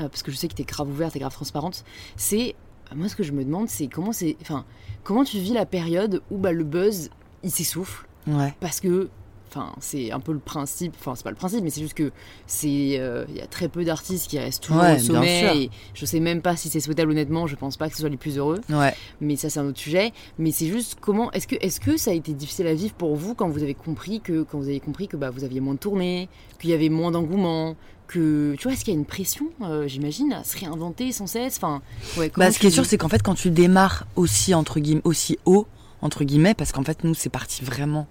euh, 0.00 0.08
parce 0.08 0.22
que 0.22 0.30
je 0.30 0.36
sais 0.36 0.48
que 0.48 0.54
t'es 0.54 0.64
grave 0.64 0.88
ouverte, 0.88 1.12
t'es 1.14 1.18
grave 1.18 1.32
transparente. 1.32 1.84
C'est, 2.16 2.54
euh, 2.90 2.96
moi, 2.96 3.08
ce 3.08 3.16
que 3.16 3.22
je 3.22 3.32
me 3.32 3.44
demande, 3.44 3.68
c'est 3.68 3.88
comment 3.88 4.12
c'est, 4.12 4.36
enfin, 4.42 4.64
comment 5.04 5.24
tu 5.24 5.38
vis 5.38 5.52
la 5.54 5.66
période 5.66 6.22
où 6.30 6.38
bah, 6.38 6.52
le 6.52 6.64
buzz, 6.64 7.10
il 7.42 7.50
s'essouffle, 7.50 8.06
Ouais. 8.26 8.54
parce 8.60 8.80
que, 8.80 9.08
enfin, 9.54 9.72
c'est 9.80 10.10
un 10.12 10.20
peu 10.20 10.32
le 10.32 10.38
principe, 10.38 10.94
enfin, 10.98 11.14
c'est 11.14 11.24
pas 11.24 11.30
le 11.30 11.36
principe, 11.36 11.62
mais 11.62 11.70
c'est 11.70 11.82
juste 11.82 11.94
que 11.94 12.10
c'est, 12.46 12.96
euh, 12.98 13.24
il 13.28 13.36
y 13.36 13.40
a 13.40 13.46
très 13.46 13.68
peu 13.68 13.84
d'artistes 13.84 14.28
qui 14.30 14.38
restent 14.38 14.62
toujours 14.64 14.82
Ouais, 14.82 14.96
au 14.96 14.98
sommet, 14.98 15.56
et 15.64 15.70
je 15.94 16.06
sais 16.06 16.20
même 16.20 16.40
pas 16.42 16.56
si 16.56 16.68
c'est 16.70 16.80
souhaitable, 16.80 17.10
honnêtement, 17.12 17.46
je 17.46 17.56
pense 17.56 17.76
pas 17.76 17.88
que 17.88 17.94
ce 17.94 18.00
soit 18.00 18.08
les 18.08 18.16
plus 18.16 18.38
heureux 18.38 18.60
Ouais. 18.70 18.94
mais 19.20 19.36
ça 19.36 19.50
c'est 19.50 19.60
un 19.60 19.66
autre 19.66 19.78
sujet. 19.78 20.12
Mais 20.38 20.50
c'est 20.52 20.66
juste 20.68 20.96
comment 21.00 21.30
est-ce 21.32 21.46
que 21.46 21.56
est-ce 21.60 21.80
que 21.80 21.96
ça 21.96 22.10
a 22.10 22.14
été 22.14 22.32
difficile 22.32 22.66
à 22.66 22.74
vivre 22.74 22.94
pour 22.94 23.14
vous 23.16 23.34
quand 23.34 23.48
vous 23.48 23.62
avez 23.62 23.74
compris 23.74 24.20
que 24.20 24.42
quand 24.42 24.58
vous 24.58 24.68
avez 24.68 24.80
compris 24.80 25.08
que 25.08 25.16
bah 25.16 25.30
vous 25.30 25.44
aviez 25.44 25.60
moins 25.60 25.74
de 25.74 25.78
tournées, 25.78 26.28
qu'il 26.58 26.70
y 26.70 26.74
avait 26.74 26.88
moins 26.88 27.10
d'engouement, 27.10 27.76
que 28.08 28.54
tu 28.56 28.64
vois 28.64 28.72
est-ce 28.72 28.84
qu'il 28.84 28.92
y 28.94 28.96
a 28.96 28.98
une 29.00 29.06
pression, 29.06 29.46
euh, 29.62 29.88
j'imagine, 29.88 30.32
à 30.32 30.44
se 30.44 30.58
réinventer 30.58 31.12
sans 31.12 31.26
cesse? 31.26 31.56
Enfin, 31.56 31.80
ouais. 32.18 32.30
Bah, 32.36 32.50
ce 32.52 32.58
qui 32.58 32.66
est 32.66 32.70
sûr, 32.70 32.84
c'est 32.84 32.98
qu'en 32.98 33.08
fait, 33.08 33.22
quand 33.22 33.34
tu 33.34 33.50
démarres 33.50 34.06
aussi 34.16 34.54
entre 34.54 34.80
guillemets, 34.80 35.00
aussi 35.04 35.38
haut 35.46 35.66
entre 36.02 36.24
guillemets, 36.24 36.54
parce 36.54 36.72
qu'en 36.72 36.82
fait, 36.82 37.04
nous, 37.04 37.14
c'est 37.14 37.28
parti 37.30 37.64
vraiment, 37.64 38.06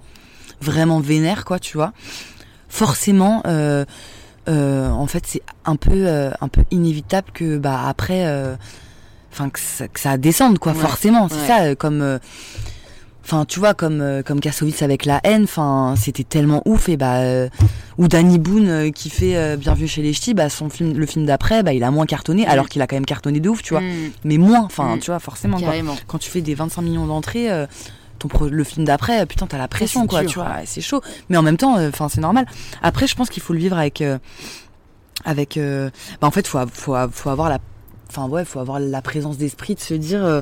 vraiment 0.61 0.99
vénère, 0.99 1.45
quoi, 1.45 1.59
tu 1.59 1.77
vois. 1.77 1.93
Forcément, 2.69 3.41
euh, 3.47 3.85
euh, 4.49 4.89
en 4.89 5.07
fait, 5.07 5.23
c'est 5.27 5.41
un 5.65 5.75
peu, 5.75 5.91
euh, 6.07 6.31
un 6.41 6.47
peu 6.47 6.63
inévitable 6.71 7.27
que, 7.33 7.57
bah, 7.57 7.81
après, 7.87 8.25
enfin, 9.31 9.49
que, 9.49 9.59
ça, 9.59 9.87
que 9.87 9.99
ça 9.99 10.17
descende, 10.17 10.59
quoi. 10.59 10.71
Ouais, 10.73 10.79
Forcément, 10.79 11.27
c'est 11.29 11.35
ouais. 11.41 11.47
ça, 11.69 11.75
comme. 11.75 12.19
Enfin, 13.23 13.45
tu 13.45 13.59
vois, 13.59 13.75
comme 13.75 14.23
comme 14.25 14.39
Kassovitz 14.39 14.81
avec 14.81 15.05
la 15.05 15.21
haine, 15.23 15.43
enfin, 15.43 15.93
c'était 15.95 16.23
tellement 16.23 16.63
ouf 16.65 16.89
et 16.89 16.97
bah 16.97 17.21
ou 17.99 18.07
Danny 18.07 18.39
Boone 18.39 18.91
qui 18.91 19.11
fait 19.11 19.55
Bienvenue 19.57 19.87
chez 19.87 20.01
les 20.01 20.11
Ch'tis, 20.11 20.33
bah 20.33 20.49
son 20.49 20.69
film, 20.71 20.97
le 20.97 21.05
film 21.05 21.27
d'après, 21.27 21.61
bah 21.61 21.71
il 21.71 21.83
a 21.83 21.91
moins 21.91 22.07
cartonné, 22.07 22.47
alors 22.47 22.67
qu'il 22.67 22.81
a 22.81 22.87
quand 22.87 22.95
même 22.95 23.05
cartonné 23.05 23.39
de 23.39 23.47
ouf, 23.47 23.61
tu 23.61 23.75
vois 23.75 23.81
Mm, 23.81 24.11
mais 24.23 24.37
moins 24.37 24.61
enfin 24.63 24.95
Mm. 24.95 24.99
tu 24.99 25.11
vois 25.11 25.19
forcément 25.19 25.59
quoi. 25.59 25.71
quand 26.07 26.17
tu 26.17 26.31
fais 26.31 26.41
des 26.41 26.55
25 26.55 26.81
millions 26.81 27.05
d'entrées 27.05 27.51
euh, 27.51 27.67
ton 28.21 28.27
pro- 28.27 28.47
le 28.49 28.63
film 28.63 28.85
d'après, 28.85 29.25
putain, 29.25 29.47
t'as 29.47 29.57
la 29.57 29.67
pression, 29.67 30.07
quoi, 30.07 30.21
dur. 30.21 30.29
tu 30.31 30.39
vois, 30.39 30.57
c'est 30.65 30.81
chaud. 30.81 31.01
Mais 31.29 31.37
en 31.37 31.41
même 31.41 31.57
temps, 31.57 31.77
euh, 31.77 31.89
enfin, 31.89 32.07
c'est 32.09 32.21
normal. 32.21 32.45
Après, 32.81 33.07
je 33.07 33.15
pense 33.15 33.29
qu'il 33.29 33.43
faut 33.43 33.53
le 33.53 33.59
vivre 33.59 33.77
avec, 33.77 34.01
euh, 34.01 34.17
avec, 35.25 35.57
euh, 35.57 35.89
bah, 36.19 36.27
en 36.27 36.31
fait, 36.31 36.47
faut, 36.47 36.59
faut, 36.73 36.95
faut 37.11 37.29
avoir 37.29 37.49
la, 37.49 37.59
enfin, 38.09 38.27
ouais, 38.27 38.45
faut 38.45 38.59
avoir 38.59 38.79
la 38.79 39.01
présence 39.01 39.37
d'esprit 39.37 39.75
de 39.75 39.79
se 39.79 39.93
dire, 39.93 40.23
euh, 40.25 40.41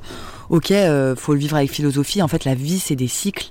ok, 0.50 0.72
euh, 0.72 1.16
faut 1.16 1.34
le 1.34 1.40
vivre 1.40 1.56
avec 1.58 1.72
philosophie. 1.72 2.22
En 2.22 2.28
fait, 2.28 2.46
la 2.46 2.56
vie, 2.56 2.80
c'est 2.80 2.96
des 2.96 3.08
cycles. 3.08 3.50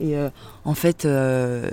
Et 0.00 0.16
euh, 0.16 0.28
en 0.64 0.74
fait, 0.74 1.04
euh, 1.04 1.68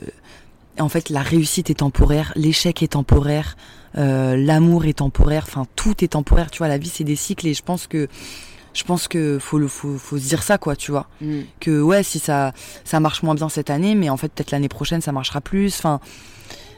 en 0.80 0.90
fait, 0.90 1.10
la 1.10 1.22
réussite 1.22 1.70
est 1.70 1.76
temporaire, 1.80 2.34
l'échec 2.36 2.82
est 2.84 2.94
temporaire, 2.94 3.56
l'amour 3.96 4.86
est 4.86 4.98
temporaire. 4.98 5.44
Enfin, 5.48 5.66
tout 5.76 6.04
est 6.04 6.10
temporaire. 6.10 6.52
Tu 6.52 6.58
vois, 6.58 6.68
la 6.68 6.78
vie, 6.78 6.90
c'est 6.94 7.04
des 7.06 7.16
cycles. 7.16 7.48
Et 7.48 7.54
je 7.54 7.62
pense 7.64 7.88
que, 7.88 8.08
je 8.76 8.84
pense 8.84 9.08
que 9.08 9.40
faut 9.40 9.58
le, 9.58 9.68
faut, 9.68 9.98
faut 9.98 10.18
se 10.18 10.28
dire 10.28 10.44
ça, 10.44 10.58
quoi. 10.60 10.76
Tu 10.76 10.92
vois 10.92 11.08
Mm. 11.22 11.40
que 11.60 11.82
ouais 11.82 12.04
si 12.04 12.20
ça 12.20 12.54
ça 12.84 13.00
marche 13.00 13.24
moins 13.24 13.34
bien 13.36 13.50
cette 13.50 13.70
année 13.70 13.96
mais 13.96 14.10
en 14.10 14.18
fait 14.18 14.28
peut-être 14.32 14.52
l'année 14.52 14.70
prochaine 14.70 15.02
ça 15.02 15.12
marchera 15.12 15.40
plus 15.42 15.76
enfin 15.78 16.00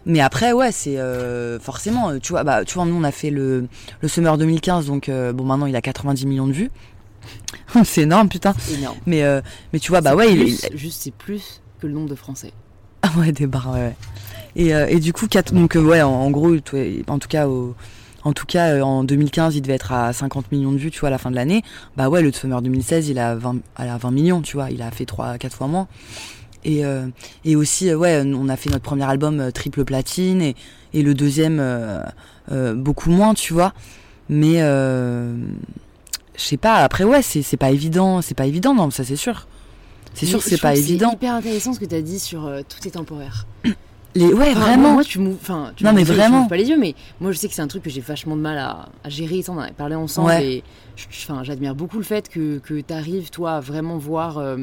mais 0.05 0.21
après 0.21 0.53
ouais 0.53 0.71
c'est 0.71 0.97
euh, 0.99 1.59
forcément 1.59 2.09
euh, 2.11 2.19
tu 2.19 2.31
vois 2.31 2.43
bah 2.43 2.63
tu 2.63 2.75
vois 2.75 2.85
nous 2.85 2.95
on 2.95 3.03
a 3.03 3.11
fait 3.11 3.29
le 3.31 3.67
le 4.01 4.07
summer 4.07 4.37
2015 4.37 4.85
donc 4.85 5.09
euh, 5.09 5.33
bon 5.33 5.43
maintenant 5.43 5.65
il 5.65 5.75
a 5.75 5.81
90 5.81 6.25
millions 6.27 6.47
de 6.47 6.53
vues 6.53 6.71
c'est 7.83 8.01
énorme 8.03 8.29
putain 8.29 8.53
Énorme. 8.77 8.97
mais 9.05 9.23
euh, 9.23 9.41
mais 9.73 9.79
tu 9.79 9.91
vois 9.91 10.01
bah 10.01 10.15
ouais 10.15 10.31
il, 10.31 10.39
plus- 10.39 10.63
il- 10.71 10.77
Juste, 10.77 11.01
c'est 11.03 11.11
plus 11.13 11.61
que 11.81 11.87
le 11.87 11.93
nombre 11.93 12.09
de 12.09 12.15
Français. 12.15 12.53
ah 13.01 13.11
ouais 13.17 13.31
des 13.31 13.47
barres 13.47 13.71
ouais, 13.71 13.79
ouais. 13.79 13.95
et 14.55 14.69
et 14.95 14.99
du 14.99 15.11
coup 15.13 15.27
quatre 15.27 15.53
donc 15.53 15.75
ouais 15.75 16.01
en, 16.01 16.09
en 16.11 16.31
gros 16.31 16.55
en 17.07 17.19
tout 17.19 17.27
cas 17.27 17.47
au 17.47 17.75
en 18.27 18.33
tout 18.33 18.45
cas, 18.45 18.73
euh, 18.73 18.81
en 18.81 19.05
2015, 19.05 19.55
il 19.55 19.61
devait 19.61 19.75
être 19.75 19.93
à 19.93 20.11
50 20.11 20.51
millions 20.51 20.73
de 20.73 20.77
vues, 20.77 20.91
tu 20.91 20.99
vois, 20.99 21.07
à 21.07 21.11
la 21.11 21.17
fin 21.17 21.31
de 21.31 21.35
l'année. 21.37 21.63
Bah 21.95 22.09
ouais, 22.09 22.21
le 22.21 22.33
Summer 22.33 22.61
2016, 22.61 23.07
il 23.07 23.19
a 23.19 23.35
20, 23.35 23.59
à 23.77 23.97
20 23.97 24.11
millions, 24.11 24.41
tu 24.41 24.57
vois. 24.57 24.69
Il 24.69 24.81
a 24.81 24.91
fait 24.91 25.05
3, 25.05 25.37
4 25.37 25.55
fois 25.55 25.67
moins. 25.67 25.87
Et, 26.65 26.83
euh, 26.83 27.07
et 27.45 27.55
aussi, 27.55 27.89
euh, 27.89 27.95
ouais, 27.95 28.21
on 28.25 28.49
a 28.49 28.57
fait 28.57 28.69
notre 28.69 28.83
premier 28.83 29.05
album 29.05 29.51
triple 29.53 29.85
platine 29.85 30.41
et, 30.41 30.55
et 30.93 31.03
le 31.03 31.13
deuxième 31.13 31.59
euh, 31.61 32.73
beaucoup 32.75 33.11
moins, 33.11 33.33
tu 33.33 33.53
vois. 33.53 33.73
Mais 34.27 34.57
je 34.59 35.33
sais 36.35 36.57
pas. 36.57 36.83
Après, 36.83 37.05
ouais, 37.05 37.21
c'est 37.21 37.43
c'est 37.43 37.55
pas 37.55 37.71
évident, 37.71 38.21
c'est 38.21 38.35
pas 38.35 38.45
évident, 38.45 38.75
non, 38.75 38.91
ça 38.91 39.05
c'est 39.05 39.15
sûr. 39.15 39.47
C'est 40.13 40.25
sûr 40.25 40.41
c'est 40.41 40.59
pas 40.59 40.75
évident. 40.75 41.09
C'est 41.11 41.15
hyper 41.15 41.33
intéressant 41.33 41.73
ce 41.73 41.79
que 41.79 41.85
tu 41.85 41.95
as 41.95 42.01
dit 42.01 42.19
sur 42.19 42.45
euh, 42.45 42.61
tout 42.67 42.85
est 42.87 42.91
temporaire. 42.91 43.45
Les, 44.17 44.33
ouais, 44.33 44.49
Enfin, 44.51 44.59
vraiment. 44.61 44.93
Moi, 44.93 45.03
tu. 45.03 45.19
Enfin, 45.27 45.71
tu 45.75 45.83
Non, 45.83 45.93
mais 45.93 46.03
vraiment. 46.03 46.37
m'ouvres 46.37 46.49
pas 46.49 46.57
les 46.57 46.69
yeux, 46.69 46.77
mais 46.77 46.95
moi, 47.19 47.31
je 47.31 47.37
sais 47.37 47.47
que 47.47 47.53
c'est 47.53 47.61
un 47.61 47.67
truc 47.67 47.83
que 47.83 47.89
j'ai 47.89 48.01
vachement 48.01 48.35
de 48.35 48.41
mal 48.41 48.57
à, 48.57 48.89
à 49.03 49.09
gérer. 49.09 49.41
ça, 49.41 49.51
On 49.51 49.55
en 49.57 49.59
avait 49.61 49.71
parlé 49.73 49.95
ensemble. 49.95 50.27
Ouais. 50.29 50.45
Et 50.45 50.63
je- 50.95 51.05
je- 51.09 51.23
enfin, 51.31 51.43
j'admire 51.43 51.75
beaucoup 51.75 51.97
le 51.97 52.03
fait 52.03 52.27
que, 52.29 52.57
que 52.59 52.79
tu 52.81 52.93
arrives, 52.93 53.29
toi, 53.29 53.53
à 53.53 53.59
vraiment 53.59 53.97
voir 53.97 54.37
euh, 54.37 54.57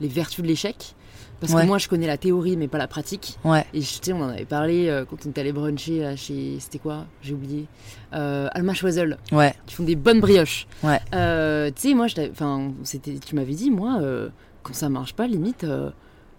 les 0.00 0.08
vertus 0.08 0.42
de 0.42 0.48
l'échec. 0.48 0.94
Parce 1.40 1.52
Ouais. 1.52 1.62
que 1.62 1.66
moi, 1.66 1.78
je 1.78 1.88
connais 1.88 2.06
la 2.06 2.16
théorie, 2.16 2.56
mais 2.56 2.68
pas 2.68 2.78
la 2.78 2.86
pratique. 2.86 3.36
Ouais, 3.44 3.66
Et 3.74 3.82
je 3.82 3.88
tu 3.98 3.98
sais, 4.02 4.12
on 4.14 4.22
en 4.22 4.28
avait 4.28 4.46
parlé 4.46 4.88
euh, 4.88 5.04
quand 5.04 5.16
on 5.26 5.30
était 5.30 5.40
allé 5.42 5.52
bruncher 5.52 5.98
là, 6.00 6.16
chez. 6.16 6.56
C'était 6.60 6.78
quoi? 6.78 7.04
J'ai 7.22 7.34
oublié. 7.34 7.66
Euh, 8.14 8.48
Alma 8.52 8.72
Choiseul, 8.72 9.18
ouais, 9.32 9.52
qui 9.66 9.74
font 9.74 9.82
des 9.84 9.96
bonnes 9.96 10.20
brioches. 10.20 10.66
Ouais. 10.82 11.00
Euh, 11.14 11.70
tu 11.74 11.88
sais, 11.88 11.94
moi, 11.94 12.06
je 12.06 12.14
enfin, 12.30 12.70
c'était, 12.84 13.18
tu 13.18 13.34
m'avais 13.34 13.52
dit, 13.54 13.70
moi, 13.70 14.00
quand 14.62 14.74
ça 14.74 14.88
marche 14.88 15.12
pas, 15.14 15.26
limite, 15.26 15.66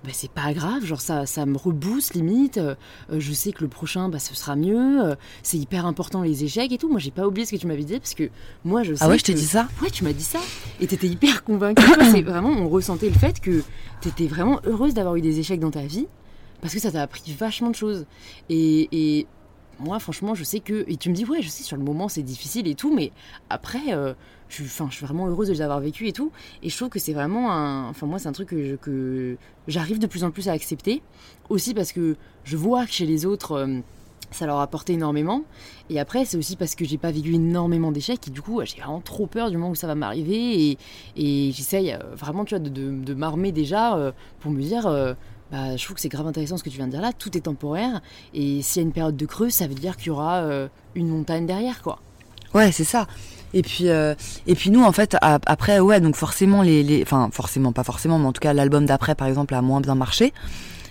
bah, 0.05 0.11
c'est 0.13 0.31
pas 0.31 0.53
grave. 0.53 0.85
Genre, 0.85 1.01
ça, 1.01 1.25
ça 1.25 1.45
me 1.45 1.57
rebooste, 1.57 2.13
limite. 2.13 2.57
Euh, 2.57 2.75
euh, 3.11 3.19
je 3.19 3.33
sais 3.33 3.51
que 3.51 3.61
le 3.61 3.67
prochain, 3.67 4.09
bah, 4.09 4.19
ce 4.19 4.35
sera 4.35 4.55
mieux. 4.55 5.03
Euh, 5.03 5.15
c'est 5.43 5.57
hyper 5.57 5.85
important, 5.85 6.21
les 6.21 6.43
échecs 6.43 6.71
et 6.71 6.77
tout. 6.77 6.89
Moi, 6.89 6.99
j'ai 6.99 7.11
pas 7.11 7.27
oublié 7.27 7.45
ce 7.45 7.51
que 7.51 7.57
tu 7.57 7.67
m'avais 7.67 7.83
dit 7.83 7.99
parce 7.99 8.13
que 8.13 8.29
moi, 8.63 8.83
je 8.83 8.93
sais. 8.93 9.03
Ah 9.03 9.09
ouais, 9.09 9.17
je 9.17 9.23
t'ai 9.23 9.33
dit 9.33 9.45
ça 9.45 9.67
Ouais, 9.81 9.89
tu 9.89 10.03
m'as 10.03 10.13
dit 10.13 10.23
ça. 10.23 10.39
Et 10.79 10.87
t'étais 10.87 11.07
hyper 11.07 11.43
convaincue. 11.43 11.83
C'est 12.11 12.21
vraiment, 12.21 12.49
on 12.49 12.69
ressentait 12.69 13.09
le 13.09 13.15
fait 13.15 13.39
que 13.39 13.63
t'étais 14.01 14.27
vraiment 14.27 14.59
heureuse 14.65 14.93
d'avoir 14.93 15.15
eu 15.15 15.21
des 15.21 15.39
échecs 15.39 15.59
dans 15.59 15.71
ta 15.71 15.81
vie 15.81 16.07
parce 16.61 16.73
que 16.73 16.79
ça 16.79 16.91
t'a 16.91 17.01
appris 17.01 17.21
vachement 17.37 17.69
de 17.69 17.75
choses. 17.75 18.05
Et, 18.49 18.89
et 18.91 19.27
moi, 19.79 19.99
franchement, 19.99 20.35
je 20.35 20.43
sais 20.43 20.59
que. 20.59 20.85
Et 20.87 20.97
tu 20.97 21.09
me 21.09 21.15
dis, 21.15 21.25
ouais, 21.25 21.41
je 21.41 21.49
sais, 21.49 21.63
sur 21.63 21.77
le 21.77 21.83
moment, 21.83 22.07
c'est 22.07 22.23
difficile 22.23 22.67
et 22.67 22.75
tout, 22.75 22.93
mais 22.93 23.11
après, 23.49 23.93
euh, 23.93 24.13
je, 24.49 24.63
suis- 24.63 25.05
vraiment 25.05 25.27
heureuse 25.27 25.47
de 25.47 25.53
les 25.53 25.61
avoir 25.61 25.79
vécus 25.79 26.09
et 26.09 26.13
tout. 26.13 26.31
Et 26.63 26.69
je 26.69 26.75
trouve 26.75 26.89
que 26.89 26.99
c'est 26.99 27.13
vraiment 27.13 27.51
un. 27.51 27.89
Enfin, 27.89 28.05
moi, 28.07 28.19
c'est 28.19 28.29
un 28.29 28.33
truc 28.33 28.49
que, 28.49 28.63
je- 28.63 28.75
que 28.75 29.37
j'arrive 29.67 29.99
de 29.99 30.07
plus 30.07 30.23
en 30.23 30.31
plus 30.31 30.47
à 30.49 30.51
accepter. 30.53 31.01
Aussi 31.49 31.73
parce 31.73 31.91
que 31.91 32.15
je 32.43 32.57
vois 32.57 32.85
que 32.85 32.91
chez 32.91 33.05
les 33.05 33.25
autres. 33.25 33.53
euh, 33.53 33.79
ça 34.31 34.47
leur 34.47 34.57
a 34.57 34.63
apporté 34.63 34.93
énormément. 34.93 35.43
Et 35.89 35.99
après, 35.99 36.25
c'est 36.25 36.35
aussi 36.35 36.55
parce 36.57 36.75
que 36.75 36.83
j'ai 36.83 36.97
pas 36.97 37.11
vécu 37.11 37.35
énormément 37.35 37.91
d'échecs 37.91 38.27
et 38.27 38.31
du 38.31 38.41
coup, 38.41 38.59
j'ai 38.65 38.77
vraiment 38.81 38.99
trop 38.99 39.27
peur 39.27 39.49
du 39.49 39.55
moment 39.55 39.69
où 39.69 39.75
ça 39.75 39.87
va 39.87 39.95
m'arriver. 39.95 40.77
Et, 41.15 41.51
j'essaye 41.51 41.93
euh, 41.93 41.99
vraiment, 42.15 42.43
tu 42.43 42.55
vois, 42.55 42.59
de, 42.59 43.13
m'armer 43.13 43.51
déjà 43.51 44.13
pour 44.39 44.51
me 44.51 44.61
dire, 44.61 44.87
bah, 45.55 45.77
je 45.77 45.83
trouve 45.85 45.95
que 45.95 46.01
c'est 46.01 46.09
grave 46.09 46.27
intéressant 46.27 46.57
ce 46.57 46.63
que 46.63 46.69
tu 46.69 46.75
viens 46.75 46.87
de 46.87 46.91
dire 46.91 47.01
là. 47.01 47.13
Tout 47.13 47.37
est 47.37 47.41
temporaire. 47.41 48.01
Et 48.33 48.61
s'il 48.61 48.81
y 48.81 48.83
a 48.83 48.87
une 48.87 48.91
période 48.91 49.15
de 49.15 49.25
creux, 49.25 49.49
ça 49.49 49.67
veut 49.67 49.73
dire 49.73 49.95
qu'il 49.95 50.07
y 50.07 50.09
aura 50.09 50.39
euh, 50.39 50.67
une 50.95 51.07
montagne 51.07 51.45
derrière, 51.45 51.81
quoi. 51.81 51.99
Ouais, 52.53 52.73
c'est 52.73 52.83
ça. 52.83 53.07
Et 53.53 53.61
puis, 53.61 53.87
euh, 53.87 54.15
et 54.47 54.55
puis 54.55 54.69
nous, 54.69 54.83
en 54.83 54.91
fait, 54.91 55.15
après, 55.21 55.79
ouais, 55.79 56.01
donc 56.01 56.17
forcément, 56.17 56.61
les, 56.61 57.01
enfin, 57.03 57.29
forcément, 57.31 57.71
pas 57.71 57.85
forcément, 57.85 58.19
mais 58.19 58.25
en 58.25 58.33
tout 58.33 58.41
cas, 58.41 58.51
l'album 58.51 58.85
d'après, 58.85 59.15
par 59.15 59.27
exemple, 59.27 59.53
a 59.53 59.61
moins 59.61 59.79
bien 59.79 59.95
marché. 59.95 60.33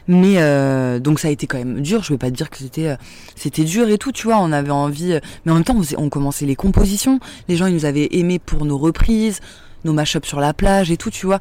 Mais 0.07 0.35
euh, 0.37 0.99
donc 0.99 1.19
ça 1.19 1.29
a 1.29 1.31
été 1.31 1.47
quand 1.47 1.59
même 1.59 1.81
dur. 1.81 2.03
Je 2.03 2.15
vais 2.15 2.19
pas 2.19 2.31
te 2.31 2.37
dire 2.37 2.49
que 2.49 2.59
c'était, 2.59 2.97
c'était 3.37 3.65
dur 3.65 3.89
et 3.89 3.99
tout, 3.99 4.13
tu 4.13 4.29
vois. 4.29 4.39
On 4.39 4.53
avait 4.53 4.71
envie, 4.71 5.19
mais 5.45 5.53
en 5.53 5.57
même 5.57 5.65
temps, 5.65 5.77
on, 5.77 6.05
on 6.05 6.09
commençait 6.09 6.47
les 6.47 6.57
compositions. 6.57 7.21
Les 7.49 7.57
gens, 7.57 7.67
ils 7.67 7.75
nous 7.75 7.85
avaient 7.85 8.09
aimés 8.13 8.39
pour 8.39 8.65
nos 8.65 8.79
reprises, 8.79 9.41
nos 9.85 9.93
mash-ups 9.93 10.27
sur 10.27 10.41
la 10.41 10.53
plage 10.53 10.91
et 10.91 10.97
tout, 10.97 11.11
tu 11.11 11.27
vois. 11.27 11.41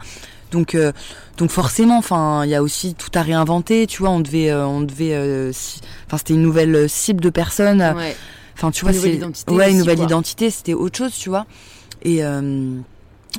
Donc, 0.52 0.76
euh, 0.76 0.92
donc 1.38 1.50
forcément, 1.50 1.98
enfin, 1.98 2.46
il 2.46 2.52
y 2.52 2.56
a 2.56 2.62
aussi 2.62 2.94
tout 2.94 3.10
à 3.16 3.24
réinventer, 3.24 3.88
tu 3.88 4.04
vois. 4.04 4.12
On 4.12 4.20
devait, 4.20 4.52
euh, 4.52 4.66
on 4.68 4.82
devait, 4.82 5.16
euh, 5.16 5.52
enfin, 6.06 6.18
c'était 6.18 6.36
une 6.36 6.44
nouvelle 6.44 6.88
cible 6.88 7.22
de 7.22 7.30
personnes. 7.32 7.82
Ouais. 7.82 8.16
Enfin, 8.56 8.70
tu 8.70 8.86
vois, 8.86 8.92
Une 8.92 8.98
nouvelle 8.98 9.12
c'est 9.12 9.18
identité 9.18 9.54
ouais, 9.54 9.72
une 9.72 9.80
nouvelle 9.80 9.98
quoi. 9.98 10.06
identité, 10.06 10.50
c'était 10.52 10.76
autre 10.76 10.96
chose, 10.98 11.14
tu 11.18 11.30
vois. 11.30 11.48
Et 12.04 12.22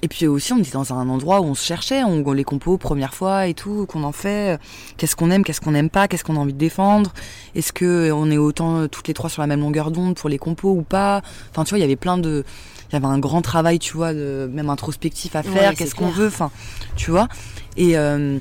et 0.03 0.09
puis 0.09 0.27
aussi, 0.27 0.53
on 0.53 0.59
était 0.59 0.73
dans 0.73 0.93
un 0.93 1.09
endroit 1.09 1.41
où 1.41 1.45
on 1.45 1.55
se 1.55 1.65
cherchait, 1.65 2.03
on, 2.03 2.25
on 2.27 2.33
les 2.33 2.43
compos 2.43 2.79
première 2.79 3.15
fois 3.15 3.47
et 3.47 3.55
tout, 3.55 3.87
qu'on 3.87 4.03
en 4.03 4.11
fait. 4.11 4.59
Qu'est-ce 4.97 5.15
qu'on 5.15 5.31
aime, 5.31 5.45
qu'est-ce 5.45 5.61
qu'on 5.61 5.71
n'aime 5.71 5.89
pas, 5.89 6.09
qu'est-ce 6.09 6.25
qu'on 6.25 6.35
a 6.35 6.41
envie 6.41 6.53
de 6.53 6.59
défendre? 6.59 7.13
Est-ce 7.55 7.73
que 7.73 8.11
on 8.11 8.29
est 8.29 8.37
autant 8.37 8.89
toutes 8.89 9.07
les 9.07 9.15
trois 9.15 9.31
sur 9.31 9.41
la 9.41 9.47
même 9.47 9.61
longueur 9.61 9.93
d'onde 9.93 10.17
pour 10.17 10.29
les 10.29 10.37
compos 10.39 10.73
ou 10.73 10.83
pas? 10.83 11.23
Enfin, 11.53 11.63
tu 11.63 11.71
vois, 11.71 11.79
il 11.79 11.83
y 11.83 11.85
avait 11.85 11.95
plein 11.95 12.19
de, 12.19 12.45
il 12.91 12.95
y 12.95 12.97
avait 12.97 13.07
un 13.07 13.19
grand 13.19 13.43
travail, 13.43 13.79
tu 13.79 13.97
vois, 13.97 14.13
de, 14.13 14.49
même 14.53 14.71
introspectif 14.71 15.37
à 15.37 15.43
faire. 15.43 15.71
Ouais, 15.71 15.77
qu'est-ce 15.77 15.95
qu'on 15.95 16.09
veut, 16.09 16.29
enfin, 16.29 16.51
tu 16.97 17.11
vois. 17.11 17.29
Et 17.77 17.97
euh, 17.97 18.39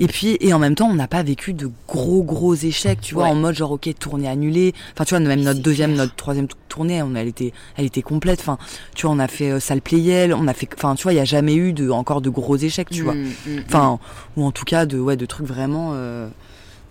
et 0.00 0.08
puis, 0.08 0.36
et 0.40 0.52
en 0.52 0.58
même 0.58 0.74
temps, 0.74 0.88
on 0.88 0.94
n'a 0.94 1.06
pas 1.06 1.22
vécu 1.22 1.52
de 1.54 1.70
gros, 1.86 2.22
gros 2.24 2.54
échecs, 2.54 3.00
tu 3.00 3.14
vois, 3.14 3.24
Ouais. 3.24 3.30
en 3.30 3.34
mode 3.36 3.54
genre, 3.54 3.72
ok, 3.72 3.88
tournée 3.98 4.28
annulée. 4.28 4.74
Enfin, 4.92 5.04
tu 5.04 5.10
vois, 5.14 5.20
même 5.20 5.40
notre 5.42 5.60
deuxième, 5.60 5.92
clair. 5.92 6.04
notre 6.04 6.16
troisième 6.16 6.48
tournée, 6.68 7.00
on, 7.02 7.14
elle 7.14 7.28
était, 7.28 7.52
elle 7.76 7.84
était 7.84 8.02
complète. 8.02 8.40
Enfin, 8.40 8.58
tu 8.96 9.06
vois, 9.06 9.14
on 9.14 9.18
a 9.20 9.28
fait 9.28 9.52
euh, 9.52 9.60
salle 9.60 9.80
Playel, 9.80 10.34
on 10.34 10.48
a 10.48 10.54
fait, 10.54 10.68
enfin, 10.76 10.96
tu 10.96 11.04
vois, 11.04 11.12
il 11.12 11.16
y 11.16 11.20
a 11.20 11.24
jamais 11.24 11.54
eu 11.54 11.72
de, 11.72 11.90
encore 11.90 12.20
de 12.20 12.30
gros 12.30 12.56
échecs, 12.56 12.90
tu 12.90 13.02
vois. 13.02 13.14
Mm, 13.14 13.28
mm, 13.46 13.58
Enfin, 13.68 14.00
ou 14.36 14.44
en 14.44 14.50
tout 14.50 14.64
cas, 14.64 14.84
de, 14.84 14.98
ouais, 14.98 15.16
de 15.16 15.26
trucs 15.26 15.46
vraiment, 15.46 15.92
euh, 15.94 16.26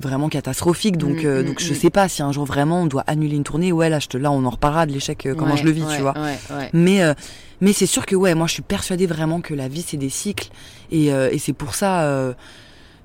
vraiment 0.04 0.30
catastrophiques. 0.30 0.98
Donc, 0.98 1.24
Mm, 1.24 1.26
euh, 1.26 1.42
mm, 1.44 1.46
donc, 1.48 1.60
je 1.60 1.74
mm. 1.74 1.76
sais 1.76 1.90
pas 1.90 2.08
si 2.08 2.22
un 2.22 2.32
jour 2.32 2.46
vraiment 2.46 2.82
on 2.82 2.86
doit 2.86 3.04
annuler 3.08 3.36
une 3.36 3.44
tournée. 3.44 3.72
Ouais, 3.72 3.90
là, 3.90 4.00
je 4.00 4.08
te, 4.08 4.18
là, 4.18 4.32
on 4.32 4.46
en 4.46 4.50
reparlera 4.52 4.86
de 4.86 4.92
l'échec, 4.92 5.26
euh, 5.26 5.34
mm. 5.34 5.36
comment 5.36 5.52
Ouais, 5.54 5.58
je 5.58 5.64
le 5.66 5.72
vis, 5.72 5.84
ouais, 5.84 5.96
tu 5.96 6.02
vois. 6.02 6.14
Ouais. 6.18 6.70
Mais, 6.74 7.02
euh, 7.04 7.14
mais 7.62 7.74
c'est 7.74 7.86
sûr 7.86 8.06
que 8.06 8.16
ouais, 8.16 8.36
moi 8.36 8.46
je 8.48 8.54
suis 8.54 8.62
persuadée 8.62 9.08
vraiment 9.08 9.40
que 9.42 9.54
la 9.54 9.68
vie 9.70 9.84
c'est 9.88 9.96
des 9.98 10.10
cycles 10.10 10.50
et, 10.92 11.06
et 11.08 11.38
c'est 11.40 11.54
pour 11.54 11.76
ça, 11.76 12.34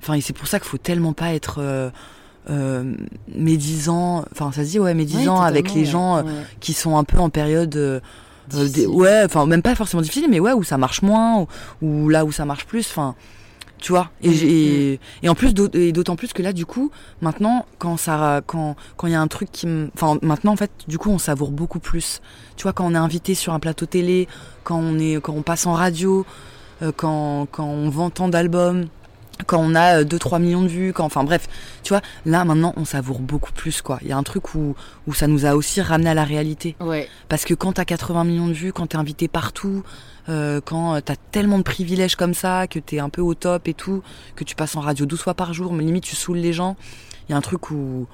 enfin 0.02 0.14
et 0.14 0.20
c'est 0.20 0.32
pour 0.32 0.48
ça 0.48 0.58
qu'il 0.58 0.68
faut 0.68 0.78
tellement 0.78 1.12
pas 1.12 1.32
être 1.32 1.62
médisant, 3.34 4.24
enfin 4.32 4.50
ça 4.52 4.64
se 4.64 4.70
dit 4.70 4.78
ouais 4.80 4.94
médisant 4.94 5.40
avec 5.40 5.74
les 5.74 5.84
gens 5.84 6.24
qui 6.60 6.72
sont 6.72 6.96
un 6.96 7.04
peu 7.04 7.18
en 7.18 7.30
période 7.30 8.02
des- 8.50 8.86
ouais, 8.86 9.22
enfin 9.24 9.46
même 9.46 9.62
pas 9.62 9.74
forcément 9.74 10.02
difficile, 10.02 10.26
mais 10.30 10.40
ouais 10.40 10.52
où 10.54 10.64
ça 10.64 10.78
marche 10.78 11.02
moins 11.02 11.40
ou, 11.40 11.46
ou 11.86 12.08
là 12.08 12.24
où 12.24 12.32
ça 12.32 12.44
marche 12.44 12.64
plus, 12.66 12.86
enfin 12.90 13.14
tu 13.78 13.92
vois. 13.92 14.10
Et, 14.22 14.28
Mm, 14.28 14.32
j'ai- 14.32 14.92
et, 14.94 15.00
et 15.22 15.28
en 15.28 15.34
plus 15.34 15.54
d'autant 15.54 16.16
plus 16.16 16.32
que 16.32 16.42
là 16.42 16.52
du 16.52 16.66
coup 16.66 16.90
maintenant 17.20 17.64
quand 17.78 17.96
ça 17.96 18.40
quand 18.46 18.76
quand 18.96 19.06
il 19.06 19.12
y 19.12 19.16
a 19.16 19.20
un 19.20 19.28
truc 19.28 19.50
qui 19.52 19.66
me, 19.66 19.90
enfin 19.94 20.18
maintenant 20.22 20.52
en 20.52 20.56
fait 20.56 20.70
du 20.88 20.98
coup 20.98 21.10
on 21.10 21.18
savoure 21.18 21.50
beaucoup 21.50 21.78
plus. 21.80 22.20
Tu 22.56 22.64
vois 22.64 22.72
quand 22.72 22.86
on 22.86 22.94
est 22.94 22.98
invité 22.98 23.34
sur 23.34 23.52
un 23.52 23.60
plateau 23.60 23.86
télé, 23.86 24.28
quand 24.64 24.78
on 24.78 24.98
est 24.98 25.20
quand 25.22 25.32
on 25.34 25.42
passe 25.42 25.66
en 25.66 25.72
radio, 25.74 26.26
euh, 26.82 26.92
quand 26.96 27.46
quand 27.50 27.64
on 27.66 27.88
vend 27.90 28.10
tant 28.10 28.28
d'albums 28.28 28.86
quand 29.46 29.58
on 29.58 29.74
a 29.74 30.02
2-3 30.02 30.40
millions 30.40 30.62
de 30.62 30.68
vues, 30.68 30.92
quand, 30.92 31.04
enfin 31.04 31.24
bref, 31.24 31.48
tu 31.82 31.90
vois, 31.90 32.02
là 32.26 32.44
maintenant 32.44 32.72
on 32.76 32.84
savoure 32.84 33.20
beaucoup 33.20 33.52
plus 33.52 33.82
quoi. 33.82 33.98
Il 34.02 34.08
y 34.08 34.12
a 34.12 34.16
un 34.16 34.22
truc 34.22 34.54
où, 34.54 34.74
où 35.06 35.14
ça 35.14 35.26
nous 35.26 35.46
a 35.46 35.54
aussi 35.54 35.80
ramené 35.80 36.10
à 36.10 36.14
la 36.14 36.24
réalité. 36.24 36.76
Ouais, 36.80 37.08
Parce 37.28 37.44
que 37.44 37.54
quand 37.54 37.72
t'as 37.74 37.84
80 37.84 38.24
millions 38.24 38.48
de 38.48 38.52
vues, 38.52 38.72
quand 38.72 38.88
t'es 38.88 38.96
invité 38.96 39.28
partout, 39.28 39.82
euh, 40.28 40.60
quand 40.64 41.00
t'as 41.00 41.16
tellement 41.30 41.58
de 41.58 41.62
privilèges 41.62 42.16
comme 42.16 42.34
ça, 42.34 42.66
que 42.66 42.78
t'es 42.78 42.98
un 42.98 43.08
peu 43.08 43.22
au 43.22 43.34
top 43.34 43.68
et 43.68 43.74
tout, 43.74 44.02
que 44.36 44.44
tu 44.44 44.54
passes 44.54 44.76
en 44.76 44.80
radio 44.80 45.06
12 45.06 45.20
fois 45.20 45.34
par 45.34 45.54
jour, 45.54 45.72
mais 45.72 45.84
limite 45.84 46.04
tu 46.04 46.16
saoules 46.16 46.38
les 46.38 46.52
gens, 46.52 46.76
il 47.28 47.32
y 47.32 47.34
a 47.34 47.38
un 47.38 47.42
truc 47.42 47.70
où, 47.70 48.06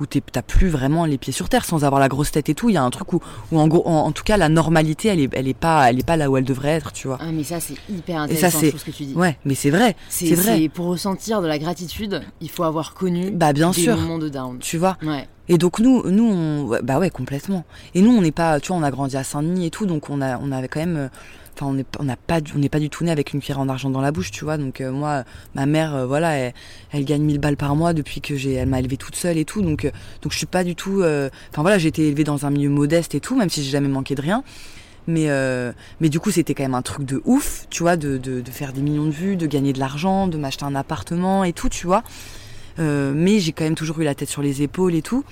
où 0.00 0.06
t'as 0.06 0.42
plus 0.42 0.68
vraiment 0.68 1.04
les 1.04 1.18
pieds 1.18 1.32
sur 1.32 1.48
terre 1.48 1.64
sans 1.64 1.84
avoir 1.84 2.00
la 2.00 2.08
grosse 2.08 2.30
tête 2.30 2.48
et 2.48 2.54
tout. 2.54 2.68
Il 2.68 2.74
y 2.74 2.76
a 2.76 2.82
un 2.82 2.90
truc 2.90 3.12
où, 3.12 3.20
où 3.52 3.58
en, 3.58 3.66
gros, 3.68 3.82
en, 3.88 3.92
en 4.06 4.12
tout 4.12 4.24
cas, 4.24 4.36
la 4.36 4.48
normalité, 4.48 5.08
elle 5.08 5.20
est, 5.20 5.30
elle 5.32 5.48
est 5.48 5.54
pas, 5.54 5.88
elle 5.88 5.98
est 5.98 6.06
pas 6.06 6.16
là 6.16 6.30
où 6.30 6.36
elle 6.36 6.44
devrait 6.44 6.70
être, 6.70 6.92
tu 6.92 7.08
vois. 7.08 7.18
Ah, 7.20 7.32
mais 7.32 7.44
ça, 7.44 7.60
c'est 7.60 7.74
hyper 7.88 8.16
Et 8.24 8.34
ça, 8.36 8.48
intéressant, 8.48 8.58
c'est- 8.60 8.76
ce 8.78 8.84
que 8.84 8.90
tu 8.90 9.04
dis. 9.04 9.14
Ouais, 9.14 9.38
mais 9.44 9.54
c'est 9.54 9.70
vrai, 9.70 9.96
C'est 10.08 10.34
vrai. 10.34 10.68
pour 10.68 10.86
ressentir 10.86 11.40
de 11.42 11.46
la 11.46 11.58
gratitude, 11.58 12.22
il 12.40 12.50
faut 12.50 12.64
avoir 12.64 12.94
connu 12.94 13.30
Bah 13.30 13.52
bien 13.52 13.70
des 13.70 13.82
sûr, 13.82 13.96
moments 13.96 14.18
de 14.18 14.28
down. 14.28 14.58
tu 14.60 14.78
vois. 14.78 14.96
Ouais. 15.02 15.26
Et 15.48 15.58
donc 15.58 15.78
nous, 15.78 16.02
nous, 16.10 16.24
on, 16.30 16.78
bah 16.82 16.98
ouais, 16.98 17.08
complètement. 17.10 17.64
Et 17.94 18.02
nous, 18.02 18.10
on 18.10 18.20
n'est 18.20 18.32
pas, 18.32 18.58
tu 18.60 18.68
vois, 18.68 18.76
on 18.78 18.82
a 18.82 18.90
grandi 18.90 19.16
à 19.16 19.22
Saint-Denis 19.24 19.66
et 19.66 19.70
tout, 19.70 19.86
donc 19.86 20.10
on 20.10 20.20
a, 20.20 20.38
on 20.38 20.50
avait 20.52 20.66
quand 20.68 20.80
même, 20.80 20.96
euh, 20.96 21.08
enfin, 21.56 21.66
on 21.66 21.74
n'est, 22.04 22.16
pas, 22.16 22.40
du- 22.40 22.90
tout 22.90 23.04
né 23.04 23.10
avec 23.10 23.32
une 23.32 23.40
cuillère 23.40 23.60
en 23.60 23.68
argent 23.68 23.90
dans 23.90 24.00
la 24.00 24.12
bouche, 24.12 24.30
tu 24.30 24.44
vois. 24.44 24.58
Donc 24.58 24.80
euh, 24.80 24.90
moi, 24.90 25.24
ma 25.54 25.66
mère, 25.66 25.94
euh, 25.94 26.06
voilà, 26.06 26.52
elle, 26.92 27.04
gagne 27.04 27.22
1000 27.22 27.38
balles 27.38 27.56
par 27.56 27.74
mois 27.76 27.92
depuis 27.92 28.20
que 28.20 28.36
j'ai, 28.36 28.54
elle 28.54 28.68
m'a 28.68 28.80
élevée 28.80 28.96
toute 28.96 29.16
seule 29.16 29.38
et 29.38 29.44
tout, 29.44 29.62
donc, 29.62 29.84
euh, 29.84 29.90
donc 30.22 30.32
je 30.32 30.38
suis 30.38 30.46
pas 30.46 30.64
du 30.64 30.74
tout, 30.74 31.02
enfin 31.02 31.62
voilà, 31.62 31.78
j'ai 31.78 31.88
été 31.88 32.06
élevée 32.08 32.24
dans 32.24 32.46
un 32.46 32.50
milieu 32.50 32.70
modeste 32.70 33.14
et 33.14 33.20
tout, 33.20 33.36
même 33.36 33.50
si 33.50 33.62
j'ai 33.62 33.70
jamais 33.70 33.88
manqué 33.88 34.14
de 34.14 34.22
rien. 34.22 34.42
Mais, 35.08 35.30
du 36.00 36.18
coup, 36.18 36.30
c'était 36.30 36.54
quand 36.54 36.64
même 36.64 36.74
un 36.74 36.82
truc 36.82 37.06
de 37.06 37.22
ouf, 37.24 37.66
tu 37.70 37.82
vois, 37.82 37.96
de, 37.96 38.20
faire 38.50 38.72
des 38.72 38.82
millions 38.82 39.06
de 39.06 39.10
vues, 39.10 39.36
de 39.36 39.46
gagner 39.46 39.72
de 39.72 39.78
l'argent, 39.78 40.26
de 40.26 40.36
m'acheter 40.36 40.64
un 40.64 40.74
appartement 40.74 41.44
et 41.44 41.52
tout, 41.52 41.68
tu 41.68 41.86
vois. 41.86 42.02
Mais 42.78 43.38
j'ai 43.38 43.52
quand 43.52 43.64
même 43.64 43.76
toujours 43.76 44.00
eu 44.00 44.04
la 44.04 44.14
tête 44.14 44.28
sur 44.28 44.42
les 44.42 44.62
épaules 44.62 44.94
et 44.94 45.02
tout. 45.02 45.24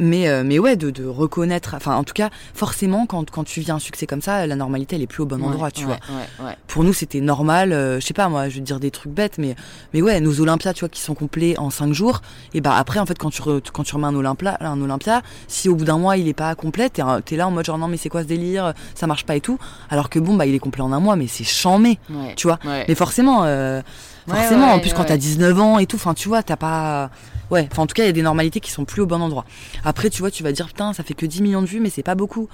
Mais, 0.00 0.28
euh, 0.28 0.42
mais 0.44 0.58
ouais, 0.58 0.76
de, 0.76 0.90
de 0.90 1.04
reconnaître, 1.06 1.74
enfin 1.76 1.94
en 1.94 2.04
tout 2.04 2.14
cas, 2.14 2.30
forcément, 2.54 3.04
quand, 3.06 3.30
quand 3.30 3.44
tu 3.44 3.60
vis 3.60 3.70
un 3.70 3.78
succès 3.78 4.06
comme 4.06 4.22
ça, 4.22 4.46
la 4.46 4.56
normalité, 4.56 4.96
elle 4.96 5.02
est 5.02 5.06
plus 5.06 5.22
au 5.22 5.26
bon 5.26 5.42
endroit, 5.44 5.66
Ouais, 5.66 5.70
tu 5.70 5.84
ouais, 5.84 5.98
vois. 6.08 6.16
Ouais, 6.44 6.48
ouais. 6.50 6.56
Pour 6.66 6.84
nous, 6.84 6.92
c'était 6.94 7.20
normal, 7.20 7.72
euh, 7.72 8.00
je 8.00 8.06
sais 8.06 8.14
pas, 8.14 8.28
moi, 8.28 8.48
je 8.48 8.54
vais 8.54 8.60
te 8.60 8.64
dire 8.66 8.80
des 8.80 8.90
trucs 8.90 9.12
bêtes, 9.12 9.36
mais, 9.38 9.54
mais 9.92 10.00
ouais, 10.02 10.18
nos 10.20 10.40
Olympias, 10.40 10.72
tu 10.72 10.80
vois, 10.80 10.88
qui 10.88 11.00
sont 11.00 11.14
complets 11.14 11.58
en 11.58 11.68
cinq 11.70 11.92
jours, 11.92 12.22
et 12.54 12.60
bah 12.62 12.74
après, 12.76 12.98
en 12.98 13.06
fait, 13.06 13.18
quand 13.18 13.30
tu, 13.30 13.42
re- 13.42 13.60
quand 13.72 13.82
tu 13.82 13.94
remets 13.94 14.06
un 14.06 14.14
Olympia, 14.14 14.56
un 14.60 14.80
Olympia, 14.80 15.22
si 15.48 15.68
au 15.68 15.74
bout 15.74 15.84
d'un 15.84 15.98
mois, 15.98 16.16
il 16.16 16.26
est 16.28 16.32
pas 16.34 16.54
complet, 16.54 16.88
t'es 16.88 17.36
là 17.36 17.46
en 17.46 17.50
mode 17.50 17.66
genre, 17.66 17.78
non, 17.78 17.86
mais 17.88 17.96
c'est 17.98 18.08
quoi 18.08 18.22
ce 18.22 18.26
délire, 18.28 18.72
ça 18.94 19.06
marche 19.06 19.26
pas 19.26 19.36
et 19.36 19.40
tout, 19.42 19.58
alors 19.90 20.08
que 20.08 20.18
bon, 20.18 20.34
bah, 20.34 20.46
il 20.46 20.54
est 20.54 20.58
complet 20.58 20.82
en 20.82 20.92
un 20.92 21.00
mois, 21.00 21.16
mais 21.16 21.26
c'est 21.26 21.44
chamé, 21.44 21.98
tu 22.36 22.46
vois. 22.46 22.58
Ouais. 22.64 22.86
Mais 22.88 22.94
forcément, 22.94 23.44
euh, 23.44 23.82
forcément, 24.26 24.66
ouais, 24.68 24.72
en 24.72 24.78
plus 24.80 24.92
quand 24.94 25.04
t'as 25.04 25.16
19 25.16 25.60
ans 25.60 25.78
et 25.78 25.86
tout, 25.86 25.96
enfin 25.96 26.14
tu 26.14 26.28
vois, 26.28 26.42
t'as 26.42 26.56
pas... 26.56 27.10
Ouais, 27.50 27.68
enfin 27.72 27.82
en 27.82 27.86
tout 27.86 27.94
cas, 27.94 28.04
il 28.04 28.06
y 28.06 28.10
a 28.10 28.12
des 28.12 28.22
normalités 28.22 28.60
qui 28.60 28.70
sont 28.70 28.84
plus 28.84 29.02
au 29.02 29.06
bon 29.06 29.20
endroit. 29.20 29.44
Après, 29.84 30.08
tu 30.10 30.20
vois, 30.22 30.30
tu 30.30 30.42
vas 30.44 30.52
dire, 30.52 30.66
putain, 30.68 30.92
ça 30.92 31.02
fait 31.02 31.14
que 31.14 31.26
10 31.26 31.42
millions 31.42 31.62
de 31.62 31.66
vues, 31.66 31.80
mais 31.80 31.90
c'est 31.90 32.02
pas 32.04 32.14
beaucoup. 32.14 32.48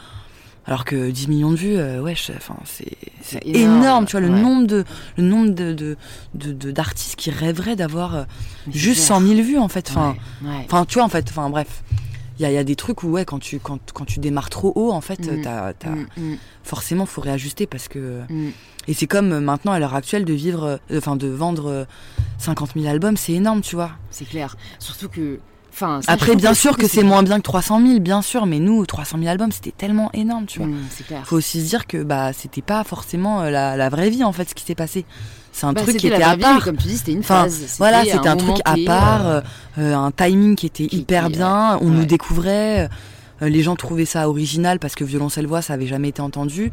Alors 0.68 0.84
que 0.84 1.10
10 1.10 1.28
millions 1.28 1.50
de 1.52 1.56
vues, 1.56 1.76
euh, 1.76 2.00
ouais, 2.00 2.14
enfin 2.36 2.56
c'est 2.64 2.96
énorme, 3.46 3.82
énorme, 3.82 4.06
tu 4.06 4.12
vois, 4.12 4.20
le 4.20 4.28
nombre 4.30 4.66
de 4.66 4.84
le 5.16 5.22
nombre 5.22 5.50
de 5.54 5.72
de- 5.72 5.96
de- 6.34 6.52
de- 6.52 6.70
d'artistes 6.72 7.14
qui 7.14 7.30
rêveraient 7.30 7.76
d'avoir 7.76 8.16
euh, 8.16 8.24
juste 8.72 8.94
clair. 9.06 9.18
100 9.18 9.20
000 9.20 9.42
vues 9.42 9.58
en 9.58 9.68
fait. 9.68 9.88
Enfin, 9.90 10.16
enfin 10.64 10.84
tu 10.84 10.94
vois 10.94 11.04
en 11.04 11.08
fait, 11.08 11.26
enfin 11.30 11.50
bref. 11.50 11.84
Il 12.38 12.42
y 12.42 12.46
a, 12.46 12.50
y 12.52 12.58
a 12.58 12.64
des 12.64 12.76
trucs 12.76 13.02
où 13.02 13.08
ouais 13.08 13.24
quand 13.24 13.38
tu 13.38 13.58
quand, 13.58 13.78
quand 13.94 14.04
tu 14.04 14.20
démarres 14.20 14.50
trop 14.50 14.72
haut 14.74 14.92
en 14.92 15.00
fait 15.00 15.20
Mm. 15.20 15.40
t'as, 15.42 15.72
t'as- 15.72 15.90
Mm, 15.90 16.06
mm, 16.16 16.36
forcément 16.62 17.06
faut 17.06 17.20
réajuster 17.22 17.66
parce 17.66 17.88
que 17.88 18.20
et 18.88 18.94
c'est 18.94 19.06
comme 19.06 19.32
euh, 19.32 19.40
maintenant 19.40 19.72
à 19.72 19.78
l'heure 19.78 19.94
actuelle 19.94 20.24
de 20.24 20.34
vivre 20.34 20.78
euh, 20.90 20.98
enfin 20.98 21.16
de 21.16 21.28
vendre 21.28 21.66
euh, 21.70 21.84
50 22.38 22.70
000 22.76 22.86
albums 22.86 23.16
c'est 23.16 23.32
énorme 23.32 23.60
tu 23.62 23.74
vois 23.76 23.90
C'est 24.10 24.26
clair. 24.28 24.56
Surtout 24.78 25.08
que. 25.08 25.38
Enfin, 25.72 26.00
ça, 26.00 26.12
je 26.12 26.14
après 26.14 26.36
bien 26.36 26.54
sûr 26.54 26.78
que 26.78 26.88
c'est 26.88 27.02
moins 27.02 27.22
bien 27.22 27.36
que 27.36 27.42
300 27.42 27.86
000 27.86 28.00
bien 28.00 28.22
sûr 28.22 28.46
mais 28.46 28.60
nous 28.60 28.86
300 28.86 29.18
000 29.18 29.30
albums 29.30 29.52
c'était 29.52 29.72
tellement 29.72 30.10
énorme 30.14 30.46
tu 30.46 30.60
vois 30.60 30.68
c'est 30.88 31.06
clair. 31.06 31.26
faut 31.26 31.36
aussi 31.36 31.60
se 31.62 31.68
dire 31.68 31.86
que 31.86 32.02
bah 32.02 32.32
c'était 32.32 32.62
pas 32.62 32.82
forcément 32.82 33.42
euh, 33.42 33.50
la, 33.50 33.76
la 33.76 33.88
vraie 33.90 34.08
vie 34.08 34.24
en 34.24 34.32
fait 34.32 34.48
ce 34.48 34.54
qui 34.54 34.64
s'est 34.64 34.74
passé 34.74 35.04
c'est 35.58 35.66
un 35.66 35.72
Bah, 35.72 35.82
truc 35.82 35.96
qui 35.96 36.06
était 36.08 36.18
la 36.18 36.30
à 36.30 36.36
vie, 36.36 36.42
part 36.42 36.62
comme 36.64 36.76
tu 36.76 36.86
dis, 36.88 36.98
c'était 36.98 37.12
une 37.12 37.20
Enfin, 37.20 37.46
voilà 37.78 38.04
c'était 38.04 38.28
un, 38.28 38.36
truc 38.36 38.56
à 38.64 38.74
part 38.84 39.26
euh, 39.26 39.40
euh, 39.78 39.92
euh, 39.92 39.96
un 39.96 40.10
timing 40.10 40.54
qui 40.54 40.66
était 40.66 40.88
hyper 40.94 41.26
était, 41.26 41.36
bien 41.38 41.78
on 41.80 41.86
ouais. 41.86 41.90
nous 41.92 42.04
découvrait 42.04 42.90
euh, 43.42 43.48
les 43.48 43.62
gens 43.62 43.74
trouvaient 43.76 44.04
ça 44.04 44.28
original 44.28 44.78
parce 44.78 44.94
que 44.94 45.04
violoncelle 45.04 45.46
voix 45.46 45.62
ça 45.62 45.72
avait 45.74 45.86
jamais 45.86 46.08
été 46.10 46.20
entendu 46.20 46.70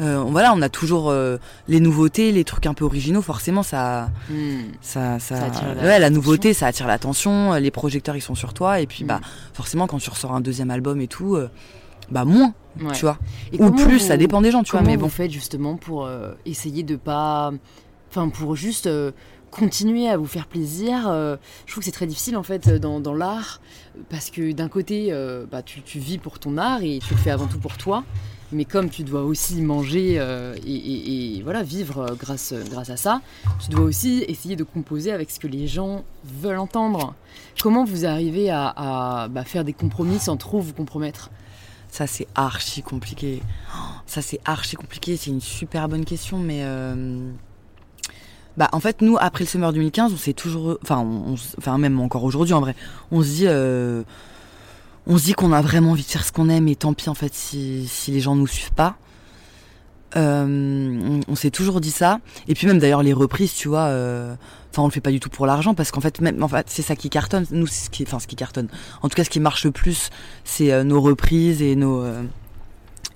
Euh, 0.00 0.24
voilà 0.26 0.54
on 0.56 0.62
a 0.62 0.70
toujours 0.70 1.10
euh, 1.10 1.36
les 1.68 1.78
nouveautés 1.78 2.32
les 2.32 2.44
trucs 2.44 2.64
un 2.66 2.72
peu 2.74 2.84
originaux 2.86 3.20
forcément 3.22 3.62
ça 3.62 4.08
mm, 4.30 4.34
ça, 4.80 5.18
ça, 5.18 5.36
Ça 5.36 5.44
attire 5.46 5.68
ouais, 5.82 5.98
la 5.98 6.08
nouveauté, 6.08 6.54
ça 6.54 6.66
attire 6.68 6.86
l'attention, 6.86 7.52
euh, 7.52 7.58
les 7.60 7.70
projecteurs 7.70 8.16
ils 8.16 8.22
sont 8.22 8.34
sur 8.34 8.54
toi, 8.54 8.80
et 8.80 8.86
puis 8.86 9.04
bah 9.04 9.20
forcément 9.52 9.86
quand 9.86 9.98
tu 9.98 10.08
ressors 10.08 10.32
un 10.34 10.40
deuxième 10.40 10.70
album 10.70 10.98
et 11.02 11.08
tout, 11.08 11.34
euh, 11.36 11.50
bah 12.10 12.24
moins, 12.24 12.54
ouais. 12.80 12.92
tu 12.94 13.02
vois, 13.02 13.18
Et 13.52 13.60
ou 13.62 13.70
plus, 13.70 13.98
vous- 13.98 14.06
ça 14.08 14.16
dépend 14.16 14.40
des 14.40 14.50
gens, 14.50 14.62
tu 14.62 14.72
vois, 14.72 14.80
mais 14.80 14.96
vous 14.96 15.02
bon. 15.02 15.08
faites 15.10 15.30
justement 15.30 15.76
pour 15.76 16.06
euh, 16.06 16.32
essayer 16.46 16.82
de 16.84 16.96
pas. 16.96 17.52
Enfin, 18.14 18.28
pour 18.28 18.56
juste 18.56 18.88
euh, 18.88 19.10
continuer 19.50 20.06
à 20.06 20.18
vous 20.18 20.26
faire 20.26 20.46
plaisir 20.46 21.08
euh, 21.08 21.36
Je 21.64 21.72
trouve 21.72 21.80
que 21.80 21.86
c'est 21.86 21.92
très 21.92 22.06
difficile 22.06 22.36
en 22.36 22.42
fait 22.42 22.68
dans, 22.68 23.00
dans 23.00 23.14
l'art 23.14 23.62
parce 24.10 24.30
que 24.30 24.52
d'un 24.52 24.68
côté, 24.68 25.08
euh, 25.10 25.46
bah, 25.50 25.62
tu, 25.62 25.98
vis 25.98 26.18
pour 26.18 26.38
ton 26.38 26.58
art 26.58 26.82
et 26.82 26.98
tu 26.98 27.14
le 27.14 27.20
fais 27.20 27.30
avant 27.30 27.46
tout 27.46 27.58
pour 27.58 27.78
toi. 27.78 28.04
Mais 28.52 28.66
comme 28.66 28.90
tu 28.90 29.02
dois 29.02 29.22
aussi 29.22 29.62
manger 29.62 30.16
euh, 30.18 30.54
et, 30.66 31.40
voilà 31.42 31.62
vivre 31.62 32.00
euh, 32.00 32.14
grâce, 32.14 32.52
à 32.52 32.96
ça, 32.98 33.22
tu 33.64 33.70
dois 33.70 33.84
aussi 33.84 34.24
essayer 34.28 34.56
de 34.56 34.64
composer 34.64 35.10
avec 35.10 35.30
ce 35.30 35.40
que 35.40 35.46
les 35.46 35.66
gens 35.66 36.04
veulent 36.22 36.58
entendre. 36.58 37.14
Comment 37.62 37.84
vous 37.84 38.04
arrivez 38.04 38.50
à, 38.50 39.28
bah, 39.30 39.44
faire 39.44 39.64
des 39.64 39.72
compromis 39.72 40.18
sans 40.18 40.36
trop 40.36 40.60
vous 40.60 40.74
compromettre? 40.74 41.30
Ça 41.88 42.06
c'est 42.06 42.26
archi 42.34 42.82
compliqué. 42.82 43.42
Oh, 43.74 43.78
Ça 44.06 44.22
c'est 44.22 44.40
archi 44.46 44.76
compliqué, 44.76 45.16
c'est 45.16 45.30
une 45.30 45.42
super 45.42 45.88
bonne 45.88 46.06
question, 46.06 46.38
mais 46.38 46.60
euh, 46.62 47.30
bah 48.56 48.68
en 48.72 48.80
fait 48.80 49.00
nous 49.00 49.16
après 49.18 49.44
le 49.44 49.48
Summer 49.48 49.72
2015, 49.72 50.12
on 50.12 50.16
s'est 50.16 50.32
toujours, 50.34 50.78
enfin, 50.82 50.98
on, 50.98 51.34
enfin 51.58 51.78
même 51.78 52.00
encore 52.00 52.24
aujourd'hui 52.24 52.54
en 52.54 52.60
vrai, 52.60 52.74
on 53.10 53.22
se 53.22 53.28
dit. 53.28 53.46
euh, 53.46 54.02
on 55.06 55.18
se 55.18 55.24
dit 55.24 55.32
qu'on 55.32 55.52
a 55.52 55.60
vraiment 55.60 55.92
envie 55.92 56.04
de 56.04 56.08
faire 56.08 56.24
ce 56.24 56.30
qu'on 56.32 56.48
aime 56.48 56.68
et 56.68 56.76
tant 56.76 56.94
pis 56.94 57.08
en 57.08 57.14
fait 57.14 57.34
si, 57.34 57.88
si 57.88 58.12
les 58.12 58.20
gens 58.20 58.36
nous 58.36 58.46
suivent 58.46 58.72
pas. 58.72 58.96
Euh, 60.14 61.20
on 61.26 61.34
s'est 61.34 61.50
toujours 61.50 61.80
dit 61.80 61.90
ça. 61.90 62.20
Et 62.46 62.54
puis 62.54 62.66
même 62.66 62.78
d'ailleurs 62.78 63.02
les 63.02 63.12
reprises, 63.14 63.54
tu 63.54 63.68
vois, 63.68 63.86
euh, 63.86 64.34
enfin 64.70 64.82
on 64.82 64.86
le 64.86 64.92
fait 64.92 65.00
pas 65.00 65.10
du 65.10 65.20
tout 65.20 65.30
pour 65.30 65.46
l'argent 65.46 65.74
parce 65.74 65.90
qu'en 65.90 66.00
fait 66.00 66.20
même 66.20 66.42
en 66.42 66.48
fait 66.48 66.66
c'est 66.68 66.82
ça 66.82 66.94
qui 66.94 67.10
cartonne. 67.10 67.46
Nous 67.50 67.66
ce 67.66 67.90
qui, 67.90 68.04
enfin 68.06 68.18
ce 68.20 68.26
qui 68.26 68.36
cartonne. 68.36 68.68
En 69.02 69.08
tout 69.08 69.16
cas 69.16 69.24
ce 69.24 69.30
qui 69.30 69.40
marche 69.40 69.64
le 69.64 69.72
plus, 69.72 70.10
c'est 70.44 70.84
nos 70.84 71.00
reprises 71.00 71.62
et 71.62 71.74
nos 71.74 72.04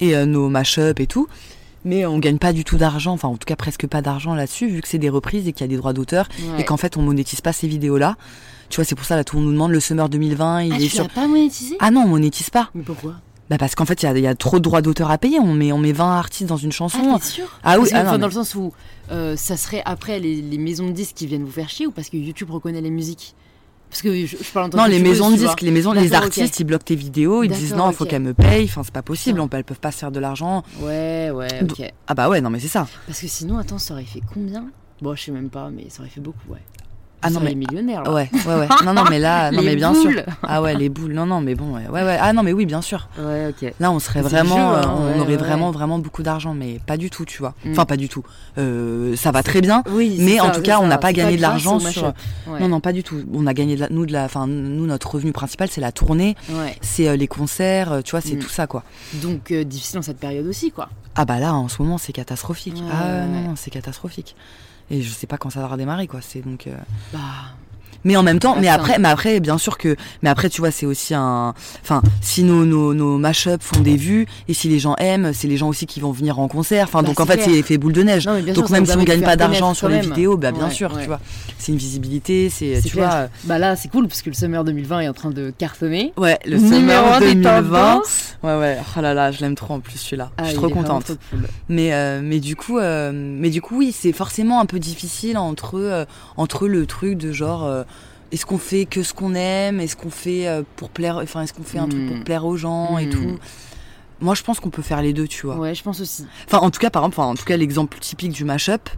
et 0.00 0.26
nos 0.26 0.48
mash-up 0.48 0.98
et 0.98 1.06
tout. 1.06 1.28
Mais 1.86 2.04
on 2.04 2.18
gagne 2.18 2.36
pas 2.38 2.52
du 2.52 2.64
tout 2.64 2.76
d'argent, 2.76 3.12
enfin 3.12 3.28
en 3.28 3.36
tout 3.36 3.46
cas 3.46 3.56
presque 3.56 3.86
pas 3.86 4.02
d'argent 4.02 4.34
là-dessus 4.34 4.66
vu 4.68 4.82
que 4.82 4.88
c'est 4.88 4.98
des 4.98 5.08
reprises 5.08 5.46
et 5.48 5.52
qu'il 5.52 5.62
y 5.62 5.64
a 5.64 5.68
des 5.68 5.76
droits 5.76 5.92
d'auteur 5.94 6.28
Ouais. 6.52 6.60
et 6.60 6.64
qu'en 6.64 6.76
fait 6.76 6.96
on 6.98 7.02
monétise 7.02 7.40
pas 7.40 7.52
ces 7.54 7.68
vidéos-là. 7.68 8.16
Tu 8.68 8.76
vois 8.76 8.84
c'est 8.84 8.94
pour 8.96 9.04
ça 9.06 9.14
là 9.16 9.22
tout 9.24 9.36
le 9.36 9.42
monde 9.42 9.50
nous 9.50 9.54
demande 9.54 9.70
le 9.70 9.80
Summer 9.80 10.08
2020 10.08 10.62
il 10.62 10.72
Ah, 10.72 10.76
est 10.76 10.80
tu 10.80 10.88
sur. 10.88 11.08
pas 11.08 11.26
monétisé? 11.28 11.76
Ah 11.80 11.90
non 11.90 12.02
on 12.04 12.08
monétise 12.08 12.50
pas. 12.50 12.68
Mais 12.74 12.82
pourquoi? 12.82 13.14
Bah 13.48 13.58
parce 13.58 13.76
qu'en 13.76 13.84
fait, 13.84 14.02
il 14.02 14.06
y 14.06 14.08
a, 14.08 14.18
il 14.18 14.24
y 14.24 14.26
a 14.26 14.34
trop 14.34 14.58
de 14.58 14.64
droits 14.64 14.82
d'auteur 14.82 15.08
à 15.08 15.18
payer. 15.18 15.38
On 15.38 15.54
met, 15.54 15.70
on 15.70 15.78
met 15.78 15.92
20 15.92 16.18
artistes 16.18 16.48
dans 16.48 16.56
une 16.56 16.72
chanson. 16.72 16.98
Ah, 17.14 17.20
sûr? 17.24 17.44
Ah 17.62 17.78
oui, 17.78 17.88
ah 17.92 17.98
non, 17.98 18.02
enfin, 18.02 18.12
mais- 18.14 18.18
dans 18.18 18.26
le 18.26 18.32
sens 18.32 18.56
où 18.56 18.72
euh, 19.12 19.36
ça 19.36 19.56
serait 19.56 19.82
après 19.84 20.18
les, 20.18 20.42
les 20.42 20.58
maisons 20.58 20.88
de 20.88 20.90
disques 20.92 21.14
qui 21.14 21.28
viennent 21.28 21.44
vous 21.44 21.52
faire 21.52 21.68
chier 21.68 21.86
ou 21.86 21.92
parce 21.92 22.08
que 22.08 22.16
YouTube 22.16 22.50
reconnaît 22.50 22.80
les 22.80 22.90
musiques? 22.90 23.36
Parce 23.88 24.02
que 24.02 24.26
je, 24.26 24.36
je 24.36 24.52
parle 24.52 24.66
en 24.66 24.70
tant 24.70 24.78
non, 24.78 24.84
que 24.84 24.90
les 24.90 24.98
maisons 24.98 25.30
de 25.30 25.36
disques, 25.36 25.60
les 25.62 25.70
maisons, 25.70 25.92
les 25.92 26.12
artistes, 26.12 26.60
ils 26.60 26.64
bloquent 26.64 26.84
tes 26.84 26.96
vidéos. 26.96 27.42
Ils 27.42 27.50
disent 27.50 27.74
non, 27.74 27.90
il 27.90 27.94
faut 27.94 28.04
qu'elles 28.04 28.22
me 28.22 28.34
payent. 28.34 28.64
Enfin, 28.64 28.82
c'est 28.84 28.92
pas 28.92 29.02
possible. 29.02 29.40
On 29.40 29.48
peut, 29.48 29.56
elles 29.56 29.64
peuvent 29.64 29.80
pas 29.80 29.92
se 29.92 29.98
faire 29.98 30.10
de 30.10 30.20
l'argent. 30.20 30.64
Ouais, 30.80 31.30
ouais, 31.32 31.62
ok. 31.62 31.92
Ah 32.06 32.14
bah 32.14 32.28
ouais, 32.28 32.40
non 32.40 32.50
mais 32.50 32.60
c'est 32.60 32.68
ça. 32.68 32.86
Parce 33.06 33.20
que 33.20 33.28
sinon, 33.28 33.58
attends, 33.58 33.78
ça 33.78 33.94
aurait 33.94 34.04
fait 34.04 34.22
combien? 34.32 34.66
Bon, 35.02 35.14
je 35.14 35.24
sais 35.24 35.30
même 35.32 35.50
pas, 35.50 35.70
mais 35.70 35.86
ça 35.90 36.00
aurait 36.00 36.10
fait 36.10 36.20
beaucoup, 36.20 36.50
ouais. 36.50 36.62
Ah 37.26 37.30
non, 37.30 37.40
mais- 37.42 37.54
millionnaire, 37.54 38.02
là. 38.04 38.12
Ouais, 38.12 38.30
ouais, 38.46 38.54
ouais. 38.54 38.68
Non, 38.84 38.92
non, 38.94 39.04
mais 39.10 39.18
là, 39.18 39.50
non 39.52 39.60
Les 39.60 39.66
mais 39.66 39.76
bien 39.76 39.92
boules. 39.92 40.12
sûr. 40.14 40.22
Ah 40.42 40.62
ouais, 40.62 40.74
les 40.74 40.88
boules. 40.88 41.12
Non, 41.12 41.26
non, 41.26 41.40
mais 41.40 41.54
bon, 41.54 41.74
ouais, 41.74 41.86
ouais, 41.88 42.02
ouais. 42.04 42.18
Ah 42.20 42.32
non, 42.32 42.42
mais 42.42 42.52
oui, 42.52 42.66
bien 42.66 42.80
sûr. 42.82 43.08
Ouais, 43.18 43.48
ok. 43.50 43.74
Là, 43.80 43.90
on 43.90 43.98
serait 43.98 44.22
vraiment, 44.22 44.56
jeu, 44.56 44.62
euh, 44.62 44.82
hein, 44.82 44.94
on 44.98 45.06
ouais, 45.14 45.20
aurait 45.20 45.30
ouais. 45.30 45.36
vraiment, 45.36 45.70
vraiment 45.70 45.98
beaucoup 45.98 46.22
d'argent, 46.22 46.54
mais 46.54 46.80
pas 46.86 46.96
du 46.96 47.10
tout, 47.10 47.24
tu 47.24 47.38
vois. 47.38 47.54
Mm. 47.64 47.72
Enfin, 47.72 47.84
pas 47.84 47.96
du 47.96 48.08
tout. 48.08 48.22
Euh, 48.58 49.16
ça 49.16 49.30
va 49.32 49.42
très 49.42 49.60
bien. 49.60 49.82
Oui, 49.90 50.16
Mais 50.20 50.40
en 50.40 50.50
tout 50.50 50.62
cas, 50.62 50.78
on 50.80 50.86
n'a 50.86 50.98
pas 50.98 51.12
gagné 51.12 51.36
de 51.36 51.40
grâce 51.42 51.50
l'argent 51.64 51.78
sur-. 51.80 52.12
Non, 52.60 52.68
non, 52.68 52.80
pas 52.80 52.92
du 52.92 53.02
tout. 53.02 53.16
On 53.34 53.46
a 53.46 53.54
gagné 53.54 53.74
de 53.76 53.80
la, 53.80 53.88
nous 53.90 54.06
de 54.06 54.12
la, 54.12 54.24
enfin, 54.24 54.46
nous 54.46 54.86
notre 54.86 55.14
revenu 55.14 55.32
principal, 55.32 55.68
c'est 55.70 55.80
la 55.80 55.92
tournée, 55.92 56.36
Ouais. 56.50 56.76
c'est 56.80 57.08
euh, 57.08 57.16
les 57.16 57.26
concerts, 57.26 58.00
tu 58.04 58.12
vois, 58.12 58.20
c'est 58.20 58.34
Mm. 58.36 58.38
tout 58.40 58.48
ça, 58.48 58.66
quoi. 58.66 58.82
Donc, 59.14 59.52
difficile 59.52 59.96
dans 59.96 60.02
cette 60.02 60.18
période 60.20 60.46
aussi, 60.46 60.70
quoi. 60.70 60.88
Ah 61.14 61.24
bah 61.24 61.38
là, 61.38 61.54
en 61.54 61.68
ce 61.68 61.80
moment, 61.82 61.96
c'est 61.98 62.12
catastrophique. 62.12 62.82
Ah 62.92 63.24
non, 63.26 63.54
c'est 63.56 63.70
catastrophique. 63.70 64.36
Et 64.90 65.02
je 65.02 65.10
sais 65.10 65.26
pas 65.26 65.36
quand 65.38 65.50
ça 65.50 65.60
va 65.60 65.68
redémarrer, 65.68 66.06
quoi. 66.06 66.20
C'est 66.20 66.42
donc. 66.42 66.66
euh, 66.66 66.76
Bah, 67.12 67.18
Mais 68.06 68.16
en 68.16 68.22
même 68.22 68.38
temps, 68.38 68.54
Ah, 68.56 68.60
mais 68.60 68.68
après, 68.68 68.98
mais 68.98 69.08
après, 69.08 69.40
bien 69.40 69.58
sûr 69.58 69.76
que, 69.76 69.96
mais 70.22 70.30
après, 70.30 70.48
tu 70.48 70.60
vois, 70.60 70.70
c'est 70.70 70.86
aussi 70.86 71.12
un, 71.12 71.52
enfin, 71.82 72.00
si 72.22 72.42
nos 72.44 72.64
nos 72.64 72.94
nos 72.94 73.18
mash-up 73.18 73.60
font 73.62 73.80
des 73.80 73.96
vues 73.96 74.26
et 74.48 74.54
si 74.54 74.68
les 74.68 74.78
gens 74.78 74.94
aiment, 74.96 75.32
c'est 75.34 75.48
les 75.48 75.56
gens 75.58 75.68
aussi 75.68 75.84
qui 75.86 76.00
vont 76.00 76.12
venir 76.12 76.38
en 76.38 76.46
concert. 76.48 76.84
Enfin, 76.88 77.02
Bah, 77.02 77.08
donc 77.08 77.20
en 77.20 77.26
fait, 77.26 77.40
c'est 77.42 77.52
effet 77.52 77.76
boule 77.78 77.92
de 77.92 78.02
neige. 78.02 78.26
non, 78.26 78.40
donc 78.40 78.54
sûr, 78.68 78.70
même 78.70 78.86
si 78.86 78.96
on 78.96 79.02
gagne 79.02 79.20
pas 79.22 79.36
d'argent 79.36 79.74
sur 79.74 79.88
les 79.88 80.00
vidéos, 80.00 80.36
bah 80.36 80.52
bien 80.52 80.66
Ouais, 80.68 80.70
sûr, 80.70 80.92
ouais. 80.94 81.02
tu 81.02 81.08
vois, 81.08 81.20
c'est 81.58 81.72
une 81.72 81.78
visibilité, 81.78 82.48
c'est, 82.48 82.80
tu 82.82 82.90
clair. 82.92 83.08
vois. 83.08 83.28
Bah 83.44 83.58
là, 83.58 83.76
c'est 83.76 83.88
cool 83.88 84.06
parce 84.08 84.22
que 84.22 84.30
le 84.30 84.34
Summer 84.34 84.62
2020 84.64 85.00
est 85.00 85.08
en 85.08 85.12
train 85.12 85.30
de 85.30 85.52
cartonner. 85.58 86.12
Ouais, 86.16 86.38
le 86.46 86.58
Numéro 86.58 86.74
Summer 86.76 87.12
un 87.14 87.20
des 87.20 87.34
2020. 87.34 87.60
tendances. 87.60 88.36
Ouais, 88.44 88.56
ouais. 88.56 88.78
Oh 88.96 89.00
là 89.00 89.14
là, 89.14 89.32
je 89.32 89.40
l'aime 89.40 89.56
trop 89.56 89.74
en 89.74 89.80
plus 89.80 89.98
celui-là. 89.98 90.30
Ah, 90.38 90.44
je 90.44 90.48
suis 90.50 90.56
il 90.56 90.60
trop 90.60 90.68
contente. 90.70 91.10
Mais 91.68 91.92
euh, 91.92 92.20
mais 92.22 92.38
du 92.38 92.54
coup 92.54 92.78
euh, 92.78 93.10
mais 93.12 93.50
du 93.50 93.60
coup 93.60 93.78
oui 93.78 93.92
c'est 93.92 94.12
forcément 94.12 94.60
un 94.60 94.66
peu 94.66 94.78
difficile 94.78 95.36
entre 95.38 95.74
euh, 95.78 96.04
entre 96.36 96.68
le 96.68 96.86
truc 96.86 97.18
de 97.18 97.32
genre 97.32 97.64
euh, 97.64 97.82
est-ce 98.32 98.44
qu'on 98.46 98.58
fait 98.58 98.84
que 98.86 99.02
ce 99.02 99.12
qu'on 99.14 99.34
aime? 99.34 99.80
Est-ce 99.80 99.96
qu'on 99.96 100.10
fait 100.10 100.46
euh, 100.48 100.62
pour 100.76 100.90
plaire 100.90 101.16
Enfin, 101.22 101.42
est-ce 101.42 101.52
qu'on 101.52 101.62
fait 101.62 101.78
un 101.78 101.88
truc 101.88 102.06
pour 102.06 102.16
Mm. 102.16 102.24
plaire 102.24 102.44
aux 102.46 102.56
gens 102.56 102.98
et 102.98 103.06
Mm. 103.06 103.10
tout? 103.10 103.38
Moi, 104.20 104.34
je 104.34 104.42
pense 104.42 104.60
qu'on 104.60 104.70
peut 104.70 104.82
faire 104.82 105.02
les 105.02 105.12
deux, 105.12 105.28
tu 105.28 105.44
vois. 105.46 105.56
Ouais, 105.58 105.74
je 105.74 105.82
pense 105.82 106.00
aussi. 106.00 106.24
Enfin, 106.46 106.58
en 106.58 106.70
tout 106.70 106.80
cas, 106.80 106.88
par 106.90 107.02
exemple, 107.02 107.20
enfin, 107.20 107.28
en 107.30 107.34
tout 107.34 107.44
cas, 107.44 107.56
l'exemple 107.56 107.98
typique 107.98 108.32
du 108.32 108.44
mashup 108.44 108.88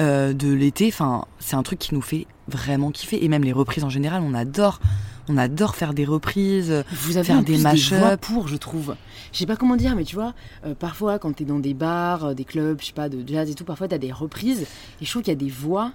euh, 0.00 0.32
de 0.32 0.52
l'été, 0.52 0.88
enfin, 0.88 1.24
c'est 1.38 1.54
un 1.56 1.62
truc 1.62 1.78
qui 1.78 1.94
nous 1.94 2.00
fait 2.02 2.26
vraiment 2.48 2.90
kiffer. 2.90 3.22
Et 3.24 3.28
même 3.28 3.44
les 3.44 3.52
reprises 3.52 3.84
en 3.84 3.90
général, 3.90 4.22
on 4.24 4.34
adore. 4.34 4.80
On 5.28 5.38
adore 5.38 5.74
faire 5.76 5.94
des 5.94 6.04
reprises. 6.04 6.84
Vous 6.92 7.16
avez 7.16 7.24
Faire 7.26 7.42
des 7.42 7.56
voix 7.56 8.16
pour, 8.18 8.46
je 8.48 8.56
trouve. 8.56 8.94
Je 9.32 9.38
sais 9.38 9.46
pas 9.46 9.56
comment 9.56 9.76
dire, 9.76 9.94
mais 9.96 10.04
tu 10.04 10.16
vois, 10.16 10.34
euh, 10.66 10.74
parfois 10.74 11.18
quand 11.18 11.32
t'es 11.34 11.44
dans 11.44 11.58
des 11.60 11.72
bars, 11.72 12.34
des 12.34 12.44
clubs, 12.44 12.78
je 12.80 12.86
sais 12.86 12.92
pas, 12.92 13.08
de 13.08 13.26
jazz 13.26 13.48
et 13.50 13.54
tout, 13.54 13.64
parfois 13.64 13.88
t'as 13.88 13.96
des 13.98 14.12
reprises. 14.12 14.62
Et 15.00 15.04
je 15.04 15.10
trouve 15.10 15.22
qu'il 15.22 15.32
y 15.32 15.36
a 15.36 15.38
des 15.38 15.48
voix 15.50 15.92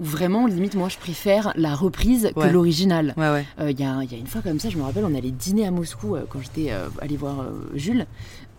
où 0.00 0.04
vraiment, 0.04 0.46
limite, 0.46 0.74
moi, 0.74 0.88
je 0.88 0.96
préfère 0.98 1.52
la 1.56 1.74
reprise 1.74 2.30
Ouais. 2.36 2.48
que 2.48 2.52
l'original. 2.52 3.14
Ouais, 3.16 3.30
ouais. 3.30 3.46
Euh, 3.60 3.70
Il 3.70 3.78
y, 3.78 3.84
a, 3.84 4.00
il 4.02 4.10
y 4.10 4.14
a 4.14 4.18
une 4.18 4.26
fois 4.26 4.40
comme 4.42 4.58
ça, 4.58 4.70
je 4.70 4.78
me 4.78 4.82
rappelle, 4.82 5.04
on 5.04 5.14
allait 5.14 5.30
dîner 5.30 5.66
à 5.66 5.70
Moscou 5.70 6.16
euh, 6.16 6.24
quand 6.28 6.40
j'étais 6.40 6.72
euh, 6.72 6.88
allée 7.00 7.16
voir 7.16 7.40
euh, 7.40 7.70
Jules. 7.74 8.06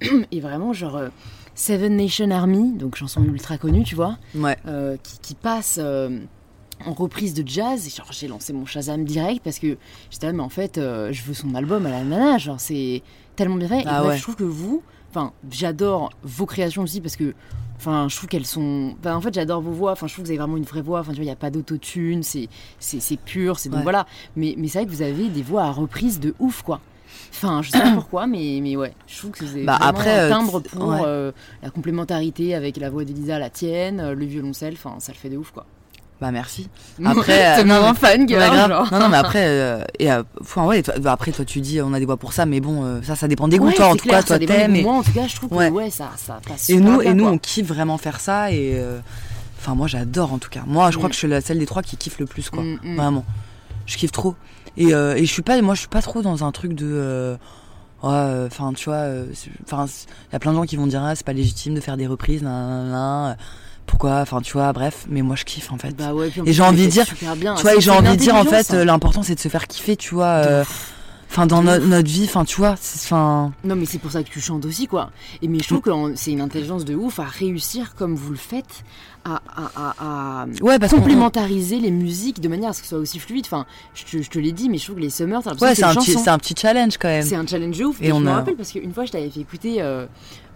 Et 0.31 0.39
vraiment, 0.39 0.71
genre, 0.73 0.99
Seven 1.55 1.97
Nation 1.97 2.31
Army, 2.31 2.73
donc 2.77 2.95
chanson 2.95 3.23
ultra 3.23 3.57
connue, 3.57 3.83
tu 3.83 3.95
vois, 3.95 4.17
qui, 4.33 5.19
qui 5.21 5.35
passe 5.35 5.79
en 6.85 6.93
reprise 6.93 7.33
de 7.33 7.47
jazz. 7.47 7.85
Et 7.85 7.89
genre, 7.89 8.07
j'ai 8.11 8.27
lancé 8.27 8.53
mon 8.53 8.65
Shazam 8.65 9.03
direct 9.03 9.41
parce 9.43 9.59
que 9.59 9.77
j'étais 10.09 10.27
là, 10.27 10.33
mais 10.33 10.41
en 10.43 10.49
fait, 10.49 10.77
euh, 10.77 11.11
je 11.11 11.21
veux 11.23 11.33
son 11.33 11.53
album 11.55 11.85
à 11.85 11.91
la 11.91 12.03
nana. 12.03 12.37
Genre, 12.37 12.59
c'est 12.59 13.03
tellement 13.35 13.55
bien 13.57 13.67
fait. 13.67 13.81
Et 13.81 13.85
Ah 13.85 13.99
bref, 13.99 14.11
ouais. 14.11 14.17
je 14.17 14.21
trouve 14.23 14.35
que 14.35 14.43
vous, 14.43 14.81
enfin, 15.09 15.33
j'adore 15.51 16.11
vos 16.23 16.45
créations 16.45 16.81
aussi 16.83 17.01
parce 17.01 17.15
que. 17.15 17.33
Enfin, 17.82 18.07
je 18.09 18.15
trouve 18.15 18.29
qu'elles 18.29 18.45
sont. 18.45 18.93
Enfin, 18.99 19.15
en 19.15 19.21
fait, 19.21 19.34
j'adore 19.34 19.59
vos 19.59 19.71
voix. 19.71 19.93
Enfin, 19.93 20.05
je 20.05 20.13
trouve 20.13 20.21
que 20.23 20.27
vous 20.27 20.32
avez 20.32 20.38
vraiment 20.38 20.57
une 20.57 20.63
vraie 20.65 20.84
voix. 20.84 20.99
Enfin, 20.99 21.13
tu 21.13 21.15
vois, 21.15 21.23
il 21.23 21.27
n'y 21.27 21.32
a 21.32 21.36
pas 21.36 21.49
d'autotune. 21.49 22.21
C'est, 22.21 22.47
c'est, 22.79 22.99
c'est 22.99 23.17
pur. 23.17 23.57
C'est 23.57 23.69
donc 23.69 23.77
Ouais. 23.77 23.84
voilà. 23.84 24.05
Mais, 24.36 24.53
mais 24.55 24.67
c'est 24.67 24.77
vrai 24.79 24.86
que 24.86 24.91
vous 24.91 25.01
avez 25.01 25.29
des 25.29 25.41
voix 25.41 25.63
à 25.63 25.71
reprise 25.71 26.19
de 26.19 26.36
ouf, 26.39 26.61
quoi. 26.61 26.79
Enfin, 27.32 27.61
je 27.63 27.71
sais 27.71 27.79
pas 27.82 27.91
pourquoi, 27.93 28.27
mais, 28.27 28.59
mais 28.61 28.75
ouais, 28.77 28.93
je 29.07 29.17
trouve 29.17 29.32
que 29.32 29.43
vous 29.45 29.51
avez 29.55 29.65
Bah, 29.65 29.77
vraiment 29.77 29.89
après, 29.89 30.11
un 30.19 30.23
euh, 30.25 30.29
timbre 30.29 30.59
pour 30.59 30.88
ouais. 30.89 31.01
euh, 31.05 31.32
la 31.63 31.71
complémentarité 31.71 32.53
avec 32.55 32.77
la 32.77 32.89
voix 32.91 33.03
d'Elisa, 33.03 33.39
la 33.39 33.49
tienne, 33.49 33.99
euh, 33.99 34.13
le 34.13 34.25
violoncelle. 34.25 34.73
Enfin, 34.75 34.95
ça 34.99 35.11
le 35.11 35.17
fait 35.17 35.29
de 35.29 35.38
ouf, 35.38 35.49
quoi. 35.51 35.65
Bah, 36.22 36.32
merci. 36.32 36.69
Après, 37.03 37.55
c'est 37.55 37.61
euh, 37.61 37.63
non, 37.63 37.76
vraiment 37.82 37.93
mais- 37.93 37.97
fan. 37.99 38.26
Non, 38.91 38.99
non, 38.99 39.09
mais 39.09 39.17
après, 39.26 39.43
euh, 39.47 39.84
et, 39.99 40.11
euh, 40.11 40.22
enfin, 40.39 40.65
ouais, 40.67 40.84
toi- 40.84 40.93
bah, 40.99 41.11
après, 41.13 41.32
toi, 41.32 41.43
tu 41.45 41.59
dis, 41.61 41.82
on 41.82 41.93
a 41.93 41.99
des 41.99 42.05
voix 42.05 42.17
pour 42.17 42.32
ça, 42.32 42.45
mais 42.45 42.59
bon, 42.59 42.86
euh, 42.86 43.01
ça, 43.01 43.15
ça 43.15 43.28
dépend 43.28 43.47
des 43.47 43.57
goûts. 43.57 43.67
Ouais, 43.67 43.74
toi, 43.74 43.88
en 43.88 43.95
tout 43.95 44.03
clair, 44.03 44.19
cas, 44.24 44.38
toi, 44.38 44.39
t'aimes. 44.45 44.76
Et, 44.76 44.84
Moi, 44.84 44.93
en 44.93 45.01
tout 45.03 45.11
cas, 45.13 45.26
je 45.28 45.36
trouve 45.36 45.49
que 45.49 45.55
Ouais. 45.55 45.69
ouais, 45.72 45.89
ça, 45.89 46.11
ça 46.17 46.39
passe. 46.47 46.69
et 46.69 46.74
super 46.76 46.91
nous, 46.91 46.99
bien, 46.99 47.11
et 47.11 47.13
nous, 47.15 47.24
quoi. 47.24 47.34
on 47.34 47.38
kiffe 47.39 47.65
vraiment 47.67 47.97
faire 47.97 48.19
ça. 48.19 48.51
Et, 48.51 48.74
euh, 48.76 48.99
enfin, 49.59 49.74
moi, 49.74 49.88
j'adore, 49.88 50.32
en 50.32 50.38
tout 50.38 50.49
cas. 50.51 50.61
Moi, 50.67 50.91
je 50.91 50.97
crois 50.97 51.07
Mm. 51.07 51.09
que 51.09 51.13
je 51.15 51.19
suis 51.19 51.28
la 51.28 51.41
celle 51.41 51.57
des 51.59 51.65
trois 51.65 51.82
qui 51.82 51.97
kiffe 51.97 52.19
le 52.19 52.28
plus, 52.28 52.49
quoi. 52.51 52.61
Mm, 52.61 52.78
mm. 52.84 52.95
Vraiment. 52.97 53.26
Je 53.88 53.97
kiffe 53.97 54.11
trop. 54.11 54.36
Et, 54.78 54.93
euh, 54.93 55.15
et 55.15 55.26
je 55.26 55.32
suis 55.34 55.41
pas, 55.41 55.59
moi, 55.63 55.74
je 55.74 55.80
suis 55.80 55.89
pas 55.89 56.01
trop 56.03 56.22
dans 56.22 56.43
un 56.45 56.51
truc 56.51 56.74
de. 56.76 56.86
euh, 56.88 57.36
euh, 58.03 58.45
Enfin, 58.47 58.74
tu 58.74 58.86
vois, 58.86 58.95
euh, 58.95 59.26
enfin, 59.65 59.86
il 60.30 60.34
y 60.34 60.36
a 60.36 60.39
plein 60.39 60.51
de 60.51 60.57
gens 60.57 60.63
qui 60.65 60.76
vont 60.76 60.86
dire, 60.88 61.03
ah, 61.03 61.15
c'est 61.15 61.26
pas 61.26 61.34
légitime 61.34 61.74
de 61.74 61.82
faire 61.82 61.97
des 61.97 62.05
reprises, 62.07 62.41
nan, 62.43 62.53
nan, 62.53 62.91
nan, 62.91 63.32
euh, 63.32 63.34
pourquoi, 63.91 64.21
enfin, 64.21 64.39
tu 64.39 64.53
vois, 64.53 64.71
bref, 64.71 65.05
mais 65.09 65.21
moi, 65.21 65.35
je 65.35 65.43
kiffe, 65.43 65.69
en 65.69 65.77
fait. 65.77 65.93
Bah 65.95 66.13
ouais, 66.13 66.29
puis 66.29 66.39
en 66.39 66.45
Et 66.45 66.53
j'ai 66.53 66.63
envie 66.63 66.85
de 66.85 66.91
dire, 66.91 67.05
bien. 67.35 67.55
tu 67.55 67.61
vois, 67.61 67.75
et 67.75 67.81
j'ai 67.81 67.91
envie 67.91 68.11
de 68.11 68.15
dire, 68.15 68.35
en 68.35 68.45
fait, 68.45 68.47
intelligence, 68.47 68.73
euh, 68.73 68.81
hein. 68.81 68.85
l'important, 68.85 69.21
c'est 69.21 69.35
de 69.35 69.39
se 69.41 69.49
faire 69.49 69.67
kiffer, 69.67 69.97
tu 69.97 70.15
vois. 70.15 70.63
Enfin, 71.34 71.47
dans 71.47 71.63
no- 71.63 71.77
notre 71.79 72.09
vie, 72.09 72.25
enfin, 72.25 72.43
tu 72.43 72.57
vois, 72.57 72.71
enfin. 72.73 73.53
Non, 73.63 73.77
mais 73.77 73.86
c'est 73.86 73.99
pour 73.99 74.11
ça 74.11 74.21
que 74.21 74.29
tu 74.29 74.41
chantes 74.41 74.65
aussi, 74.65 74.86
quoi. 74.88 75.11
Et 75.41 75.47
mais 75.47 75.59
je 75.59 75.63
trouve 75.63 75.79
que 75.79 75.89
en- 75.89 76.13
c'est 76.13 76.34
une 76.34 76.41
intelligence 76.41 76.84
de 76.84 76.93
ouf 76.93 77.19
à 77.19 77.23
réussir 77.23 77.95
comme 77.95 78.15
vous 78.15 78.32
le 78.32 78.38
faites, 78.38 78.84
à, 79.23 79.36
à, 79.55 79.71
à, 79.77 80.41
à 80.41 80.45
Ouais, 80.61 80.77
parce 80.77 80.91
qu'on. 80.91 80.97
complémentariser 80.99 81.79
les 81.79 81.89
musiques 81.91 82.41
de 82.41 82.49
manière 82.49 82.71
à 82.71 82.73
ce 82.73 82.79
que 82.82 82.86
ce 82.86 82.89
soit 82.89 82.99
aussi 82.99 83.17
fluide. 83.17 83.45
Enfin, 83.45 83.65
je 83.93 84.03
te, 84.03 84.21
je 84.21 84.29
te 84.29 84.39
l'ai 84.39 84.51
dit, 84.51 84.67
mais 84.67 84.77
je 84.77 84.84
trouve 84.84 84.97
que 84.97 85.01
les 85.01 85.09
summers, 85.09 85.39
t'as 85.41 85.51
l'impression 85.51 85.67
Ouais, 85.67 85.71
que 85.71 85.77
c'est 85.77 86.11
un, 86.15 86.17
petit- 86.17 86.29
un 86.29 86.38
petit 86.38 86.55
challenge 86.59 86.97
quand 86.97 87.07
même. 87.07 87.23
C'est 87.23 87.36
un 87.38 87.47
challenge 87.47 87.77
de 87.77 87.86
ouf. 87.86 88.01
Et 88.01 88.05
Et, 88.05 88.09
je 88.09 88.13
on 88.13 88.19
me 88.19 88.27
a- 88.29 88.36
rappelle 88.36 88.57
parce 88.57 88.71
qu'une 88.73 88.93
fois, 88.93 89.05
je 89.05 89.11
t'avais 89.13 89.29
fait 89.29 89.39
écouter. 89.39 89.82
euh, 89.82 90.07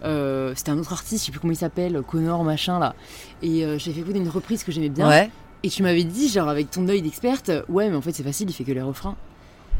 euh, 0.04 0.52
C'était 0.56 0.72
un 0.72 0.78
autre 0.78 0.92
artiste, 0.92 1.22
je 1.22 1.26
sais 1.26 1.32
plus 1.32 1.40
comment 1.40 1.54
il 1.54 1.56
s'appelle, 1.56 2.02
Connor 2.06 2.44
machin 2.44 2.78
là. 2.78 2.94
Et 3.42 3.64
euh, 3.64 3.78
j'ai 3.78 3.92
fait 3.92 4.00
écouter 4.00 4.18
une 4.18 4.28
reprise 4.28 4.62
que 4.62 4.72
j'aimais 4.72 4.90
bien. 4.90 5.08
Ouais. 5.08 5.30
Et 5.62 5.70
tu 5.70 5.82
m'avais 5.82 6.04
dit, 6.04 6.28
genre 6.28 6.50
avec 6.50 6.70
ton 6.70 6.86
œil 6.88 7.00
d'experte, 7.00 7.50
ouais, 7.70 7.88
mais 7.88 7.96
en 7.96 8.02
fait 8.02 8.12
c'est 8.12 8.22
facile, 8.22 8.50
il 8.50 8.52
fait 8.52 8.64
que 8.64 8.72
les 8.72 8.82
refrains. 8.82 9.16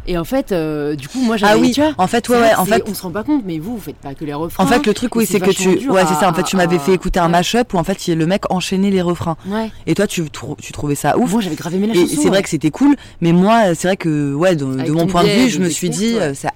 Et 0.08 0.18
en 0.18 0.24
fait, 0.24 0.52
euh, 0.52 0.94
du 0.94 1.08
coup, 1.08 1.20
moi 1.20 1.36
j'avais. 1.36 1.52
Ah 1.52 1.58
oui, 1.58 1.72
tu 1.72 1.80
vois, 1.80 1.92
en 1.98 2.06
fait, 2.06 2.28
ouais, 2.28 2.40
ouais, 2.40 2.54
en 2.54 2.64
fait. 2.64 2.82
On 2.86 2.94
se 2.94 3.02
rend 3.02 3.10
pas 3.10 3.24
compte, 3.24 3.42
mais 3.44 3.58
vous, 3.58 3.76
vous 3.76 3.82
faites 3.82 3.96
pas 3.96 4.14
que 4.14 4.24
les 4.24 4.34
refrains. 4.34 4.64
En 4.64 4.66
fait, 4.66 4.86
le 4.86 4.94
truc, 4.94 5.14
oui, 5.16 5.26
c'est 5.26 5.40
que 5.40 5.50
tu. 5.50 5.88
Ouais, 5.90 6.02
c'est 6.06 6.14
ça. 6.14 6.28
En 6.30 6.34
fait, 6.34 6.44
tu 6.44 6.56
m'avais 6.56 6.78
fait 6.78 6.92
écouter 6.92 7.20
un 7.20 7.28
mashup 7.28 7.74
où 7.74 7.78
en 7.78 7.84
fait, 7.84 8.06
le 8.06 8.26
mec 8.26 8.50
enchaînait 8.50 8.90
les 8.90 9.02
refrains. 9.02 9.36
Ouais. 9.46 9.70
Et 9.86 9.94
toi, 9.94 10.06
tu, 10.06 10.24
tu 10.60 10.72
trouvais 10.72 10.94
ça 10.94 11.18
ouf. 11.18 11.32
Moi 11.32 11.40
j'avais 11.40 11.76
aimé 11.76 11.88
la 11.88 11.94
Et 11.94 12.06
c'est 12.06 12.28
vrai 12.28 12.42
que 12.42 12.48
c'était 12.48 12.70
cool, 12.70 12.96
mais 13.20 13.32
moi, 13.32 13.74
c'est 13.74 13.88
vrai 13.88 13.96
que, 13.96 14.34
ouais, 14.34 14.56
de, 14.56 14.64
mon 14.64 15.06
point 15.06 15.24
de 15.24 15.28
vue, 15.28 15.48
je 15.48 15.58
me 15.58 15.68
suis 15.68 15.90
dit, 15.90 16.16
euh, 16.18 16.32
c'est 16.34 16.48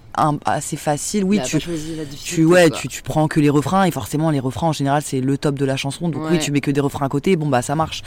assez 0.45 0.77
facile. 0.77 1.25
Oui, 1.25 1.39
a 1.39 1.43
tu, 1.43 1.59
tu, 2.25 2.45
ouais, 2.45 2.71
tu, 2.71 2.89
tu 2.89 3.03
prends 3.03 3.29
que 3.29 3.41
les 3.41 3.51
refrains, 3.51 3.85
et 3.85 3.91
forcément, 3.91 4.31
les 4.31 4.41
refrains, 4.41 4.69
en 4.69 4.73
général, 4.73 5.03
c'est 5.05 5.21
le 5.21 5.39
top 5.39 5.57
de 5.57 5.65
la 5.65 5.77
chanson. 5.77 6.09
Donc, 6.09 6.23
oui, 6.31 6.39
tu 6.39 6.53
mets 6.53 6.61
que 6.61 6.71
des 6.71 6.81
refrains 6.81 7.07
à 7.07 7.09
côté, 7.09 7.37
bon, 7.37 7.47
bah, 7.47 7.63
ça 7.63 7.75
marche. 7.75 8.03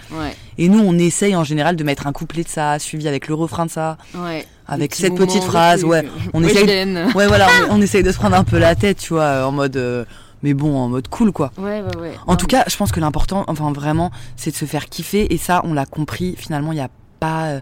Et 0.57 0.69
nous, 0.69 0.79
on 0.79 0.97
essaye, 0.97 1.35
en 1.35 1.43
général, 1.43 1.75
de 1.75 1.83
mettre 1.83 2.07
un 2.07 2.13
couplet 2.13 2.43
de 2.43 2.49
ça, 2.49 2.79
suivi 2.79 3.07
avec 3.07 3.27
le 3.27 3.35
refrain 3.35 3.65
de 3.65 3.71
ça. 3.71 3.97
ouais. 4.15 4.45
Avec 4.67 4.95
cette 4.95 5.15
petite 5.15 5.43
phrase, 5.43 5.83
ouais. 5.83 6.07
On 6.33 6.43
essaye. 6.43 6.65
Ouais, 7.15 7.27
voilà, 7.27 7.47
on, 7.69 7.75
on 7.77 7.81
essaye 7.81 8.03
de 8.03 8.11
se 8.11 8.17
prendre 8.17 8.35
un 8.35 8.43
peu 8.43 8.57
la 8.59 8.75
tête, 8.75 8.97
tu 8.97 9.13
vois, 9.13 9.45
en 9.45 9.51
mode. 9.51 9.75
euh, 9.77 10.05
mais 10.41 10.53
bon, 10.53 10.77
en 10.77 10.89
mode 10.89 11.07
cool, 11.07 11.31
quoi. 11.31 11.51
Ouais, 11.57 11.81
ouais, 11.81 11.97
ouais. 12.01 12.11
En 12.27 12.31
Non, 12.33 12.37
tout 12.37 12.45
mais- 12.47 12.57
cas, 12.59 12.63
je 12.67 12.75
pense 12.75 12.91
que 12.91 12.99
l'important, 12.99 13.45
enfin 13.47 13.71
vraiment, 13.71 14.11
c'est 14.35 14.51
de 14.51 14.55
se 14.55 14.65
faire 14.65 14.87
kiffer. 14.89 15.33
Et 15.33 15.37
ça, 15.37 15.61
on 15.63 15.73
l'a 15.73 15.85
compris 15.85 16.35
finalement 16.37 16.71
il 16.73 16.75
n'y 16.75 16.81
a 16.81 16.89
pas, 17.21 17.45
euh, 17.45 17.59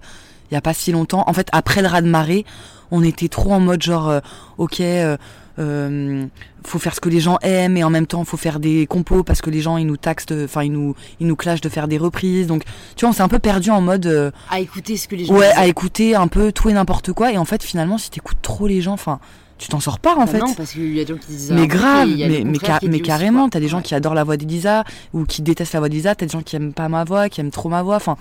il 0.49 0.55
y 0.55 0.57
a 0.57 0.61
pas 0.61 0.73
si 0.73 0.91
longtemps. 0.91 1.23
En 1.27 1.33
fait, 1.33 1.47
après 1.51 1.81
le 1.83 1.87
raz 1.87 2.01
de 2.01 2.07
marée, 2.09 2.43
on 2.89 3.03
était 3.03 3.27
trop 3.29 3.53
en 3.53 3.59
mode 3.59 3.81
genre, 3.83 4.09
euh, 4.09 4.19
ok, 4.57 4.79
euh, 4.81 5.15
euh, 5.59 6.25
faut 6.65 6.79
faire 6.79 6.95
ce 6.95 7.01
que 7.01 7.09
les 7.09 7.19
gens 7.19 7.37
aiment 7.41 7.75
et 7.77 7.83
en 7.83 7.89
même 7.89 8.07
temps 8.07 8.23
faut 8.23 8.37
faire 8.37 8.59
des 8.59 8.85
compos 8.87 9.23
parce 9.23 9.41
que 9.41 9.49
les 9.49 9.61
gens 9.61 9.77
ils 9.77 9.85
nous 9.87 9.97
taxent, 9.97 10.25
enfin 10.43 10.63
ils 10.63 10.71
nous, 10.71 10.95
ils 11.19 11.27
nous 11.27 11.35
clashent 11.35 11.61
de 11.61 11.69
faire 11.69 11.87
des 11.87 11.97
reprises. 11.97 12.47
Donc, 12.47 12.63
tu 12.95 13.01
vois, 13.05 13.09
on 13.09 13.13
s'est 13.13 13.21
un 13.23 13.27
peu 13.27 13.39
perdu 13.39 13.69
en 13.69 13.81
mode, 13.81 14.05
euh, 14.05 14.31
à 14.49 14.59
écouter 14.59 14.97
ce 14.97 15.07
que 15.07 15.15
les 15.15 15.25
gens 15.25 15.35
ouais, 15.35 15.51
à 15.55 15.67
écouter 15.67 16.15
un 16.15 16.27
peu 16.27 16.51
tout 16.51 16.69
et 16.69 16.73
n'importe 16.73 17.13
quoi. 17.13 17.31
Et 17.31 17.37
en 17.37 17.45
fait, 17.45 17.63
finalement, 17.63 17.97
si 17.97 18.09
t'écoutes 18.09 18.41
trop 18.41 18.67
les 18.67 18.81
gens, 18.81 18.93
enfin, 18.93 19.19
tu 19.57 19.67
t'en 19.67 19.79
sors 19.79 19.99
pas 19.99 20.15
en 20.15 20.21
Bah 20.21 20.27
fait. 20.27 20.39
Non, 20.39 20.53
parce 20.55 20.71
qu'il 20.71 20.93
y 20.95 20.99
a 21.01 21.03
des 21.05 21.13
gens 21.13 21.19
qui 21.19 21.27
disent. 21.33 21.51
Mais 21.51 21.67
grave, 21.67 22.07
mais, 22.17 22.43
mais, 22.43 22.57
ca- 22.59 22.79
carrément, 23.03 23.47
t'as 23.49 23.59
des 23.59 23.67
gens 23.67 23.77
Ouais. 23.77 23.83
qui 23.83 23.93
adorent 23.93 24.15
la 24.15 24.23
voix 24.23 24.37
d'Elisa 24.37 24.83
ou 25.13 25.25
qui 25.25 25.41
détestent 25.43 25.73
la 25.73 25.79
voix 25.79 25.89
d'Elisa, 25.89 26.15
t'as 26.15 26.25
des 26.25 26.31
gens 26.31 26.41
qui 26.41 26.55
aiment 26.55 26.73
pas 26.73 26.89
ma 26.89 27.03
voix, 27.03 27.29
qui 27.29 27.41
aiment 27.41 27.51
trop 27.51 27.69
ma 27.69 27.83
voix. 27.83 27.97
Enfin, 27.97 28.17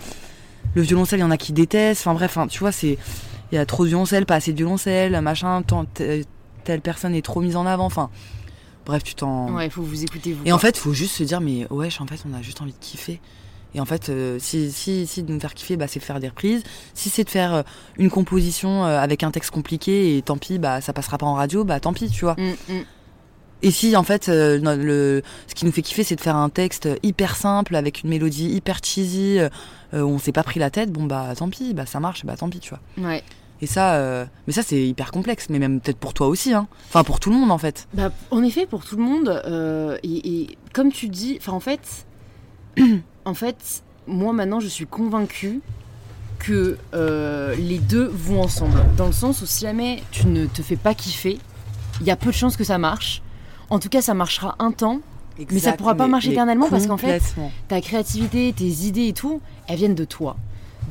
le 0.74 0.82
violoncelle, 0.82 1.20
il 1.20 1.22
y 1.22 1.24
en 1.24 1.30
a 1.30 1.38
qui 1.38 1.52
détestent. 1.54 2.02
Enfin 2.02 2.12
bref, 2.14 2.32
enfin, 2.36 2.46
tu 2.46 2.58
vois, 2.58 2.72
c'est 2.72 2.98
il 3.52 3.54
y 3.54 3.58
a 3.58 3.64
trop 3.64 3.84
de 3.84 3.88
violoncelle, 3.88 4.26
pas 4.26 4.34
assez 4.36 4.52
de 4.52 4.56
violoncelle, 4.58 5.18
machin. 5.22 5.62
tant- 5.62 5.86
telle 6.64 6.80
personne 6.80 7.14
est 7.14 7.22
trop 7.22 7.40
mise 7.40 7.56
en 7.56 7.66
avant. 7.66 7.86
Enfin, 7.86 8.10
bref, 8.86 9.02
tu 9.02 9.14
t'en. 9.14 9.54
Ouais, 9.54 9.66
il 9.66 9.70
faut 9.70 9.82
vous 9.82 10.04
écouter 10.04 10.32
vous. 10.32 10.42
Et 10.44 10.52
en 10.52 10.58
fait, 10.58 10.76
faut 10.76 10.92
juste 10.92 11.16
se 11.16 11.22
dire, 11.22 11.40
mais 11.40 11.66
ouais, 11.70 11.88
en 11.98 12.06
fait, 12.06 12.22
on 12.30 12.34
a 12.34 12.42
juste 12.42 12.60
envie 12.60 12.72
de 12.72 12.78
kiffer. 12.78 13.20
Et 13.74 13.80
en 13.80 13.84
fait, 13.84 14.08
euh, 14.08 14.38
si, 14.40 14.72
si, 14.72 15.06
si 15.06 15.22
de 15.22 15.32
nous 15.32 15.40
faire 15.40 15.54
kiffer, 15.54 15.76
bah, 15.76 15.86
c'est 15.86 16.00
de 16.00 16.04
faire 16.04 16.20
des 16.20 16.28
reprises. 16.28 16.62
Si 16.94 17.08
c'est 17.08 17.24
de 17.24 17.30
faire 17.30 17.54
euh, 17.54 17.62
une 17.98 18.10
composition 18.10 18.84
euh, 18.84 18.98
avec 18.98 19.22
un 19.22 19.30
texte 19.30 19.50
compliqué 19.50 20.16
et 20.16 20.22
tant 20.22 20.36
pis, 20.36 20.58
bah, 20.58 20.80
ça 20.80 20.92
passera 20.92 21.18
pas 21.18 21.26
en 21.26 21.34
radio, 21.34 21.64
bah 21.64 21.78
tant 21.80 21.92
pis, 21.92 22.10
tu 22.10 22.24
vois. 22.24 22.34
Mm, 22.34 22.72
mm. 22.72 22.84
Et 23.62 23.70
si 23.70 23.94
en 23.94 24.02
fait 24.04 24.28
le, 24.28 25.22
ce 25.46 25.54
qui 25.54 25.66
nous 25.66 25.72
fait 25.72 25.82
kiffer 25.82 26.02
c'est 26.02 26.16
de 26.16 26.22
faire 26.22 26.36
un 26.36 26.48
texte 26.48 26.88
hyper 27.02 27.36
simple 27.36 27.76
avec 27.76 28.02
une 28.02 28.08
mélodie 28.08 28.48
hyper 28.48 28.80
cheesy 28.82 29.38
où 29.92 29.98
on 29.98 30.18
s'est 30.18 30.32
pas 30.32 30.42
pris 30.42 30.58
la 30.58 30.70
tête, 30.70 30.90
bon 30.90 31.04
bah 31.04 31.34
tant 31.36 31.50
pis, 31.50 31.74
bah 31.74 31.84
ça 31.84 32.00
marche, 32.00 32.24
bah 32.24 32.36
tant 32.38 32.48
pis 32.48 32.60
tu 32.60 32.70
vois. 32.70 32.80
Ouais. 33.06 33.22
Et 33.62 33.66
ça, 33.66 33.94
euh, 33.94 34.24
mais 34.46 34.52
ça 34.52 34.62
c'est 34.62 34.82
hyper 34.82 35.12
complexe, 35.12 35.48
mais 35.50 35.58
même 35.58 35.80
peut-être 35.80 35.98
pour 35.98 36.14
toi 36.14 36.28
aussi, 36.28 36.54
hein. 36.54 36.66
Enfin 36.88 37.04
pour 37.04 37.20
tout 37.20 37.30
le 37.30 37.36
monde 37.36 37.50
en 37.50 37.58
fait. 37.58 37.88
Bah, 37.92 38.10
en 38.30 38.42
effet, 38.42 38.66
pour 38.66 38.84
tout 38.84 38.96
le 38.96 39.02
monde, 39.02 39.42
euh, 39.46 39.98
et, 40.02 40.42
et 40.42 40.58
comme 40.72 40.90
tu 40.90 41.08
dis, 41.08 41.36
enfin 41.38 41.52
en 41.52 41.60
fait, 41.60 42.06
en 43.24 43.34
fait, 43.34 43.82
moi 44.06 44.32
maintenant 44.32 44.60
je 44.60 44.68
suis 44.68 44.86
convaincue 44.86 45.60
que 46.38 46.78
euh, 46.94 47.54
les 47.56 47.78
deux 47.78 48.06
vont 48.06 48.42
ensemble. 48.42 48.82
Dans 48.96 49.06
le 49.06 49.12
sens 49.12 49.42
où 49.42 49.46
si 49.46 49.60
jamais 49.62 50.02
tu 50.10 50.26
ne 50.26 50.46
te 50.46 50.62
fais 50.62 50.76
pas 50.76 50.94
kiffer, 50.94 51.38
il 52.00 52.06
y 52.06 52.10
a 52.10 52.16
peu 52.16 52.30
de 52.30 52.34
chances 52.34 52.56
que 52.56 52.64
ça 52.64 52.78
marche. 52.78 53.22
En 53.68 53.78
tout 53.78 53.88
cas, 53.88 54.00
ça 54.02 54.14
marchera 54.14 54.56
un 54.58 54.72
temps. 54.72 55.00
Mais 55.50 55.58
ça 55.58 55.72
pourra 55.72 55.94
pas 55.94 56.06
marcher 56.06 56.32
éternellement 56.32 56.68
parce 56.68 56.86
qu'en 56.86 56.96
fait. 56.96 57.22
Ta 57.68 57.80
créativité, 57.80 58.52
tes 58.52 58.64
idées 58.64 59.08
et 59.08 59.12
tout, 59.12 59.40
elles 59.68 59.76
viennent 59.76 59.94
de 59.94 60.04
toi. 60.04 60.36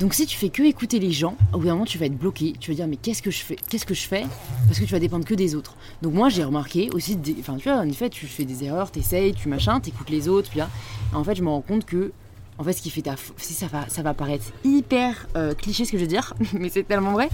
Donc 0.00 0.14
si 0.14 0.24
tu 0.24 0.38
fais 0.38 0.48
que 0.48 0.62
écouter 0.62 0.98
les 0.98 1.12
gens, 1.12 1.36
au 1.52 1.58
bout 1.58 1.66
d'un 1.66 1.74
moment 1.74 1.84
tu 1.84 1.98
vas 1.98 2.06
être 2.06 2.16
bloqué. 2.16 2.54
Tu 2.58 2.70
vas 2.70 2.74
dire 2.74 2.86
mais 2.88 2.96
qu'est-ce 2.96 3.20
que 3.20 3.30
je 3.30 3.42
fais? 3.44 3.56
Qu'est-ce 3.68 3.84
que 3.84 3.92
je 3.92 4.08
fais? 4.08 4.24
Parce 4.66 4.80
que 4.80 4.86
tu 4.86 4.92
vas 4.92 4.98
dépendre 4.98 5.26
que 5.26 5.34
des 5.34 5.54
autres. 5.54 5.76
Donc 6.00 6.14
moi 6.14 6.30
j'ai 6.30 6.42
remarqué 6.42 6.88
aussi, 6.94 7.16
des... 7.16 7.36
enfin 7.38 7.58
tu 7.58 7.68
vois, 7.68 7.78
en 7.78 7.86
effet 7.86 8.08
tu 8.08 8.26
fais 8.26 8.46
des 8.46 8.64
erreurs, 8.64 8.90
t'essayes, 8.90 9.34
tu 9.34 9.48
machin, 9.50 9.78
t'écoutes 9.78 10.08
les 10.08 10.26
autres, 10.26 10.48
puis 10.48 10.58
là, 10.58 10.70
en 11.12 11.22
fait 11.22 11.34
je 11.34 11.42
me 11.42 11.50
rends 11.50 11.60
compte 11.60 11.84
que 11.84 12.12
en 12.56 12.64
fait 12.64 12.72
ce 12.72 12.80
qui 12.80 12.88
fait 12.88 13.02
ta, 13.02 13.14
si 13.36 13.52
ça 13.52 13.66
va, 13.66 13.86
ça 13.90 14.00
va 14.00 14.14
paraître 14.14 14.46
hyper 14.64 15.26
euh, 15.36 15.52
cliché 15.52 15.84
ce 15.84 15.92
que 15.92 15.98
je 15.98 16.04
veux 16.04 16.08
dire, 16.08 16.32
mais 16.54 16.70
c'est 16.70 16.84
tellement 16.84 17.12
vrai. 17.12 17.28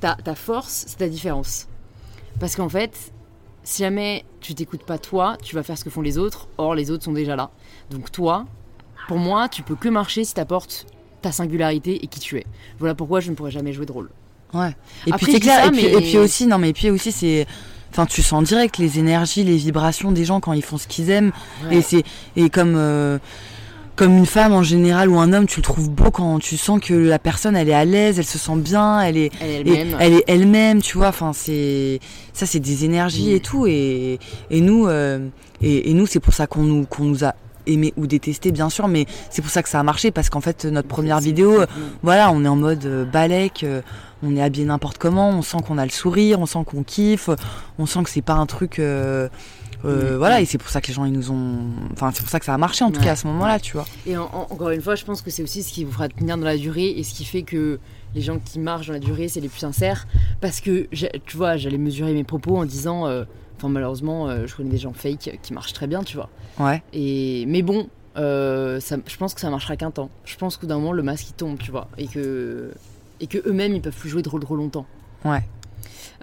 Ta, 0.00 0.16
ta 0.16 0.34
force, 0.34 0.86
c'est 0.88 0.98
ta 0.98 1.08
différence. 1.08 1.68
Parce 2.40 2.56
qu'en 2.56 2.68
fait, 2.68 3.12
si 3.62 3.84
jamais 3.84 4.24
tu 4.40 4.56
t'écoutes 4.56 4.84
pas 4.84 4.98
toi, 4.98 5.36
tu 5.40 5.54
vas 5.54 5.62
faire 5.62 5.78
ce 5.78 5.84
que 5.84 5.90
font 5.90 6.02
les 6.02 6.18
autres. 6.18 6.48
Or 6.56 6.74
les 6.74 6.90
autres 6.90 7.04
sont 7.04 7.12
déjà 7.12 7.36
là. 7.36 7.50
Donc 7.90 8.10
toi, 8.10 8.46
pour 9.06 9.18
moi, 9.18 9.48
tu 9.48 9.62
peux 9.62 9.76
que 9.76 9.88
marcher 9.88 10.24
si 10.24 10.34
t'apportes 10.34 10.86
ta 11.22 11.32
singularité 11.32 12.02
et 12.02 12.06
qui 12.06 12.20
tu 12.20 12.36
es. 12.38 12.46
Voilà 12.78 12.94
pourquoi 12.94 13.20
je 13.20 13.30
ne 13.30 13.34
pourrais 13.34 13.50
jamais 13.50 13.72
jouer 13.72 13.86
de 13.86 13.92
rôle. 13.92 14.10
Ouais. 14.54 14.70
Et 15.06 15.12
Après, 15.12 15.24
puis 15.24 15.32
c'est 15.34 15.40
clair. 15.40 15.60
ça, 15.62 15.66
et, 15.66 15.70
puis, 15.70 15.82
mais- 15.84 15.92
et 15.92 16.00
puis 16.00 16.18
aussi, 16.18 16.46
non, 16.46 16.58
mais 16.58 16.72
puis 16.72 16.90
aussi 16.90 17.12
c'est. 17.12 17.46
Enfin, 17.90 18.04
tu 18.06 18.22
sens 18.22 18.44
direct 18.44 18.76
les 18.78 18.98
énergies, 18.98 19.44
les 19.44 19.56
vibrations 19.56 20.12
des 20.12 20.24
gens 20.26 20.40
quand 20.40 20.52
ils 20.52 20.62
font 20.62 20.76
ce 20.78 20.86
qu'ils 20.86 21.08
aiment. 21.10 21.32
Et 21.70 21.80
c'est 21.82 22.02
et 22.36 22.50
comme 22.50 22.74
euh, 22.76 23.18
comme 23.96 24.16
une 24.16 24.26
femme 24.26 24.52
en 24.52 24.62
général 24.62 25.08
ou 25.08 25.18
un 25.18 25.32
homme, 25.32 25.46
tu 25.46 25.56
le 25.60 25.62
trouves 25.64 25.90
beau 25.90 26.10
quand 26.10 26.38
tu 26.38 26.56
sens 26.58 26.80
que 26.80 26.92
la 26.94 27.18
personne 27.18 27.56
elle 27.56 27.68
est 27.68 27.74
à 27.74 27.84
l'aise, 27.86 28.18
elle 28.18 28.26
se 28.26 28.38
sent 28.38 28.56
bien, 28.56 29.00
elle 29.00 29.16
est 29.16 29.32
Elle 29.40 29.66
et 29.68 29.72
elle-même. 29.74 29.96
elle 30.00 30.12
est 30.14 30.24
elle-même, 30.28 30.82
tu 30.82 30.98
vois. 30.98 31.08
Enfin, 31.08 31.32
c'est 31.32 31.98
ça, 32.34 32.44
c'est 32.46 32.60
des 32.60 32.84
énergies 32.84 33.32
Mm. 33.32 33.36
et 33.36 33.40
tout. 33.40 33.66
Et 33.66 34.18
et 34.50 34.60
nous 34.60 34.86
euh, 34.86 35.26
et, 35.62 35.90
et 35.90 35.94
nous, 35.94 36.06
c'est 36.06 36.20
pour 36.20 36.34
ça 36.34 36.46
qu'on 36.46 36.62
nous 36.62 36.84
qu'on 36.84 37.04
nous 37.04 37.24
a 37.24 37.34
aimé 37.68 37.92
ou 37.96 38.06
détesté 38.06 38.50
bien 38.52 38.70
sûr, 38.70 38.88
mais 38.88 39.06
c'est 39.30 39.42
pour 39.42 39.50
ça 39.50 39.62
que 39.62 39.68
ça 39.68 39.78
a 39.78 39.82
marché 39.82 40.10
parce 40.10 40.30
qu'en 40.30 40.40
fait 40.40 40.64
notre 40.64 40.88
première 40.88 41.20
vidéo, 41.20 41.62
voilà, 42.02 42.30
on 42.32 42.44
est 42.44 42.48
en 42.48 42.56
mode 42.56 42.84
euh, 42.86 43.04
balèque, 43.04 43.62
euh, 43.64 43.82
on 44.22 44.34
est 44.36 44.42
habillé 44.42 44.64
n'importe 44.66 44.98
comment, 44.98 45.30
on 45.30 45.42
sent 45.42 45.58
qu'on 45.66 45.78
a 45.78 45.84
le 45.84 45.90
sourire, 45.92 46.40
on 46.40 46.46
sent 46.46 46.60
qu'on 46.66 46.82
kiffe, 46.82 47.30
on 47.78 47.86
sent 47.86 48.02
que 48.02 48.10
c'est 48.10 48.22
pas 48.22 48.34
un 48.34 48.46
truc. 48.46 48.78
euh. 48.78 49.28
Voilà, 49.84 50.40
et 50.40 50.44
c'est 50.44 50.58
pour 50.58 50.70
ça 50.70 50.80
que 50.80 50.88
les 50.88 50.92
gens 50.94 51.04
ils 51.04 51.12
nous 51.12 51.30
ont. 51.30 51.60
Enfin, 51.92 52.10
c'est 52.12 52.22
pour 52.22 52.30
ça 52.30 52.40
que 52.40 52.44
ça 52.44 52.52
a 52.52 52.58
marché 52.58 52.84
en 52.84 52.90
tout 52.90 52.98
Ouais. 52.98 53.04
cas 53.06 53.12
à 53.12 53.16
ce 53.16 53.28
moment-là, 53.28 53.60
tu 53.60 53.74
vois. 53.74 53.86
Et 54.06 54.16
en- 54.16 54.24
en- 54.24 54.48
encore 54.50 54.70
une 54.70 54.80
fois, 54.82 54.96
je 54.96 55.04
pense 55.04 55.22
que 55.22 55.30
c'est 55.30 55.42
aussi 55.44 55.62
ce 55.62 55.72
qui 55.72 55.84
vous 55.84 55.92
fera 55.92 56.08
tenir 56.08 56.36
dans 56.36 56.44
la 56.44 56.56
durée 56.56 56.88
et 56.90 57.04
ce 57.04 57.14
qui 57.14 57.24
fait 57.24 57.42
que 57.42 57.78
les 58.14 58.20
gens 58.20 58.40
qui 58.44 58.58
marchent 58.58 58.88
dans 58.88 58.94
la 58.94 58.98
durée, 58.98 59.28
c'est 59.28 59.38
les 59.40 59.48
plus 59.48 59.60
sincères. 59.60 60.08
Parce 60.40 60.60
que, 60.60 60.88
tu 61.26 61.36
vois, 61.36 61.56
j'allais 61.56 61.78
mesurer 61.78 62.12
mes 62.12 62.24
propos 62.24 62.56
en 62.56 62.64
disant, 62.64 63.06
euh, 63.06 63.22
enfin 63.56 63.68
malheureusement, 63.68 64.28
euh, 64.28 64.46
je 64.48 64.56
connais 64.56 64.70
des 64.70 64.78
gens 64.78 64.92
fake 64.92 65.38
qui 65.42 65.52
marchent 65.52 65.74
très 65.74 65.86
bien, 65.86 66.02
tu 66.02 66.16
vois. 66.16 66.28
Ouais. 66.58 66.82
Et 66.92 67.44
mais 67.46 67.62
bon, 67.62 67.88
euh, 68.16 68.80
ça- 68.80 68.96
je 69.06 69.16
pense 69.16 69.34
que 69.34 69.40
ça 69.40 69.50
marchera 69.50 69.76
qu'un 69.76 69.90
temps. 69.90 70.10
Je 70.24 70.36
pense 70.36 70.56
qu'au 70.56 70.66
d'un 70.66 70.76
moment, 70.78 70.92
le 70.92 71.02
masque 71.02 71.28
il 71.30 71.34
tombe, 71.34 71.58
tu 71.58 71.70
vois, 71.70 71.88
et 71.98 72.06
que 72.08 72.72
et 73.20 73.26
que 73.26 73.38
eux-mêmes 73.48 73.74
ils 73.74 73.82
peuvent 73.82 73.96
plus 73.96 74.08
jouer 74.10 74.22
de 74.22 74.28
rôle 74.28 74.40
trop 74.42 74.56
longtemps. 74.56 74.86
Ouais. 75.24 75.42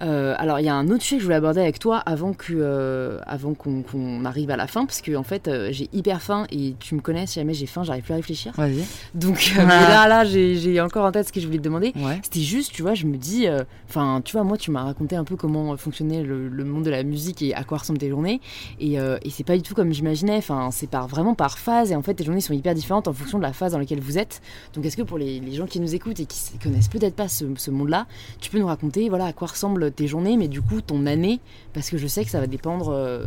Euh, 0.02 0.36
alors 0.38 0.60
il 0.60 0.66
y 0.66 0.70
a 0.70 0.76
un 0.76 0.90
autre 0.90 1.04
sujet 1.04 1.16
que 1.16 1.22
je 1.22 1.26
voulais 1.26 1.38
aborder 1.38 1.62
avec 1.62 1.80
toi 1.80 2.00
avant 2.06 2.34
que 2.34 2.52
euh, 2.54 3.18
avant 3.26 3.54
qu'on 3.54 4.26
arrive 4.26 4.52
à 4.52 4.58
la 4.58 4.68
fin 4.68 4.86
parce 4.86 5.02
que 5.02 5.16
en 5.16 5.24
fait 5.24 5.48
euh, 5.48 5.70
j'ai 5.72 5.88
hyper 5.94 6.22
faim 6.22 6.46
et 6.52 6.76
tu 6.82 6.96
me 6.96 7.00
connais 7.00 7.26
si 7.28 7.40
jamais 7.40 7.54
j'ai 7.54 7.66
faim 7.66 7.84
j'arrive 7.84 8.04
plus 8.04 8.12
à 8.12 8.18
réfléchir 8.18 8.52
Vas-y. 8.58 8.84
donc 9.14 9.54
Ah. 9.58 9.64
là 9.64 10.08
là 10.10 10.26
j'ai 10.26 10.82
encore 10.82 11.06
en 11.06 11.14
tête 11.14 11.28
ce 11.30 11.32
que 11.32 11.40
je 11.40 11.46
voulais 11.46 11.60
te 11.60 11.64
demander 11.64 11.94
Ouais. 11.96 12.20
c'était 12.24 12.42
juste 12.42 12.74
tu 12.74 12.82
vois 12.82 12.94
je 12.94 13.06
me 13.06 13.16
dis 13.16 13.48
enfin 13.88 14.20
tu 14.26 14.34
vois 14.34 14.44
moi 14.44 14.58
tu 14.58 14.70
m'as 14.70 14.84
raconté 14.84 15.16
un 15.16 15.24
peu 15.24 15.38
comment 15.38 15.78
fonctionnait 15.78 16.24
le, 16.24 16.50
le 16.50 16.66
monde 16.66 16.84
de 16.84 16.90
la 16.92 17.04
musique 17.04 17.42
et 17.42 17.56
à 17.56 17.64
quoi 17.64 17.78
ressemblent 17.78 18.00
tes 18.00 18.10
journées 18.10 18.42
et, 18.82 18.96
et 18.96 19.30
c'est 19.30 19.46
pas 19.46 19.56
du 19.56 19.62
tout 19.62 19.76
comme 19.76 19.94
j'imaginais 19.94 20.36
enfin 20.36 20.72
c'est 20.72 20.90
par 20.90 21.08
vraiment 21.08 21.36
par 21.36 21.58
phase 21.58 21.94
et 21.94 21.96
en 21.96 22.02
fait 22.02 22.16
tes 22.16 22.26
journées 22.26 22.42
sont 22.42 22.54
hyper 22.54 22.74
différentes 22.76 23.08
en 23.08 23.14
fonction 23.14 23.38
de 23.38 23.44
la 23.44 23.54
phase 23.54 23.72
dans 23.72 23.80
laquelle 23.80 24.02
vous 24.02 24.18
êtes 24.18 24.42
donc 24.74 24.84
est-ce 24.86 24.98
que 24.98 25.04
pour 25.04 25.18
les, 25.18 25.40
les 25.40 25.54
gens 25.54 25.68
qui 25.68 25.80
nous 25.80 25.96
écoutent 25.96 26.20
et 26.20 26.26
qui 26.26 26.58
connaissent 26.62 26.90
peut-être 26.90 27.16
pas 27.16 27.30
ce, 27.30 27.46
ce 27.56 27.72
monde 27.72 27.88
là 27.88 28.08
tu 28.42 28.50
peux 28.52 28.60
nous 28.60 28.68
raconter 28.68 29.08
voilà 29.08 29.26
à 29.28 29.32
quoi 29.34 29.48
ressemblent 29.86 29.96
tes 29.96 30.08
journées 30.08 30.38
mais 30.38 30.48
du 30.48 30.62
coup 30.62 30.82
ton 30.82 31.06
année 31.06 31.40
parce 31.74 31.90
que 31.90 31.98
je 31.98 32.08
sais 32.08 32.24
que 32.26 32.32
ça 32.32 32.40
va 32.40 32.48
dépendre 32.48 32.90
euh, 32.92 33.26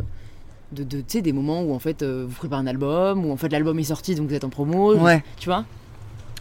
de, 0.71 0.83
de 0.83 0.97
tu 0.99 1.03
sais 1.07 1.21
des 1.21 1.33
moments 1.33 1.61
où 1.63 1.73
en 1.73 1.79
fait 1.79 2.01
euh, 2.03 2.25
vous 2.27 2.35
préparez 2.35 2.61
un 2.61 2.67
album 2.67 3.25
ou 3.25 3.31
en 3.31 3.37
fait 3.37 3.49
l'album 3.49 3.77
est 3.79 3.83
sorti 3.83 4.15
donc 4.15 4.27
vous 4.29 4.35
êtes 4.35 4.43
en 4.43 4.49
promo 4.49 4.95
Ouais. 4.95 5.23
tu 5.37 5.49
vois 5.49 5.65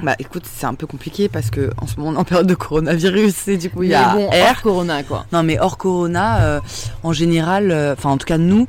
Bah 0.03 0.15
écoute, 0.19 0.45
c'est 0.47 0.67
un 0.67 0.75
peu 0.75 0.87
compliqué 0.87 1.29
parce 1.29 1.51
que 1.51 1.71
en 1.81 1.87
ce 1.87 1.97
moment 1.97 2.11
on 2.11 2.15
est 2.15 2.19
en 2.21 2.25
période 2.25 2.47
de 2.47 2.55
coronavirus 2.55 3.49
et 3.49 3.57
du 3.57 3.71
coup 3.71 3.83
il 3.83 3.91
y 3.91 3.95
a 3.95 4.15
bon, 4.15 4.29
hors 4.31 4.63
Corona 4.63 5.03
quoi 5.03 5.25
Non 5.33 5.43
mais 5.43 5.59
hors 5.59 5.77
Corona, 5.79 6.43
euh, 6.45 6.61
en 7.03 7.13
général, 7.13 7.71
euh, 7.73 7.95
enfin 7.95 8.11
en 8.11 8.17
tout 8.19 8.27
cas 8.27 8.39
nous, 8.39 8.67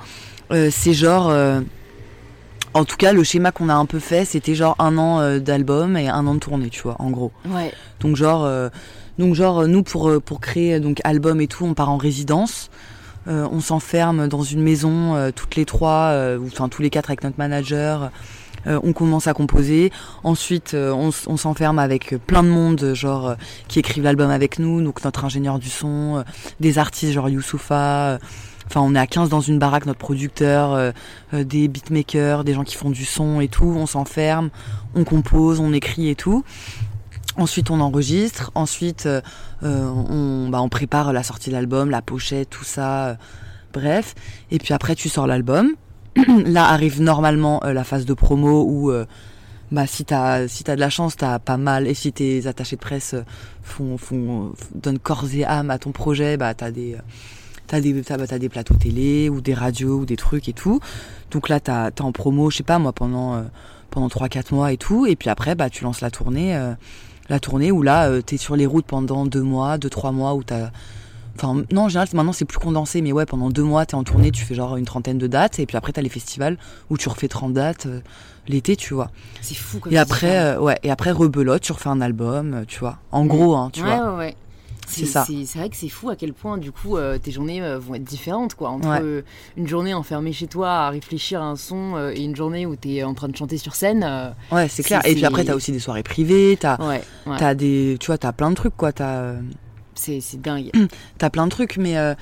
c'est 0.71 0.93
genre, 0.93 1.31
en 2.73 2.85
tout 2.85 2.97
cas 2.97 3.13
le 3.13 3.23
schéma 3.23 3.51
qu'on 3.51 3.69
a 3.69 3.73
un 3.75 3.85
peu 3.85 3.99
fait, 3.99 4.25
c'était 4.25 4.55
genre 4.55 4.75
un 4.79 4.97
an 4.97 5.19
euh, 5.19 5.39
d'album 5.39 5.97
et 5.97 6.07
un 6.09 6.25
an 6.25 6.33
de 6.35 6.39
tournée, 6.39 6.69
tu 6.69 6.81
vois, 6.81 6.95
en 6.99 7.09
gros. 7.11 7.31
ouais 7.47 7.71
Donc 7.99 8.15
genre, 8.15 8.43
euh, 8.45 8.69
donc 9.19 9.35
genre 9.35 9.59
euh, 9.59 9.67
nous 9.67 9.83
pour 9.83 10.09
euh, 10.09 10.19
pour 10.19 10.39
créer 10.39 10.73
euh, 10.73 10.79
donc 10.79 10.99
album 11.03 11.39
et 11.41 11.47
tout, 11.47 11.65
on 11.65 11.75
part 11.75 11.91
en 11.91 11.97
résidence. 11.97 12.71
Euh, 13.27 13.47
on 13.51 13.59
s'enferme 13.59 14.27
dans 14.27 14.41
une 14.41 14.61
maison 14.61 15.15
euh, 15.15 15.29
toutes 15.35 15.55
les 15.55 15.65
trois, 15.65 16.15
ou 16.39 16.47
enfin 16.47 16.69
tous 16.69 16.81
les 16.81 16.89
quatre 16.89 17.11
avec 17.11 17.23
notre 17.23 17.37
manager. 17.37 18.09
Euh, 18.67 18.79
on 18.83 18.93
commence 18.93 19.27
à 19.27 19.33
composer. 19.33 19.91
Ensuite, 20.23 20.73
euh, 20.73 20.91
on, 20.91 21.37
s'enferme 21.37 21.79
avec 21.79 22.15
plein 22.27 22.43
de 22.43 22.49
monde, 22.49 22.93
genre 22.93 23.29
euh, 23.29 23.35
qui 23.67 23.79
écrivent 23.79 24.03
l'album 24.03 24.29
avec 24.29 24.59
nous. 24.59 24.81
Donc 24.81 25.03
notre 25.03 25.25
ingénieur 25.25 25.59
du 25.59 25.69
son, 25.69 26.23
des 26.59 26.77
artistes 26.77 27.13
genre 27.13 27.29
Youssoufa. 27.29 28.19
Enfin, 28.67 28.81
on 28.81 28.93
est 28.93 28.99
à 28.99 29.07
15 29.07 29.29
dans 29.29 29.41
une 29.41 29.57
baraque, 29.57 29.87
notre 29.87 29.97
producteur, 29.97 30.93
des 31.33 31.67
beatmakers, 31.67 32.43
des 32.43 32.53
gens 32.53 32.63
qui 32.63 32.75
font 32.75 32.91
du 32.91 33.03
son 33.03 33.41
et 33.41 33.47
tout. 33.47 33.73
On 33.75 33.87
s'enferme, 33.87 34.51
on 34.93 35.03
compose, 35.03 35.59
on 35.59 35.73
écrit 35.73 36.09
et 36.09 36.15
tout. 36.15 36.43
Ensuite, 37.39 37.71
on 37.71 37.79
enregistre. 37.79 38.51
Ensuite, 38.53 39.05
euh, 39.05 39.21
euh, 39.63 39.85
on, 39.87 40.49
bah, 40.49 40.61
on 40.61 40.67
prépare 40.67 41.13
la 41.13 41.23
sortie 41.23 41.49
de 41.49 41.55
l'album, 41.55 41.89
la 41.89 42.01
pochette, 42.01 42.49
tout 42.49 42.65
ça. 42.65 43.07
euh, 43.07 43.15
bref. 43.73 44.13
Et 44.51 44.57
puis 44.57 44.73
après, 44.73 44.93
tu 44.93 45.07
sors 45.07 45.25
l'album. 45.25 45.69
Là 46.45 46.65
arrive 46.65 47.01
normalement 47.01 47.63
euh, 47.63 47.71
la 47.71 47.85
phase 47.85 48.05
de 48.05 48.13
promo 48.13 48.65
où, 48.67 48.91
bah, 49.71 49.87
si 49.87 50.03
t'as 50.03 50.49
si 50.49 50.65
t'as 50.65 50.75
de 50.75 50.81
la 50.81 50.89
chance, 50.89 51.15
t'as 51.15 51.39
pas 51.39 51.55
mal. 51.55 51.87
Et 51.87 51.93
si 51.93 52.11
tes 52.11 52.45
attachés 52.45 52.75
de 52.75 52.81
presse 52.81 53.15
font, 53.63 53.97
font, 53.97 54.51
donnent 54.75 54.99
corps 54.99 55.25
et 55.33 55.45
âme 55.45 55.69
à 55.69 55.77
ton 55.79 55.93
projet, 55.93 56.35
bah, 56.35 56.53
t'as 56.53 56.71
des 56.71 56.97
T'as 57.67 57.79
des, 57.81 58.01
t'as, 58.01 58.17
bah, 58.17 58.25
des 58.25 58.49
plateaux 58.49 58.73
télé 58.73 59.29
ou 59.29 59.41
des 59.41 59.53
radios 59.53 59.99
ou 59.99 60.05
des 60.05 60.15
trucs 60.17 60.49
et 60.49 60.53
tout. 60.53 60.79
Donc 61.29 61.47
là, 61.49 61.59
t'as, 61.59 61.91
t'es 61.91 62.01
en 62.01 62.11
promo, 62.11 62.49
je 62.49 62.57
sais 62.57 62.63
pas 62.63 62.79
moi, 62.79 62.91
pendant, 62.93 63.45
pendant 63.91 64.07
3-4 64.07 64.55
mois 64.55 64.73
et 64.73 64.77
tout. 64.77 65.05
Et 65.05 65.15
puis 65.15 65.29
après, 65.29 65.53
bah, 65.53 65.69
tu 65.69 65.83
lances 65.83 66.01
la 66.01 66.09
tournée. 66.09 66.57
La 67.29 67.39
tournée 67.39 67.71
où 67.71 67.81
là, 67.81 68.09
euh, 68.09 68.21
t'es 68.21 68.37
sur 68.37 68.55
les 68.55 68.65
routes 68.65 68.85
pendant 68.85 69.25
2 69.25 69.41
mois, 69.41 69.77
2-3 69.77 70.11
mois 70.13 70.33
où 70.33 70.43
t'as. 70.43 70.69
Enfin, 71.35 71.63
non, 71.71 71.83
en 71.83 71.89
général, 71.89 72.09
maintenant 72.13 72.33
c'est 72.33 72.43
plus 72.45 72.57
condensé, 72.59 73.01
mais 73.01 73.11
ouais, 73.13 73.25
pendant 73.25 73.49
2 73.49 73.63
mois, 73.63 73.85
t'es 73.85 73.95
en 73.95 74.03
tournée, 74.03 74.31
tu 74.31 74.43
fais 74.43 74.55
genre 74.55 74.75
une 74.75 74.85
trentaine 74.85 75.17
de 75.17 75.27
dates. 75.27 75.59
Et 75.59 75.65
puis 75.65 75.77
après, 75.77 75.93
t'as 75.93 76.01
les 76.01 76.09
festivals 76.09 76.57
où 76.89 76.97
tu 76.97 77.07
refais 77.07 77.27
30 77.29 77.53
dates 77.53 77.85
euh, 77.85 78.01
l'été, 78.47 78.75
tu 78.75 78.93
vois. 78.93 79.09
c'est 79.41 79.55
fou 79.55 79.79
comme 79.79 79.93
Et 79.93 79.97
après, 79.97 80.37
euh, 80.39 80.59
ouais, 80.59 80.77
et 80.83 80.91
après, 80.91 81.11
rebelote, 81.11 81.61
tu 81.61 81.71
refais 81.71 81.89
un 81.89 82.01
album, 82.01 82.65
tu 82.67 82.79
vois. 82.79 82.97
En 83.11 83.25
gros, 83.25 83.55
hein, 83.55 83.69
tu 83.71 83.83
ouais, 83.83 83.95
vois. 83.95 84.11
ouais 84.13 84.17
ouais 84.17 84.35
C'est 84.89 85.05
ça. 85.05 85.25
C'est 85.25 85.57
vrai 85.59 85.69
que 85.69 85.75
c'est 85.75 85.89
fou 85.89 86.09
à 86.09 86.15
quel 86.15 86.33
point 86.33 86.57
du 86.57 86.71
coup 86.71 86.97
euh, 86.97 87.17
tes 87.17 87.31
journées 87.31 87.61
euh, 87.61 87.79
vont 87.79 87.95
être 87.95 88.03
différentes 88.03 88.55
quoi 88.55 88.69
entre 88.69 88.87
Ouais. 88.89 88.99
euh, 89.01 89.21
une 89.57 89.67
journée 89.67 89.93
enfermée 89.93 90.33
chez 90.33 90.47
toi 90.47 90.69
à 90.71 90.89
réfléchir 90.89 91.41
à 91.41 91.45
un 91.45 91.55
son 91.55 91.97
et 92.13 92.21
une 92.23 92.35
journée 92.35 92.65
où 92.65 92.75
t'es 92.75 93.03
en 93.03 93.13
train 93.13 93.27
de 93.27 93.35
chanter 93.35 93.57
sur 93.57 93.75
scène. 93.75 94.03
Ouais, 94.51 94.67
c'est 94.67 94.83
clair. 94.83 95.01
Et 95.05 95.13
puis 95.13 95.25
après, 95.25 95.43
t'as 95.45 95.55
aussi 95.55 95.71
des 95.71 95.79
soirées 95.79 96.03
privées, 96.03 96.57
t'as. 96.59 96.77
ouais, 96.85 97.55
des, 97.55 97.97
tu 97.99 98.07
vois, 98.07 98.17
t'as 98.17 98.31
plein 98.31 98.49
de 98.49 98.55
trucs 98.55 98.75
quoi. 98.75 98.91
T'as, 98.91 99.33
c'est 99.95 100.21
c'est 100.21 100.41
dingue. 100.41 100.71
t'as 101.17 101.29
plein 101.29 101.45
de 101.45 101.51
trucs, 101.51 101.77
mais 101.77 101.97
euh, 101.97 102.13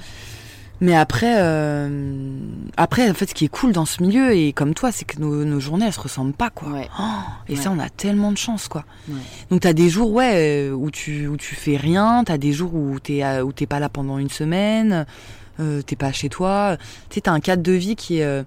mais 0.82 0.96
après, 0.96 1.36
euh, 1.40 2.40
après 2.78 3.10
en 3.10 3.14
fait, 3.14 3.28
ce 3.28 3.34
qui 3.34 3.46
est 3.46 3.50
cool 3.50 3.72
dans 3.72 3.86
ce 3.86 4.02
milieu 4.04 4.34
et 4.34 4.54
comme 4.54 4.74
toi, 4.74 4.92
c'est 4.92 5.06
que 5.06 5.20
nos, 5.20 5.44
nos 5.44 5.60
journées 5.60 5.86
elles 5.86 5.94
se 5.94 6.00
ressemblent 6.00 6.34
pas 6.34 6.50
quoi. 6.50 6.70
Ouais. 6.70 6.90
Oh, 7.00 7.04
et 7.50 7.56
ça, 7.56 7.72
on 7.72 7.80
a 7.80 7.90
tellement 7.90 8.32
de 8.32 8.38
chance 8.38 8.68
quoi. 8.68 8.86
Ouais. 9.10 9.16
Donc 9.50 9.62
t'as 9.62 9.74
des 9.74 9.90
jours 9.90 10.12
ouais 10.12 10.70
euh, 10.70 10.72
où 10.72 10.92
tu 10.92 11.28
où 11.28 11.38
tu 11.38 11.56
fais 11.56 11.78
rien, 11.78 12.24
t'as 12.26 12.38
des 12.38 12.54
jours 12.54 12.74
où 12.76 13.00
t'es 13.00 13.24
où 13.42 13.52
t'es 13.52 13.66
pas 13.66 13.80
là 13.80 13.90
pendant 13.90 14.18
une 14.18 14.30
semaine, 14.30 15.06
euh, 15.60 15.82
t'es 15.82 15.96
pas 15.96 16.12
chez 16.12 16.30
toi. 16.30 16.78
Tu 17.10 17.16
sais, 17.16 17.22
t'as 17.22 17.32
un 17.32 17.40
cadre 17.40 17.64
de 17.64 17.72
vie 17.72 17.96
qui 17.96 18.20
est 18.20 18.24
euh, 18.24 18.44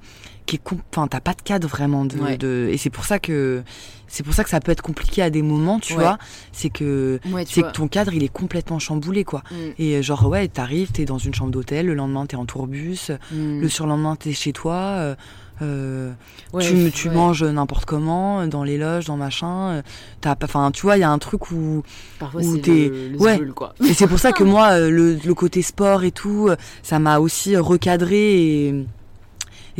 qui 0.46 0.56
est 0.56 0.60
enfin 0.92 1.06
t'as 1.06 1.20
pas 1.20 1.34
de 1.34 1.42
cadre 1.42 1.68
vraiment 1.68 2.04
de, 2.04 2.18
Ouais. 2.18 2.36
de 2.36 2.68
et 2.70 2.76
c'est 2.76 2.90
pour 2.90 3.04
ça 3.04 3.18
que 3.18 3.62
c'est 4.08 4.24
pour 4.24 4.34
ça 4.34 4.42
que 4.42 4.50
ça 4.50 4.58
peut 4.60 4.72
être 4.72 4.82
compliqué 4.82 5.22
à 5.22 5.30
des 5.30 5.42
moments, 5.42 5.78
tu 5.78 5.92
Ouais. 5.94 6.00
vois. 6.02 6.18
C'est 6.52 6.70
que 6.70 7.20
Ouais, 7.32 7.44
c'est 7.48 7.62
que 7.62 7.70
ton 7.72 7.86
cadre 7.86 8.12
il 8.12 8.24
est 8.24 8.32
complètement 8.32 8.78
chamboulé 8.80 9.22
quoi. 9.24 9.42
Mm, 9.50 9.54
Et 9.78 9.96
euh, 9.96 10.02
genre 10.02 10.26
ouais, 10.26 10.48
t'arrives, 10.48 10.90
t'es 10.90 11.04
dans 11.04 11.18
une 11.18 11.32
chambre 11.34 11.52
d'hôtel, 11.52 11.86
le 11.86 11.94
lendemain 11.94 12.26
t'es 12.26 12.36
en 12.36 12.44
tourbus, 12.46 13.10
mm. 13.32 13.60
le 13.60 13.68
surlendemain 13.68 14.16
t'es 14.16 14.32
chez 14.32 14.52
toi, 14.52 14.74
euh, 14.74 15.14
euh, 15.62 16.10
tu, 16.58 16.90
tu 16.90 17.10
manges 17.10 17.44
n'importe 17.44 17.84
comment, 17.84 18.46
dans 18.46 18.64
les 18.64 18.78
loges, 18.78 19.04
dans 19.04 19.16
machin. 19.18 19.82
T'as 20.22 20.34
enfin 20.42 20.70
tu 20.72 20.82
vois, 20.82 20.96
il 20.96 21.00
y 21.00 21.04
a 21.04 21.10
un 21.10 21.18
truc 21.18 21.50
où 21.52 21.82
Parfois 22.18 22.40
où 22.42 22.56
t'es- 22.58 22.88
le, 22.88 23.08
le 23.10 23.18
ouais. 23.20 23.40
quoi. 23.54 23.74
et 23.86 23.92
c'est 23.94 24.06
pour 24.08 24.18
ça 24.18 24.32
que 24.32 24.42
moi 24.54 24.78
le, 24.80 25.14
le 25.22 25.34
côté 25.34 25.60
sport 25.62 26.02
et 26.02 26.10
tout, 26.12 26.48
ça 26.82 26.98
m'a 26.98 27.18
aussi 27.20 27.56
recadré 27.58 28.42
et 28.68 28.86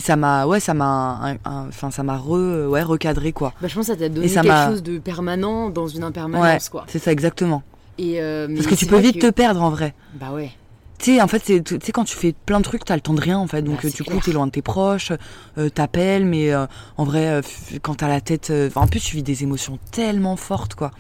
et 0.01 0.03
ça 0.03 0.17
m'a 0.17 0.47
ouais 0.47 0.61
ça 0.61 0.73
m'a 0.73 1.35
enfin 1.45 1.91
ça 1.91 2.03
m'a 2.03 2.17
re 2.17 2.69
ouais 2.71 2.83
recadré 2.83 3.33
quoi. 3.33 3.53
Bah, 3.61 3.69
je 3.69 3.75
pense 3.75 3.87
que 3.89 3.93
ça 3.93 3.99
t'a 3.99 4.09
donné 4.09 4.25
Et 4.25 4.29
ça 4.31 4.41
quelque 4.43 4.71
chose 4.71 4.83
de 4.83 4.99
permanent 4.99 5.69
dans 5.69 5.87
une 5.89 6.03
impermanence 6.05 6.69
quoi. 6.71 6.87
C'est 6.89 6.99
ça 6.99 7.13
exactement. 7.13 7.63
Et 7.99 8.21
euh, 8.23 8.49
Parce 8.55 8.67
que 8.67 8.75
tu 8.75 8.87
peux 8.87 8.99
vite 8.99 9.21
que- 9.21 9.27
te 9.27 9.31
perdre 9.31 9.63
en 9.63 9.69
vrai. 9.71 9.95
Bah 10.15 10.31
ouais. 10.33 10.53
Tu 10.99 11.15
sais, 11.17 11.21
en 11.23 11.29
fait, 11.29 11.43
c'est, 11.45 11.63
tu 11.65 11.79
sais, 11.83 11.93
quand 11.93 12.05
tu 12.05 12.15
fais 12.15 12.35
plein 12.45 12.59
de 12.61 12.65
trucs, 12.65 12.85
t'as 12.85 12.95
le 12.95 13.01
temps 13.01 13.15
de 13.15 13.23
rien, 13.23 13.39
en 13.39 13.47
fait. 13.47 13.63
Donc, 13.63 13.83
Bah, 13.83 13.89
du 13.89 14.03
coup, 14.05 14.11
clair. 14.11 14.23
t'es 14.23 14.33
loin 14.33 14.47
de 14.47 14.51
tes 14.53 14.61
proches, 14.61 15.13
euh, 15.57 15.71
t'appelles, 15.71 16.27
mais 16.27 16.53
euh, 16.53 16.67
en 16.99 17.05
vrai, 17.05 17.27
euh, 17.29 17.41
quand 17.81 17.95
t'as 17.97 18.09
la 18.09 18.21
tête. 18.21 18.53
en 18.75 18.87
plus, 18.87 19.01
tu 19.01 19.17
vis 19.17 19.23
des 19.23 19.43
émotions 19.43 19.79
tellement 19.93 20.37
fortes, 20.37 20.75
quoi. 20.75 20.91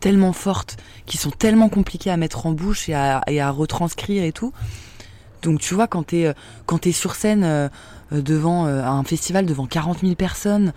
Tellement 0.00 0.32
fortes, 0.32 0.76
qui 1.06 1.16
sont 1.16 1.30
tellement 1.30 1.68
compliquées 1.68 2.10
à 2.10 2.16
mettre 2.16 2.44
en 2.46 2.50
bouche 2.52 2.88
et 2.88 2.94
à, 2.94 3.22
et 3.28 3.40
à 3.40 3.50
retranscrire 3.50 4.24
et 4.24 4.32
tout. 4.32 4.52
Donc 5.46 5.60
tu 5.60 5.74
vois, 5.74 5.86
quand 5.86 6.02
t'es 6.02 6.32
quand 6.66 6.86
es 6.86 6.92
sur 6.92 7.14
scène 7.14 7.70
devant 8.10 8.66
un 8.66 9.02
festival 9.04 9.46
devant 9.46 9.66
40 9.66 10.00
000 10.00 10.14
personnes 10.14 10.72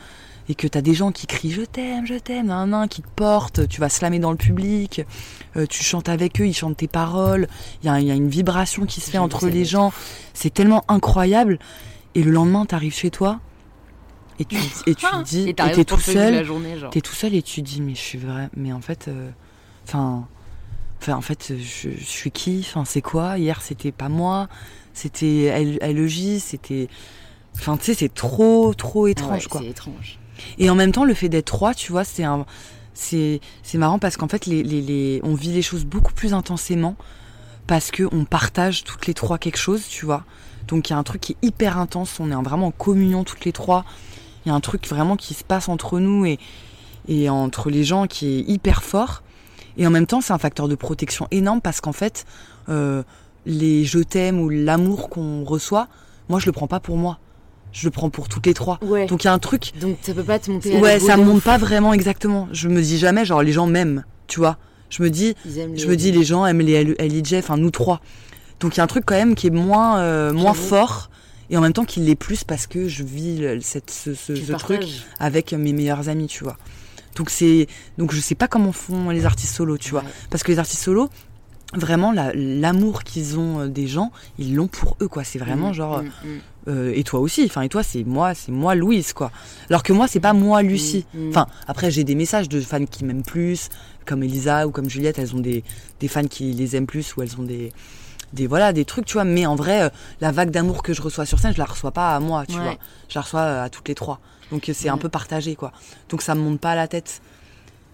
et 0.47 0.55
que 0.55 0.67
t'as 0.67 0.81
des 0.81 0.93
gens 0.93 1.11
qui 1.11 1.27
crient 1.27 1.51
je 1.51 1.61
t'aime, 1.61 2.05
je 2.05 2.15
t'aime, 2.15 2.49
un 2.49 2.67
nain 2.67 2.87
qui 2.87 3.01
te 3.01 3.07
porte, 3.15 3.67
tu 3.67 3.81
vas 3.81 3.89
slammer 3.89 4.19
dans 4.19 4.31
le 4.31 4.37
public, 4.37 5.01
tu 5.69 5.83
chantes 5.83 6.07
avec 6.07 6.39
eux, 6.39 6.47
ils 6.47 6.53
chantent 6.53 6.77
tes 6.77 6.87
paroles, 6.87 7.47
il 7.83 7.91
y, 7.91 8.05
y, 8.05 8.11
a 8.11 8.15
une 8.15 8.29
vibration 8.29 8.85
qui 8.85 9.01
se 9.01 9.11
fait 9.11 9.17
entre 9.17 9.47
les 9.47 9.65
gens, 9.65 9.91
c'est 10.33 10.53
tellement 10.53 10.85
incroyable. 10.87 11.59
Et 12.15 12.23
le 12.23 12.31
lendemain, 12.31 12.65
t'arrives 12.65 12.95
chez 12.95 13.11
toi, 13.11 13.39
et 14.39 14.45
tu, 14.45 14.55
et 14.87 14.95
tu 14.95 15.05
dis, 15.25 15.49
et 15.49 15.53
t'es 15.53 15.83
tout 15.83 15.99
seul, 15.99 16.47
t'es 16.91 17.01
tout 17.01 17.13
seul 17.13 17.35
et 17.35 17.41
tu 17.41 17.61
dis, 17.61 17.81
mais 17.81 17.93
je 17.93 17.99
suis 17.99 18.17
vrai, 18.17 18.49
mais 18.55 18.71
en 18.71 18.81
fait, 18.81 19.07
euh, 19.07 19.29
enfin, 20.99 21.13
en 21.13 21.21
fait, 21.21 21.53
je, 21.57 21.89
suis 21.99 22.31
qui, 22.31 22.65
enfin, 22.67 22.85
c'est 22.85 23.01
quoi? 23.01 23.37
Hier, 23.37 23.61
c'était 23.61 23.91
pas 23.91 24.09
moi, 24.09 24.47
c'était 24.93 25.79
LEJ, 25.81 26.39
c'était, 26.39 26.87
enfin, 27.55 27.77
tu 27.77 27.85
sais, 27.85 27.93
c'est 27.93 28.13
trop, 28.13 28.73
trop 28.73 29.07
étrange, 29.07 29.47
quoi. 29.47 29.61
C'est 29.61 29.67
étrange. 29.69 30.19
Et 30.57 30.69
en 30.69 30.75
même 30.75 30.91
temps, 30.91 31.05
le 31.05 31.13
fait 31.13 31.29
d'être 31.29 31.45
trois, 31.45 31.73
tu 31.73 31.91
vois, 31.91 32.03
c'est 32.03 32.23
un, 32.23 32.45
c'est, 32.93 33.39
c'est 33.63 33.77
marrant 33.77 33.99
parce 33.99 34.17
qu'en 34.17 34.27
fait, 34.27 34.45
les, 34.45 34.63
les, 34.63 34.81
les, 34.81 35.21
on 35.23 35.33
vit 35.33 35.51
les 35.51 35.61
choses 35.61 35.85
beaucoup 35.85 36.13
plus 36.13 36.33
intensément 36.33 36.95
parce 37.67 37.91
que 37.91 38.03
on 38.11 38.25
partage 38.25 38.83
toutes 38.83 39.07
les 39.07 39.13
trois 39.13 39.37
quelque 39.37 39.57
chose, 39.57 39.87
tu 39.87 40.05
vois. 40.05 40.23
Donc 40.67 40.89
il 40.89 40.93
y 40.93 40.95
a 40.95 40.97
un 40.97 41.03
truc 41.03 41.21
qui 41.21 41.33
est 41.33 41.47
hyper 41.47 41.77
intense, 41.77 42.19
on 42.19 42.31
est 42.31 42.43
vraiment 42.43 42.67
en 42.67 42.71
communion 42.71 43.23
toutes 43.23 43.45
les 43.45 43.51
trois. 43.51 43.85
Il 44.45 44.49
y 44.49 44.51
a 44.51 44.55
un 44.55 44.59
truc 44.59 44.87
vraiment 44.87 45.15
qui 45.15 45.33
se 45.33 45.43
passe 45.43 45.69
entre 45.69 45.99
nous 45.99 46.25
et, 46.25 46.39
et 47.07 47.29
entre 47.29 47.69
les 47.69 47.83
gens 47.83 48.07
qui 48.07 48.39
est 48.39 48.49
hyper 48.49 48.83
fort. 48.83 49.23
Et 49.79 49.87
en 49.87 49.89
même 49.89 50.05
temps, 50.05 50.21
c'est 50.21 50.33
un 50.33 50.37
facteur 50.37 50.67
de 50.67 50.75
protection 50.75 51.27
énorme 51.31 51.61
parce 51.61 51.79
qu'en 51.79 51.93
fait, 51.93 52.25
euh, 52.67 53.01
les 53.45 53.85
je 53.85 53.99
t'aime 53.99 54.39
ou 54.39 54.49
l'amour 54.49 55.09
qu'on 55.09 55.45
reçoit, 55.45 55.87
moi 56.27 56.37
je 56.39 56.45
le 56.45 56.51
prends 56.51 56.67
pas 56.67 56.81
pour 56.81 56.97
moi. 56.97 57.17
Je 57.71 57.85
le 57.87 57.91
prends 57.91 58.09
pour 58.09 58.27
toutes 58.27 58.45
les 58.45 58.53
trois. 58.53 58.77
Donc 58.81 59.23
il 59.23 59.25
y 59.25 59.29
a 59.29 59.33
un 59.33 59.39
truc. 59.39 59.71
Donc 59.79 59.97
ça 60.01 60.13
peut 60.13 60.23
pas 60.23 60.37
te 60.37 60.51
monter. 60.51 60.75
À 60.75 60.79
ouais, 60.79 60.99
ça 60.99 61.15
me 61.15 61.23
monte 61.23 61.43
pas 61.43 61.57
vraiment 61.57 61.93
exactement. 61.93 62.49
Je 62.51 62.67
me 62.67 62.81
dis 62.81 62.97
jamais 62.97 63.23
genre 63.23 63.41
les 63.41 63.53
gens 63.53 63.67
m'aiment, 63.67 64.03
tu 64.27 64.39
vois. 64.39 64.57
Je 64.89 65.01
me 65.01 65.09
dis, 65.09 65.35
je 65.45 65.87
me 65.87 65.95
dis 65.95 66.11
les 66.11 66.23
gens 66.25 66.45
aiment 66.45 66.61
les 66.61 66.83
LIJ, 66.83 67.35
enfin 67.35 67.55
nous 67.55 67.71
trois. 67.71 68.01
Donc 68.59 68.75
il 68.75 68.79
y 68.79 68.81
a 68.81 68.83
un 68.83 68.87
truc 68.87 69.05
quand 69.05 69.15
même 69.15 69.33
qui 69.33 69.47
est 69.47 69.51
moins 69.51 69.99
euh, 69.99 70.33
moins 70.33 70.53
fort 70.53 71.09
et 71.49 71.55
en 71.55 71.61
même 71.61 71.73
temps 71.73 71.85
qu'il 71.85 72.03
l'est 72.03 72.15
plus 72.15 72.43
parce 72.43 72.67
que 72.67 72.89
je 72.89 73.03
vis 73.03 73.61
cette, 73.61 73.91
ce, 73.91 74.13
ce, 74.13 74.33
truc 74.53 74.83
avec 75.19 75.53
mes 75.53 75.71
meilleurs 75.71 76.09
amis, 76.09 76.27
tu 76.27 76.43
vois. 76.43 76.57
Donc 77.19 77.29
c'est 77.29 77.67
donc 77.97 78.13
je 78.13 78.19
sais 78.21 78.33
pas 78.33 78.47
comment 78.47 78.71
font 78.71 79.09
les 79.09 79.25
artistes 79.25 79.53
solos, 79.53 79.77
tu 79.77 79.91
vois, 79.91 80.03
parce 80.31 80.41
que 80.41 80.51
les 80.51 80.57
artistes 80.57 80.83
solos 80.83 81.09
vraiment 81.73 82.13
l'amour 82.33 83.03
qu'ils 83.03 83.37
ont 83.37 83.59
euh, 83.59 83.67
des 83.67 83.85
gens, 83.87 84.11
ils 84.39 84.55
l'ont 84.55 84.67
pour 84.67 84.95
eux 85.01 85.07
quoi. 85.07 85.25
C'est 85.25 85.37
vraiment 85.37 85.69
mmh, 85.69 85.73
genre 85.73 86.01
mmh, 86.01 86.05
mmh. 86.05 86.39
Euh, 86.67 86.93
et 86.95 87.03
toi 87.03 87.19
aussi, 87.19 87.43
enfin 87.45 87.61
et 87.61 87.69
toi 87.69 87.83
c'est 87.83 88.03
moi, 88.05 88.33
c'est 88.33 88.53
moi 88.53 88.73
Louise 88.73 89.11
quoi. 89.11 89.31
Alors 89.69 89.83
que 89.83 89.91
moi 89.91 90.07
c'est 90.07 90.21
pas 90.21 90.31
moi 90.33 90.61
Lucie. 90.61 91.05
Enfin 91.29 91.47
après 91.67 91.91
j'ai 91.91 92.05
des 92.05 92.15
messages 92.15 92.47
de 92.47 92.61
fans 92.61 92.85
qui 92.85 93.03
m'aiment 93.03 93.23
plus, 93.23 93.67
comme 94.05 94.23
Elisa 94.23 94.65
ou 94.65 94.71
comme 94.71 94.89
Juliette, 94.89 95.19
elles 95.19 95.35
ont 95.35 95.39
des, 95.39 95.63
des 95.99 96.07
fans 96.07 96.25
qui 96.27 96.53
les 96.53 96.77
aiment 96.77 96.87
plus 96.87 97.15
ou 97.17 97.21
elles 97.21 97.37
ont 97.37 97.43
des 97.43 97.73
des 98.31 98.47
voilà 98.47 98.71
des 98.71 98.85
trucs 98.85 99.05
tu 99.05 99.13
vois. 99.13 99.25
Mais 99.25 99.45
en 99.45 99.55
vrai 99.55 99.83
euh, 99.83 99.89
la 100.21 100.31
vague 100.31 100.51
d'amour 100.51 100.83
que 100.83 100.93
je 100.93 101.01
reçois 101.01 101.25
sur 101.25 101.39
scène 101.39 101.53
je 101.53 101.59
la 101.59 101.65
reçois 101.65 101.91
pas 101.91 102.15
à 102.15 102.19
moi 102.21 102.45
tu 102.47 102.55
vois. 102.55 102.77
Je 103.09 103.15
la 103.15 103.21
reçois 103.21 103.41
euh, 103.41 103.65
à 103.65 103.69
toutes 103.69 103.89
les 103.89 103.95
trois 103.95 104.19
donc 104.51 104.69
euh, 104.69 104.73
c'est 104.73 104.89
un 104.89 104.97
peu 104.97 105.09
partagé 105.09 105.55
quoi. 105.55 105.71
Donc 106.09 106.21
ça 106.21 106.35
me 106.35 106.41
monte 106.41 106.59
pas 106.59 106.71
à 106.71 106.75
la 106.75 106.87
tête. 106.87 107.21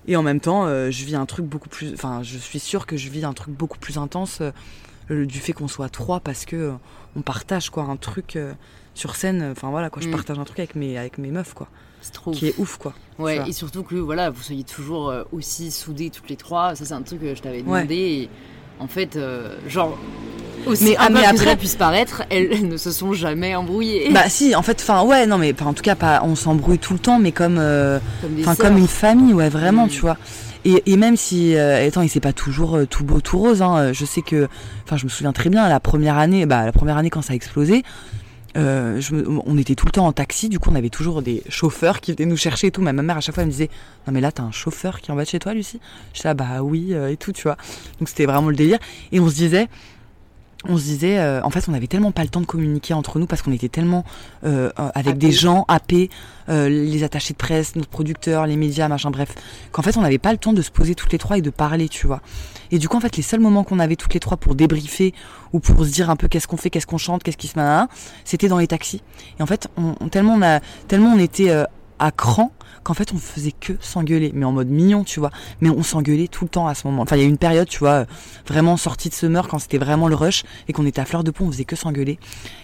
Et 0.08 0.16
en 0.16 0.24
même 0.24 0.40
temps 0.40 0.68
je 0.68 1.06
vis 1.06 1.16
un 1.16 1.26
truc 1.26 1.46
beaucoup 1.46 1.70
plus 1.70 1.94
enfin 1.94 2.22
je 2.22 2.38
suis 2.38 2.60
sûre 2.60 2.86
que 2.86 2.96
je 2.96 3.10
vis 3.10 3.26
un 3.26 3.34
truc 3.34 3.56
beaucoup 3.56 3.80
plus 3.80 3.98
intense 3.98 4.44
du 5.10 5.40
fait 5.40 5.52
qu'on 5.52 5.68
soit 5.68 5.90
trois 5.90 6.20
parce 6.20 6.46
que 6.46 6.74
on 7.16 7.22
partage 7.22 7.72
quoi 7.72 7.86
un 7.86 7.96
truc 7.96 8.38
sur 8.94 9.16
scène. 9.16 9.50
Enfin 9.52 9.72
voilà 9.72 9.90
quoi 9.90 10.04
je 10.04 10.08
mm. 10.08 10.12
partage 10.12 10.38
un 10.38 10.44
truc 10.44 10.60
avec 10.60 10.76
mes 10.76 11.00
avec 11.00 11.18
mes 11.18 11.32
meufs 11.32 11.56
quoi. 11.56 11.68
Trop 12.14 12.30
qui 12.30 12.46
est 12.46 12.60
ouf. 12.60 12.78
quoi. 12.78 12.94
Ouais 13.18 13.50
et 13.50 13.52
surtout 13.52 13.82
que 13.82 13.96
voilà 13.96 14.30
vous 14.30 14.44
soyez 14.44 14.64
toujours 14.64 15.12
aussi 15.32 15.72
soudés 15.72 16.12
toutes 16.12 16.30
les 16.30 16.36
trois. 16.36 16.76
Ça 16.76 16.86
c'est 16.86 16.94
un 16.94 17.02
truc 17.02 17.22
que 17.22 17.34
je 17.34 17.42
t'avais 17.42 17.64
demandé. 17.64 17.96
Et 17.96 18.30
en 18.80 18.88
fait, 18.88 19.16
euh, 19.16 19.56
genre, 19.68 19.98
aussi 20.66 20.86
mais, 20.86 20.96
ah, 20.98 21.10
mais 21.10 21.24
après 21.26 21.56
puisse 21.56 21.76
paraître, 21.76 22.24
elles, 22.30 22.68
ne 22.68 22.78
se 22.78 22.92
sont 22.92 23.14
jamais 23.14 23.56
embrouillées. 23.56 24.10
Bah 24.12 24.30
si, 24.30 24.56
en 24.56 24.62
fait, 24.62 24.78
enfin 24.82 25.04
ouais, 25.04 25.26
non 25.26 25.38
mais 25.38 25.54
en 25.62 25.74
tout 25.74 25.84
cas 25.84 25.96
pas, 25.96 26.22
on 26.24 26.36
s'embrouille 26.36 26.80
tout 26.80 26.94
le 26.94 27.00
temps, 27.00 27.20
mais 27.20 27.32
comme, 27.32 27.58
euh, 27.60 28.00
comme, 28.58 28.78
une 28.78 28.88
famille, 28.88 29.34
ouais, 29.34 29.50
vraiment, 29.50 29.86
mm. 29.86 29.90
tu 29.90 30.02
vois. 30.02 30.18
Et, 30.64 30.82
et, 30.88 30.98
même 30.98 31.16
si, 31.16 31.56
euh, 31.56 31.86
étant, 31.86 32.02
il 32.02 32.10
c'est 32.10 32.20
pas 32.20 32.34
toujours 32.34 32.80
tout 32.90 33.04
beau, 33.04 33.22
tout 33.22 33.38
rose. 33.38 33.62
Hein, 33.62 33.94
je 33.94 34.04
sais 34.04 34.24
que, 34.24 34.48
enfin, 34.84 34.98
je 34.98 35.04
me 35.04 35.10
souviens 35.10 35.32
très 35.32 35.50
bien 35.50 35.70
la 35.70 35.80
première 35.80 36.18
année, 36.18 36.48
bah 36.48 36.66
la 36.66 36.72
première 36.72 36.98
année 36.98 37.12
quand 37.12 37.22
ça 37.22 37.34
a 37.34 37.36
explosé. 37.36 37.84
Euh, 38.58 39.02
je, 39.02 39.16
on 39.46 39.58
était 39.58 39.76
tout 39.76 39.86
le 39.86 39.92
temps 39.92 40.08
en 40.08 40.14
taxi, 40.14 40.48
du 40.48 40.60
coup 40.60 40.70
on 40.72 40.76
avait 40.76 40.90
toujours 40.90 41.22
des 41.22 41.44
chauffeurs 41.50 42.00
qui 42.00 42.14
venaient 42.14 42.30
nous 42.30 42.38
chercher 42.38 42.68
et 42.68 42.72
tout. 42.72 42.82
Ma 42.82 42.94
mère 42.94 43.18
à 43.18 43.20
chaque 43.20 43.36
fois 43.36 43.44
elle 43.44 43.48
me 43.48 43.52
disait 43.52 43.70
non 44.08 44.14
mais 44.14 44.22
là 44.22 44.32
t'as 44.32 44.44
un 44.44 44.52
chauffeur 44.52 45.02
qui 45.02 45.12
est 45.12 45.14
en 45.14 45.18
bas 45.18 45.24
de 45.24 45.30
chez 45.30 45.40
toi 45.40 45.54
Lucie. 45.54 45.80
Je 46.14 46.20
disais 46.20 46.30
ah, 46.30 46.34
bah 46.34 46.62
oui 46.62 46.94
euh, 46.94 47.10
et 47.10 47.18
tout 47.18 47.34
tu 47.34 47.44
vois. 47.44 47.58
Donc 48.00 48.08
c'était 48.08 48.26
vraiment 48.26 48.50
le 48.50 48.56
délire 48.56 48.80
et 49.12 49.20
on 49.20 49.30
se 49.30 49.36
disait 49.36 49.68
on 50.68 50.78
se 50.78 50.84
disait, 50.84 51.20
euh, 51.20 51.42
en 51.44 51.50
fait, 51.50 51.66
on 51.68 51.74
avait 51.74 51.88
tellement 51.88 52.12
pas 52.12 52.24
le 52.24 52.30
temps 52.30 52.42
de 52.42 52.46
communiquer 52.46 52.94
entre 52.94 53.20
nous 53.20 53.26
parce 53.26 53.42
qu'on 53.42 53.52
était 53.52 53.70
tellement 53.70 54.04
euh, 54.46 54.70
euh 54.80 54.90
avec 54.94 55.18
des 55.18 55.32
gens 55.32 55.66
happés, 55.68 56.10
euh, 56.50 56.70
les 56.70 57.04
attachés 57.04 57.34
de 57.34 57.38
presse, 57.38 57.76
notre 57.76 57.90
producteur, 57.90 58.46
les 58.46 58.56
médias, 58.56 58.88
machin, 58.88 59.12
bref, 59.12 59.36
qu'en 59.72 59.82
fait, 59.82 59.98
on 59.98 60.02
n'avait 60.02 60.18
pas 60.18 60.32
le 60.32 60.38
temps 60.38 60.54
de 60.54 60.62
se 60.62 60.72
poser 60.72 60.96
toutes 60.96 61.12
les 61.12 61.18
trois 61.18 61.38
et 61.38 61.42
de 61.42 61.50
parler, 61.50 61.90
tu 61.90 62.08
vois. 62.08 62.22
Et 62.72 62.80
du 62.80 62.88
coup, 62.88 62.98
en 62.98 63.00
fait, 63.00 63.18
les 63.18 63.24
seuls 63.24 63.40
moments 63.40 63.64
qu'on 63.64 63.80
avait 63.80 63.96
toutes 63.96 64.14
les 64.14 64.20
trois 64.20 64.38
pour 64.38 64.56
débriefer 64.56 65.14
ou 65.54 65.60
pour 65.60 65.86
se 65.86 65.92
dire 65.92 66.10
un 66.10 66.16
peu 66.16 66.28
qu'est-ce 66.28 66.48
qu'on 66.48 66.58
fait, 66.58 66.70
qu'est-ce 66.70 66.88
qu'on 66.88 66.98
chante, 66.98 67.24
qu'est-ce 67.24 67.38
qui 67.38 67.48
se 67.48 67.60
met, 67.60 67.86
c'était 68.24 68.48
dans 68.48 68.58
les 68.58 68.68
taxis. 68.68 69.02
Et 69.40 69.44
en 69.44 69.46
fait, 69.46 69.68
on, 69.78 69.94
tellement 70.10 70.34
on 70.34 70.42
a, 70.42 70.60
tellement 70.88 71.14
on 71.14 71.20
était 71.20 71.52
à 72.00 72.12
cran 72.12 72.52
qu'en 72.86 72.94
fait 72.94 73.14
on 73.14 73.18
faisait 73.18 73.52
que 73.52 73.74
s'engueuler, 73.82 74.32
mais 74.36 74.46
en 74.46 74.52
mode 74.52 74.70
mignon, 74.70 75.04
tu 75.04 75.20
vois. 75.20 75.32
Mais 75.60 75.70
on 75.70 75.82
s'engueulait 75.82 76.28
tout 76.28 76.46
le 76.46 76.50
temps 76.50 76.68
à 76.68 76.76
ce 76.76 76.88
moment. 76.88 77.02
Enfin, 77.02 77.16
il 77.16 77.24
y 77.24 77.26
a 77.26 77.28
une 77.28 77.40
période, 77.40 77.68
tu 77.68 77.80
vois, 77.80 78.06
vraiment 78.48 78.78
sortie 78.78 79.10
de 79.10 79.16
Summer 79.16 79.48
quand 79.48 79.58
c'était 79.58 79.80
vraiment 79.80 80.08
le 80.08 80.16
rush 80.16 80.44
et 80.68 80.74
qu'on 80.74 80.86
était 80.86 81.02
à 81.02 81.06
fleur 81.06 81.24
de 81.24 81.32
peau, 81.32 81.46
on 81.46 81.52
faisait 81.52 81.66
que 81.66 81.76
s'engueuler. 81.76 82.20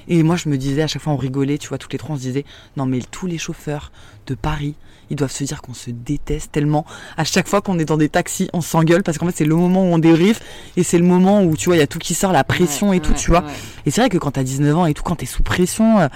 Et 0.07 0.21
moi, 0.21 0.35
je 0.35 0.47
me 0.47 0.57
disais 0.57 0.83
à 0.83 0.87
chaque 0.87 1.01
fois, 1.01 1.11
on 1.11 1.17
rigolait, 1.17 1.57
tu 1.57 1.69
vois, 1.69 1.79
toutes 1.79 1.91
les 1.91 1.99
trois, 1.99 2.13
on 2.15 2.17
se 2.17 2.21
disait, 2.21 2.45
non 2.77 2.85
mais 2.85 2.99
tous 3.09 3.25
les 3.25 3.39
chauffeurs 3.39 3.91
de 4.27 4.35
Paris, 4.35 4.75
ils 5.11 5.15
doivent 5.15 5.31
se 5.31 5.43
dire 5.43 5.61
qu'on 5.61 5.73
se 5.73 5.91
déteste 5.91 6.53
tellement. 6.53 6.85
À 7.17 7.25
chaque 7.25 7.47
fois 7.47 7.61
qu'on 7.61 7.77
est 7.77 7.85
dans 7.85 7.97
des 7.97 8.09
taxis, 8.09 8.49
on 8.53 8.61
s'engueule 8.61 9.03
parce 9.03 9.17
qu'en 9.17 9.27
fait, 9.27 9.35
c'est 9.35 9.45
le 9.45 9.55
moment 9.55 9.83
où 9.83 9.93
on 9.93 9.99
débrief 9.99 10.39
et 10.77 10.83
c'est 10.83 10.97
le 10.97 11.03
moment 11.03 11.43
où, 11.43 11.57
tu 11.57 11.65
vois, 11.65 11.75
il 11.75 11.79
y 11.79 11.83
a 11.83 11.87
tout 11.87 11.99
qui 11.99 12.13
sort, 12.13 12.31
la 12.31 12.45
pression 12.45 12.93
et 12.93 13.01
tout, 13.01 13.13
tu 13.13 13.29
vois. 13.29 13.43
Et 13.85 13.91
c'est 13.91 14.01
vrai 14.01 14.09
que 14.09 14.17
quand 14.17 14.31
t'as 14.31 14.43
19 14.43 14.77
ans 14.77 14.85
et 14.85 14.93
tout, 14.93 15.03
quand 15.03 15.15
t'es 15.15 15.25
sous 15.25 15.43
pression, 15.43 15.99
euh, 15.99 16.07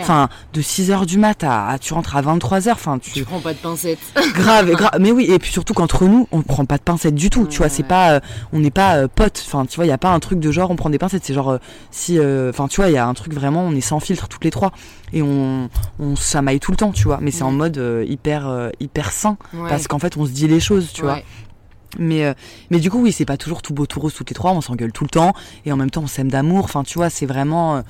enfin, 0.00 0.28
de 0.54 0.62
6 0.62 0.92
heures 0.92 1.04
du 1.04 1.18
mat 1.18 1.42
à, 1.42 1.76
tu 1.80 1.94
rentres 1.94 2.16
à 2.16 2.22
23 2.22 2.68
heures, 2.68 2.76
enfin, 2.76 2.98
tu... 2.98 3.10
tu 3.10 3.24
prends 3.24 3.40
pas 3.40 3.54
de 3.54 3.58
pincettes. 3.58 3.98
grave, 4.34 4.70
grave. 4.70 4.98
Mais 5.00 5.10
oui, 5.10 5.26
et 5.28 5.38
puis 5.40 5.50
surtout 5.50 5.74
qu'entre 5.74 6.04
nous, 6.04 6.28
on 6.30 6.42
prend 6.42 6.64
pas 6.64 6.78
de 6.78 6.82
pincettes 6.82 7.16
du 7.16 7.30
tout, 7.30 7.46
tu 7.46 7.58
vois, 7.58 7.68
c'est 7.68 7.82
pas, 7.82 8.12
euh, 8.12 8.20
on 8.52 8.60
n'est 8.60 8.70
pas 8.70 8.98
euh, 8.98 9.08
potes, 9.12 9.42
enfin, 9.46 9.66
tu 9.66 9.76
vois, 9.76 9.84
il 9.84 9.88
y 9.88 9.92
a 9.92 9.98
pas 9.98 10.10
un 10.10 10.20
truc 10.20 10.38
de 10.38 10.52
genre, 10.52 10.70
on 10.70 10.76
prend 10.76 10.90
des 10.90 10.98
pincettes, 10.98 11.24
c'est 11.24 11.34
genre, 11.34 11.58
si, 11.90 12.20
enfin, 12.20 12.68
tu 12.68 12.76
vois, 12.76 12.88
il 12.88 12.94
y 12.94 12.98
a 12.98 13.06
un 13.06 13.14
truc 13.14 13.34
vraiment, 13.34 13.64
on 13.64 13.74
est 13.74 13.80
sans 13.80 13.98
filtre 13.98 14.28
toutes 14.28 14.44
les 14.44 14.50
trois 14.50 14.72
et 15.12 15.22
on, 15.22 15.68
on 15.98 16.14
s'amaille 16.14 16.60
tout 16.60 16.70
le 16.70 16.76
temps, 16.76 16.92
tu 16.92 17.04
vois, 17.04 17.18
mais 17.20 17.30
c'est 17.30 17.42
en 17.42 17.50
mode 17.50 17.82
hyper 18.06 18.27
euh, 18.36 18.70
hyper 18.80 19.12
sain 19.12 19.36
parce 19.52 19.88
qu'en 19.88 19.98
fait 19.98 20.16
on 20.16 20.26
se 20.26 20.30
dit 20.30 20.48
les 20.48 20.60
choses, 20.60 20.92
tu 20.92 21.02
vois. 21.02 21.20
Mais, 21.98 22.24
euh, 22.24 22.34
mais 22.70 22.80
du 22.80 22.90
coup, 22.90 23.00
oui, 23.00 23.12
c'est 23.12 23.24
pas 23.24 23.38
toujours 23.38 23.62
tout 23.62 23.72
beau, 23.72 23.86
tout 23.86 23.98
rose 23.98 24.12
toutes 24.12 24.28
les 24.28 24.34
trois, 24.34 24.52
on 24.52 24.60
s'engueule 24.60 24.92
tout 24.92 25.04
le 25.04 25.10
temps, 25.10 25.32
et 25.64 25.72
en 25.72 25.76
même 25.76 25.90
temps, 25.90 26.02
on 26.02 26.06
s'aime 26.06 26.30
d'amour, 26.30 26.64
enfin, 26.64 26.82
tu 26.82 26.98
vois, 26.98 27.08
c'est 27.08 27.24
vraiment. 27.24 27.76
Euh, 27.76 27.80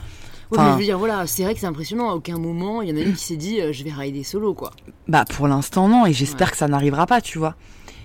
ouais, 0.53 0.59
je 0.59 0.79
veux 0.79 0.85
dire, 0.85 0.99
voilà, 0.99 1.27
c'est 1.27 1.43
vrai 1.43 1.53
que 1.53 1.61
c'est 1.61 1.67
impressionnant, 1.67 2.09
à 2.09 2.15
aucun 2.15 2.39
moment, 2.39 2.81
il 2.81 2.91
y 2.91 2.93
en 2.93 2.97
a 2.97 3.01
une 3.01 3.15
qui 3.15 3.25
s'est 3.25 3.37
dit, 3.37 3.59
je 3.73 3.85
vais 3.85 3.91
rider 3.91 4.23
solo, 4.23 4.55
quoi. 4.55 4.71
Bah, 5.09 5.25
pour 5.29 5.49
l'instant, 5.49 5.89
non, 5.89 6.07
et 6.07 6.13
j'espère 6.13 6.53
que 6.53 6.57
ça 6.57 6.69
n'arrivera 6.69 7.07
pas, 7.07 7.21
tu 7.21 7.39
vois. 7.39 7.57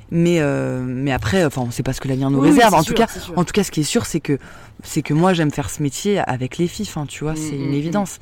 Mais, 0.09 0.41
mais 0.83 1.11
après, 1.11 1.45
enfin, 1.45 1.61
on 1.61 1.71
sait 1.71 1.83
pas 1.83 1.93
ce 1.93 2.01
que 2.01 2.07
l'avenir 2.07 2.31
nous 2.31 2.39
réserve. 2.39 2.73
En 2.73 2.83
tout, 2.83 2.95
cas, 2.95 3.07
en 3.35 3.45
tout 3.45 3.53
cas, 3.53 3.63
ce 3.63 3.69
qui 3.69 3.81
est 3.81 3.83
sûr, 3.83 4.07
c'est 4.07 4.19
que, 4.19 4.39
c'est 4.81 5.03
que 5.03 5.13
moi, 5.13 5.33
j'aime 5.33 5.51
faire 5.51 5.69
ce 5.69 5.83
métier 5.83 6.17
avec 6.17 6.57
les 6.57 6.67
filles, 6.67 6.89
tu 7.07 7.23
vois, 7.23 7.33
mm, 7.33 7.37
c'est 7.37 7.55
mm, 7.55 7.63
une 7.63 7.71
mm, 7.71 7.75
évidence. 7.75 8.19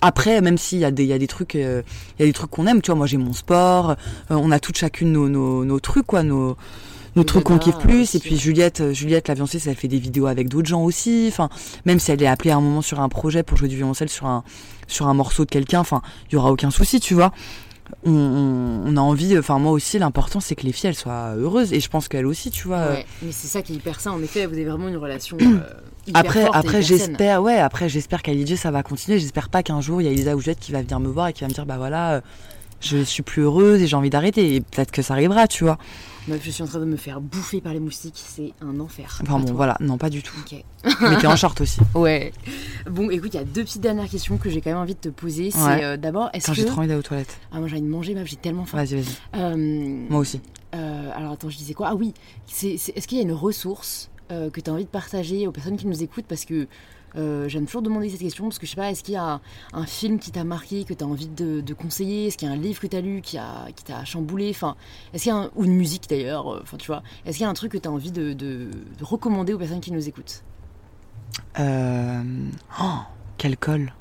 Après, 0.00 0.40
même 0.40 0.58
s'il 0.58 0.78
y 0.78 0.84
a 0.84 0.90
des, 0.90 1.04
il 1.04 1.08
y 1.08 1.12
a 1.12 1.18
des 1.18 1.26
trucs, 1.26 1.54
euh, 1.54 1.82
il 2.18 2.22
y 2.22 2.24
a 2.24 2.26
des 2.26 2.32
trucs 2.32 2.50
qu'on 2.50 2.66
aime, 2.66 2.80
tu 2.82 2.90
vois, 2.90 2.96
moi 2.96 3.06
j'ai 3.06 3.16
mon 3.16 3.32
sport, 3.32 3.90
euh, 3.90 3.94
on 4.30 4.50
a 4.50 4.60
toutes 4.60 4.78
chacune 4.78 5.12
nos, 5.12 5.28
nos, 5.28 5.64
nos 5.64 5.80
trucs, 5.80 6.06
quoi, 6.06 6.22
nos, 6.22 6.56
nos 7.16 7.24
trucs 7.24 7.44
qu'on 7.44 7.58
kiffe 7.58 7.78
plus. 7.78 8.14
Et 8.14 8.18
puis 8.18 8.38
Juliette, 8.38 8.80
euh, 8.80 8.92
Juliette, 8.92 9.28
la 9.28 9.34
violoncelle, 9.34 9.60
elle 9.66 9.74
fait 9.74 9.88
des 9.88 9.98
vidéos 9.98 10.26
avec 10.26 10.48
d'autres 10.48 10.68
gens 10.68 10.82
aussi. 10.82 11.26
Enfin, 11.28 11.48
même 11.84 11.98
si 11.98 12.12
elle 12.12 12.22
est 12.22 12.26
appelée 12.26 12.50
à 12.50 12.56
un 12.56 12.60
moment 12.60 12.82
sur 12.82 13.00
un 13.00 13.08
projet 13.08 13.42
pour 13.42 13.56
jouer 13.56 13.68
du 13.68 13.76
violoncelle 13.76 14.08
sur 14.08 14.26
un, 14.26 14.44
sur 14.86 15.08
un 15.08 15.14
morceau 15.14 15.44
de 15.44 15.50
quelqu'un, 15.50 15.80
enfin, 15.80 16.02
il 16.30 16.34
y 16.34 16.38
aura 16.38 16.52
aucun 16.52 16.70
souci, 16.70 17.00
tu 17.00 17.14
vois 17.14 17.32
on, 18.04 18.96
a 18.96 19.00
envie, 19.00 19.38
enfin 19.38 19.58
moi 19.58 19.72
aussi, 19.72 19.98
l'important 19.98 20.40
c'est 20.40 20.54
que 20.54 20.64
les 20.64 20.72
filles 20.72 20.88
elles 20.88 20.96
soient 20.96 21.34
heureuses 21.36 21.72
et 21.72 21.80
je 21.80 21.88
pense 21.88 22.08
qu'elles 22.08 22.26
aussi, 22.26 22.50
tu 22.50 22.68
vois. 22.68 22.86
Ouais, 22.88 23.06
mais 23.22 23.32
c'est 23.32 23.48
ça 23.48 23.62
qui 23.62 23.72
est 23.72 23.76
hyper 23.76 24.00
sain. 24.00 24.12
En 24.12 24.22
effet, 24.22 24.46
vous 24.46 24.54
avez 24.54 24.64
vraiment 24.64 24.88
une 24.88 24.96
relation. 24.96 25.36
Euh, 25.40 25.60
hyper 26.06 26.20
après, 26.20 26.42
forte 26.42 26.56
après 26.56 26.82
j'espère, 26.82 27.42
ouais, 27.42 27.58
après 27.58 27.88
j'espère 27.88 28.22
qu'à 28.22 28.32
ça 28.56 28.70
va 28.70 28.82
continuer. 28.82 29.18
J'espère 29.18 29.48
pas 29.48 29.62
qu'un 29.62 29.80
jour 29.80 30.00
il 30.00 30.04
y 30.04 30.08
a 30.08 30.10
Elisa 30.10 30.36
ou 30.36 30.40
Juliette 30.40 30.60
qui 30.60 30.72
va 30.72 30.82
venir 30.82 31.00
me 31.00 31.08
voir 31.08 31.28
et 31.28 31.32
qui 31.32 31.42
va 31.42 31.48
me 31.48 31.54
dire, 31.54 31.66
bah 31.66 31.76
voilà, 31.76 32.14
euh, 32.14 32.20
je 32.80 32.98
suis 32.98 33.22
plus 33.22 33.42
heureuse 33.42 33.82
et 33.82 33.86
j'ai 33.86 33.96
envie 33.96 34.10
d'arrêter. 34.10 34.54
Et 34.54 34.60
peut-être 34.60 34.90
que 34.90 35.02
ça 35.02 35.14
arrivera, 35.14 35.48
tu 35.48 35.64
vois. 35.64 35.78
Meuf, 36.28 36.40
je 36.44 36.50
suis 36.50 36.62
en 36.62 36.66
train 36.66 36.78
de 36.80 36.84
me 36.84 36.96
faire 36.96 37.20
bouffer 37.20 37.60
par 37.60 37.72
les 37.72 37.80
moustiques, 37.80 38.14
c'est 38.16 38.52
un 38.60 38.78
enfer. 38.80 39.18
Enfin 39.22 39.38
bon, 39.38 39.52
voilà, 39.54 39.76
non, 39.80 39.96
pas 39.98 40.10
du 40.10 40.22
tout. 40.22 40.36
Ok. 40.40 40.62
Mais 41.00 41.16
t'es 41.18 41.26
en 41.26 41.36
short 41.36 41.60
aussi. 41.60 41.80
Ouais. 41.94 42.32
Bon, 42.90 43.08
écoute, 43.10 43.30
il 43.34 43.38
y 43.38 43.40
a 43.40 43.44
deux 43.44 43.64
petites 43.64 43.80
dernières 43.82 44.08
questions 44.08 44.36
que 44.36 44.50
j'ai 44.50 44.60
quand 44.60 44.70
même 44.70 44.78
envie 44.78 44.94
de 44.94 45.00
te 45.00 45.08
poser. 45.08 45.50
C'est 45.50 45.58
Ouais. 45.64 45.84
euh, 45.84 45.96
d'abord, 45.96 46.28
est-ce 46.34 46.48
que. 46.48 46.54
j'ai 46.54 46.64
trop 46.66 46.78
envie 46.80 46.88
d'aller 46.88 47.00
aux 47.00 47.02
toilettes. 47.02 47.38
Ah, 47.52 47.58
moi 47.58 47.68
j'ai 47.68 47.76
envie 47.76 47.82
de 47.86 47.88
manger, 47.90 48.14
meuf, 48.14 48.26
j'ai 48.28 48.36
tellement 48.36 48.64
faim. 48.66 48.76
Vas-y, 48.78 49.00
vas-y. 49.00 49.40
Euh, 49.40 50.06
Moi 50.10 50.20
aussi. 50.20 50.40
euh, 50.74 51.10
alors 51.16 51.32
attends, 51.32 51.48
je 51.50 51.56
disais 51.56 51.74
quoi? 51.74 51.88
Ah 51.90 51.94
oui, 51.94 52.12
est-ce 52.62 53.06
qu'il 53.06 53.18
y 53.18 53.20
a 53.20 53.24
une 53.24 53.32
ressource 53.32 54.10
que 54.28 54.60
tu 54.60 54.68
as 54.68 54.72
envie 54.74 54.84
de 54.84 54.90
partager 54.90 55.46
aux 55.46 55.52
personnes 55.52 55.76
qui 55.78 55.86
nous 55.86 56.02
écoutent? 56.02 56.26
Parce 56.28 56.44
que 56.44 56.66
euh, 57.16 57.48
j'aime 57.48 57.66
toujours 57.66 57.82
demander 57.82 58.08
cette 58.10 58.20
question, 58.20 58.44
parce 58.44 58.58
que 58.58 58.66
je 58.66 58.70
sais 58.70 58.76
pas, 58.76 58.90
est-ce 58.90 59.02
qu'il 59.02 59.14
y 59.14 59.18
a 59.18 59.40
un, 59.72 59.86
film 59.86 60.18
qui 60.18 60.30
t'a 60.30 60.44
marqué, 60.44 60.84
que 60.84 60.94
tu 60.94 61.02
as 61.02 61.06
envie 61.06 61.28
de, 61.28 61.60
de 61.60 61.74
conseiller? 61.74 62.26
Est-ce 62.26 62.36
qu'il 62.36 62.48
y 62.48 62.50
a 62.50 62.54
un 62.54 62.58
livre 62.58 62.80
que 62.80 62.86
tu 62.86 62.96
as 62.96 63.00
lu 63.00 63.20
qui, 63.22 63.38
a, 63.38 63.66
qui 63.74 63.84
t'a 63.84 64.04
chamboulé? 64.04 64.50
Enfin, 64.50 64.76
est-ce 65.12 65.24
qu'il 65.24 65.32
y 65.32 65.34
a 65.34 65.38
un- 65.38 65.50
Ou 65.56 65.64
une 65.64 65.74
musique 65.74 66.08
d'ailleurs, 66.08 66.52
euh, 66.52 66.60
enfin 66.62 66.76
tu 66.76 66.86
vois, 66.88 67.02
est-ce 67.24 67.36
qu'il 67.38 67.44
y 67.44 67.46
a 67.46 67.50
un 67.50 67.54
truc 67.54 67.72
que 67.72 67.78
tu 67.78 67.88
as 67.88 67.90
envie 67.90 68.12
de, 68.12 68.32
de- 68.32 68.68
de 68.98 69.04
recommander 69.04 69.52
aux 69.54 69.58
personnes 69.58 69.80
qui 69.80 69.92
nous 69.92 70.06
écoutent? 70.08 70.42
Euh... 71.58 72.22
Oh, 72.80 72.98
quel 73.36 73.56
col. 73.56 73.92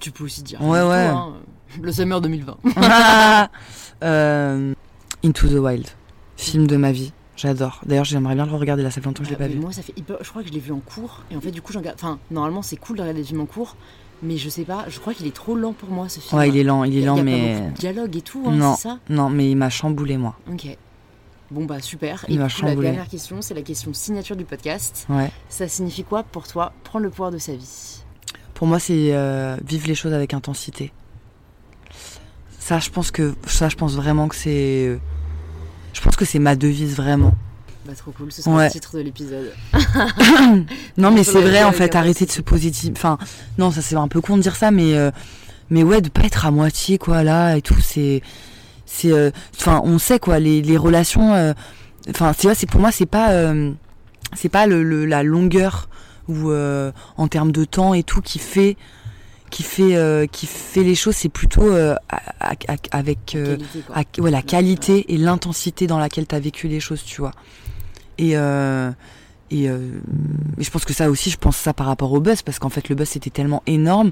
Tu 0.00 0.10
peux 0.10 0.24
aussi 0.24 0.42
dire. 0.42 0.60
Ouais, 0.62 0.82
ouais. 0.82 1.06
hein, 1.06 1.34
le 1.80 1.92
Summer 1.92 2.20
2020. 2.20 2.56
Euh, 4.02 4.72
Into 5.22 5.48
the 5.48 5.58
Wild. 5.60 5.86
Film 6.38 6.66
de 6.66 6.76
ma 6.76 6.90
vie. 6.90 7.12
J'adore. 7.40 7.80
D'ailleurs, 7.86 8.04
j'aimerais 8.04 8.34
bien 8.34 8.44
le 8.44 8.52
regarder 8.52 8.82
là, 8.82 8.90
ça 8.90 9.00
fait 9.00 9.06
longtemps 9.06 9.22
que 9.22 9.24
je 9.24 9.30
l'ai 9.30 9.36
Ah, 9.40 9.44
pas 9.44 9.48
vu. 9.48 9.58
Moi, 9.58 9.72
ça 9.72 9.80
fait 9.82 9.94
hyper- 9.96 10.18
Je 10.20 10.28
crois 10.28 10.42
que 10.42 10.48
je 10.48 10.52
l'ai 10.52 10.60
vu 10.60 10.72
en 10.72 10.80
cours. 10.80 11.22
Et 11.30 11.36
en 11.36 11.40
fait, 11.40 11.50
du 11.50 11.62
coup, 11.62 11.72
j'en 11.72 11.80
garde. 11.80 11.96
Enfin, 11.98 12.18
normalement, 12.30 12.60
c'est 12.62 12.76
cool 12.76 12.96
de 12.96 13.02
regarder 13.02 13.20
des 13.22 13.26
films 13.26 13.40
en 13.40 13.46
cours. 13.46 13.76
Mais 14.22 14.36
je 14.36 14.50
sais 14.50 14.64
pas, 14.64 14.84
je 14.88 14.98
crois 15.00 15.14
qu'il 15.14 15.26
est 15.26 15.34
trop 15.34 15.54
lent 15.56 15.72
pour 15.72 15.88
moi, 15.88 16.10
ce 16.10 16.20
film. 16.20 16.38
Ouais, 16.38 16.50
il 16.50 16.56
est 16.58 16.62
lent, 16.64 16.84
il 16.84 16.98
est 16.98 17.00
lent, 17.06 17.16
y 17.16 17.20
a 17.20 17.22
pas 17.22 17.30
mais. 17.30 17.54
beaucoup 17.60 17.70
de 17.70 17.76
dialogue 17.78 18.16
et 18.16 18.20
tout, 18.20 18.42
hein, 18.46 18.50
Non. 18.52 18.74
c'est 18.76 18.82
ça 18.88 18.98
Non, 19.08 19.30
mais 19.30 19.50
il 19.50 19.56
m'a 19.56 19.70
chamboulé, 19.70 20.18
moi. 20.18 20.36
Ok. 20.52 20.66
Bon, 21.50 21.64
bah, 21.64 21.80
super. 21.80 22.26
Il 22.28 22.34
et 22.34 22.38
m'a 22.38 22.44
coup, 22.50 22.60
la 22.62 22.68
chamboulé. 22.68 22.88
dernière 22.88 23.08
question, 23.08 23.40
c'est 23.40 23.54
la 23.54 23.62
question 23.62 23.94
signature 23.94 24.36
du 24.36 24.44
podcast. 24.44 25.06
Ouais. 25.08 25.30
Ça 25.48 25.66
signifie 25.68 26.04
quoi 26.04 26.22
pour 26.22 26.46
toi 26.46 26.72
prendre 26.84 27.04
le 27.04 27.10
pouvoir 27.10 27.30
de 27.30 27.38
sa 27.38 27.54
vie? 27.54 28.02
Pour 28.52 28.66
moi, 28.66 28.78
c'est 28.78 29.14
euh, 29.14 29.56
vivre 29.66 29.86
les 29.88 29.94
choses 29.94 30.12
avec 30.12 30.34
intensité. 30.34 30.92
Ça, 32.58 32.78
je 32.78 32.90
pense 32.90 33.10
que 33.10 33.34
ça, 33.46 33.68
je 33.70 33.76
pense 33.76 33.94
vraiment 33.96 34.28
que 34.28 34.36
c'est. 34.36 34.98
Je 35.92 36.00
pense 36.00 36.16
que 36.16 36.24
c'est 36.24 36.38
ma 36.38 36.56
devise 36.56 36.94
vraiment. 36.96 37.32
Bah, 37.86 37.92
trop 37.96 38.10
cool, 38.12 38.30
ce 38.30 38.42
sera 38.42 38.54
Ouais. 38.56 38.66
le 38.66 38.70
titre 38.70 38.96
de 38.96 39.02
l'épisode. 39.02 39.52
Non, 40.96 41.08
On 41.08 41.10
mais 41.12 41.24
c'est 41.24 41.40
vrai 41.40 41.62
en 41.64 41.72
fait, 41.72 41.94
arrêter 41.94 42.26
de 42.26 42.30
se 42.30 42.40
positif. 42.42 42.90
Enfin, 42.96 43.18
non, 43.58 43.70
ça 43.70 43.82
c'est 43.82 43.94
un 43.96 44.08
peu 44.08 44.20
con 44.20 44.36
de 44.36 44.42
dire 44.42 44.56
ça, 44.56 44.70
mais 44.70 44.94
euh, 44.94 45.10
mais 45.70 45.82
ouais, 45.82 46.00
de 46.00 46.08
pas 46.08 46.22
être 46.22 46.46
à 46.46 46.50
moitié 46.50 46.98
quoi 46.98 47.22
là 47.22 47.56
et 47.56 47.62
tout, 47.62 47.80
c'est 47.80 48.22
c'est. 48.86 49.12
euh, 49.12 49.30
Enfin, 49.58 49.80
on 49.84 49.98
sait 49.98 50.18
quoi, 50.18 50.38
les, 50.38 50.62
les 50.62 50.76
relations. 50.76 51.34
euh, 51.34 51.52
Enfin, 52.10 52.32
vois, 52.46 52.54
c'est 52.54 52.66
pour 52.66 52.80
moi, 52.80 52.90
c'est 52.92 53.06
pas 53.06 53.30
euh, 53.32 53.72
c'est 54.34 54.48
pas 54.48 54.66
le, 54.66 54.82
le- 54.82 55.06
la 55.06 55.22
longueur 55.22 55.88
ou 56.28 56.50
euh, 56.50 56.92
en 57.16 57.28
termes 57.28 57.52
de 57.52 57.64
temps 57.64 57.92
et 57.94 58.02
tout 58.02 58.20
qui 58.20 58.38
fait 58.38 58.76
qui 59.50 59.62
fait 59.62 59.96
euh, 59.96 60.26
qui 60.26 60.46
fait 60.46 60.82
les 60.82 60.94
choses. 60.94 61.16
C'est 61.16 61.28
plutôt 61.28 61.62
euh, 61.68 61.94
à- 62.08 62.52
à- 62.52 62.52
à- 62.68 62.76
avec 62.98 63.34
euh, 63.34 63.56
Qualité, 63.56 63.80
quoi. 63.86 63.96
à- 63.96 64.20
ouais, 64.22 64.30
la 64.30 64.42
qualité 64.42 65.12
et 65.12 65.16
l'intensité 65.18 65.86
dans 65.86 65.98
laquelle 65.98 66.26
tu 66.26 66.34
as 66.34 66.40
vécu 66.40 66.68
les 66.68 66.80
choses, 66.80 67.02
tu 67.04 67.20
vois. 67.20 67.32
Et, 68.18 68.36
euh, 68.36 68.90
et, 69.50 69.68
euh, 69.68 69.78
et 70.58 70.62
je 70.64 70.70
pense 70.70 70.84
que 70.84 70.92
ça 70.92 71.10
aussi, 71.10 71.30
je 71.30 71.36
pense 71.38 71.56
ça 71.56 71.72
par 71.74 71.86
rapport 71.86 72.12
au 72.12 72.20
buzz, 72.20 72.42
parce 72.42 72.58
qu'en 72.58 72.68
fait, 72.68 72.88
le 72.88 72.94
buzz, 72.94 73.08
c'était 73.08 73.30
tellement 73.30 73.62
énorme. 73.66 74.10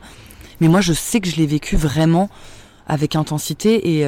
Mais 0.60 0.69
moi, 0.69 0.81
je 0.81 0.93
sais 0.93 1.20
que 1.20 1.28
je 1.31 1.36
l'ai 1.36 1.47
vécu 1.47 1.77
vraiment 1.77 2.28
avec 2.89 3.15
intensité 3.16 3.97
et, 3.98 4.06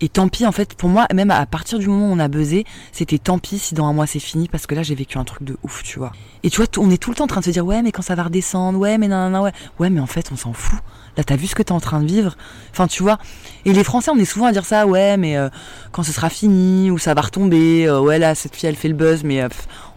et 0.00 0.08
tant 0.08 0.28
pis, 0.28 0.46
en 0.46 0.52
fait, 0.52 0.74
pour 0.74 0.88
moi, 0.88 1.06
même 1.14 1.30
à 1.30 1.46
partir 1.46 1.78
du 1.78 1.88
moment 1.88 2.10
où 2.10 2.12
on 2.12 2.18
a 2.18 2.28
buzzé, 2.28 2.64
c'était 2.92 3.18
tant 3.18 3.38
pis 3.38 3.58
si 3.58 3.74
dans 3.74 3.86
un 3.86 3.92
mois 3.92 4.06
c'est 4.06 4.20
fini, 4.20 4.48
parce 4.48 4.66
que 4.66 4.74
là, 4.74 4.82
j'ai 4.82 4.94
vécu 4.94 5.16
un 5.16 5.24
truc 5.24 5.42
de 5.42 5.56
ouf, 5.62 5.82
tu 5.82 5.98
vois. 5.98 6.12
Et 6.42 6.50
tu 6.50 6.58
vois, 6.58 6.66
on 6.78 6.90
est 6.90 6.98
tout 6.98 7.10
le 7.10 7.16
temps 7.16 7.24
en 7.24 7.28
train 7.28 7.40
de 7.40 7.46
se 7.46 7.50
dire, 7.50 7.64
ouais, 7.64 7.80
mais 7.82 7.92
quand 7.92 8.02
ça 8.02 8.14
va 8.14 8.24
redescendre, 8.24 8.78
ouais, 8.78 8.98
mais 8.98 9.08
non, 9.08 9.30
non, 9.30 9.42
ouais. 9.42 9.52
Ouais, 9.78 9.88
mais 9.88 10.00
en 10.00 10.06
fait, 10.06 10.30
on 10.32 10.36
s'en 10.36 10.52
fout. 10.52 10.78
Là, 11.16 11.24
t'as 11.24 11.36
vu 11.36 11.46
ce 11.46 11.54
que 11.54 11.62
t'es 11.62 11.72
en 11.72 11.80
train 11.80 12.00
de 12.00 12.06
vivre? 12.06 12.36
Enfin, 12.72 12.86
tu 12.86 13.02
vois. 13.02 13.18
Et 13.64 13.72
les 13.72 13.84
Français, 13.84 14.10
on 14.10 14.18
est 14.18 14.26
souvent 14.26 14.46
à 14.46 14.52
dire 14.52 14.66
ça, 14.66 14.86
ouais, 14.86 15.16
mais 15.16 15.38
euh, 15.38 15.48
quand 15.92 16.02
ce 16.02 16.12
sera 16.12 16.28
fini, 16.28 16.90
ou 16.90 16.98
ça 16.98 17.14
va 17.14 17.22
retomber, 17.22 17.88
euh, 17.88 18.00
ouais, 18.00 18.18
là, 18.18 18.34
cette 18.34 18.54
fille, 18.54 18.68
elle 18.68 18.76
fait 18.76 18.88
le 18.88 18.94
buzz, 18.94 19.24
mais 19.24 19.40
euh, 19.42 19.48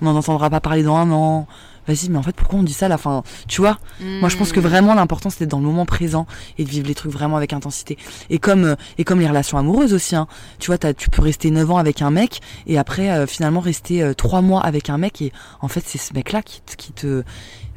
on 0.02 0.06
n'en 0.06 0.16
entendra 0.16 0.50
pas 0.50 0.62
parler 0.62 0.84
dans 0.84 0.96
un 0.96 1.12
an. 1.12 1.48
Vas-y, 1.90 2.10
mais 2.10 2.20
en 2.20 2.24
fait, 2.24 2.36
pourquoi 2.36 2.60
on 2.60 2.64
dit 2.64 2.74
ça 2.74 2.86
à 2.86 2.90
la 2.90 3.00
fin 3.00 3.24
Tu 3.48 3.62
vois? 3.62 3.80
Moi, 4.00 4.30
je 4.30 4.38
pense 4.38 4.52
que 4.52 4.60
Hmm. 4.60 4.64
vraiment 4.64 4.94
l'important, 4.94 5.32
c'est 5.32 5.40
d'être 5.40 5.50
dans 5.50 5.58
le 5.58 5.66
moment 5.66 5.88
présent 5.88 6.28
et 6.60 6.64
de 6.64 6.70
vivre 6.70 6.88
les 6.88 6.94
trucs 6.94 7.12
vraiment 7.12 7.36
avec 7.36 7.52
intensité. 7.52 7.98
Et 8.30 8.38
comme 8.38 8.64
euh, 8.64 8.76
et 9.00 9.04
comme 9.04 9.20
les 9.20 9.28
relations 9.28 9.58
amoureuses 9.58 9.94
aussi. 9.96 10.16
Hein. 10.16 10.28
Tu 10.60 10.68
vois, 10.68 10.78
t'as- 10.78 10.94
tu 10.94 11.10
peux 11.10 11.24
rester 11.24 11.50
9 11.50 11.72
ans 11.72 11.78
avec 11.78 12.04
un 12.04 12.12
mec 12.12 12.42
et 12.68 12.78
après 12.78 13.10
euh, 13.10 13.26
finalement 13.26 13.60
rester 13.60 14.04
euh, 14.04 14.14
3 14.14 14.42
mois 14.42 14.62
avec 14.62 14.92
un 14.92 15.00
mec 15.00 15.20
et 15.24 15.34
en 15.62 15.68
fait 15.68 15.84
c'est 15.84 15.98
ce 15.98 16.14
mec-là 16.14 16.44
qui, 16.44 16.62
te- 16.62 16.76
qui 16.76 16.92
te, 16.92 17.24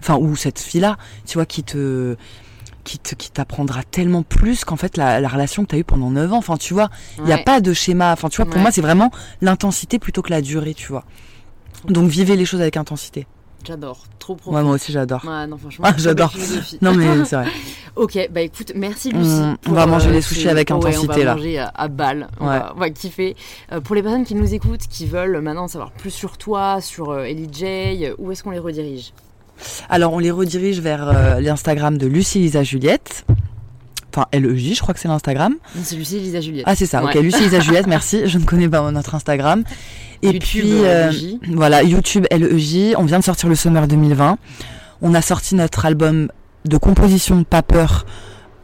enfin 0.01 0.17
ou 0.17 0.37
cette 0.37 0.59
fille-là, 0.61 0.99
tu 1.27 1.39
vois, 1.39 1.47
qui 1.47 1.63
te 1.63 2.17
qui 2.85 2.99
te 2.99 3.15
qui 3.15 3.31
t'apprendra 3.31 3.83
tellement 3.85 4.23
plus 4.25 4.65
qu'en 4.67 4.77
fait 4.77 4.97
la, 4.99 5.21
la 5.21 5.29
relation 5.29 5.63
que 5.65 5.69
tu 5.71 5.77
as 5.77 5.79
eue 5.79 5.85
pendant 5.85 6.11
9 6.11 6.33
ans 6.33 6.39
enfin 6.39 6.57
tu 6.57 6.75
vois 6.75 6.91
il 7.19 7.25
n'y 7.25 7.33
a 7.33 7.37
Ouais. 7.37 7.45
pas 7.45 7.61
de 7.61 7.73
schéma 7.73 8.13
enfin 8.13 8.29
tu 8.29 8.37
vois 8.39 8.45
pour 8.47 8.57
Ouais. 8.57 8.61
moi 8.63 8.73
c'est 8.73 8.81
vraiment 8.83 9.11
l'intensité 9.41 9.99
plutôt 10.01 10.21
que 10.21 10.31
la 10.31 10.43
durée 10.43 10.75
tu 10.75 10.89
vois 10.89 11.05
donc 11.89 12.09
vivez 12.11 12.35
les 12.35 12.45
choses 12.45 12.61
avec 12.61 12.77
intensité 12.77 13.27
J'adore, 13.65 13.99
trop 14.19 14.35
profond. 14.35 14.57
ouais, 14.57 14.63
moi 14.65 14.73
aussi 14.75 14.91
j'adore 14.93 15.25
Ouais, 15.25 15.47
non, 15.47 15.57
franchement, 15.57 15.85
Ah, 15.89 15.95
j'adore. 15.97 16.33
non 16.81 16.95
mais 16.95 17.25
c'est 17.25 17.37
vrai 17.37 17.47
Ok, 17.97 18.19
bah 18.33 18.41
écoute, 18.41 18.73
merci 18.75 19.11
Lucie. 19.13 19.31
On- 19.69 19.73
va 19.73 19.87
manger 19.87 20.09
euh, 20.09 20.13
les 20.13 20.23
sushis 20.23 20.49
avec 20.49 20.71
ouais, 20.71 20.77
intensité, 20.77 21.07
on 21.13 21.17
va 21.19 21.25
là. 21.25 21.35
manger 21.35 21.59
à, 21.59 21.69
à 21.75 21.89
balle. 21.89 22.29
On, 22.41 22.45
Ouais. 22.49 22.59
va, 22.59 22.73
on 22.75 22.81
va 22.81 22.89
kiffer. 22.91 23.37
Euh, 23.71 23.81
pour 23.81 23.95
les 23.95 24.03
personnes 24.03 24.25
qui 24.25 24.35
nous 24.35 24.53
écoutent, 24.55 24.87
qui 24.89 25.07
veulent 25.07 25.41
maintenant 25.41 25.69
savoir 25.69 25.91
plus 25.93 26.11
sur 26.11 26.39
toi, 26.39 26.81
sur 26.81 27.11
euh, 27.11 27.25
Ellie 27.25 27.49
J, 27.53 28.07
où 28.19 28.33
est-ce 28.33 28.43
qu'on 28.43 28.51
les 28.51 28.59
redirige? 28.59 29.13
Alors, 29.91 30.13
on 30.15 30.19
les 30.19 30.31
redirige 30.31 30.81
vers 30.81 31.07
euh, 31.07 31.41
l'Instagram 31.41 31.99
de 31.99 32.07
Lucie 32.07 32.39
Lisa 32.39 32.63
Juliette. 32.65 33.25
Enfin, 34.15 34.27
LEJ, 34.33 34.75
je 34.77 34.81
crois 34.81 34.93
que 34.95 35.01
c'est 35.01 35.09
l'Instagram. 35.09 35.55
C'est 35.85 35.97
Lucie, 35.97 36.19
Lisa, 36.19 36.41
Juliette. 36.41 36.65
Ah, 36.67 36.75
c'est 36.75 36.85
ça, 36.87 37.03
ok. 37.05 37.15
Ouais. 37.15 37.23
Lucie 37.23 37.41
Lisa 37.45 37.61
Juliette, 37.61 37.87
merci. 37.89 38.27
Je 38.27 38.39
ne 38.39 38.45
connais 38.45 38.69
pas 38.69 38.91
notre 38.91 39.15
Instagram. 39.15 39.65
Et 40.23 40.29
YouTube, 40.29 40.41
puis, 40.41 40.85
euh, 40.85 41.11
euh, 41.11 41.13
voilà, 41.55 41.83
YouTube 41.83 42.27
LEJ. 42.31 42.95
On 42.97 43.05
vient 43.05 43.19
de 43.19 43.25
sortir 43.25 43.49
le 43.49 43.55
Summer 43.55 43.87
2020. 43.89 44.39
On 45.03 45.15
a 45.15 45.23
sorti 45.23 45.55
notre 45.55 45.85
album 45.85 46.29
de 46.65 46.77
composition 46.77 47.43
Pas 47.45 47.63
peur 47.63 48.07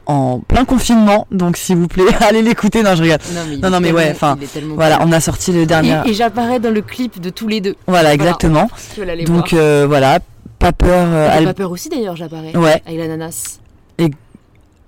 en 0.06 0.38
plein 0.40 0.64
confinement. 0.64 1.26
Donc, 1.32 1.56
s'il 1.56 1.76
vous 1.76 1.88
plaît, 1.88 2.04
allez 2.20 2.42
l'écouter. 2.42 2.82
Non, 2.82 2.94
je 2.94 3.02
regarde. 3.02 3.22
Non, 3.34 3.40
mais, 3.48 3.70
non, 3.70 3.80
mais 3.80 3.92
ouais, 3.92 4.10
enfin, 4.12 4.38
Voilà, 4.74 5.00
on 5.04 5.10
a 5.12 5.20
sorti 5.20 5.52
le 5.52 5.66
dernier. 5.66 6.00
Et, 6.06 6.10
et 6.10 6.14
j'apparais 6.14 6.60
dans 6.60 6.70
le 6.70 6.80
clip 6.80 7.20
de 7.20 7.30
tous 7.30 7.48
les 7.48 7.60
deux. 7.60 7.74
Voilà, 7.86 8.14
exactement. 8.14 8.70
Donc, 9.26 9.52
euh, 9.52 9.84
voilà, 9.88 10.20
Pas 10.58 10.72
peur. 10.72 11.08
euh, 11.08 11.28
al- 11.38 11.44
pas 11.44 11.54
peur 11.54 11.70
aussi 11.72 11.88
d'ailleurs, 11.88 12.14
j'apparais. 12.16 12.56
Ouais. 12.56 12.80
Avec 12.86 12.98
l'ananas. 12.98 13.58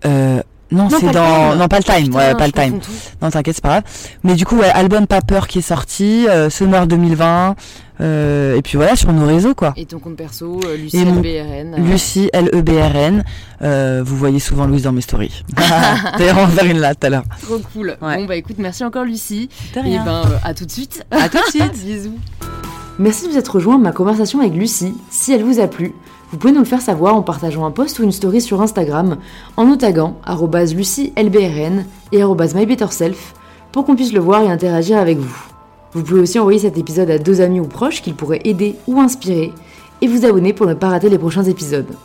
euh, 0.07 0.43
non, 0.73 0.85
Non, 0.85 0.91
c'est 1.01 1.11
dans. 1.11 1.51
time. 1.51 1.59
Non, 1.59 1.69
pas 1.69 1.79
le 1.79 1.85
time. 1.85 2.05
Putain, 2.05 2.17
ouais, 2.19 2.35
pas 2.35 2.47
le 2.47 2.53
time. 2.53 2.79
Non, 3.21 3.31
t'inquiète, 3.31 3.55
c'est 3.57 3.63
pas 3.63 3.69
grave. 3.81 3.83
Mais 4.25 4.35
du 4.35 4.45
coup, 4.47 4.57
ouais, 4.57 4.71
album 4.71 5.07
Pas 5.07 5.21
peur 5.21 5.47
qui 5.49 5.59
est 5.59 5.63
sorti, 5.63 6.27
euh, 6.29 6.49
Summer 6.51 6.87
2020. 6.87 7.57
euh, 8.01 8.57
et 8.57 8.63
puis 8.63 8.77
voilà, 8.79 8.97
sur 8.97 9.13
nos 9.13 9.27
réseaux, 9.27 9.55
quoi. 9.55 9.75
Et 9.77 9.85
ton 9.85 9.99
compte 9.99 10.17
perso, 10.17 10.59
euh, 10.65 10.77
Lucie 10.77 10.97
Et 10.99 11.05
mon- 11.05 11.21
LBRN. 11.21 11.75
euh, 11.75 11.79
Lucie, 11.79 12.31
L-E-B-R-N. 12.33 13.25
Euh, 13.63 14.03
vous 14.05 14.17
voyez 14.17 14.39
souvent 14.39 14.67
Louise 14.67 14.85
dans 14.85 14.93
mes 14.93 15.01
stories. 15.03 15.45
D'ailleurs, 16.19 16.39
on 16.39 16.47
va 16.47 16.63
faire 16.63 16.65
une 16.71 16.79
là 16.79 16.95
tout 16.95 17.07
à 17.07 17.11
l'heure. 17.11 17.25
Trop 17.43 17.59
cool. 17.75 17.97
Ouais. 18.01 18.17
Bon, 18.17 18.25
bah 18.25 18.37
écoute, 18.37 18.57
merci 18.59 18.85
encore 18.85 19.05
Lucie. 19.05 19.49
De 19.75 19.81
Et 19.81 19.83
rien. 19.83 20.05
ben, 20.05 20.23
euh, 20.27 20.37
à 20.45 20.55
tout 20.55 20.65
de 20.65 20.71
suite. 20.71 21.05
À 21.11 21.29
tout 21.29 21.37
de 21.39 21.51
suite. 21.51 21.73
Bisous. 21.85 22.17
Merci 22.99 23.27
de 23.27 23.33
vous 23.33 23.39
être 23.39 23.55
rejoint 23.55 23.75
à 23.77 23.79
ma 23.79 23.93
conversation 23.93 24.41
avec 24.41 24.55
Lucie. 24.55 24.95
Si 25.11 25.33
elle 25.33 25.43
vous 25.43 25.59
a 25.61 25.67
plu, 25.69 25.93
vous 26.31 26.39
pouvez 26.39 26.53
nous 26.53 26.61
le 26.61 26.65
faire 26.65 26.81
savoir 26.81 27.17
en 27.17 27.23
partageant 27.23 27.65
un 27.65 27.71
post 27.73 27.99
ou 27.99 28.05
une 28.05 28.13
story 28.13 28.41
sur 28.41 28.63
Instagram, 28.63 29.17
en 29.57 29.65
nous 29.65 29.77
taguant 29.77 30.17
lucielbrn 30.75 31.85
et 32.13 32.23
mybetterself 32.23 33.35
pour 33.73 33.85
qu'on 33.85 33.97
puisse 33.97 34.13
le 34.13 34.21
voir 34.21 34.43
et 34.43 34.51
interagir 34.51 34.99
avec 34.99 35.19
vous. 35.19 35.45
Vous 35.93 36.05
pouvez 36.05 36.21
aussi 36.21 36.39
envoyer 36.39 36.61
cet 36.61 36.79
épisode 36.79 37.11
à 37.11 37.19
deux 37.19 37.41
amis 37.41 37.59
ou 37.59 37.67
proches 37.67 38.01
qu'il 38.03 38.15
pourrait 38.15 38.43
aider 38.45 38.77
ou 38.87 39.01
inspirer 39.01 39.53
et 40.01 40.07
vous 40.07 40.25
abonner 40.25 40.53
pour 40.53 40.67
ne 40.67 40.75
pas 40.75 40.89
rater 40.89 41.09
les 41.09 41.19
prochains 41.19 41.45
épisodes. 41.45 41.97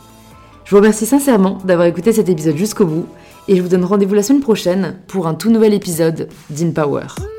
Je 0.64 0.70
vous 0.70 0.78
remercie 0.78 1.06
sincèrement 1.06 1.58
d'avoir 1.64 1.86
écouté 1.86 2.12
cet 2.12 2.28
épisode 2.28 2.56
jusqu'au 2.56 2.86
bout 2.86 3.06
et 3.46 3.54
je 3.54 3.62
vous 3.62 3.68
donne 3.68 3.84
rendez-vous 3.84 4.14
la 4.14 4.24
semaine 4.24 4.42
prochaine 4.42 4.96
pour 5.06 5.28
un 5.28 5.34
tout 5.34 5.50
nouvel 5.50 5.72
épisode 5.72 6.28
d'InPower. 6.50 7.06
Power. 7.14 7.35